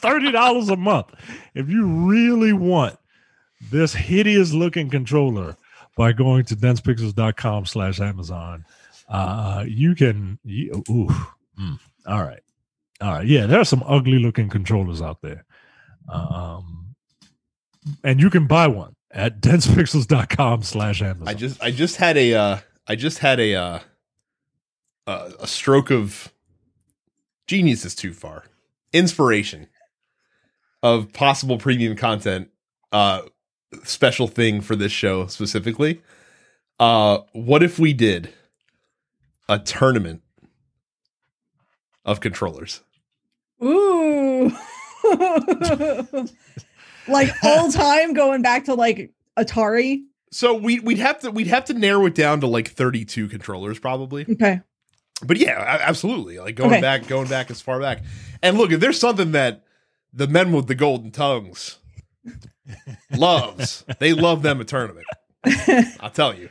Thirty 0.00 0.32
dollars 0.32 0.68
a 0.68 0.76
month. 0.76 1.08
If 1.54 1.68
you 1.68 1.86
really 1.86 2.52
want 2.52 2.98
this 3.70 3.94
hideous 3.94 4.52
looking 4.52 4.88
controller 4.90 5.56
by 5.98 6.12
going 6.12 6.44
to 6.44 6.56
densepixels.com 6.56 7.66
slash 7.66 8.00
Amazon, 8.00 8.64
uh, 9.08 9.64
you 9.66 9.94
can 9.96 10.38
you, 10.44 10.84
ooh, 10.88 11.08
mm, 11.60 11.78
all 12.06 12.22
right. 12.22 12.40
All 13.00 13.12
right. 13.12 13.26
Yeah, 13.26 13.46
there 13.46 13.60
are 13.60 13.64
some 13.64 13.82
ugly 13.86 14.18
looking 14.18 14.48
controllers 14.48 15.02
out 15.02 15.20
there. 15.22 15.44
Um 16.08 16.94
and 18.02 18.20
you 18.20 18.30
can 18.30 18.46
buy 18.46 18.66
one 18.66 18.94
at 19.10 19.40
densepixels.com 19.40 20.62
slash 20.62 21.02
Amazon. 21.02 21.28
I 21.28 21.34
just 21.34 21.62
I 21.62 21.70
just 21.70 21.96
had 21.96 22.16
a 22.16 22.34
uh 22.34 22.58
I 22.86 22.96
just 22.96 23.18
had 23.18 23.40
a 23.40 23.54
uh 23.54 23.78
a, 25.06 25.46
stroke 25.46 25.90
of 25.90 26.32
genius 27.46 27.84
is 27.84 27.94
too 27.94 28.12
far. 28.12 28.44
Inspiration 28.92 29.68
of 30.82 31.12
possible 31.12 31.58
premium 31.58 31.96
content 31.96 32.50
uh 32.92 33.22
special 33.84 34.26
thing 34.28 34.60
for 34.60 34.76
this 34.76 34.92
show 34.92 35.26
specifically. 35.26 36.00
Uh 36.78 37.18
what 37.32 37.62
if 37.62 37.78
we 37.78 37.92
did 37.92 38.30
a 39.48 39.58
tournament 39.58 40.22
of 42.04 42.20
controllers? 42.20 42.80
Ooh. 43.62 44.50
like 47.08 47.30
all 47.42 47.70
time 47.72 48.12
going 48.14 48.42
back 48.42 48.64
to 48.66 48.74
like 48.74 49.12
Atari. 49.38 50.02
So 50.30 50.54
we 50.54 50.80
we'd 50.80 50.98
have 50.98 51.20
to 51.20 51.30
we'd 51.30 51.46
have 51.46 51.64
to 51.66 51.74
narrow 51.74 52.06
it 52.06 52.14
down 52.14 52.40
to 52.40 52.46
like 52.46 52.68
32 52.68 53.28
controllers 53.28 53.78
probably. 53.78 54.26
Okay. 54.30 54.60
but 55.24 55.36
yeah, 55.38 55.78
absolutely. 55.80 56.38
Like 56.38 56.54
going 56.54 56.70
Okay. 56.72 56.80
back, 56.80 57.06
going 57.06 57.28
back 57.28 57.50
as 57.50 57.60
far 57.60 57.80
back. 57.80 58.02
And 58.42 58.56
look, 58.58 58.70
if 58.70 58.80
there's 58.80 59.00
something 59.00 59.32
that 59.32 59.64
the 60.12 60.26
men 60.28 60.52
with 60.52 60.66
the 60.66 60.74
golden 60.74 61.10
tongues 61.10 61.78
loves, 63.16 63.84
they 63.98 64.12
love 64.12 64.42
them 64.42 64.60
a 64.60 64.64
tournament. 64.64 65.06
I'll 66.00 66.10
tell 66.10 66.34
you, 66.34 66.48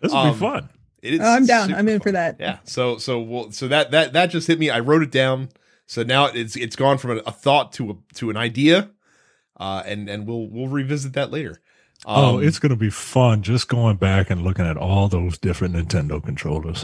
this 0.00 0.12
will 0.12 0.18
um, 0.18 0.32
be 0.34 0.38
fun. 0.40 0.68
it 1.02 1.14
is. 1.14 1.20
I'm 1.20 1.46
down. 1.46 1.72
I'm 1.74 1.88
in 1.88 1.98
fun. 1.98 2.02
for 2.04 2.12
that. 2.12 2.36
Yeah. 2.40 2.58
So 2.64 2.98
so 2.98 3.20
we'll, 3.20 3.50
so 3.52 3.68
that 3.68 3.90
that 3.92 4.12
that 4.12 4.26
just 4.26 4.46
hit 4.46 4.58
me. 4.58 4.70
I 4.70 4.80
wrote 4.80 5.02
it 5.02 5.10
down. 5.10 5.48
So 5.86 6.02
now 6.02 6.26
it's 6.26 6.56
it's 6.56 6.76
gone 6.76 6.98
from 6.98 7.12
a, 7.12 7.16
a 7.26 7.32
thought 7.32 7.72
to 7.74 7.90
a 7.90 7.94
to 8.14 8.30
an 8.30 8.36
idea, 8.36 8.90
uh, 9.58 9.82
and 9.86 10.08
and 10.08 10.26
we'll 10.26 10.48
we'll 10.48 10.68
revisit 10.68 11.12
that 11.14 11.30
later. 11.30 11.60
oh, 12.06 12.36
Um, 12.38 12.44
it's 12.44 12.58
going 12.58 12.70
to 12.70 12.76
be 12.76 12.90
fun 12.90 13.42
just 13.42 13.68
going 13.68 13.96
back 13.96 14.30
and 14.30 14.42
looking 14.42 14.66
at 14.66 14.76
all 14.76 15.08
those 15.08 15.38
different 15.38 15.74
Nintendo 15.74 16.22
controllers. 16.24 16.82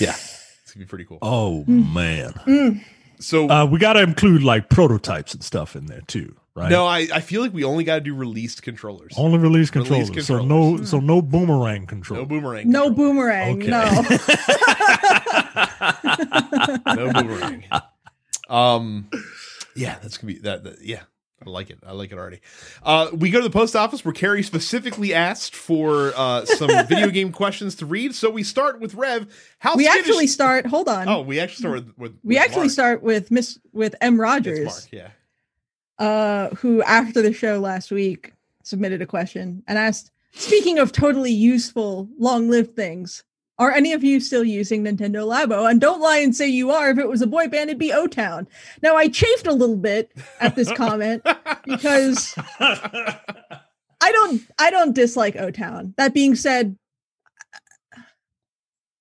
yeah, 0.00 0.14
it's 0.62 0.72
gonna 0.74 0.84
be 0.84 0.88
pretty 0.88 1.04
cool. 1.04 1.18
Oh, 1.22 1.64
Mm. 1.68 1.92
man. 1.94 2.32
Mm. 2.46 2.84
So 3.18 3.48
Uh, 3.48 3.64
we 3.64 3.78
got 3.78 3.94
to 3.94 4.02
include 4.02 4.42
like 4.42 4.68
prototypes 4.68 5.32
and 5.34 5.42
stuff 5.42 5.74
in 5.74 5.86
there 5.86 6.02
too, 6.06 6.36
right? 6.56 6.70
no, 6.70 6.86
I 6.86 7.06
I 7.12 7.20
feel 7.20 7.42
like 7.42 7.52
we 7.52 7.62
only 7.64 7.84
got 7.84 7.96
to 7.96 8.00
do 8.00 8.14
released 8.14 8.62
controllers. 8.62 9.12
Only 9.16 9.38
release 9.38 9.74
Release 9.74 10.10
controllers. 10.10 10.26
So 10.26 10.44
no, 10.44 10.82
so 10.84 10.98
no 10.98 11.22
boomerang 11.22 11.86
control. 11.86 12.20
No 12.20 12.26
boomerang. 12.26 12.70
No 12.70 12.84
control. 12.84 13.08
boomerang. 13.08 13.62
Okay. 13.62 13.68
No. 13.68 14.04
no 16.94 17.12
boomerang. 17.12 17.64
Um, 18.48 19.10
yeah, 19.74 19.98
that's 20.02 20.18
gonna 20.18 20.32
be 20.32 20.38
that, 20.40 20.64
that. 20.64 20.82
Yeah, 20.82 21.02
I 21.44 21.50
like 21.50 21.70
it. 21.70 21.78
I 21.86 21.92
like 21.92 22.12
it 22.12 22.18
already. 22.18 22.40
Uh, 22.82 23.08
we 23.12 23.30
go 23.30 23.38
to 23.40 23.44
the 23.44 23.50
post 23.50 23.76
office 23.76 24.04
where 24.04 24.14
Carrie 24.14 24.42
specifically 24.42 25.12
asked 25.12 25.54
for 25.54 26.12
uh 26.16 26.44
some 26.44 26.68
video 26.88 27.10
game 27.10 27.32
questions 27.32 27.74
to 27.76 27.86
read. 27.86 28.14
So 28.14 28.30
we 28.30 28.42
start 28.42 28.80
with 28.80 28.94
Rev. 28.94 29.26
How 29.58 29.76
we 29.76 29.84
skittish- 29.84 29.98
actually 29.98 30.26
start. 30.28 30.66
Hold 30.66 30.88
on. 30.88 31.08
Oh, 31.08 31.20
we 31.22 31.40
actually 31.40 31.62
start 31.62 31.74
with. 31.74 31.98
with 31.98 32.12
we 32.22 32.34
with 32.34 32.42
actually 32.42 32.60
Mark. 32.60 32.70
start 32.70 33.02
with 33.02 33.30
Miss 33.30 33.58
with 33.72 33.94
M. 34.00 34.14
It's 34.14 34.20
Rogers, 34.20 34.64
Mark. 34.66 34.84
Yeah. 34.92 35.08
Uh, 35.98 36.48
who 36.50 36.82
after 36.82 37.22
the 37.22 37.32
show 37.32 37.58
last 37.58 37.90
week 37.90 38.32
submitted 38.62 39.02
a 39.02 39.06
question 39.06 39.62
and 39.66 39.78
asked, 39.78 40.10
speaking 40.32 40.78
of 40.78 40.92
totally 40.92 41.32
useful, 41.32 42.08
long-lived 42.18 42.74
things, 42.74 43.24
are 43.58 43.72
any 43.72 43.92
of 43.94 44.04
you 44.04 44.20
still 44.20 44.44
using 44.44 44.84
Nintendo 44.84 45.26
Labo? 45.26 45.70
And 45.70 45.80
don't 45.80 46.00
lie 46.00 46.18
and 46.18 46.36
say 46.36 46.46
you 46.46 46.70
are. 46.70 46.90
If 46.90 46.98
it 46.98 47.08
was 47.08 47.22
a 47.22 47.26
boy 47.26 47.48
band, 47.48 47.70
it'd 47.70 47.78
be 47.78 47.92
O 47.92 48.06
Town. 48.06 48.46
Now 48.82 48.96
I 48.96 49.08
chafed 49.08 49.46
a 49.46 49.52
little 49.52 49.76
bit 49.76 50.12
at 50.40 50.56
this 50.56 50.70
comment 50.72 51.22
because 51.64 52.34
I 52.60 54.12
don't 54.12 54.42
I 54.58 54.70
don't 54.70 54.94
dislike 54.94 55.36
O 55.36 55.50
Town. 55.50 55.94
That 55.96 56.12
being 56.12 56.34
said, 56.34 56.76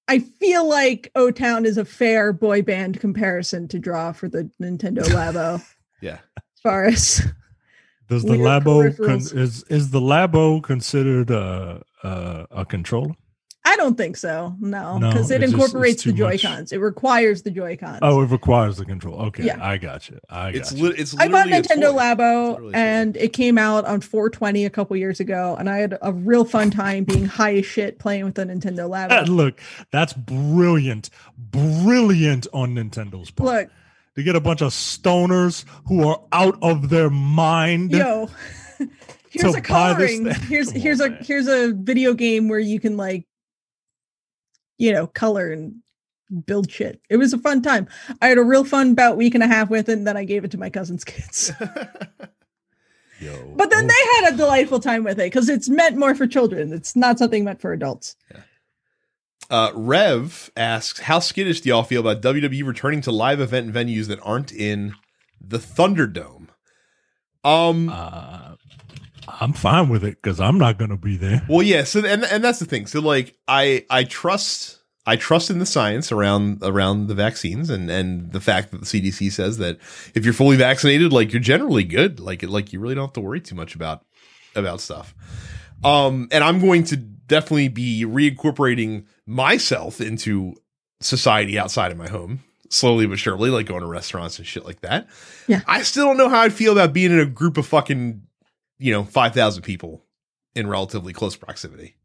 I 0.08 0.20
feel 0.20 0.68
like 0.70 1.12
O 1.16 1.32
Town 1.32 1.66
is 1.66 1.78
a 1.78 1.86
fair 1.86 2.32
boy 2.32 2.62
band 2.62 3.02
comparison 3.02 3.68
to 3.70 3.80
draw 3.80 4.14
for 4.14 4.30
the 4.30 4.50
Nintendo 4.62 5.04
Labo. 5.04 5.64
Yeah. 6.02 6.20
As 6.66 6.72
far 6.72 6.86
as 6.86 7.32
Does 8.10 8.24
the 8.24 8.34
Labo 8.34 8.96
con- 8.98 9.18
is 9.40 9.64
is 9.70 9.92
the 9.92 10.00
Labo 10.02 10.62
considered 10.64 11.30
a 11.32 11.82
a, 12.04 12.48
a 12.52 12.66
controller? 12.66 13.14
I 13.68 13.78
don't 13.78 13.98
think 13.98 14.16
so. 14.16 14.56
No, 14.60 15.00
No, 15.00 15.10
because 15.10 15.32
it 15.32 15.42
it's 15.42 15.52
just- 15.52 15.54
incorporates 15.54 16.04
the 16.04 16.12
too. 16.12 16.18
Joy 16.20 16.38
Cons. 16.38 16.72
It 16.72 16.78
requires 16.78 17.42
the 17.42 17.50
Joy 17.50 17.76
Cons. 17.78 17.98
Oh, 18.04 18.22
it 18.22 18.30
requires 18.30 18.78
the 18.78 18.86
control. 18.86 19.20
Okay, 19.24 19.44
Yeah. 19.46 19.58
I 19.60 19.78
got 19.78 20.08
you. 20.08 20.20
I 20.30 20.52
got 20.52 20.56
It's 20.62 20.72
you. 20.72 20.90
li- 20.90 20.96
it's 21.00 21.18
I 21.18 21.28
bought 21.30 21.48
Nintendo. 21.48 21.92
Labo 21.98 22.52
It's 22.52 22.60
literally 22.62 22.70
a 22.70 22.72
toy. 22.74 22.78
and 22.78 23.18
it 23.18 23.34
came 23.34 23.58
out 23.58 23.86
on 23.86 24.02
420 24.02 24.66
a 24.66 24.70
couple 24.70 24.96
years 24.98 25.20
ago, 25.20 25.56
and 25.58 25.68
I 25.68 25.78
had 25.80 25.98
a 26.04 26.14
real 26.14 26.46
fun 26.46 26.70
time 26.70 27.06
being 27.06 27.26
high 27.26 27.56
as 27.56 27.66
shit 27.66 27.98
playing 27.98 28.26
with 28.26 28.36
the 28.36 28.46
Nintendo 28.46 28.84
And 29.10 29.28
Labo. 29.28 29.28
look, 29.36 29.60
that's 29.92 30.14
brilliant, 30.14 31.10
brilliant 31.36 32.46
on 32.54 32.76
Nintendo's 32.76 33.32
part. 33.32 33.50
Look, 33.50 33.70
to 34.16 34.24
get 34.24 34.36
a 34.36 34.40
bunch 34.42 34.62
of 34.62 34.72
stoners 34.72 35.66
who 35.88 36.08
are 36.08 36.22
out 36.32 36.58
of 36.62 36.90
their 36.90 37.10
mind. 37.10 37.92
yo, 37.92 38.30
here's 39.30 39.56
a 39.56 39.62
coloring. 39.62 40.26
Here's 40.48 40.72
Come 40.72 40.82
here's 40.82 41.02
on, 41.02 41.08
a 41.08 41.12
man. 41.12 41.24
here's 41.24 41.48
a 41.48 41.74
video 41.74 42.14
game 42.14 42.48
where 42.48 42.60
you 42.60 42.80
can 42.80 42.98
like, 42.98 43.26
you 44.78 44.92
know, 44.92 45.08
color 45.08 45.52
and 45.52 45.76
build 46.46 46.72
shit. 46.72 47.02
It 47.10 47.18
was 47.18 47.34
a 47.34 47.38
fun 47.38 47.62
time. 47.62 47.88
I 48.22 48.28
had 48.28 48.38
a 48.38 48.44
real 48.44 48.64
fun 48.64 48.92
about 48.92 49.18
week 49.18 49.36
and 49.36 49.44
a 49.44 49.48
half 49.48 49.70
with 49.70 49.90
it, 49.90 49.94
and 49.94 50.08
then 50.08 50.18
I 50.18 50.24
gave 50.24 50.44
it 50.44 50.52
to 50.52 50.58
my 50.58 50.70
cousin's 50.70 51.04
kids. 51.04 51.52
Yo, 53.22 53.54
But 53.56 53.70
then 53.70 53.86
oh, 53.86 53.88
they 53.88 54.26
had 54.26 54.34
a 54.34 54.38
delightful 54.38 54.80
time 54.82 55.04
with 55.06 55.20
it 55.20 55.28
because 55.32 55.48
it's 55.48 55.70
meant 55.70 55.96
more 55.96 56.16
for 56.16 56.28
children. 56.28 56.74
It's 56.74 56.98
not 56.98 57.18
something 57.18 57.46
meant 57.46 57.62
for 57.62 57.72
adults. 57.72 58.16
Uh, 59.50 59.72
Rev 59.74 60.52
asks, 60.58 61.02
"How 61.02 61.20
skittish 61.20 61.62
do 61.62 61.70
y'all 61.70 61.84
feel 61.84 62.02
about 62.02 62.22
WWE 62.22 62.66
returning 62.66 63.02
to 63.02 63.12
live 63.12 63.40
event 63.40 63.74
venues 63.74 64.08
that 64.08 64.20
aren't 64.24 64.52
in 64.52 64.96
the 65.40 65.58
Thunderdome?" 65.58 66.48
Um, 67.44 67.90
uh, 67.90 68.56
I'm 69.28 69.54
fine 69.54 69.90
with 69.90 70.04
it 70.04 70.22
because 70.22 70.40
I'm 70.40 70.58
not 70.58 70.78
going 70.78 70.90
to 70.90 70.98
be 70.98 71.18
there. 71.18 71.44
well, 71.48 71.62
yeah. 71.62 71.84
So, 71.84 72.04
and 72.06 72.24
and 72.24 72.44
that's 72.44 72.60
the 72.60 72.66
thing. 72.66 72.88
So, 72.88 73.02
like, 73.02 73.36
I 73.48 73.86
I 73.90 74.04
trust 74.04 74.80
I 75.06 75.16
trust 75.16 75.50
in 75.50 75.60
the 75.60 75.66
science 75.66 76.12
around 76.12 76.64
around 76.64 77.08
the 77.08 77.14
vaccines 77.14 77.70
and 77.70 77.90
and 77.90 78.32
the 78.32 78.42
fact 78.42 78.72
that 78.72 78.80
the 78.80 78.86
CDC 78.86 79.32
says 79.32 79.58
that 79.60 79.78
if 80.16 80.26
you're 80.26 80.34
fully 80.34 80.58
vaccinated, 80.58 81.14
like 81.14 81.32
you're 81.32 81.42
generally 81.42 81.84
good. 81.84 82.20
Like 82.20 82.42
like 82.44 82.74
you 82.74 82.80
really 82.80 82.96
don't 82.96 83.08
have 83.08 83.14
to 83.14 83.22
worry 83.22 83.42
too 83.42 83.56
much 83.56 83.76
about 83.76 84.04
about 84.56 84.82
stuff. 84.82 85.14
Um, 85.84 86.28
and 86.32 86.44
I'm 86.44 86.60
going 86.60 86.84
to 86.86 86.98
definitely 86.98 87.68
be 87.68 88.06
reincorporating 88.06 89.06
myself 89.28 90.02
into 90.02 90.56
society 91.02 91.58
outside 91.60 91.92
of 91.92 91.98
my 91.98 92.08
home, 92.08 92.44
slowly 92.70 93.06
but 93.06 93.20
surely, 93.20 93.50
like 93.50 93.66
going 93.66 93.82
to 93.82 93.88
restaurants 93.88 94.38
and 94.38 94.48
shit 94.48 94.66
like 94.66 94.82
that. 94.82 95.08
Yeah. 95.48 95.62
I 95.68 95.82
still 95.84 96.06
don't 96.06 96.18
know 96.18 96.30
how 96.30 96.42
I'd 96.42 96.54
feel 96.54 96.72
about 96.72 96.94
being 96.94 97.12
in 97.12 97.20
a 97.20 97.26
group 97.26 97.58
of 97.58 97.68
fucking, 97.68 98.22
you 98.80 98.92
know, 98.92 99.04
5,000 99.04 99.64
people 99.64 100.04
in 100.56 100.68
relatively 100.68 101.14
close 101.14 101.36
proximity. 101.36 101.96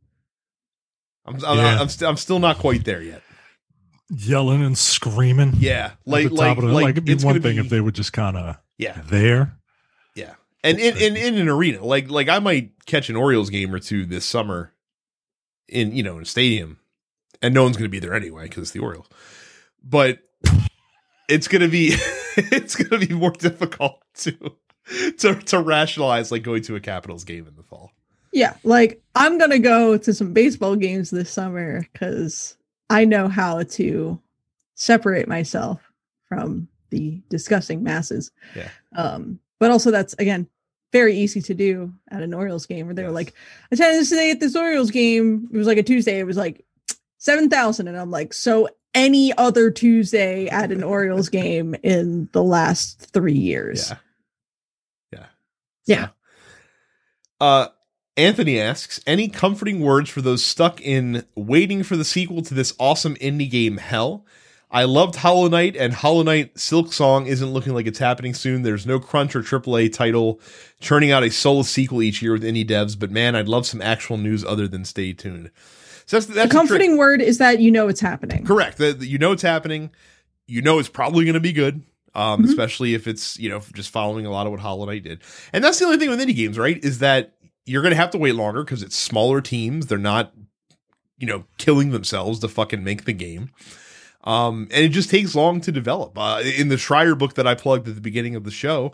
I'm, 1.26 1.36
I'm, 1.44 1.58
Yeah. 1.58 1.80
I'm, 1.80 1.88
st- 1.88 2.08
I'm 2.08 2.16
still 2.16 2.38
not 2.38 2.58
quite 2.58 2.84
there 2.84 3.02
yet. 3.02 3.22
Yelling 4.08 4.64
and 4.64 4.76
screaming. 4.76 5.52
Yeah. 5.58 5.92
Like, 6.04 6.28
the 6.28 6.34
like, 6.34 6.48
top 6.48 6.58
of 6.58 6.64
the, 6.68 6.74
like, 6.74 6.82
like, 6.82 6.90
it'd 6.92 7.04
be 7.04 7.12
it's 7.12 7.24
one 7.24 7.40
thing 7.40 7.56
be- 7.56 7.60
if 7.60 7.68
they 7.68 7.80
were 7.80 7.92
just 7.92 8.12
kind 8.12 8.36
of 8.36 8.56
yeah. 8.76 9.00
there. 9.06 9.56
Yeah. 10.16 10.34
And 10.64 10.80
in, 10.80 10.96
in, 10.96 11.16
in 11.16 11.38
an 11.38 11.48
arena, 11.48 11.84
like 11.84 12.10
like 12.10 12.28
I 12.28 12.38
might 12.40 12.72
catch 12.86 13.08
an 13.08 13.16
Orioles 13.16 13.50
game 13.50 13.72
or 13.72 13.78
two 13.78 14.04
this 14.04 14.24
summer 14.24 14.74
in, 15.68 15.92
you 15.92 16.02
know, 16.02 16.16
in 16.16 16.22
a 16.22 16.26
stadium. 16.26 16.79
And 17.42 17.54
no 17.54 17.62
one's 17.64 17.76
gonna 17.76 17.88
be 17.88 18.00
there 18.00 18.14
anyway, 18.14 18.44
because 18.44 18.62
it's 18.62 18.70
the 18.72 18.80
Orioles. 18.80 19.08
But 19.82 20.18
it's 21.28 21.48
gonna 21.48 21.68
be 21.68 21.94
it's 22.36 22.76
gonna 22.76 23.04
be 23.04 23.14
more 23.14 23.30
difficult 23.32 24.02
to 24.18 24.36
to 25.18 25.34
to 25.34 25.60
rationalize 25.60 26.30
like 26.32 26.42
going 26.42 26.62
to 26.64 26.76
a 26.76 26.80
Capitals 26.80 27.24
game 27.24 27.46
in 27.46 27.56
the 27.56 27.62
fall. 27.62 27.92
Yeah, 28.32 28.54
like 28.62 29.02
I'm 29.14 29.38
gonna 29.38 29.58
go 29.58 29.96
to 29.96 30.12
some 30.14 30.32
baseball 30.32 30.76
games 30.76 31.10
this 31.10 31.30
summer 31.30 31.86
because 31.92 32.56
I 32.90 33.04
know 33.04 33.28
how 33.28 33.62
to 33.62 34.20
separate 34.74 35.28
myself 35.28 35.80
from 36.28 36.68
the 36.90 37.20
disgusting 37.28 37.82
masses. 37.82 38.30
Yeah. 38.54 38.68
Um, 38.96 39.38
but 39.58 39.70
also 39.70 39.90
that's 39.90 40.14
again 40.18 40.48
very 40.92 41.16
easy 41.16 41.40
to 41.40 41.54
do 41.54 41.92
at 42.10 42.22
an 42.22 42.34
Orioles 42.34 42.66
game 42.66 42.86
where 42.86 42.94
they 42.94 43.02
were 43.02 43.10
Yes. 43.10 43.14
like, 43.14 43.34
I 43.70 43.74
attended 43.76 44.08
today 44.08 44.30
at 44.32 44.40
this 44.40 44.56
Orioles 44.56 44.90
game. 44.90 45.48
It 45.52 45.56
was 45.56 45.68
like 45.68 45.78
a 45.78 45.84
Tuesday. 45.84 46.18
It 46.18 46.26
was 46.26 46.36
like 46.36 46.64
seven 47.20 47.48
thousand, 47.48 47.86
and 47.86 47.96
I'm 47.96 48.10
like, 48.10 48.34
so 48.34 48.68
any 48.92 49.32
other 49.38 49.70
Tuesday 49.70 50.48
at 50.48 50.72
an 50.72 50.82
Orioles 50.82 51.28
game 51.28 51.76
in 51.84 52.28
the 52.32 52.42
last 52.42 53.12
three 53.12 53.38
years. 53.38 53.90
Yeah. 53.90 53.96
Yeah. 55.12 55.26
Yeah. 55.86 56.06
So, 56.06 56.12
uh 57.40 57.68
Anthony 58.16 58.60
asks, 58.60 59.00
any 59.06 59.28
comforting 59.28 59.80
words 59.80 60.10
for 60.10 60.20
those 60.20 60.44
stuck 60.44 60.80
in 60.80 61.24
waiting 61.36 61.82
for 61.82 61.96
the 61.96 62.04
sequel 62.04 62.42
to 62.42 62.52
this 62.52 62.74
awesome 62.78 63.14
indie 63.14 63.48
game 63.48 63.78
Hell? 63.78 64.26
I 64.70 64.84
loved 64.84 65.16
Hollow 65.16 65.48
Knight 65.48 65.74
and 65.74 65.92
Hollow 65.94 66.22
Knight 66.22 66.54
Silksong 66.54 67.26
isn't 67.26 67.52
looking 67.52 67.72
like 67.72 67.86
it's 67.86 67.98
happening 67.98 68.34
soon. 68.34 68.62
There's 68.62 68.86
no 68.86 69.00
crunch 69.00 69.34
or 69.34 69.42
AAA 69.42 69.92
title 69.92 70.40
churning 70.80 71.10
out 71.10 71.24
a 71.24 71.30
solo 71.30 71.62
sequel 71.62 72.02
each 72.02 72.20
year 72.20 72.32
with 72.32 72.44
indie 72.44 72.68
devs, 72.68 72.98
but 72.98 73.10
man, 73.10 73.34
I'd 73.34 73.48
love 73.48 73.66
some 73.66 73.80
actual 73.80 74.18
news 74.18 74.44
other 74.44 74.68
than 74.68 74.84
stay 74.84 75.12
tuned. 75.12 75.50
So 76.10 76.16
that's, 76.16 76.26
The 76.26 76.32
that's 76.34 76.48
the 76.52 76.58
comforting 76.58 76.96
word 76.96 77.22
is 77.22 77.38
that 77.38 77.60
you 77.60 77.70
know 77.70 77.86
it's 77.86 78.00
happening. 78.00 78.44
Correct. 78.44 78.78
The, 78.78 78.92
the- 78.94 79.06
you 79.06 79.16
know 79.16 79.30
it's 79.30 79.42
happening. 79.42 79.90
You 80.48 80.60
know 80.60 80.80
it's 80.80 80.88
probably 80.88 81.24
going 81.24 81.34
to 81.34 81.40
be 81.40 81.52
good, 81.52 81.84
um, 82.16 82.42
Mhm. 82.42 82.48
especially 82.48 82.94
if 82.94 83.06
it's 83.06 83.38
you 83.38 83.48
know 83.48 83.60
just 83.74 83.90
following 83.90 84.26
a 84.26 84.30
lot 84.32 84.44
of 84.44 84.50
what 84.50 84.58
Hollow 84.58 84.86
Knight 84.86 85.04
did. 85.04 85.20
And 85.52 85.62
that's 85.62 85.78
the 85.78 85.84
only 85.84 85.98
thing 85.98 86.10
with 86.10 86.18
indie 86.18 86.34
games, 86.34 86.58
right? 86.58 86.82
Is 86.84 86.98
that 86.98 87.34
you're 87.64 87.82
going 87.82 87.92
to 87.92 87.96
have 87.96 88.10
to 88.10 88.18
wait 88.18 88.34
longer 88.34 88.64
because 88.64 88.82
it's 88.82 88.96
smaller 88.96 89.40
teams. 89.40 89.86
They're 89.86 89.98
not, 89.98 90.32
you 91.18 91.28
know, 91.28 91.44
killing 91.58 91.90
themselves 91.92 92.40
to 92.40 92.48
fucking 92.48 92.82
make 92.82 93.04
the 93.04 93.12
game. 93.12 93.50
Um, 94.24 94.66
and 94.72 94.84
it 94.84 94.88
just 94.88 95.10
takes 95.10 95.36
long 95.36 95.60
to 95.60 95.70
develop. 95.70 96.18
Uh, 96.18 96.42
in 96.58 96.70
the 96.70 96.74
Schreier 96.76 97.16
book 97.16 97.34
that 97.34 97.46
I 97.46 97.54
plugged 97.54 97.86
at 97.86 97.94
the 97.94 98.00
beginning 98.00 98.34
of 98.34 98.42
the 98.42 98.50
show, 98.50 98.92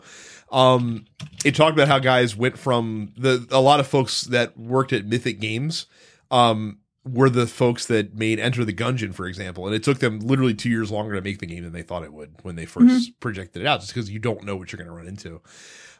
um, 0.51 1.05
it 1.43 1.55
talked 1.55 1.73
about 1.75 1.87
how 1.87 1.97
guys 1.97 2.35
went 2.35 2.59
from 2.59 3.11
the 3.17 3.47
a 3.49 3.59
lot 3.59 3.79
of 3.79 3.87
folks 3.87 4.21
that 4.25 4.55
worked 4.55 4.93
at 4.93 5.05
Mythic 5.07 5.39
Games, 5.39 5.87
um, 6.29 6.77
were 7.11 7.29
the 7.29 7.47
folks 7.47 7.85
that 7.87 8.15
made 8.15 8.39
Enter 8.39 8.63
the 8.65 8.73
Gungeon, 8.73 9.13
for 9.13 9.25
example, 9.27 9.65
and 9.65 9.75
it 9.75 9.83
took 9.83 9.99
them 9.99 10.19
literally 10.19 10.53
two 10.53 10.69
years 10.69 10.91
longer 10.91 11.15
to 11.15 11.21
make 11.21 11.39
the 11.39 11.45
game 11.45 11.63
than 11.63 11.73
they 11.73 11.81
thought 11.83 12.03
it 12.03 12.13
would 12.13 12.35
when 12.43 12.55
they 12.55 12.65
1st 12.65 13.13
projected 13.19 13.61
it 13.61 13.65
out, 13.65 13.79
just 13.81 13.93
because 13.93 14.09
you 14.09 14.19
don't 14.19 14.43
know 14.43 14.55
what 14.55 14.71
you're 14.71 14.77
going 14.77 14.89
to 14.89 14.93
run 14.95 15.07
into. 15.07 15.41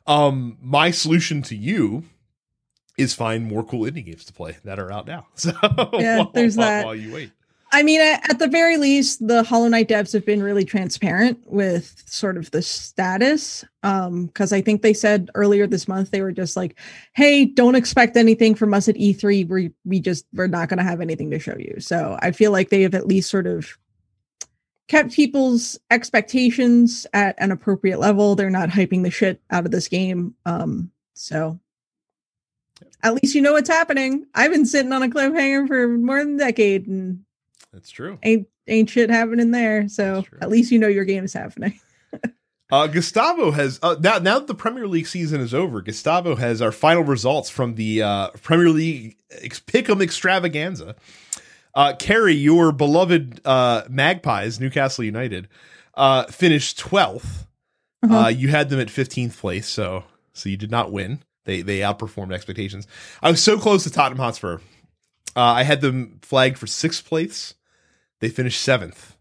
Um, 0.06 0.58
my 0.62 0.92
solution 0.92 1.42
to 1.44 1.56
you 1.56 2.04
is 2.98 3.14
find 3.14 3.46
more 3.46 3.64
cool 3.64 3.82
indie 3.90 4.06
games 4.06 4.26
to 4.26 4.34
play 4.34 4.58
that 4.64 4.80
are 4.80 4.92
out 4.92 5.06
now. 5.08 5.28
So 5.36 5.52
Yeah, 5.94 6.18
while- 6.20 6.32
there's 6.34 6.58
while- 6.58 6.68
that. 6.68 6.86
while 6.86 6.96
you 6.96 7.14
wait. 7.14 7.32
I 7.72 7.84
mean, 7.84 8.00
at, 8.00 8.40
the 8.40 8.48
very 8.48 8.78
least, 8.78 9.28
the 9.28 9.44
Hollow 9.44 9.68
Knight 9.68 9.90
devs 9.90 10.14
have 10.14 10.26
been 10.26 10.42
really 10.42 10.64
transparent 10.64 11.40
with 11.46 12.02
sort 12.06 12.38
of 12.38 12.50
the 12.52 12.62
status. 12.62 13.66
Um, 13.84 14.28
because 14.28 14.54
I 14.54 14.62
think 14.62 14.82
they 14.82 14.94
said 14.94 15.30
earlier 15.36 15.68
this 15.68 15.88
month 15.88 16.12
they 16.12 16.22
were 16.22 16.32
just 16.32 16.56
like, 16.56 16.80
"Hey, 17.14 17.46
don't 17.46 17.76
expect 17.76 18.18
anything 18.18 18.56
from 18.56 18.74
us 18.74 18.88
at 18.88 18.96
E3. 18.96 19.48
We 19.48 19.72
we 19.86 20.00
just 20.00 20.26
we're 20.34 20.48
not 20.48 20.70
going 20.70 20.78
to 20.78 20.84
have 20.84 21.02
anything 21.02 21.32
to 21.32 21.40
show 21.40 21.58
you." 21.58 21.76
So 21.80 22.18
I 22.22 22.32
feel 22.32 22.52
like 22.52 22.70
they 22.70 22.82
have 22.82 22.96
at 22.96 23.08
least 23.08 23.30
sort 23.30 23.48
of 23.48 23.78
kept 24.88 25.14
people's 25.14 25.78
expectations 25.92 27.06
at 27.14 27.36
an 27.38 27.52
appropriate 27.52 28.00
level. 28.00 28.36
They're 28.36 28.50
not 28.50 28.70
hyping 28.70 29.04
the 29.04 29.12
shit 29.12 29.42
out 29.52 29.66
of 29.66 29.72
this 29.72 29.88
game. 29.88 30.36
Um, 30.46 30.92
so 31.14 31.60
at 33.04 33.14
least 33.14 33.36
you 33.36 33.42
know 33.42 33.54
what's 33.54 33.70
happening. 33.70 34.26
I've 34.34 34.52
been 34.52 34.66
sitting 34.66 34.92
on 34.92 35.04
a 35.04 35.10
cliffhanger 35.10 35.68
for 35.68 35.88
more 35.88 36.24
than 36.24 36.36
a 36.36 36.40
decade, 36.40 36.88
and 36.88 37.24
That's 37.78 37.92
true. 37.92 38.18
ain't 38.24 38.48
ain't 38.68 38.90
shit 38.90 39.12
happening 39.12 39.52
there. 39.52 39.88
So 39.88 40.26
at 40.42 40.50
least 40.50 40.72
you 40.72 40.80
know 40.80 40.88
your 40.88 41.06
game 41.06 41.24
is 41.24 41.34
happening. 41.34 41.80
Uh, 42.70 42.86
Gustavo 42.86 43.52
has 43.52 43.80
uh, 43.82 43.96
now 44.02 44.18
now 44.18 44.40
that 44.40 44.48
the 44.48 44.54
Premier 44.54 44.88
League 44.90 45.08
season 45.08 45.40
is 45.40 45.54
over. 45.54 45.82
Gustavo 45.82 46.36
has 46.36 46.62
our 46.62 46.74
final 46.74 47.02
results 47.02 47.50
from 47.50 47.76
the 47.76 48.02
uh, 48.02 48.28
Premier 48.42 48.70
League 48.70 49.16
ex- 49.42 49.62
Pick'em 49.62 50.02
Extravaganza. 50.02 50.98
Uh, 51.74 51.94
Kerry, 51.98 52.34
your 52.34 52.74
beloved 52.74 53.40
uh, 53.46 53.84
Magpies, 53.88 54.60
Newcastle 54.60 55.06
United, 55.06 55.48
uh, 55.94 56.26
finished 56.26 56.78
12th 56.80 57.46
Uh-huh. 58.04 58.18
Uh, 58.18 58.28
you 58.28 58.50
had 58.50 58.70
them 58.70 58.82
at 58.82 58.88
15th 58.90 59.38
place, 59.38 59.70
so 59.70 60.04
so 60.34 60.50
you 60.50 60.58
did 60.58 60.70
not 60.70 60.92
win. 60.92 61.22
They 61.46 61.62
they 61.62 61.80
outperformed 61.80 62.34
expectations. 62.34 62.86
I 63.22 63.32
was 63.32 63.42
so 63.42 63.58
close 63.58 63.84
to 63.86 63.92
Tottenham 63.92 64.20
Hotspur. 64.20 64.58
Uh, 65.38 65.42
I 65.42 65.64
had 65.64 65.80
them 65.80 66.20
flagged 66.22 66.58
for 66.58 66.68
sixth 66.68 67.06
place. 67.06 67.54
They 68.20 68.30
finished 68.30 68.62
seventh. 68.62 69.16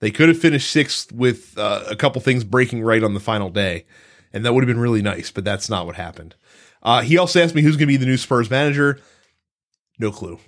They 0.00 0.10
could 0.10 0.28
have 0.28 0.38
finished 0.38 0.70
sixth 0.70 1.10
with 1.12 1.56
uh, 1.56 1.84
a 1.88 1.96
couple 1.96 2.20
things 2.20 2.44
breaking 2.44 2.82
right 2.82 3.02
on 3.02 3.14
the 3.14 3.20
final 3.20 3.50
day, 3.50 3.86
and 4.32 4.44
that 4.44 4.52
would 4.52 4.62
have 4.62 4.68
been 4.68 4.80
really 4.80 5.02
nice. 5.02 5.30
But 5.30 5.44
that's 5.44 5.70
not 5.70 5.86
what 5.86 5.96
happened. 5.96 6.34
Uh, 6.82 7.00
he 7.00 7.16
also 7.16 7.42
asked 7.42 7.54
me 7.54 7.62
who's 7.62 7.76
going 7.76 7.88
to 7.88 7.92
be 7.92 7.96
the 7.96 8.06
new 8.06 8.18
Spurs 8.18 8.50
manager. 8.50 9.00
No 9.98 10.10
clue, 10.12 10.38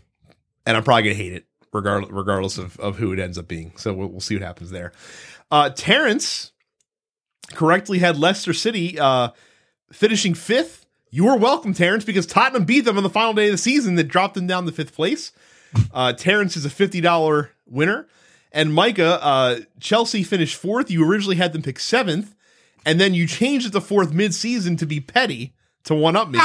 and 0.67 0.77
I'm 0.77 0.85
probably 0.85 1.05
going 1.05 1.17
to 1.17 1.23
hate 1.23 1.33
it 1.33 1.47
regardless 1.73 2.13
regardless 2.13 2.59
of, 2.59 2.79
of 2.79 2.99
who 2.99 3.13
it 3.13 3.19
ends 3.19 3.39
up 3.39 3.49
being. 3.49 3.73
So 3.77 3.95
we'll, 3.95 4.09
we'll 4.09 4.21
see 4.21 4.35
what 4.35 4.43
happens 4.43 4.71
there. 4.71 4.93
Uh, 5.51 5.71
Terrence 5.71 6.53
correctly 7.53 7.99
had 7.99 8.19
Leicester 8.19 8.53
City 8.53 8.99
uh, 8.99 9.31
finishing 9.91 10.35
fifth. 10.35 10.85
You 11.11 11.29
are 11.29 11.39
welcome, 11.39 11.73
Terrence, 11.73 12.05
because 12.05 12.27
Tottenham 12.27 12.65
beat 12.65 12.85
them 12.85 12.99
on 12.99 13.03
the 13.03 13.09
final 13.09 13.33
day 13.33 13.47
of 13.47 13.53
the 13.53 13.59
season 13.59 13.95
that 13.95 14.05
dropped 14.05 14.35
them 14.35 14.47
down 14.47 14.67
to 14.67 14.73
fifth 14.73 14.95
place. 14.95 15.33
Uh, 15.93 16.13
Terrence 16.13 16.57
is 16.57 16.65
a 16.65 16.71
$50 16.71 17.49
winner. 17.67 18.07
And 18.53 18.73
Micah, 18.73 19.23
uh, 19.23 19.61
Chelsea 19.79 20.23
finished 20.23 20.57
fourth. 20.57 20.91
You 20.91 21.09
originally 21.09 21.37
had 21.37 21.53
them 21.53 21.63
pick 21.63 21.79
seventh, 21.79 22.35
and 22.87 22.99
then 23.01 23.13
you 23.13 23.27
changed 23.27 23.67
it 23.67 23.73
to 23.73 23.81
fourth 23.81 24.13
mid-season 24.13 24.77
to 24.79 24.87
be 24.87 25.01
petty 25.01 25.53
to 25.85 25.95
one 25.95 26.17
up 26.17 26.31
me. 26.31 26.41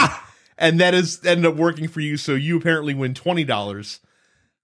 And 0.57 0.79
that 0.81 0.93
has 0.93 1.21
ended 1.25 1.45
up 1.45 1.55
working 1.55 1.87
for 1.87 2.01
you. 2.01 2.17
So 2.17 2.33
you 2.33 2.57
apparently 2.57 2.93
win 2.93 3.13
$20. 3.13 3.99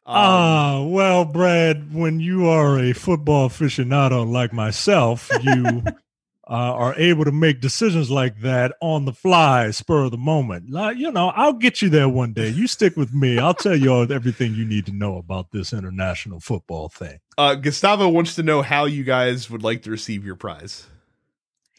Ah, 0.05 0.83
well, 0.83 1.23
Brad, 1.23 1.93
when 1.93 2.19
you 2.19 2.47
are 2.47 2.79
a 2.79 2.93
football 2.93 3.47
aficionado 3.49 4.29
like 4.29 4.51
myself, 4.51 5.29
you 5.41 5.83
uh, 6.49 6.53
are 6.73 6.95
able 6.97 7.23
to 7.25 7.31
make 7.31 7.61
decisions 7.61 8.09
like 8.09 8.41
that 8.41 8.73
on 8.81 9.05
the 9.05 9.13
fly, 9.13 9.69
spur 9.69 10.05
of 10.05 10.11
the 10.11 10.17
moment. 10.17 10.71
Like, 10.71 10.97
you 10.97 11.11
know, 11.11 11.29
I'll 11.35 11.53
get 11.53 11.81
you 11.81 11.89
there 11.89 12.09
one 12.09 12.33
day. 12.33 12.49
You 12.49 12.65
stick 12.65 12.97
with 12.97 13.13
me. 13.13 13.37
I'll 13.37 13.53
tell 13.53 13.75
you 13.75 13.91
all 13.93 14.11
everything 14.11 14.55
you 14.55 14.65
need 14.65 14.87
to 14.87 14.91
know 14.91 15.17
about 15.17 15.51
this 15.51 15.73
international 15.73 16.39
football 16.39 16.89
thing. 16.89 17.19
Uh, 17.37 17.53
Gustavo 17.53 18.09
wants 18.09 18.33
to 18.35 18.43
know 18.43 18.63
how 18.63 18.85
you 18.85 19.03
guys 19.03 19.49
would 19.51 19.61
like 19.63 19.83
to 19.83 19.91
receive 19.91 20.25
your 20.25 20.35
prize. 20.35 20.87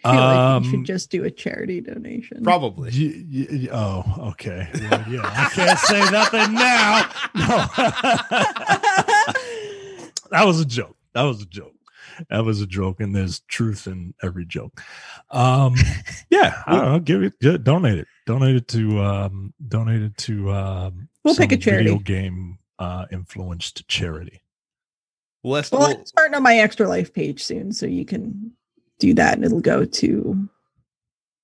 I 0.04 0.12
feel 0.12 0.20
like 0.22 0.38
Um, 0.38 0.62
you 0.64 0.70
should 0.70 0.84
just 0.86 1.10
do 1.10 1.24
a 1.24 1.30
charity 1.30 1.80
donation. 1.82 2.42
Probably. 2.42 2.90
Y- 2.90 3.24
y- 3.30 3.48
y- 3.50 3.68
oh, 3.70 4.28
okay. 4.30 4.68
Well, 4.72 5.04
yeah, 5.10 5.20
I 5.24 5.50
can't 5.52 5.78
say 5.80 6.00
nothing 6.10 6.54
now. 6.54 7.10
No, 7.34 7.66
that 10.30 10.44
was 10.46 10.60
a 10.60 10.64
joke. 10.64 10.96
That 11.12 11.22
was 11.22 11.42
a 11.42 11.46
joke. 11.46 11.74
That 12.28 12.44
was 12.44 12.60
a 12.60 12.66
joke, 12.66 13.00
and 13.00 13.14
there's 13.14 13.40
truth 13.48 13.86
in 13.86 14.14
every 14.22 14.44
joke. 14.44 14.80
Um, 15.30 15.74
yeah, 16.30 16.62
I 16.66 16.76
don't 16.76 16.92
know. 16.92 16.98
Give 17.00 17.22
it, 17.22 17.38
get, 17.40 17.64
donate 17.64 17.98
it, 17.98 18.08
donate 18.26 18.56
it 18.56 18.68
to, 18.68 19.00
um, 19.00 19.54
donate 19.66 20.02
it 20.02 20.16
to. 20.18 20.50
Um, 20.52 21.08
We'll 21.24 21.34
pick 21.34 21.52
a 21.52 21.56
charity. 21.56 21.84
Video 21.90 21.98
game 22.02 22.58
uh, 22.78 23.06
influenced 23.12 23.86
charity. 23.88 24.42
Well, 25.42 25.54
let's, 25.54 25.70
Well, 25.72 25.80
we'll- 25.88 25.98
I'm 25.98 26.06
starting 26.06 26.34
on 26.34 26.42
my 26.42 26.56
extra 26.58 26.88
life 26.88 27.12
page 27.14 27.42
soon, 27.42 27.72
so 27.72 27.86
you 27.86 28.04
can 28.04 28.52
do 28.98 29.14
that, 29.14 29.34
and 29.34 29.44
it'll 29.44 29.60
go 29.60 29.84
to 29.84 30.48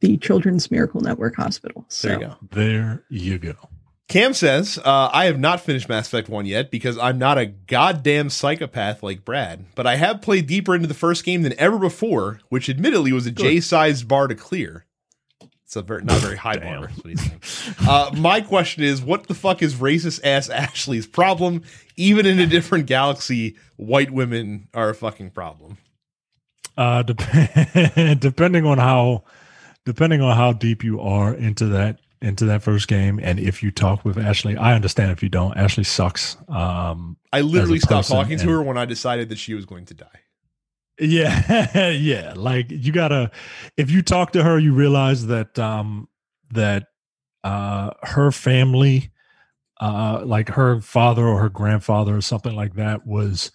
the 0.00 0.16
Children's 0.18 0.70
Miracle 0.70 1.00
Network 1.00 1.36
Hospital. 1.36 1.84
So 1.88 2.08
there 2.08 2.20
you 2.20 2.26
go. 2.26 2.36
There 2.52 3.04
you 3.08 3.38
go. 3.38 3.54
Cam 4.08 4.34
says, 4.34 4.78
uh, 4.84 5.10
I 5.12 5.24
have 5.24 5.38
not 5.38 5.60
finished 5.60 5.88
Mass 5.88 6.06
Effect 6.06 6.28
1 6.28 6.46
yet 6.46 6.70
because 6.70 6.96
I'm 6.96 7.18
not 7.18 7.38
a 7.38 7.46
goddamn 7.46 8.30
psychopath 8.30 9.02
like 9.02 9.24
Brad, 9.24 9.64
but 9.74 9.86
I 9.86 9.96
have 9.96 10.22
played 10.22 10.46
deeper 10.46 10.76
into 10.76 10.86
the 10.86 10.94
first 10.94 11.24
game 11.24 11.42
than 11.42 11.58
ever 11.58 11.76
before, 11.76 12.40
which 12.48 12.68
admittedly 12.68 13.12
was 13.12 13.26
a 13.26 13.32
J 13.32 13.60
sized 13.60 14.06
bar 14.06 14.28
to 14.28 14.36
clear. 14.36 14.86
It's 15.64 15.74
a 15.74 15.82
very, 15.82 16.04
not 16.04 16.20
very 16.20 16.36
high 16.36 16.58
bar. 16.58 16.82
what 16.82 16.90
he's 17.04 17.20
saying. 17.20 17.40
Uh, 17.88 18.12
my 18.16 18.40
question 18.40 18.84
is 18.84 19.02
what 19.02 19.26
the 19.26 19.34
fuck 19.34 19.60
is 19.62 19.74
racist 19.74 20.20
ass 20.22 20.48
Ashley's 20.48 21.08
problem? 21.08 21.62
Even 21.96 22.26
in 22.26 22.38
a 22.38 22.46
different 22.46 22.86
galaxy, 22.86 23.56
white 23.74 24.12
women 24.12 24.68
are 24.72 24.90
a 24.90 24.94
fucking 24.94 25.30
problem. 25.30 25.78
Uh, 26.76 27.02
dep- 27.02 28.20
depending 28.20 28.64
on 28.64 28.78
how, 28.78 29.24
depending 29.84 30.20
on 30.20 30.36
how 30.36 30.52
deep 30.52 30.84
you 30.84 31.00
are 31.00 31.34
into 31.34 31.66
that 31.66 31.98
into 32.22 32.47
that 32.47 32.62
first 32.62 32.88
game, 32.88 33.20
and 33.22 33.38
if 33.38 33.62
you 33.62 33.70
talk 33.70 34.05
with 34.05 34.18
Ashley, 34.18 34.56
I 34.56 34.74
understand 34.74 35.10
if 35.10 35.22
you 35.22 35.28
don't. 35.28 35.56
Ashley 35.56 35.84
sucks. 35.84 36.36
Um, 36.48 37.16
I 37.32 37.43
literally 37.43 37.78
stopped 37.78 38.09
talking 38.09 38.38
to 38.38 38.48
her 38.48 38.62
when 38.62 38.78
I 38.78 38.84
decided 38.84 39.28
that 39.28 39.38
she 39.38 39.55
was 39.55 39.66
going 39.66 39.84
to 39.86 39.94
die. 39.94 40.20
yeah, 40.98 41.90
yeah. 41.90 42.32
Like 42.34 42.66
you 42.70 42.93
gotta, 42.93 43.30
if 43.76 43.90
you 43.90 44.02
talk 44.02 44.32
to 44.32 44.43
her, 44.43 44.59
you 44.59 44.72
realize 44.72 45.26
that 45.26 45.59
um 45.59 46.09
that 46.52 46.88
uh 47.44 47.90
her 48.02 48.32
family, 48.32 49.10
uh, 49.80 50.22
like 50.24 50.48
her 50.51 50.80
father 50.80 51.26
or 51.26 51.40
her 51.40 51.51
grandfather 51.51 52.16
or 52.16 52.22
something 52.22 52.55
like 52.55 52.74
that 52.74 53.06
was 53.06 53.52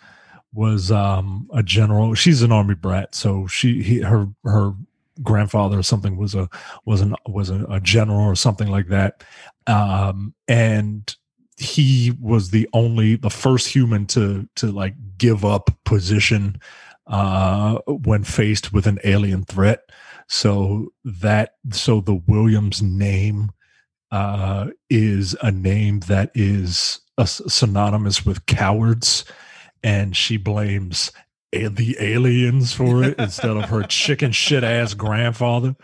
was 0.53 0.91
um 0.91 1.49
a 1.53 1.63
general. 1.63 2.13
She's 2.13 2.41
an 2.41 2.51
army 2.51 2.75
brat, 2.75 3.15
so 3.15 3.47
she 3.47 3.81
he, 3.81 4.01
her 4.01 4.27
her 4.43 4.73
grandfather 5.23 5.79
or 5.79 5.83
something 5.83 6.17
was 6.17 6.35
a 6.35 6.49
was 6.85 7.01
an 7.01 7.15
was 7.27 7.49
a, 7.49 7.65
a 7.65 7.79
general 7.79 8.21
or 8.25 8.35
something 8.35 8.67
like 8.67 8.87
that, 8.87 9.23
um 9.67 10.33
and 10.47 11.15
he 11.57 12.11
was 12.19 12.49
the 12.49 12.67
only 12.73 13.15
the 13.15 13.29
first 13.29 13.67
human 13.67 14.05
to 14.07 14.47
to 14.55 14.71
like 14.71 14.95
give 15.17 15.45
up 15.45 15.69
position 15.85 16.59
uh 17.07 17.77
when 17.87 18.23
faced 18.23 18.73
with 18.73 18.87
an 18.87 18.99
alien 19.03 19.43
threat. 19.43 19.81
So 20.27 20.91
that 21.03 21.55
so 21.71 22.01
the 22.01 22.15
williams 22.15 22.81
name 22.81 23.51
uh 24.11 24.67
is 24.89 25.35
a 25.41 25.51
name 25.51 25.99
that 26.01 26.31
is 26.33 27.01
uh, 27.17 27.25
synonymous 27.25 28.25
with 28.25 28.45
cowards. 28.45 29.25
And 29.83 30.15
she 30.15 30.37
blames 30.37 31.11
the 31.51 31.95
aliens 31.99 32.73
for 32.73 33.03
it 33.03 33.15
instead 33.19 33.57
of 33.57 33.65
her 33.65 33.83
chicken 33.83 34.31
shit 34.31 34.63
ass 34.63 34.93
grandfather 34.93 35.75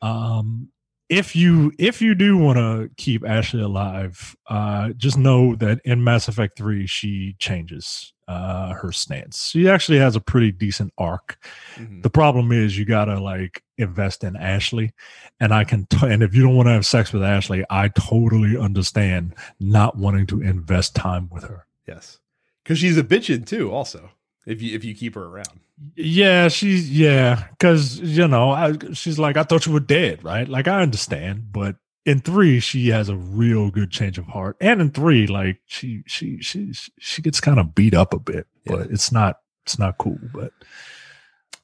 um 0.00 0.68
if 1.12 1.36
you 1.36 1.72
if 1.78 2.00
you 2.00 2.14
do 2.14 2.38
want 2.38 2.56
to 2.56 2.88
keep 2.96 3.22
Ashley 3.22 3.60
alive, 3.60 4.34
uh, 4.48 4.94
just 4.96 5.18
know 5.18 5.54
that 5.56 5.78
in 5.84 6.02
Mass 6.02 6.26
Effect 6.26 6.56
Three 6.56 6.86
she 6.86 7.36
changes 7.38 8.14
uh, 8.28 8.72
her 8.72 8.92
stance. 8.92 9.50
She 9.50 9.68
actually 9.68 9.98
has 9.98 10.16
a 10.16 10.20
pretty 10.20 10.52
decent 10.52 10.90
arc. 10.96 11.36
Mhm. 11.76 12.02
The 12.02 12.08
problem 12.08 12.50
is 12.50 12.78
you 12.78 12.86
gotta 12.86 13.20
like 13.20 13.62
invest 13.76 14.24
in 14.24 14.36
Ashley, 14.36 14.94
and 15.38 15.52
I 15.52 15.64
can. 15.64 15.84
T- 15.84 16.06
and 16.06 16.22
if 16.22 16.34
you 16.34 16.42
don't 16.42 16.56
want 16.56 16.68
to 16.68 16.72
have 16.72 16.86
sex 16.86 17.12
with 17.12 17.22
Ashley, 17.22 17.62
I 17.68 17.88
totally 17.88 18.56
understand 18.56 19.34
not 19.60 19.98
wanting 19.98 20.26
to 20.28 20.40
invest 20.40 20.94
time 20.94 21.28
with 21.30 21.44
her. 21.44 21.66
Yes. 21.86 22.20
Because 22.64 22.78
she's 22.78 22.96
a 22.96 23.04
bitchin' 23.04 23.44
too, 23.44 23.70
also, 23.70 24.12
if 24.46 24.60
you 24.62 24.74
if 24.74 24.84
you 24.84 24.94
keep 24.94 25.14
her 25.14 25.24
around. 25.24 25.60
Yeah, 25.96 26.48
she's 26.48 26.90
yeah, 26.90 27.48
because 27.50 27.98
you 28.00 28.28
know, 28.28 28.50
I, 28.50 28.76
she's 28.92 29.18
like, 29.18 29.36
I 29.36 29.42
thought 29.42 29.66
you 29.66 29.72
were 29.72 29.80
dead, 29.80 30.22
right? 30.24 30.48
Like, 30.48 30.68
I 30.68 30.80
understand, 30.82 31.52
but 31.52 31.76
in 32.04 32.20
three, 32.20 32.60
she 32.60 32.88
has 32.88 33.08
a 33.08 33.16
real 33.16 33.70
good 33.70 33.90
change 33.90 34.18
of 34.18 34.26
heart, 34.26 34.56
and 34.60 34.80
in 34.80 34.90
three, 34.90 35.26
like, 35.26 35.60
she 35.66 36.02
she 36.06 36.40
she 36.40 36.72
she 36.98 37.22
gets 37.22 37.40
kind 37.40 37.58
of 37.58 37.74
beat 37.74 37.94
up 37.94 38.12
a 38.14 38.18
bit, 38.18 38.46
but 38.66 38.90
it's 38.90 39.10
not 39.10 39.38
it's 39.64 39.78
not 39.78 39.98
cool. 39.98 40.18
But 40.32 40.52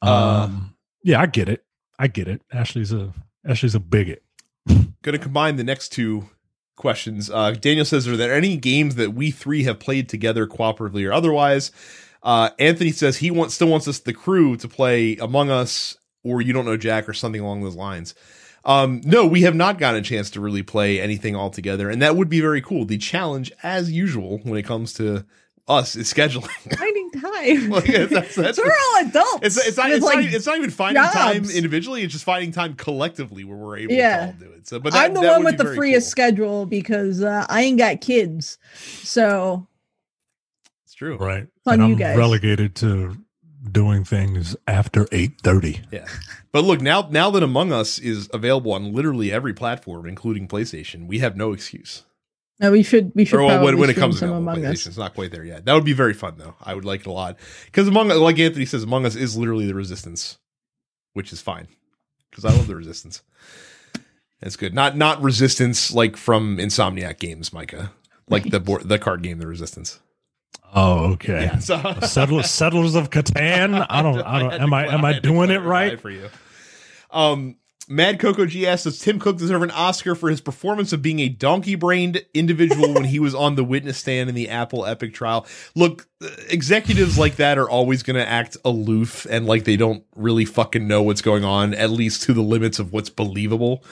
Uh, 0.02 0.44
um, 0.44 0.74
yeah, 1.02 1.20
I 1.20 1.26
get 1.26 1.48
it, 1.48 1.64
I 1.98 2.06
get 2.08 2.28
it. 2.28 2.42
Ashley's 2.52 2.92
a 2.92 3.12
Ashley's 3.44 3.74
a 3.74 3.80
bigot. 3.80 4.22
Going 4.66 5.12
to 5.12 5.18
combine 5.18 5.56
the 5.56 5.64
next 5.64 5.90
two 5.90 6.28
questions. 6.76 7.30
Uh, 7.30 7.52
Daniel 7.52 7.84
says, 7.84 8.06
Are 8.08 8.16
there 8.16 8.34
any 8.34 8.56
games 8.56 8.94
that 8.96 9.14
we 9.14 9.30
three 9.30 9.64
have 9.64 9.78
played 9.78 10.08
together 10.08 10.46
cooperatively 10.46 11.08
or 11.08 11.12
otherwise? 11.12 11.70
Uh, 12.22 12.50
Anthony 12.58 12.90
says 12.92 13.16
he 13.18 13.30
wants 13.30 13.54
still 13.54 13.68
wants 13.68 13.86
us, 13.88 14.00
the 14.00 14.12
crew, 14.12 14.56
to 14.56 14.68
play 14.68 15.16
Among 15.16 15.50
Us 15.50 15.96
or 16.24 16.42
You 16.42 16.52
Don't 16.52 16.64
Know 16.64 16.76
Jack 16.76 17.08
or 17.08 17.12
something 17.14 17.40
along 17.40 17.62
those 17.62 17.76
lines. 17.76 18.14
Um, 18.64 19.00
no, 19.04 19.24
we 19.24 19.42
have 19.42 19.54
not 19.54 19.78
gotten 19.78 20.00
a 20.00 20.04
chance 20.04 20.28
to 20.30 20.40
really 20.40 20.62
play 20.62 21.00
anything 21.00 21.34
all 21.36 21.48
together, 21.48 21.88
and 21.88 22.02
that 22.02 22.16
would 22.16 22.28
be 22.28 22.40
very 22.40 22.60
cool. 22.60 22.84
The 22.84 22.98
challenge, 22.98 23.52
as 23.62 23.90
usual, 23.90 24.38
when 24.42 24.58
it 24.58 24.64
comes 24.64 24.92
to 24.94 25.24
us, 25.68 25.96
is 25.96 26.12
scheduling. 26.12 26.48
finding 26.78 27.10
time. 27.12 27.70
Well, 27.70 27.84
yeah, 27.86 28.04
that's- 28.06 28.34
that's- 28.34 28.58
we're 28.62 28.64
all 28.70 29.06
adults. 29.08 29.38
It's 29.56 29.66
it's 29.68 29.76
not 29.76 29.90
it's, 29.90 30.04
like, 30.04 30.16
not 30.24 30.34
it's 30.34 30.46
not 30.46 30.56
even 30.58 30.70
finding 30.70 31.02
time 31.04 31.44
individually. 31.50 32.02
It's 32.02 32.12
just 32.12 32.24
finding 32.24 32.50
time 32.52 32.74
collectively 32.74 33.44
where 33.44 33.56
we're 33.56 33.78
able 33.78 33.92
Yeah. 33.94 34.16
to 34.18 34.26
all 34.26 34.32
do 34.32 34.52
it. 34.52 34.66
So, 34.66 34.80
but 34.80 34.92
that, 34.92 35.04
I'm 35.06 35.14
the 35.14 35.22
one 35.22 35.44
with 35.44 35.56
the 35.56 35.74
freest 35.74 36.06
cool. 36.06 36.10
schedule 36.10 36.66
because 36.66 37.22
uh, 37.22 37.46
I 37.48 37.62
ain't 37.62 37.78
got 37.78 38.00
kids. 38.00 38.58
So 39.02 39.66
true. 40.98 41.16
Right, 41.16 41.46
Fun 41.64 41.80
and 41.80 41.88
you 41.88 41.94
I'm 41.94 41.98
guys. 41.98 42.16
relegated 42.18 42.74
to 42.76 43.16
doing 43.70 44.04
things 44.04 44.56
after 44.66 45.06
eight 45.12 45.40
thirty. 45.42 45.80
Yeah. 45.90 46.06
But 46.52 46.64
look, 46.64 46.80
now 46.80 47.08
now 47.10 47.30
that 47.30 47.42
Among 47.42 47.72
Us 47.72 47.98
is 47.98 48.28
available 48.34 48.72
on 48.72 48.92
literally 48.92 49.32
every 49.32 49.54
platform, 49.54 50.06
including 50.06 50.48
PlayStation, 50.48 51.06
we 51.06 51.18
have 51.20 51.36
no 51.36 51.52
excuse. 51.52 52.04
no, 52.60 52.70
we 52.72 52.82
should 52.82 53.12
we 53.14 53.24
should 53.24 53.36
Or 53.38 53.44
well, 53.44 53.56
probably 53.58 53.72
when, 53.74 53.80
when 53.80 53.90
it 53.90 53.94
comes 53.96 54.16
to 54.16 54.20
some 54.20 54.28
available 54.30 54.48
on 54.50 54.58
Among 54.58 54.70
PlayStation, 54.70 54.72
Us. 54.72 54.86
it's 54.88 54.96
not 54.98 55.14
quite 55.14 55.30
there 55.32 55.44
yet. 55.44 55.64
That 55.64 55.74
would 55.74 55.84
be 55.84 55.92
very 55.92 56.14
fun 56.14 56.34
though. 56.38 56.54
I 56.62 56.74
would 56.74 56.84
like 56.84 57.00
it 57.00 57.06
a 57.06 57.12
lot 57.12 57.36
because 57.66 57.88
Among 57.88 58.08
like 58.08 58.38
Anthony 58.38 58.66
says, 58.66 58.82
Among 58.82 59.06
Us 59.06 59.14
is 59.16 59.36
literally 59.36 59.66
the 59.66 59.74
Resistance, 59.74 60.38
which 61.14 61.32
is 61.32 61.40
fine 61.40 61.68
because 62.30 62.44
I 62.44 62.50
love 62.50 62.66
the 62.66 62.76
Resistance. 62.76 63.22
That's 64.40 64.56
good. 64.56 64.72
Not 64.72 64.96
not 64.96 65.20
resistance 65.20 65.92
like 65.92 66.16
from 66.16 66.58
Insomniac 66.58 67.18
games, 67.18 67.52
Micah. 67.52 67.90
Like 68.28 68.50
the 68.50 68.60
board, 68.66 68.88
the 68.88 68.98
card 68.98 69.22
game, 69.22 69.38
the 69.38 69.46
resistance. 69.48 69.98
Oh, 70.74 71.12
okay. 71.12 71.44
Yeah. 71.44 71.58
So 71.58 71.78
Settlers, 72.02 72.50
settlers 72.50 72.94
of 72.94 73.10
Catan. 73.10 73.86
I 73.88 74.02
don't. 74.02 74.20
I 74.20 74.38
don't. 74.38 74.52
Am 74.54 74.72
I? 74.74 74.86
Am 74.86 75.04
I 75.04 75.18
doing 75.18 75.50
it 75.50 75.62
right? 75.62 76.00
for 76.00 76.10
you? 76.10 76.28
Um, 77.10 77.56
Mad 77.90 78.20
Coco 78.20 78.44
G 78.44 78.66
asks, 78.66 78.84
does 78.84 78.98
Tim 78.98 79.18
Cook 79.18 79.38
deserve 79.38 79.62
an 79.62 79.70
Oscar 79.70 80.14
for 80.14 80.28
his 80.28 80.42
performance 80.42 80.92
of 80.92 81.00
being 81.00 81.20
a 81.20 81.30
donkey 81.30 81.74
brained 81.74 82.22
individual 82.34 82.92
when 82.92 83.04
he 83.04 83.18
was 83.18 83.34
on 83.34 83.54
the 83.54 83.64
witness 83.64 83.96
stand 83.96 84.28
in 84.28 84.34
the 84.34 84.50
Apple 84.50 84.84
Epic 84.84 85.14
trial? 85.14 85.46
Look, 85.74 86.06
uh, 86.22 86.28
executives 86.50 87.18
like 87.18 87.36
that 87.36 87.56
are 87.56 87.68
always 87.68 88.02
going 88.02 88.16
to 88.16 88.28
act 88.28 88.58
aloof 88.62 89.26
and 89.30 89.46
like 89.46 89.64
they 89.64 89.76
don't 89.76 90.04
really 90.14 90.44
fucking 90.44 90.86
know 90.86 91.02
what's 91.02 91.22
going 91.22 91.44
on, 91.44 91.72
at 91.72 91.90
least 91.90 92.22
to 92.24 92.34
the 92.34 92.42
limits 92.42 92.78
of 92.78 92.92
what's 92.92 93.08
believable. 93.08 93.82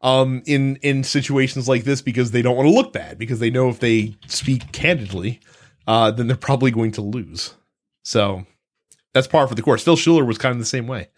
Um, 0.00 0.42
in 0.46 0.76
in 0.76 1.04
situations 1.04 1.68
like 1.68 1.84
this, 1.84 2.00
because 2.00 2.30
they 2.30 2.42
don't 2.42 2.56
want 2.56 2.68
to 2.68 2.74
look 2.74 2.92
bad, 2.92 3.18
because 3.18 3.38
they 3.38 3.50
know 3.50 3.68
if 3.68 3.80
they 3.80 4.14
speak 4.28 4.72
candidly, 4.72 5.40
uh, 5.86 6.10
then 6.10 6.26
they're 6.26 6.36
probably 6.36 6.70
going 6.70 6.92
to 6.92 7.02
lose. 7.02 7.54
So 8.04 8.46
that's 9.12 9.26
par 9.26 9.46
for 9.48 9.54
the 9.54 9.62
course. 9.62 9.82
Phil 9.82 9.96
Schiller 9.96 10.24
was 10.24 10.38
kind 10.38 10.52
of 10.52 10.58
the 10.58 10.66
same 10.66 10.86
way. 10.86 11.08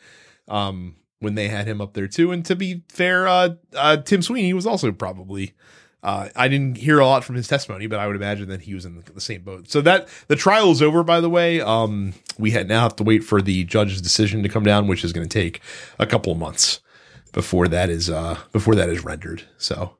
Um, 0.46 0.96
when 1.20 1.34
they 1.34 1.48
had 1.48 1.66
him 1.66 1.80
up 1.80 1.94
there 1.94 2.08
too. 2.08 2.32
And 2.32 2.44
to 2.46 2.56
be 2.56 2.84
fair, 2.88 3.26
uh, 3.28 3.50
uh, 3.74 3.96
Tim 3.98 4.22
Sweeney 4.22 4.52
was 4.52 4.66
also 4.66 4.92
probably. 4.92 5.54
Uh, 6.00 6.28
I 6.36 6.46
didn't 6.46 6.76
hear 6.76 7.00
a 7.00 7.06
lot 7.06 7.24
from 7.24 7.34
his 7.34 7.48
testimony, 7.48 7.88
but 7.88 7.98
I 7.98 8.06
would 8.06 8.14
imagine 8.14 8.48
that 8.50 8.60
he 8.60 8.72
was 8.72 8.84
in 8.84 8.94
the, 8.94 9.12
the 9.12 9.20
same 9.20 9.42
boat. 9.42 9.68
So 9.68 9.80
that 9.80 10.06
the 10.28 10.36
trial 10.36 10.70
is 10.70 10.80
over. 10.80 11.02
By 11.02 11.20
the 11.20 11.28
way, 11.28 11.60
um, 11.60 12.14
we 12.38 12.52
had 12.52 12.68
now 12.68 12.82
have 12.82 12.94
to 12.96 13.02
wait 13.02 13.24
for 13.24 13.42
the 13.42 13.64
judge's 13.64 14.00
decision 14.00 14.44
to 14.44 14.48
come 14.48 14.62
down, 14.62 14.86
which 14.86 15.02
is 15.02 15.12
going 15.12 15.28
to 15.28 15.38
take 15.38 15.60
a 15.98 16.06
couple 16.06 16.30
of 16.30 16.38
months 16.38 16.80
before 17.32 17.66
that 17.68 17.90
is 17.90 18.08
uh, 18.08 18.38
before 18.52 18.76
that 18.76 18.88
is 18.88 19.04
rendered. 19.04 19.42
So 19.58 19.96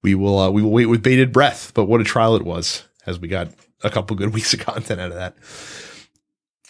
we 0.00 0.14
will 0.14 0.38
uh, 0.38 0.50
we 0.50 0.62
will 0.62 0.70
wait 0.70 0.86
with 0.86 1.02
bated 1.02 1.32
breath. 1.32 1.72
But 1.74 1.86
what 1.86 2.00
a 2.00 2.04
trial 2.04 2.36
it 2.36 2.44
was, 2.44 2.86
as 3.04 3.18
we 3.18 3.26
got 3.26 3.48
a 3.84 3.90
couple 3.90 4.16
good 4.16 4.32
weeks 4.34 4.54
of 4.54 4.60
content 4.60 5.00
out 5.00 5.10
of 5.10 5.16
that. 5.16 5.36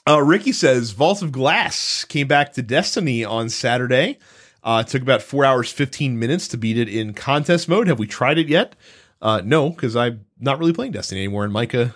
Uh, 0.09 0.21
Ricky 0.21 0.53
says 0.53 0.91
Vault 0.91 1.23
of 1.23 1.31
Glass 1.31 2.05
came 2.05 2.27
back 2.27 2.53
to 2.55 2.63
Destiny 2.63 3.25
on 3.25 3.49
Saturday. 3.49 4.19
Uh, 4.65 4.83
it 4.87 4.91
took 4.91 5.03
about 5.03 5.23
four 5.23 5.45
hours, 5.45 5.71
15 5.71 6.19
minutes 6.19 6.49
to 6.49 6.57
beat 6.57 6.77
it 6.77 6.89
in 6.89 7.15
contest 7.15 7.69
mode. 7.69 7.89
Have 7.89 7.99
we 7.99 8.07
tried 8.07 8.39
it 8.39 8.49
yet? 8.49 8.75
Uh, 9.21 9.41
no, 9.45 9.71
because 9.71 9.95
I'm 9.95 10.25
not 10.41 10.59
really 10.59 10.73
playing 10.73 10.93
Destiny 10.93 11.21
anymore, 11.23 11.45
and 11.45 11.53
Micah 11.53 11.95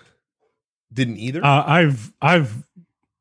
didn't 0.93 1.18
either. 1.18 1.44
Uh, 1.44 1.64
I've 1.66 2.12
I've 2.22 2.64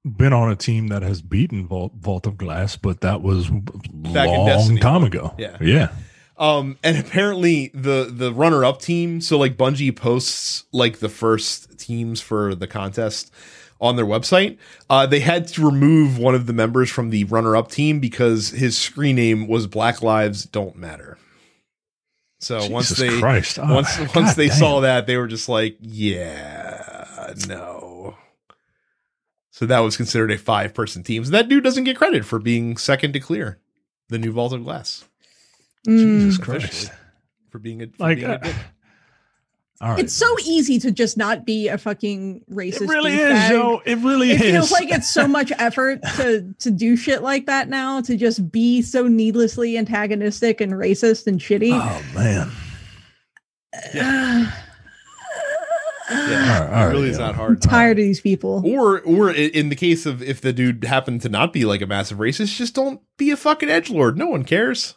been 0.05 0.33
on 0.33 0.51
a 0.51 0.55
team 0.55 0.87
that 0.89 1.01
has 1.01 1.21
beaten 1.21 1.67
Vault, 1.67 1.93
Vault 1.97 2.27
of 2.27 2.37
Glass, 2.37 2.75
but 2.75 3.01
that 3.01 3.23
was 3.23 3.49
Back 3.49 4.29
in 4.29 4.45
long 4.45 4.77
time 4.77 5.03
ago. 5.03 5.33
Yeah. 5.37 5.57
yeah. 5.59 5.91
Um, 6.37 6.77
and 6.83 6.97
apparently 6.97 7.71
the 7.73 8.11
the 8.11 8.33
runner 8.33 8.65
up 8.65 8.81
team, 8.81 9.21
so 9.21 9.37
like 9.37 9.55
Bungie 9.55 9.95
posts 9.95 10.65
like 10.73 10.99
the 10.99 11.09
first 11.09 11.79
teams 11.79 12.19
for 12.19 12.53
the 12.55 12.67
contest 12.67 13.31
on 13.79 13.95
their 13.95 14.05
website. 14.05 14.57
Uh, 14.89 15.05
they 15.05 15.21
had 15.21 15.47
to 15.49 15.65
remove 15.65 16.17
one 16.17 16.35
of 16.35 16.45
the 16.45 16.53
members 16.53 16.89
from 16.89 17.09
the 17.09 17.23
runner 17.25 17.55
up 17.55 17.71
team 17.71 17.99
because 17.99 18.49
his 18.49 18.77
screen 18.77 19.15
name 19.15 19.47
was 19.47 19.67
Black 19.67 20.01
Lives 20.01 20.43
Don't 20.43 20.75
Matter. 20.75 21.17
So 22.39 22.67
once 22.67 22.89
they 22.89 23.19
Christ. 23.19 23.57
Oh, 23.57 23.73
once 23.73 23.97
God 23.97 24.15
once 24.15 24.35
they 24.35 24.47
damn. 24.47 24.57
saw 24.57 24.79
that, 24.81 25.07
they 25.07 25.17
were 25.17 25.27
just 25.27 25.47
like, 25.47 25.77
yeah, 25.79 27.33
no. 27.47 28.17
So 29.51 29.65
that 29.65 29.79
was 29.79 29.95
considered 29.95 30.31
a 30.31 30.37
five 30.37 30.73
person 30.73 31.01
team. 31.01 31.23
So 31.23 31.31
that 31.31 31.47
dude 31.47 31.63
doesn't 31.63 31.85
get 31.85 31.95
credit 31.95 32.25
for 32.25 32.39
being 32.39 32.75
second 32.75 33.13
to 33.13 33.21
clear 33.21 33.59
the 34.09 34.19
new 34.19 34.33
Vault 34.33 34.51
of 34.51 34.65
Glass 34.65 35.05
Jesus 35.85 36.37
Mm. 36.37 36.41
Christ. 36.41 36.91
for 37.49 37.59
being 37.59 37.81
a 37.81 37.87
for 37.87 37.93
Like, 38.03 38.17
being 38.17 38.29
a 38.29 38.33
uh, 38.33 38.37
dick. 38.37 38.55
all 39.81 39.89
right. 39.91 39.99
It's 39.99 40.13
so 40.13 40.27
easy 40.45 40.79
to 40.79 40.91
just 40.91 41.17
not 41.17 41.45
be 41.45 41.67
a 41.67 41.77
fucking 41.77 42.41
racist. 42.51 42.81
it 42.81 42.87
really 42.89 43.11
douchebag. 43.11 43.43
is, 43.45 43.49
yo. 43.51 43.81
It 43.85 43.97
really 43.99 44.31
It 44.31 44.41
is. 44.41 44.51
feels 44.51 44.71
like 44.71 44.89
it's 44.91 45.09
so 45.09 45.27
much 45.27 45.51
effort 45.57 46.01
to 46.17 46.53
to 46.59 46.71
do 46.71 46.95
shit 46.95 47.21
like 47.23 47.45
that 47.47 47.69
now 47.69 48.01
to 48.01 48.15
just 48.17 48.51
be 48.51 48.81
so 48.81 49.07
needlessly 49.07 49.77
antagonistic 49.77 50.61
and 50.61 50.73
racist 50.73 51.27
and 51.27 51.39
shitty. 51.39 51.71
Oh 51.73 52.03
man. 52.13 52.51
Yeah. 53.93 54.51
Yeah, 56.11 56.59
right, 56.69 56.69
all 56.71 56.87
it 56.87 56.91
really 56.91 57.01
right, 57.05 57.09
is 57.11 57.17
yeah. 57.17 57.23
not 57.25 57.29
I'm 57.31 57.35
hard. 57.39 57.61
tired 57.63 57.97
of 57.97 58.03
these 58.05 58.21
people. 58.21 58.61
Or 58.63 59.01
or 59.01 59.31
in 59.31 59.69
the 59.69 59.75
case 59.75 60.05
of 60.05 60.21
if 60.21 60.39
the 60.39 60.53
dude 60.53 60.83
happened 60.83 61.21
to 61.23 61.29
not 61.29 61.51
be 61.51 61.65
like 61.65 61.81
a 61.81 61.87
massive 61.87 62.19
racist, 62.19 62.55
just 62.55 62.75
don't 62.75 63.01
be 63.17 63.31
a 63.31 63.35
fucking 63.37 63.69
edge 63.69 63.89
lord. 63.89 64.15
No 64.15 64.27
one 64.27 64.43
cares. 64.43 64.93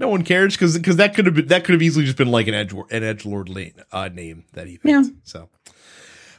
No 0.00 0.08
one 0.08 0.24
cares 0.24 0.54
because 0.56 0.78
because 0.78 0.96
that 0.96 1.14
could 1.14 1.26
have 1.26 1.34
been 1.34 1.46
that 1.48 1.62
could 1.62 1.74
have 1.74 1.82
easily 1.82 2.06
just 2.06 2.16
been 2.16 2.30
like 2.30 2.48
an 2.48 2.54
edge 2.54 2.72
an 2.72 3.04
edge 3.04 3.26
lord 3.26 3.50
lane, 3.50 3.74
uh, 3.92 4.08
name 4.08 4.44
that 4.54 4.66
he 4.66 4.78
picked. 4.78 4.86
Yeah. 4.86 5.02
So, 5.24 5.50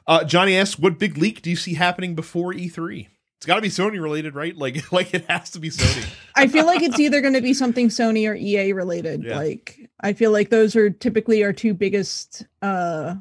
uh, 0.07 0.23
Johnny 0.23 0.57
asks, 0.57 0.79
"What 0.79 0.97
big 0.97 1.15
leak 1.15 1.43
do 1.43 1.51
you 1.51 1.55
see 1.55 1.75
happening 1.75 2.15
before 2.15 2.53
E3?" 2.53 3.07
It's 3.38 3.45
got 3.45 3.55
to 3.55 3.61
be 3.61 3.69
Sony 3.69 4.01
related, 4.01 4.33
right? 4.33 4.57
Like 4.57 4.91
like 4.91 5.13
it 5.13 5.25
has 5.29 5.51
to 5.51 5.59
be 5.59 5.69
Sony. 5.69 6.11
I 6.35 6.47
feel 6.47 6.65
like 6.65 6.81
it's 6.81 6.99
either 6.99 7.21
going 7.21 7.35
to 7.35 7.41
be 7.41 7.53
something 7.53 7.89
Sony 7.89 8.27
or 8.27 8.33
EA 8.33 8.73
related. 8.73 9.23
Yeah. 9.23 9.38
Like 9.38 9.79
I 9.99 10.13
feel 10.13 10.31
like 10.31 10.49
those 10.49 10.75
are 10.75 10.89
typically 10.89 11.43
our 11.43 11.53
two 11.53 11.75
biggest 11.75 12.47
uh 12.63 13.13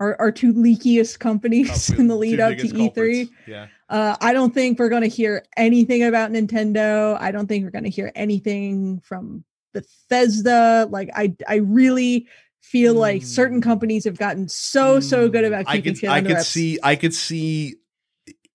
our, 0.00 0.20
our 0.20 0.30
two 0.30 0.52
leakiest 0.52 1.18
companies 1.18 1.90
in 1.90 2.08
the 2.08 2.14
lead 2.14 2.40
up 2.40 2.56
to 2.58 2.66
E3. 2.68 2.76
culprits. 2.76 3.30
Yeah. 3.46 3.66
Uh, 3.88 4.16
I 4.20 4.34
don't 4.34 4.52
think 4.52 4.78
we're 4.78 4.90
going 4.90 5.02
to 5.02 5.08
hear 5.08 5.44
anything 5.56 6.02
about 6.02 6.30
Nintendo. 6.30 7.18
I 7.18 7.32
don't 7.32 7.46
think 7.46 7.64
we're 7.64 7.70
going 7.70 7.84
to 7.84 7.90
hear 7.90 8.12
anything 8.14 9.00
from 9.00 9.44
Bethesda. 9.72 10.88
Like 10.90 11.10
I, 11.14 11.34
I 11.48 11.56
really 11.56 12.26
feel 12.60 12.94
like 12.94 13.22
certain 13.22 13.60
Mm. 13.60 13.64
companies 13.64 14.04
have 14.04 14.18
gotten 14.18 14.48
so 14.48 15.00
so 15.00 15.28
good 15.28 15.44
about 15.44 15.64
I 15.68 15.76
keeping 15.76 15.94
could 15.94 16.00
shit 16.00 16.10
I 16.10 16.20
could 16.20 16.42
see 16.42 16.78
I 16.82 16.96
could 16.96 17.14
see 17.14 17.76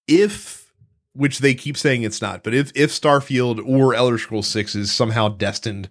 if 0.08 0.72
which 1.14 1.40
they 1.40 1.54
keep 1.54 1.78
saying 1.78 2.04
it's 2.04 2.22
not, 2.22 2.44
but 2.44 2.54
if 2.54 2.72
if 2.76 2.92
Starfield 2.92 3.64
or 3.68 3.94
Elder 3.94 4.18
Scrolls 4.18 4.48
6 4.48 4.76
is 4.76 4.92
somehow 4.92 5.30
destined 5.30 5.90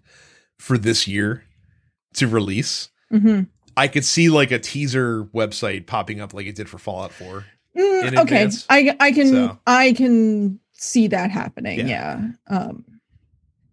for 0.59 0.77
this 0.79 1.07
year 1.09 1.45
to 2.15 2.27
release, 2.29 2.91
Mhm. 3.13 3.47
I 3.77 3.89
could 3.89 4.05
see 4.05 4.29
like 4.29 4.51
a 4.51 4.59
teaser 4.59 5.25
website 5.35 5.87
popping 5.87 6.21
up 6.21 6.35
like 6.35 6.47
it 6.47 6.55
did 6.57 6.69
for 6.69 6.79
Fallout 6.79 7.13
4. 7.13 7.45
Mm, 7.77 8.07
okay, 8.09 8.21
advance. 8.21 8.67
I 8.69 8.95
I 9.01 9.13
can 9.13 9.29
So. 9.29 9.59
I 9.67 9.93
can 9.93 10.61
see 10.75 11.07
that 11.09 11.31
happening. 11.31 11.79
Yeah. 11.81 11.87
Yeah. 11.87 12.57
Um, 12.57 12.85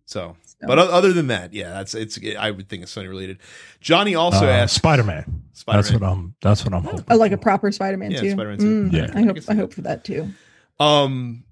so- 0.05 0.38
but 0.68 0.77
other 0.80 1.14
than 1.14 1.27
that, 1.27 1.53
yeah, 1.53 1.69
that's 1.72 1.95
it's 1.95 2.19
I 2.38 2.52
would 2.52 2.68
think 2.69 2.84
it's 2.84 2.94
Sony 2.95 3.07
related. 3.10 3.40
Johnny 3.81 4.15
also 4.15 4.45
Uh, 4.45 4.49
asked 4.49 4.76
Spider-Man. 4.76 5.23
That's 5.48 5.60
Spider-Man. 5.61 5.99
what 6.02 6.10
I'm 6.10 6.36
that's 6.41 6.65
what 6.65 6.73
I'm 6.73 6.84
hoping. 6.84 7.06
oh, 7.10 7.15
like 7.15 7.31
a 7.31 7.38
proper 7.38 7.72
Spider-Man 7.72 8.11
Yeah, 8.11 8.22
too. 8.22 8.31
Spider-Man 8.31 8.57
too. 8.60 8.90
Mm, 8.90 8.91
Yeah. 8.94 9.11
I 9.14 9.22
hope 9.23 9.36
can 9.36 9.44
see 9.44 9.52
I 9.52 9.56
hope 9.56 9.73
for 9.73 9.81
that 9.81 10.03
too. 10.03 10.30
Um 10.80 11.44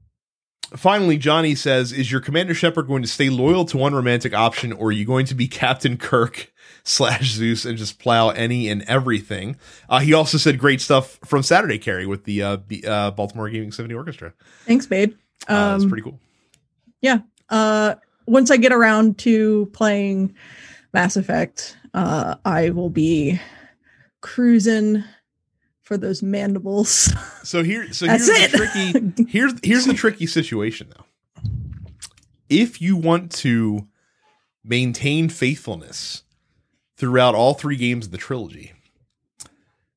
finally 0.76 1.18
Johnny 1.18 1.56
says, 1.56 1.92
"Is 1.94 2.12
your 2.12 2.20
Commander 2.22 2.54
Shepard 2.54 2.88
going 2.88 3.02
to 3.02 3.08
stay 3.08 3.30
loyal 3.30 3.66
to 3.66 3.78
one 3.78 3.94
romantic 3.96 4.34
option 4.34 4.74
or 4.74 4.90
are 4.90 4.92
you 4.92 5.06
going 5.06 5.26
to 5.28 5.36
be 5.36 5.48
Captain 5.48 5.98
Kirk 5.98 6.52
slash 6.84 7.32
Zeus 7.32 7.64
and 7.66 7.78
just 7.78 8.00
plow 8.00 8.30
any 8.30 8.68
and 8.70 8.82
everything?" 8.84 9.56
Uh 9.90 10.00
he 10.00 10.14
also 10.14 10.38
said 10.38 10.60
great 10.60 10.82
stuff 10.82 11.20
from 11.24 11.44
Saturday 11.44 11.78
Carrie 11.78 12.06
with 12.06 12.26
the 12.26 12.42
uh, 12.44 12.58
B- 12.58 12.84
uh 12.86 13.12
Baltimore 13.12 13.50
Gaming 13.50 13.72
Symphony 13.72 13.96
Orchestra. 13.96 14.34
Thanks, 14.66 14.86
babe. 14.86 15.14
Uh, 15.48 15.72
that's 15.72 15.84
Um, 15.84 15.90
pretty 15.90 16.04
cool. 16.04 16.20
Yeah, 17.02 17.20
uh 17.50 17.96
once 18.28 18.52
I 18.52 18.58
get 18.58 18.72
around 18.72 19.18
to 19.20 19.68
playing 19.74 20.36
Mass 20.94 21.18
Effect, 21.18 21.78
uh 21.94 22.36
I 22.46 22.70
will 22.70 22.90
be 22.90 23.40
cruising 24.22 25.04
for 25.82 25.98
those 25.98 26.22
mandibles. 26.22 27.14
So 27.44 27.64
here 27.64 27.94
so 27.94 28.08
here's 28.08 28.28
the 28.28 28.58
tricky 28.58 29.24
here's 29.30 29.54
here's 29.64 29.86
the 29.86 29.94
tricky 29.94 30.28
situation 30.28 30.92
though. 30.96 31.06
If 32.50 32.82
you 32.82 32.98
want 32.98 33.32
to 33.34 33.88
maintain 34.66 35.30
faithfulness 35.30 36.24
throughout 36.98 37.36
all 37.36 37.54
three 37.54 37.78
games 37.78 38.08
of 38.08 38.12
the 38.12 38.18
trilogy, 38.18 38.74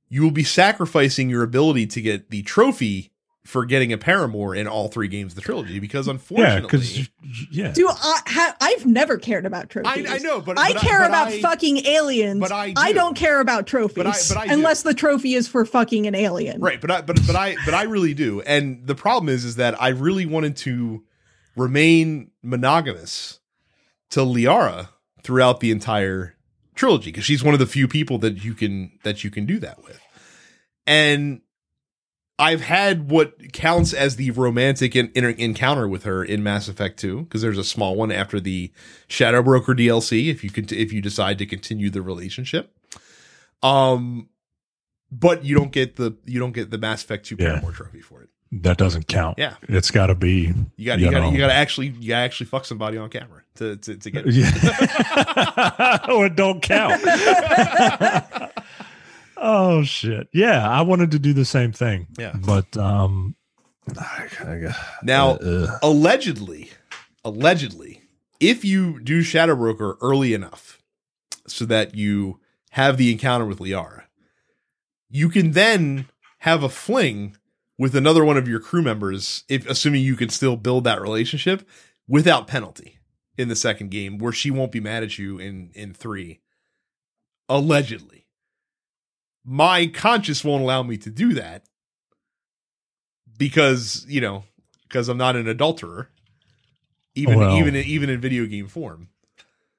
you 0.09 0.23
will 0.23 0.31
be 0.31 0.45
sacrificing 0.45 1.29
your 1.29 1.43
ability 1.43 1.87
to 1.89 2.01
get 2.01 2.31
the 2.31 2.43
trophy 2.43 3.10
for 3.45 3.65
getting 3.65 3.91
a 3.93 3.97
paramour 3.99 4.55
in 4.55 4.67
all 4.69 4.89
three 4.89 5.09
games 5.09 5.33
of 5.33 5.37
the 5.37 5.41
trilogy 5.41 5.79
because 5.79 6.07
unfortunately 6.09 6.61
because 6.61 7.09
yeah. 7.51 7.73
Do 7.73 7.89
I 7.89 8.21
ha- 8.27 8.57
I've 8.61 8.85
never 8.85 9.17
cared 9.17 9.47
about 9.47 9.71
trophies. 9.71 10.07
I, 10.11 10.17
I 10.17 10.19
know 10.19 10.41
but 10.43 10.59
I 10.59 10.75
but 10.75 10.83
care 10.83 10.99
but 11.01 11.09
about 11.09 11.29
I- 11.29 11.41
fucking 11.41 11.87
aliens. 11.87 12.39
but 12.41 12.53
I 12.53 12.75
I 12.77 12.89
do. 12.89 12.95
don't 12.99 13.15
care 13.17 13.41
about 13.41 13.67
trophies 13.67 13.97
But 13.97 14.07
I- 14.07 14.21
but 14.29 14.37
I 14.37 14.47
do. 14.49 14.53
unless 14.53 14.83
the 14.83 14.93
trophy 14.93 15.35
is 15.35 15.49
for 15.49 15.65
fucking 15.65 16.07
an 16.07 16.15
alien. 16.15 16.61
Right, 16.61 16.81
but 16.81 16.91
I 16.91 17.01
but 17.01 17.19
but 17.27 17.35
I 17.35 17.57
but 17.65 17.73
I 17.73 17.85
really 17.85 18.13
do. 18.13 18.43
And 18.43 18.87
the 18.87 18.95
problem 18.95 19.29
is 19.31 19.45
is 19.47 19.57
that 19.57 19.81
I 19.81 19.89
really 19.89 20.27
wanted 20.27 20.57
to 20.59 21.03
remain 21.57 22.31
monogamous 22.43 23.41
to 24.11 24.21
Liara 24.21 24.89
throughout 25.23 25.61
the 25.61 25.71
entire 25.71 26.37
trilogy 26.75 27.11
because 27.11 27.25
she's 27.25 27.43
one 27.43 27.55
of 27.55 27.61
the 27.61 27.67
few 27.67 27.89
people 27.89 28.19
that 28.19 28.45
you 28.45 28.55
can 28.55 28.93
that 29.03 29.25
you 29.25 29.31
can 29.31 29.47
do 29.47 29.59
that 29.61 29.83
with. 29.83 29.99
And 30.87 31.41
I've 32.41 32.63
had 32.63 33.11
what 33.11 33.53
counts 33.53 33.93
as 33.93 34.17
the 34.17 34.31
romantic 34.31 34.97
in, 34.97 35.13
in, 35.15 35.25
encounter 35.27 35.87
with 35.87 36.05
her 36.05 36.25
in 36.25 36.43
Mass 36.43 36.69
Effect 36.69 36.99
2 36.99 37.25
because 37.25 37.43
there's 37.43 37.59
a 37.59 37.65
small 37.65 37.97
one 37.97 38.11
after 38.11 38.41
the 38.41 38.73
Shadow 39.09 39.43
Broker 39.43 39.75
DLC 39.75 40.31
if 40.31 40.43
you 40.43 40.49
could 40.51 40.73
if 40.73 40.91
you 40.91 41.03
decide 41.03 41.37
to 41.39 41.47
continue 41.47 41.91
the 41.91 42.01
relationship. 42.01 42.75
Um 43.63 44.31
but 45.13 45.45
you 45.45 45.55
don't 45.55 45.71
get 45.71 45.97
the 45.97 46.17
you 46.25 46.41
don't 46.41 46.53
get 46.53 46.71
the 46.71 46.79
Mass 46.79 47.05
Effect 47.05 47.27
2 47.27 47.37
Yeah. 47.39 47.49
Paramour 47.51 47.73
trophy 47.73 48.01
for 48.01 48.23
it. 48.23 48.31
That 48.53 48.79
doesn't 48.79 49.07
count. 49.07 49.39
Yeah. 49.39 49.55
It's 49.69 49.91
got 49.91 50.07
to 50.07 50.15
be. 50.15 50.53
You 50.77 50.87
got 50.87 50.99
you, 50.99 51.07
you 51.07 51.11
got 51.13 51.33
you 51.33 51.39
got 51.39 51.49
to 51.49 51.53
actually 51.53 51.89
you 51.89 52.09
got 52.09 52.17
to 52.17 52.23
actually 52.23 52.47
fuck 52.47 52.65
somebody 52.65 52.97
on 52.97 53.11
camera 53.11 53.43
to 53.57 53.77
to, 53.77 53.97
to 53.97 54.11
get 54.11 54.25
it. 54.27 54.35
Yeah. 54.35 55.99
or 56.11 56.27
it 56.27 56.37
don't 56.37 56.63
count. 56.63 57.01
oh 59.41 59.83
shit. 59.83 60.29
Yeah, 60.33 60.69
I 60.69 60.83
wanted 60.83 61.11
to 61.13 61.19
do 61.19 61.33
the 61.33 61.45
same 61.45 61.73
thing. 61.73 62.07
Yeah. 62.19 62.35
But 62.45 62.77
um 62.77 63.35
I, 63.99 64.29
I, 64.41 64.75
Now, 65.03 65.33
uh, 65.33 65.79
allegedly, 65.83 66.71
allegedly, 67.25 68.03
if 68.39 68.65
you 68.65 69.01
do 69.01 69.23
Shadow 69.23 69.57
Broker 69.57 69.97
early 70.01 70.35
enough 70.35 70.81
so 71.47 71.65
that 71.67 71.95
you 71.95 72.41
have 72.71 72.97
the 72.97 73.11
encounter 73.11 73.47
with 73.47 73.59
Liara, 73.59 74.05
you 75.09 75.29
can 75.29 75.53
then 75.53 76.07
have 76.39 76.63
a 76.63 76.69
fling 76.69 77.37
with 77.79 77.97
another 77.97 78.25
one 78.25 78.37
of 78.37 78.47
your 78.47 78.61
crew 78.61 78.83
members, 78.83 79.45
if 79.49 79.69
assuming 79.69 80.03
you 80.03 80.15
can 80.15 80.29
still 80.29 80.57
build 80.57 80.85
that 80.85 81.01
relationship 81.01 81.67
without 82.07 82.47
penalty 82.47 82.99
in 83.37 83.49
the 83.49 83.57
second 83.57 83.91
game, 83.91 84.19
where 84.19 84.33
she 84.33 84.51
won't 84.51 84.73
be 84.73 84.81
mad 84.81 85.03
at 85.03 85.19
you 85.19 85.39
in 85.39 85.71
in 85.75 85.95
three. 85.95 86.41
Allegedly. 87.49 88.20
My 89.53 89.89
conscience 89.89 90.45
won't 90.45 90.63
allow 90.63 90.85
me 90.85 90.97
to 90.99 91.11
do 91.11 91.35
that 91.35 91.65
because, 93.37 94.07
you 94.09 94.21
know, 94.21 94.45
because 94.85 95.09
I'm 95.09 95.19
not 95.19 95.35
an 95.35 95.49
adulterer. 95.49 96.09
Even 97.17 97.37
Well- 97.37 97.57
even 97.57 97.75
even 97.75 98.11
in 98.11 98.21
video 98.21 98.47
game 98.47 98.69
form. 98.69 99.09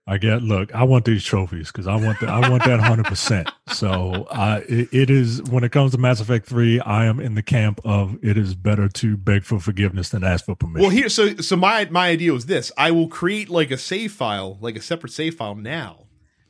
I 0.06 0.18
get 0.18 0.42
look, 0.42 0.76
I 0.76 0.84
want 0.84 1.06
these 1.06 1.24
trophies 1.24 1.72
because 1.72 1.88
I 1.88 1.96
want 1.96 2.20
the, 2.20 2.28
I 2.28 2.50
want 2.50 2.66
that 2.66 2.82
hundred 2.82 3.06
percent. 3.06 3.50
So 3.70 4.28
I 4.30 4.58
it, 4.68 4.90
it 4.92 5.10
is 5.10 5.42
when 5.44 5.64
it 5.64 5.72
comes 5.72 5.94
to 5.94 5.98
Mass 5.98 6.20
Effect 6.20 6.48
3, 6.48 6.82
I 6.82 7.06
am 7.06 7.22
in 7.22 7.36
the 7.36 7.44
camp 7.44 7.80
of 7.86 8.18
it 8.22 8.38
is 8.38 8.56
better 8.56 8.90
to 8.90 9.16
beg 9.16 9.46
for 9.46 9.58
forgiveness 9.62 10.10
than 10.10 10.26
ask 10.26 10.44
for 10.44 10.56
permission. 10.56 10.82
Well, 10.82 10.90
here, 10.90 11.08
so 11.08 11.38
so 11.38 11.56
my 11.56 11.88
my 11.90 12.10
idea 12.10 12.34
was 12.34 12.48
this: 12.48 12.74
I 12.78 12.92
will 12.92 13.08
create 13.08 13.48
like 13.50 13.72
a 13.72 13.78
save 13.78 14.12
file, 14.12 14.58
like 14.60 14.76
a 14.76 14.82
separate 14.82 15.14
save 15.14 15.36
file 15.36 15.56
now. 15.56 16.08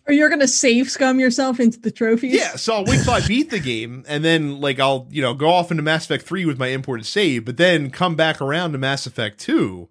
Or 0.08 0.14
you're 0.14 0.30
gonna 0.30 0.48
save 0.48 0.90
scum 0.90 1.20
yourself 1.20 1.60
into 1.60 1.80
the 1.80 1.92
trophies? 1.92 2.34
Yeah, 2.34 2.56
so 2.56 2.74
I'll 2.76 2.86
wait 2.86 3.04
till 3.04 3.14
I 3.14 3.22
beat 3.28 3.50
the 3.52 3.60
game, 3.60 4.04
and 4.08 4.24
then 4.26 4.60
like 4.60 4.80
I'll 4.80 5.08
you 5.12 5.22
know 5.22 5.34
go 5.34 5.50
off 5.50 5.70
into 5.72 5.84
Mass 5.84 6.06
Effect 6.06 6.26
Three 6.26 6.46
with 6.46 6.58
my 6.58 6.68
imported 6.68 7.06
save, 7.06 7.46
but 7.46 7.58
then 7.58 7.92
come 7.92 8.16
back 8.16 8.42
around 8.42 8.72
to 8.72 8.78
Mass 8.80 9.06
Effect 9.06 9.40
Two, 9.40 9.90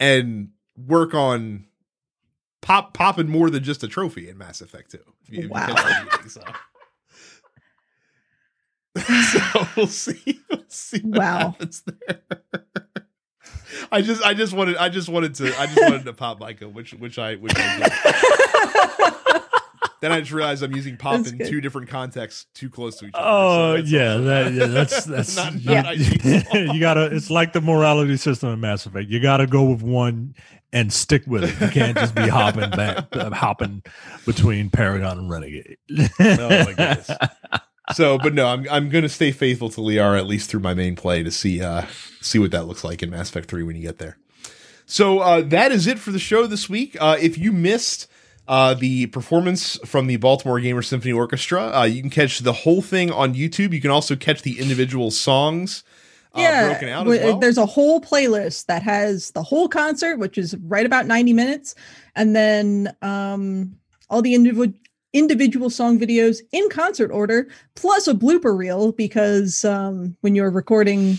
and 0.00 0.48
work 0.76 1.14
on 1.14 1.66
pop 2.62 2.92
popping 2.94 3.28
more 3.28 3.48
than 3.50 3.62
just 3.62 3.82
a 3.84 3.88
trophy 3.88 4.28
in 4.28 4.36
Mass 4.38 4.60
Effect 4.60 4.90
Two. 4.90 4.98
If 5.22 5.30
you- 5.30 5.44
if 5.44 5.50
Wow. 5.50 5.66
catch 5.66 5.84
what 5.84 5.92
I 5.92 6.02
mean, 6.20 6.28
so. 6.28 6.42
so 9.38 9.68
we'll 9.76 9.86
see. 9.86 10.40
We'll 10.50 10.64
see 10.68 11.00
Wow. 11.04 11.50
happens 11.52 11.82
there. 11.86 12.20
I 13.92 14.02
just, 14.02 14.22
I 14.22 14.34
just 14.34 14.52
wanted, 14.52 14.76
I 14.76 14.88
just 14.88 15.08
wanted 15.08 15.34
to, 15.36 15.46
I 15.60 15.66
just 15.66 15.80
wanted 15.80 16.04
to 16.04 16.12
pop 16.12 16.40
Micah, 16.40 16.68
which, 16.68 16.92
which 16.94 17.18
I, 17.18 17.36
which 17.36 17.52
I 17.56 17.78
did. 17.78 19.42
Then 20.00 20.12
I 20.12 20.20
just 20.20 20.30
realized 20.30 20.62
I'm 20.62 20.76
using 20.76 20.96
pop 20.96 21.16
That's 21.16 21.32
in 21.32 21.38
good. 21.38 21.48
two 21.48 21.60
different 21.60 21.88
contexts, 21.88 22.46
too 22.54 22.70
close 22.70 22.96
to 22.98 23.06
each 23.06 23.14
other. 23.14 23.26
Oh 23.26 23.76
So 23.76 23.82
that's 23.82 23.90
yeah, 23.90 24.12
also- 24.12 24.24
that, 24.24 24.52
yeah, 24.52 24.66
that's 24.66 25.04
that's 25.06 25.36
Not- 25.36 25.54
you, 25.60 25.74
not 25.74 25.86
ideal. 25.86 26.72
you 26.74 26.80
gotta. 26.80 27.06
It's 27.06 27.30
like 27.30 27.52
the 27.52 27.60
morality 27.60 28.16
system 28.16 28.50
in 28.50 28.60
Mass 28.60 28.86
Effect. 28.86 29.08
You 29.10 29.18
gotta 29.18 29.48
go 29.48 29.64
with 29.64 29.82
one 29.82 30.36
and 30.72 30.92
stick 30.92 31.24
with 31.26 31.42
it. 31.42 31.60
You 31.60 31.68
can't 31.72 31.96
just 31.98 32.14
be 32.14 32.28
hopping 32.28 32.70
back, 32.70 33.08
uh, 33.16 33.30
hopping 33.30 33.82
between 34.24 34.70
Paragon 34.70 35.18
and 35.18 35.28
Renegade. 35.30 35.78
oh 35.98 36.06
my 36.20 36.64
goodness. 36.76 37.10
So, 37.94 38.18
but 38.18 38.34
no, 38.34 38.46
I'm 38.46 38.66
I'm 38.70 38.88
gonna 38.88 39.08
stay 39.08 39.32
faithful 39.32 39.70
to 39.70 39.80
Liara 39.80 40.18
at 40.18 40.26
least 40.26 40.50
through 40.50 40.60
my 40.60 40.74
main 40.74 40.96
play 40.96 41.22
to 41.22 41.30
see 41.30 41.62
uh 41.62 41.86
see 42.20 42.38
what 42.38 42.50
that 42.50 42.66
looks 42.66 42.84
like 42.84 43.02
in 43.02 43.10
Mass 43.10 43.30
Effect 43.30 43.48
Three 43.48 43.62
when 43.62 43.76
you 43.76 43.82
get 43.82 43.98
there. 43.98 44.18
So 44.86 45.18
uh, 45.18 45.42
that 45.42 45.70
is 45.70 45.86
it 45.86 45.98
for 45.98 46.10
the 46.10 46.18
show 46.18 46.46
this 46.46 46.68
week. 46.68 46.96
Uh, 46.98 47.18
if 47.20 47.36
you 47.36 47.52
missed 47.52 48.08
uh, 48.48 48.72
the 48.72 49.06
performance 49.06 49.78
from 49.84 50.06
the 50.06 50.16
Baltimore 50.16 50.58
Gamer 50.60 50.80
Symphony 50.80 51.12
Orchestra, 51.12 51.70
uh, 51.80 51.84
you 51.84 52.00
can 52.00 52.08
catch 52.08 52.38
the 52.38 52.54
whole 52.54 52.80
thing 52.80 53.10
on 53.12 53.34
YouTube. 53.34 53.74
You 53.74 53.82
can 53.82 53.90
also 53.90 54.16
catch 54.16 54.40
the 54.40 54.58
individual 54.58 55.10
songs 55.10 55.84
uh, 56.34 56.68
broken 56.68 56.88
out 56.88 57.06
as 57.06 57.12
w- 57.12 57.22
well. 57.22 57.38
There's 57.38 57.58
a 57.58 57.66
whole 57.66 58.00
playlist 58.00 58.64
that 58.66 58.82
has 58.82 59.32
the 59.32 59.42
whole 59.42 59.68
concert, 59.68 60.16
which 60.18 60.38
is 60.38 60.56
right 60.56 60.86
about 60.86 61.06
90 61.06 61.34
minutes, 61.34 61.74
and 62.16 62.34
then 62.34 62.96
um, 63.02 63.76
all 64.08 64.22
the 64.22 64.34
individual 64.34 64.72
individual 65.12 65.70
song 65.70 65.98
videos 65.98 66.40
in 66.52 66.68
concert 66.70 67.10
order, 67.10 67.48
plus 67.74 68.06
a 68.08 68.14
blooper 68.14 68.56
reel 68.56 68.92
because 68.92 69.64
um, 69.64 70.16
when 70.20 70.34
you're 70.34 70.50
recording 70.50 71.18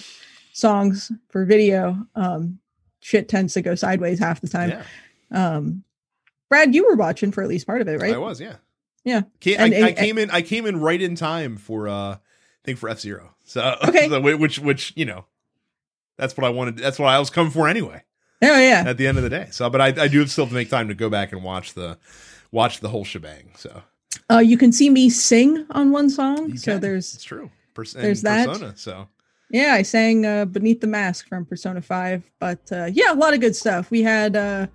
songs 0.54 1.12
for 1.30 1.46
video, 1.46 1.98
um, 2.16 2.60
shit 3.00 3.30
tends 3.30 3.54
to 3.54 3.62
go 3.62 3.76
sideways 3.76 4.20
half 4.20 4.42
the 4.42 4.48
time. 4.48 4.70
Yeah, 4.70 4.84
Um, 5.32 5.84
Brad, 6.50 6.74
you 6.76 6.88
were 6.88 6.96
watching 6.96 7.32
for 7.32 7.42
at 7.44 7.50
least 7.50 7.66
part 7.68 7.82
of 7.82 7.88
it, 7.88 8.00
right? 8.02 8.14
I 8.14 8.18
was. 8.18 8.40
Yeah, 8.42 8.56
Yeah. 9.04 9.22
Ca- 9.44 9.56
And- 9.58 9.74
I, 9.74 9.78
and- 9.78 9.86
I 9.86 9.92
came 9.94 10.18
in. 10.18 10.32
I 10.32 10.42
came 10.42 10.66
in 10.66 10.80
right 10.80 11.02
in 11.02 11.16
time 11.16 11.58
for 11.58 11.88
uh, 11.88 11.94
I 12.16 12.20
think 12.66 12.78
for 12.80 12.90
F 12.90 13.00
Zero. 13.00 13.34
So 13.46 13.78
Okay. 13.88 14.08
so 14.10 14.20
which 14.22 14.60
which 14.60 14.94
you 14.96 15.06
know, 15.06 15.26
that's 16.18 16.36
what 16.38 16.46
I 16.46 16.50
wanted. 16.50 16.78
That's 16.78 17.00
what 17.00 17.08
I 17.08 17.18
was 17.20 17.30
coming 17.30 17.52
for 17.52 17.68
anyway. 17.68 18.04
Oh 18.42 18.58
yeah. 18.60 18.84
at 18.88 18.98
the 18.98 19.06
end 19.08 19.18
of 19.18 19.24
the 19.24 19.30
day. 19.30 19.48
So, 19.52 19.70
but 19.70 19.82
I, 19.82 19.88
I 19.88 20.08
do 20.08 20.26
still 20.28 20.46
have 20.46 20.50
to 20.52 20.56
make 20.56 20.70
time 20.70 20.88
to 20.88 20.94
go 20.94 21.10
back 21.10 21.32
and 21.34 21.44
watch 21.44 21.74
the 21.74 21.98
watch 22.52 22.80
the 22.80 22.90
whole 22.90 23.04
shebang. 23.06 23.52
So 23.56 23.84
Uh, 24.32 24.40
you 24.40 24.58
can 24.58 24.72
see 24.72 24.90
me 24.90 25.10
sing 25.10 25.66
on 25.72 25.92
one 25.92 26.10
song. 26.10 26.50
you 26.52 26.58
so 26.58 26.74
can. 26.74 26.82
there's 26.82 27.14
it's 27.16 27.24
true. 27.24 27.50
Pers- 27.74 27.94
there's 27.94 28.22
that. 28.24 28.48
Persona. 28.48 28.74
So 28.76 29.08
Yeah, 29.52 29.74
I 29.74 29.82
sang 29.84 30.26
uh, 30.26 30.46
Beneath 30.46 30.82
the 30.82 30.88
Mask 30.88 31.28
from 31.28 31.46
Persona 31.46 31.82
5. 31.82 32.24
But 32.40 32.60
uh, 32.72 32.90
yeah, 32.92 33.12
a 33.12 33.16
lot 33.16 33.34
of 33.34 33.40
good 33.42 33.56
stuff. 33.56 33.90
We 33.92 34.02
had 34.04 34.36
uh, 34.36 34.68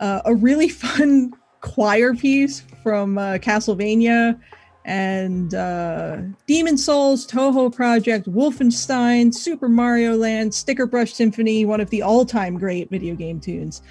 uh, 0.00 0.22
a 0.24 0.34
really 0.34 0.68
fun 0.84 1.32
choir 1.60 2.14
piece 2.14 2.62
from 2.82 3.18
uh, 3.18 3.34
Castlevania 3.34 4.40
and 4.86 5.54
uh, 5.54 6.16
Demon 6.46 6.78
Souls, 6.78 7.26
Touhou 7.26 7.70
Project, 7.74 8.26
Wolfenstein, 8.26 9.32
Super 9.34 9.68
Mario 9.68 10.16
Land, 10.16 10.54
Sticker 10.54 10.86
Brush 10.86 11.12
Symphony, 11.12 11.66
one 11.66 11.80
of 11.82 11.90
the 11.90 12.00
all 12.00 12.24
time 12.24 12.56
great 12.58 12.88
video 12.88 13.14
game 13.14 13.38
tunes. 13.40 13.82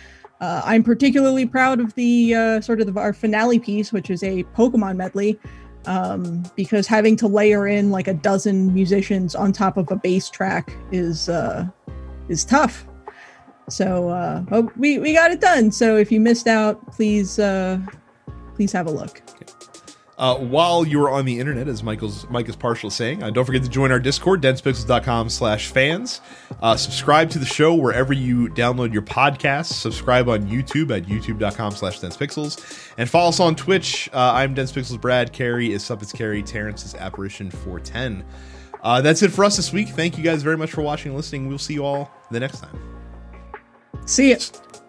Uh, 0.42 0.62
I'm 0.64 0.84
particularly 0.84 1.46
proud 1.46 1.80
of 1.80 1.94
the 1.96 2.34
uh, 2.34 2.62
sort 2.62 2.82
of 2.82 2.98
our 2.98 3.14
finale 3.14 3.60
piece, 3.60 3.92
which 3.92 4.10
is 4.10 4.24
a 4.24 4.44
Pokemon 4.56 4.96
medley 4.96 5.40
um, 5.86 6.44
because 6.56 6.88
having 6.88 7.16
to 7.18 7.28
layer 7.28 7.68
in 7.68 7.92
like 7.92 8.08
a 8.08 8.14
dozen 8.14 8.74
musicians 8.74 9.36
on 9.36 9.52
top 9.52 9.78
of 9.78 9.92
a 9.92 9.96
bass 9.96 10.30
track 10.30 10.72
is 10.92 11.30
uh, 11.30 11.68
is 12.30 12.46
tough. 12.46 12.86
So 13.70 14.10
uh, 14.10 14.42
but 14.42 14.76
we 14.78 15.00
we 15.00 15.14
got 15.14 15.32
it 15.32 15.42
done. 15.42 15.72
So 15.72 15.98
if 15.98 16.12
you 16.12 16.20
missed 16.20 16.48
out, 16.48 16.92
please 16.92 17.40
uh, 17.40 17.80
please 18.56 18.72
have 18.72 18.88
a 18.88 18.92
look. 18.92 19.22
Uh, 20.20 20.36
while 20.36 20.86
you're 20.86 21.10
on 21.10 21.24
the 21.24 21.40
internet, 21.40 21.70
as 21.70 21.82
Michael's 21.82 22.30
Mike 22.30 22.50
is 22.50 22.56
partial 22.56 22.90
saying, 22.90 23.24
uh, 23.24 23.30
don't 23.30 23.46
forget 23.46 23.64
to 23.64 23.70
join 23.70 23.90
our 23.92 24.00
Discord, 24.00 24.42
densepixels.com 24.42 25.30
slash 25.30 25.68
fans. 25.68 26.20
Uh, 26.62 26.76
subscribe 26.76 27.30
to 27.30 27.40
the 27.40 27.46
show 27.46 27.74
wherever 27.74 28.12
you 28.12 28.50
download 28.50 28.92
your 28.92 29.02
podcasts. 29.02 29.72
Subscribe 29.74 30.28
on 30.28 30.46
YouTube 30.48 30.96
at 30.96 31.04
youtube.com 31.04 31.72
slash 31.72 32.02
densepixels. 32.02 32.92
And 32.98 33.10
follow 33.10 33.30
us 33.30 33.40
on 33.40 33.56
Twitch. 33.56 34.10
Uh, 34.12 34.34
I'm 34.36 34.54
Densepixels 34.54 35.00
Brad. 35.00 35.32
Carrie 35.32 35.72
is 35.72 35.84
Suppets 35.86 36.12
Carrie. 36.12 36.44
Terrence 36.44 36.84
is 36.84 36.96
Apparition 36.96 37.50
410. 37.50 38.26
Uh, 38.84 39.02
that's 39.02 39.22
it 39.24 39.32
for 39.32 39.46
us 39.46 39.56
this 39.56 39.72
week. 39.72 39.88
Thank 39.90 40.18
you 40.18 40.24
guys 40.24 40.44
very 40.44 40.58
much 40.58 40.72
for 40.72 40.82
watching 40.82 41.12
and 41.12 41.18
listening. 41.18 41.48
We'll 41.48 41.58
see 41.58 41.76
you 41.76 41.86
all 41.86 42.12
the 42.30 42.40
next 42.42 42.60
time. 42.60 42.78
See 44.06 44.32
ya. 44.32 44.38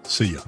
See 0.02 0.27
ya. 0.27 0.40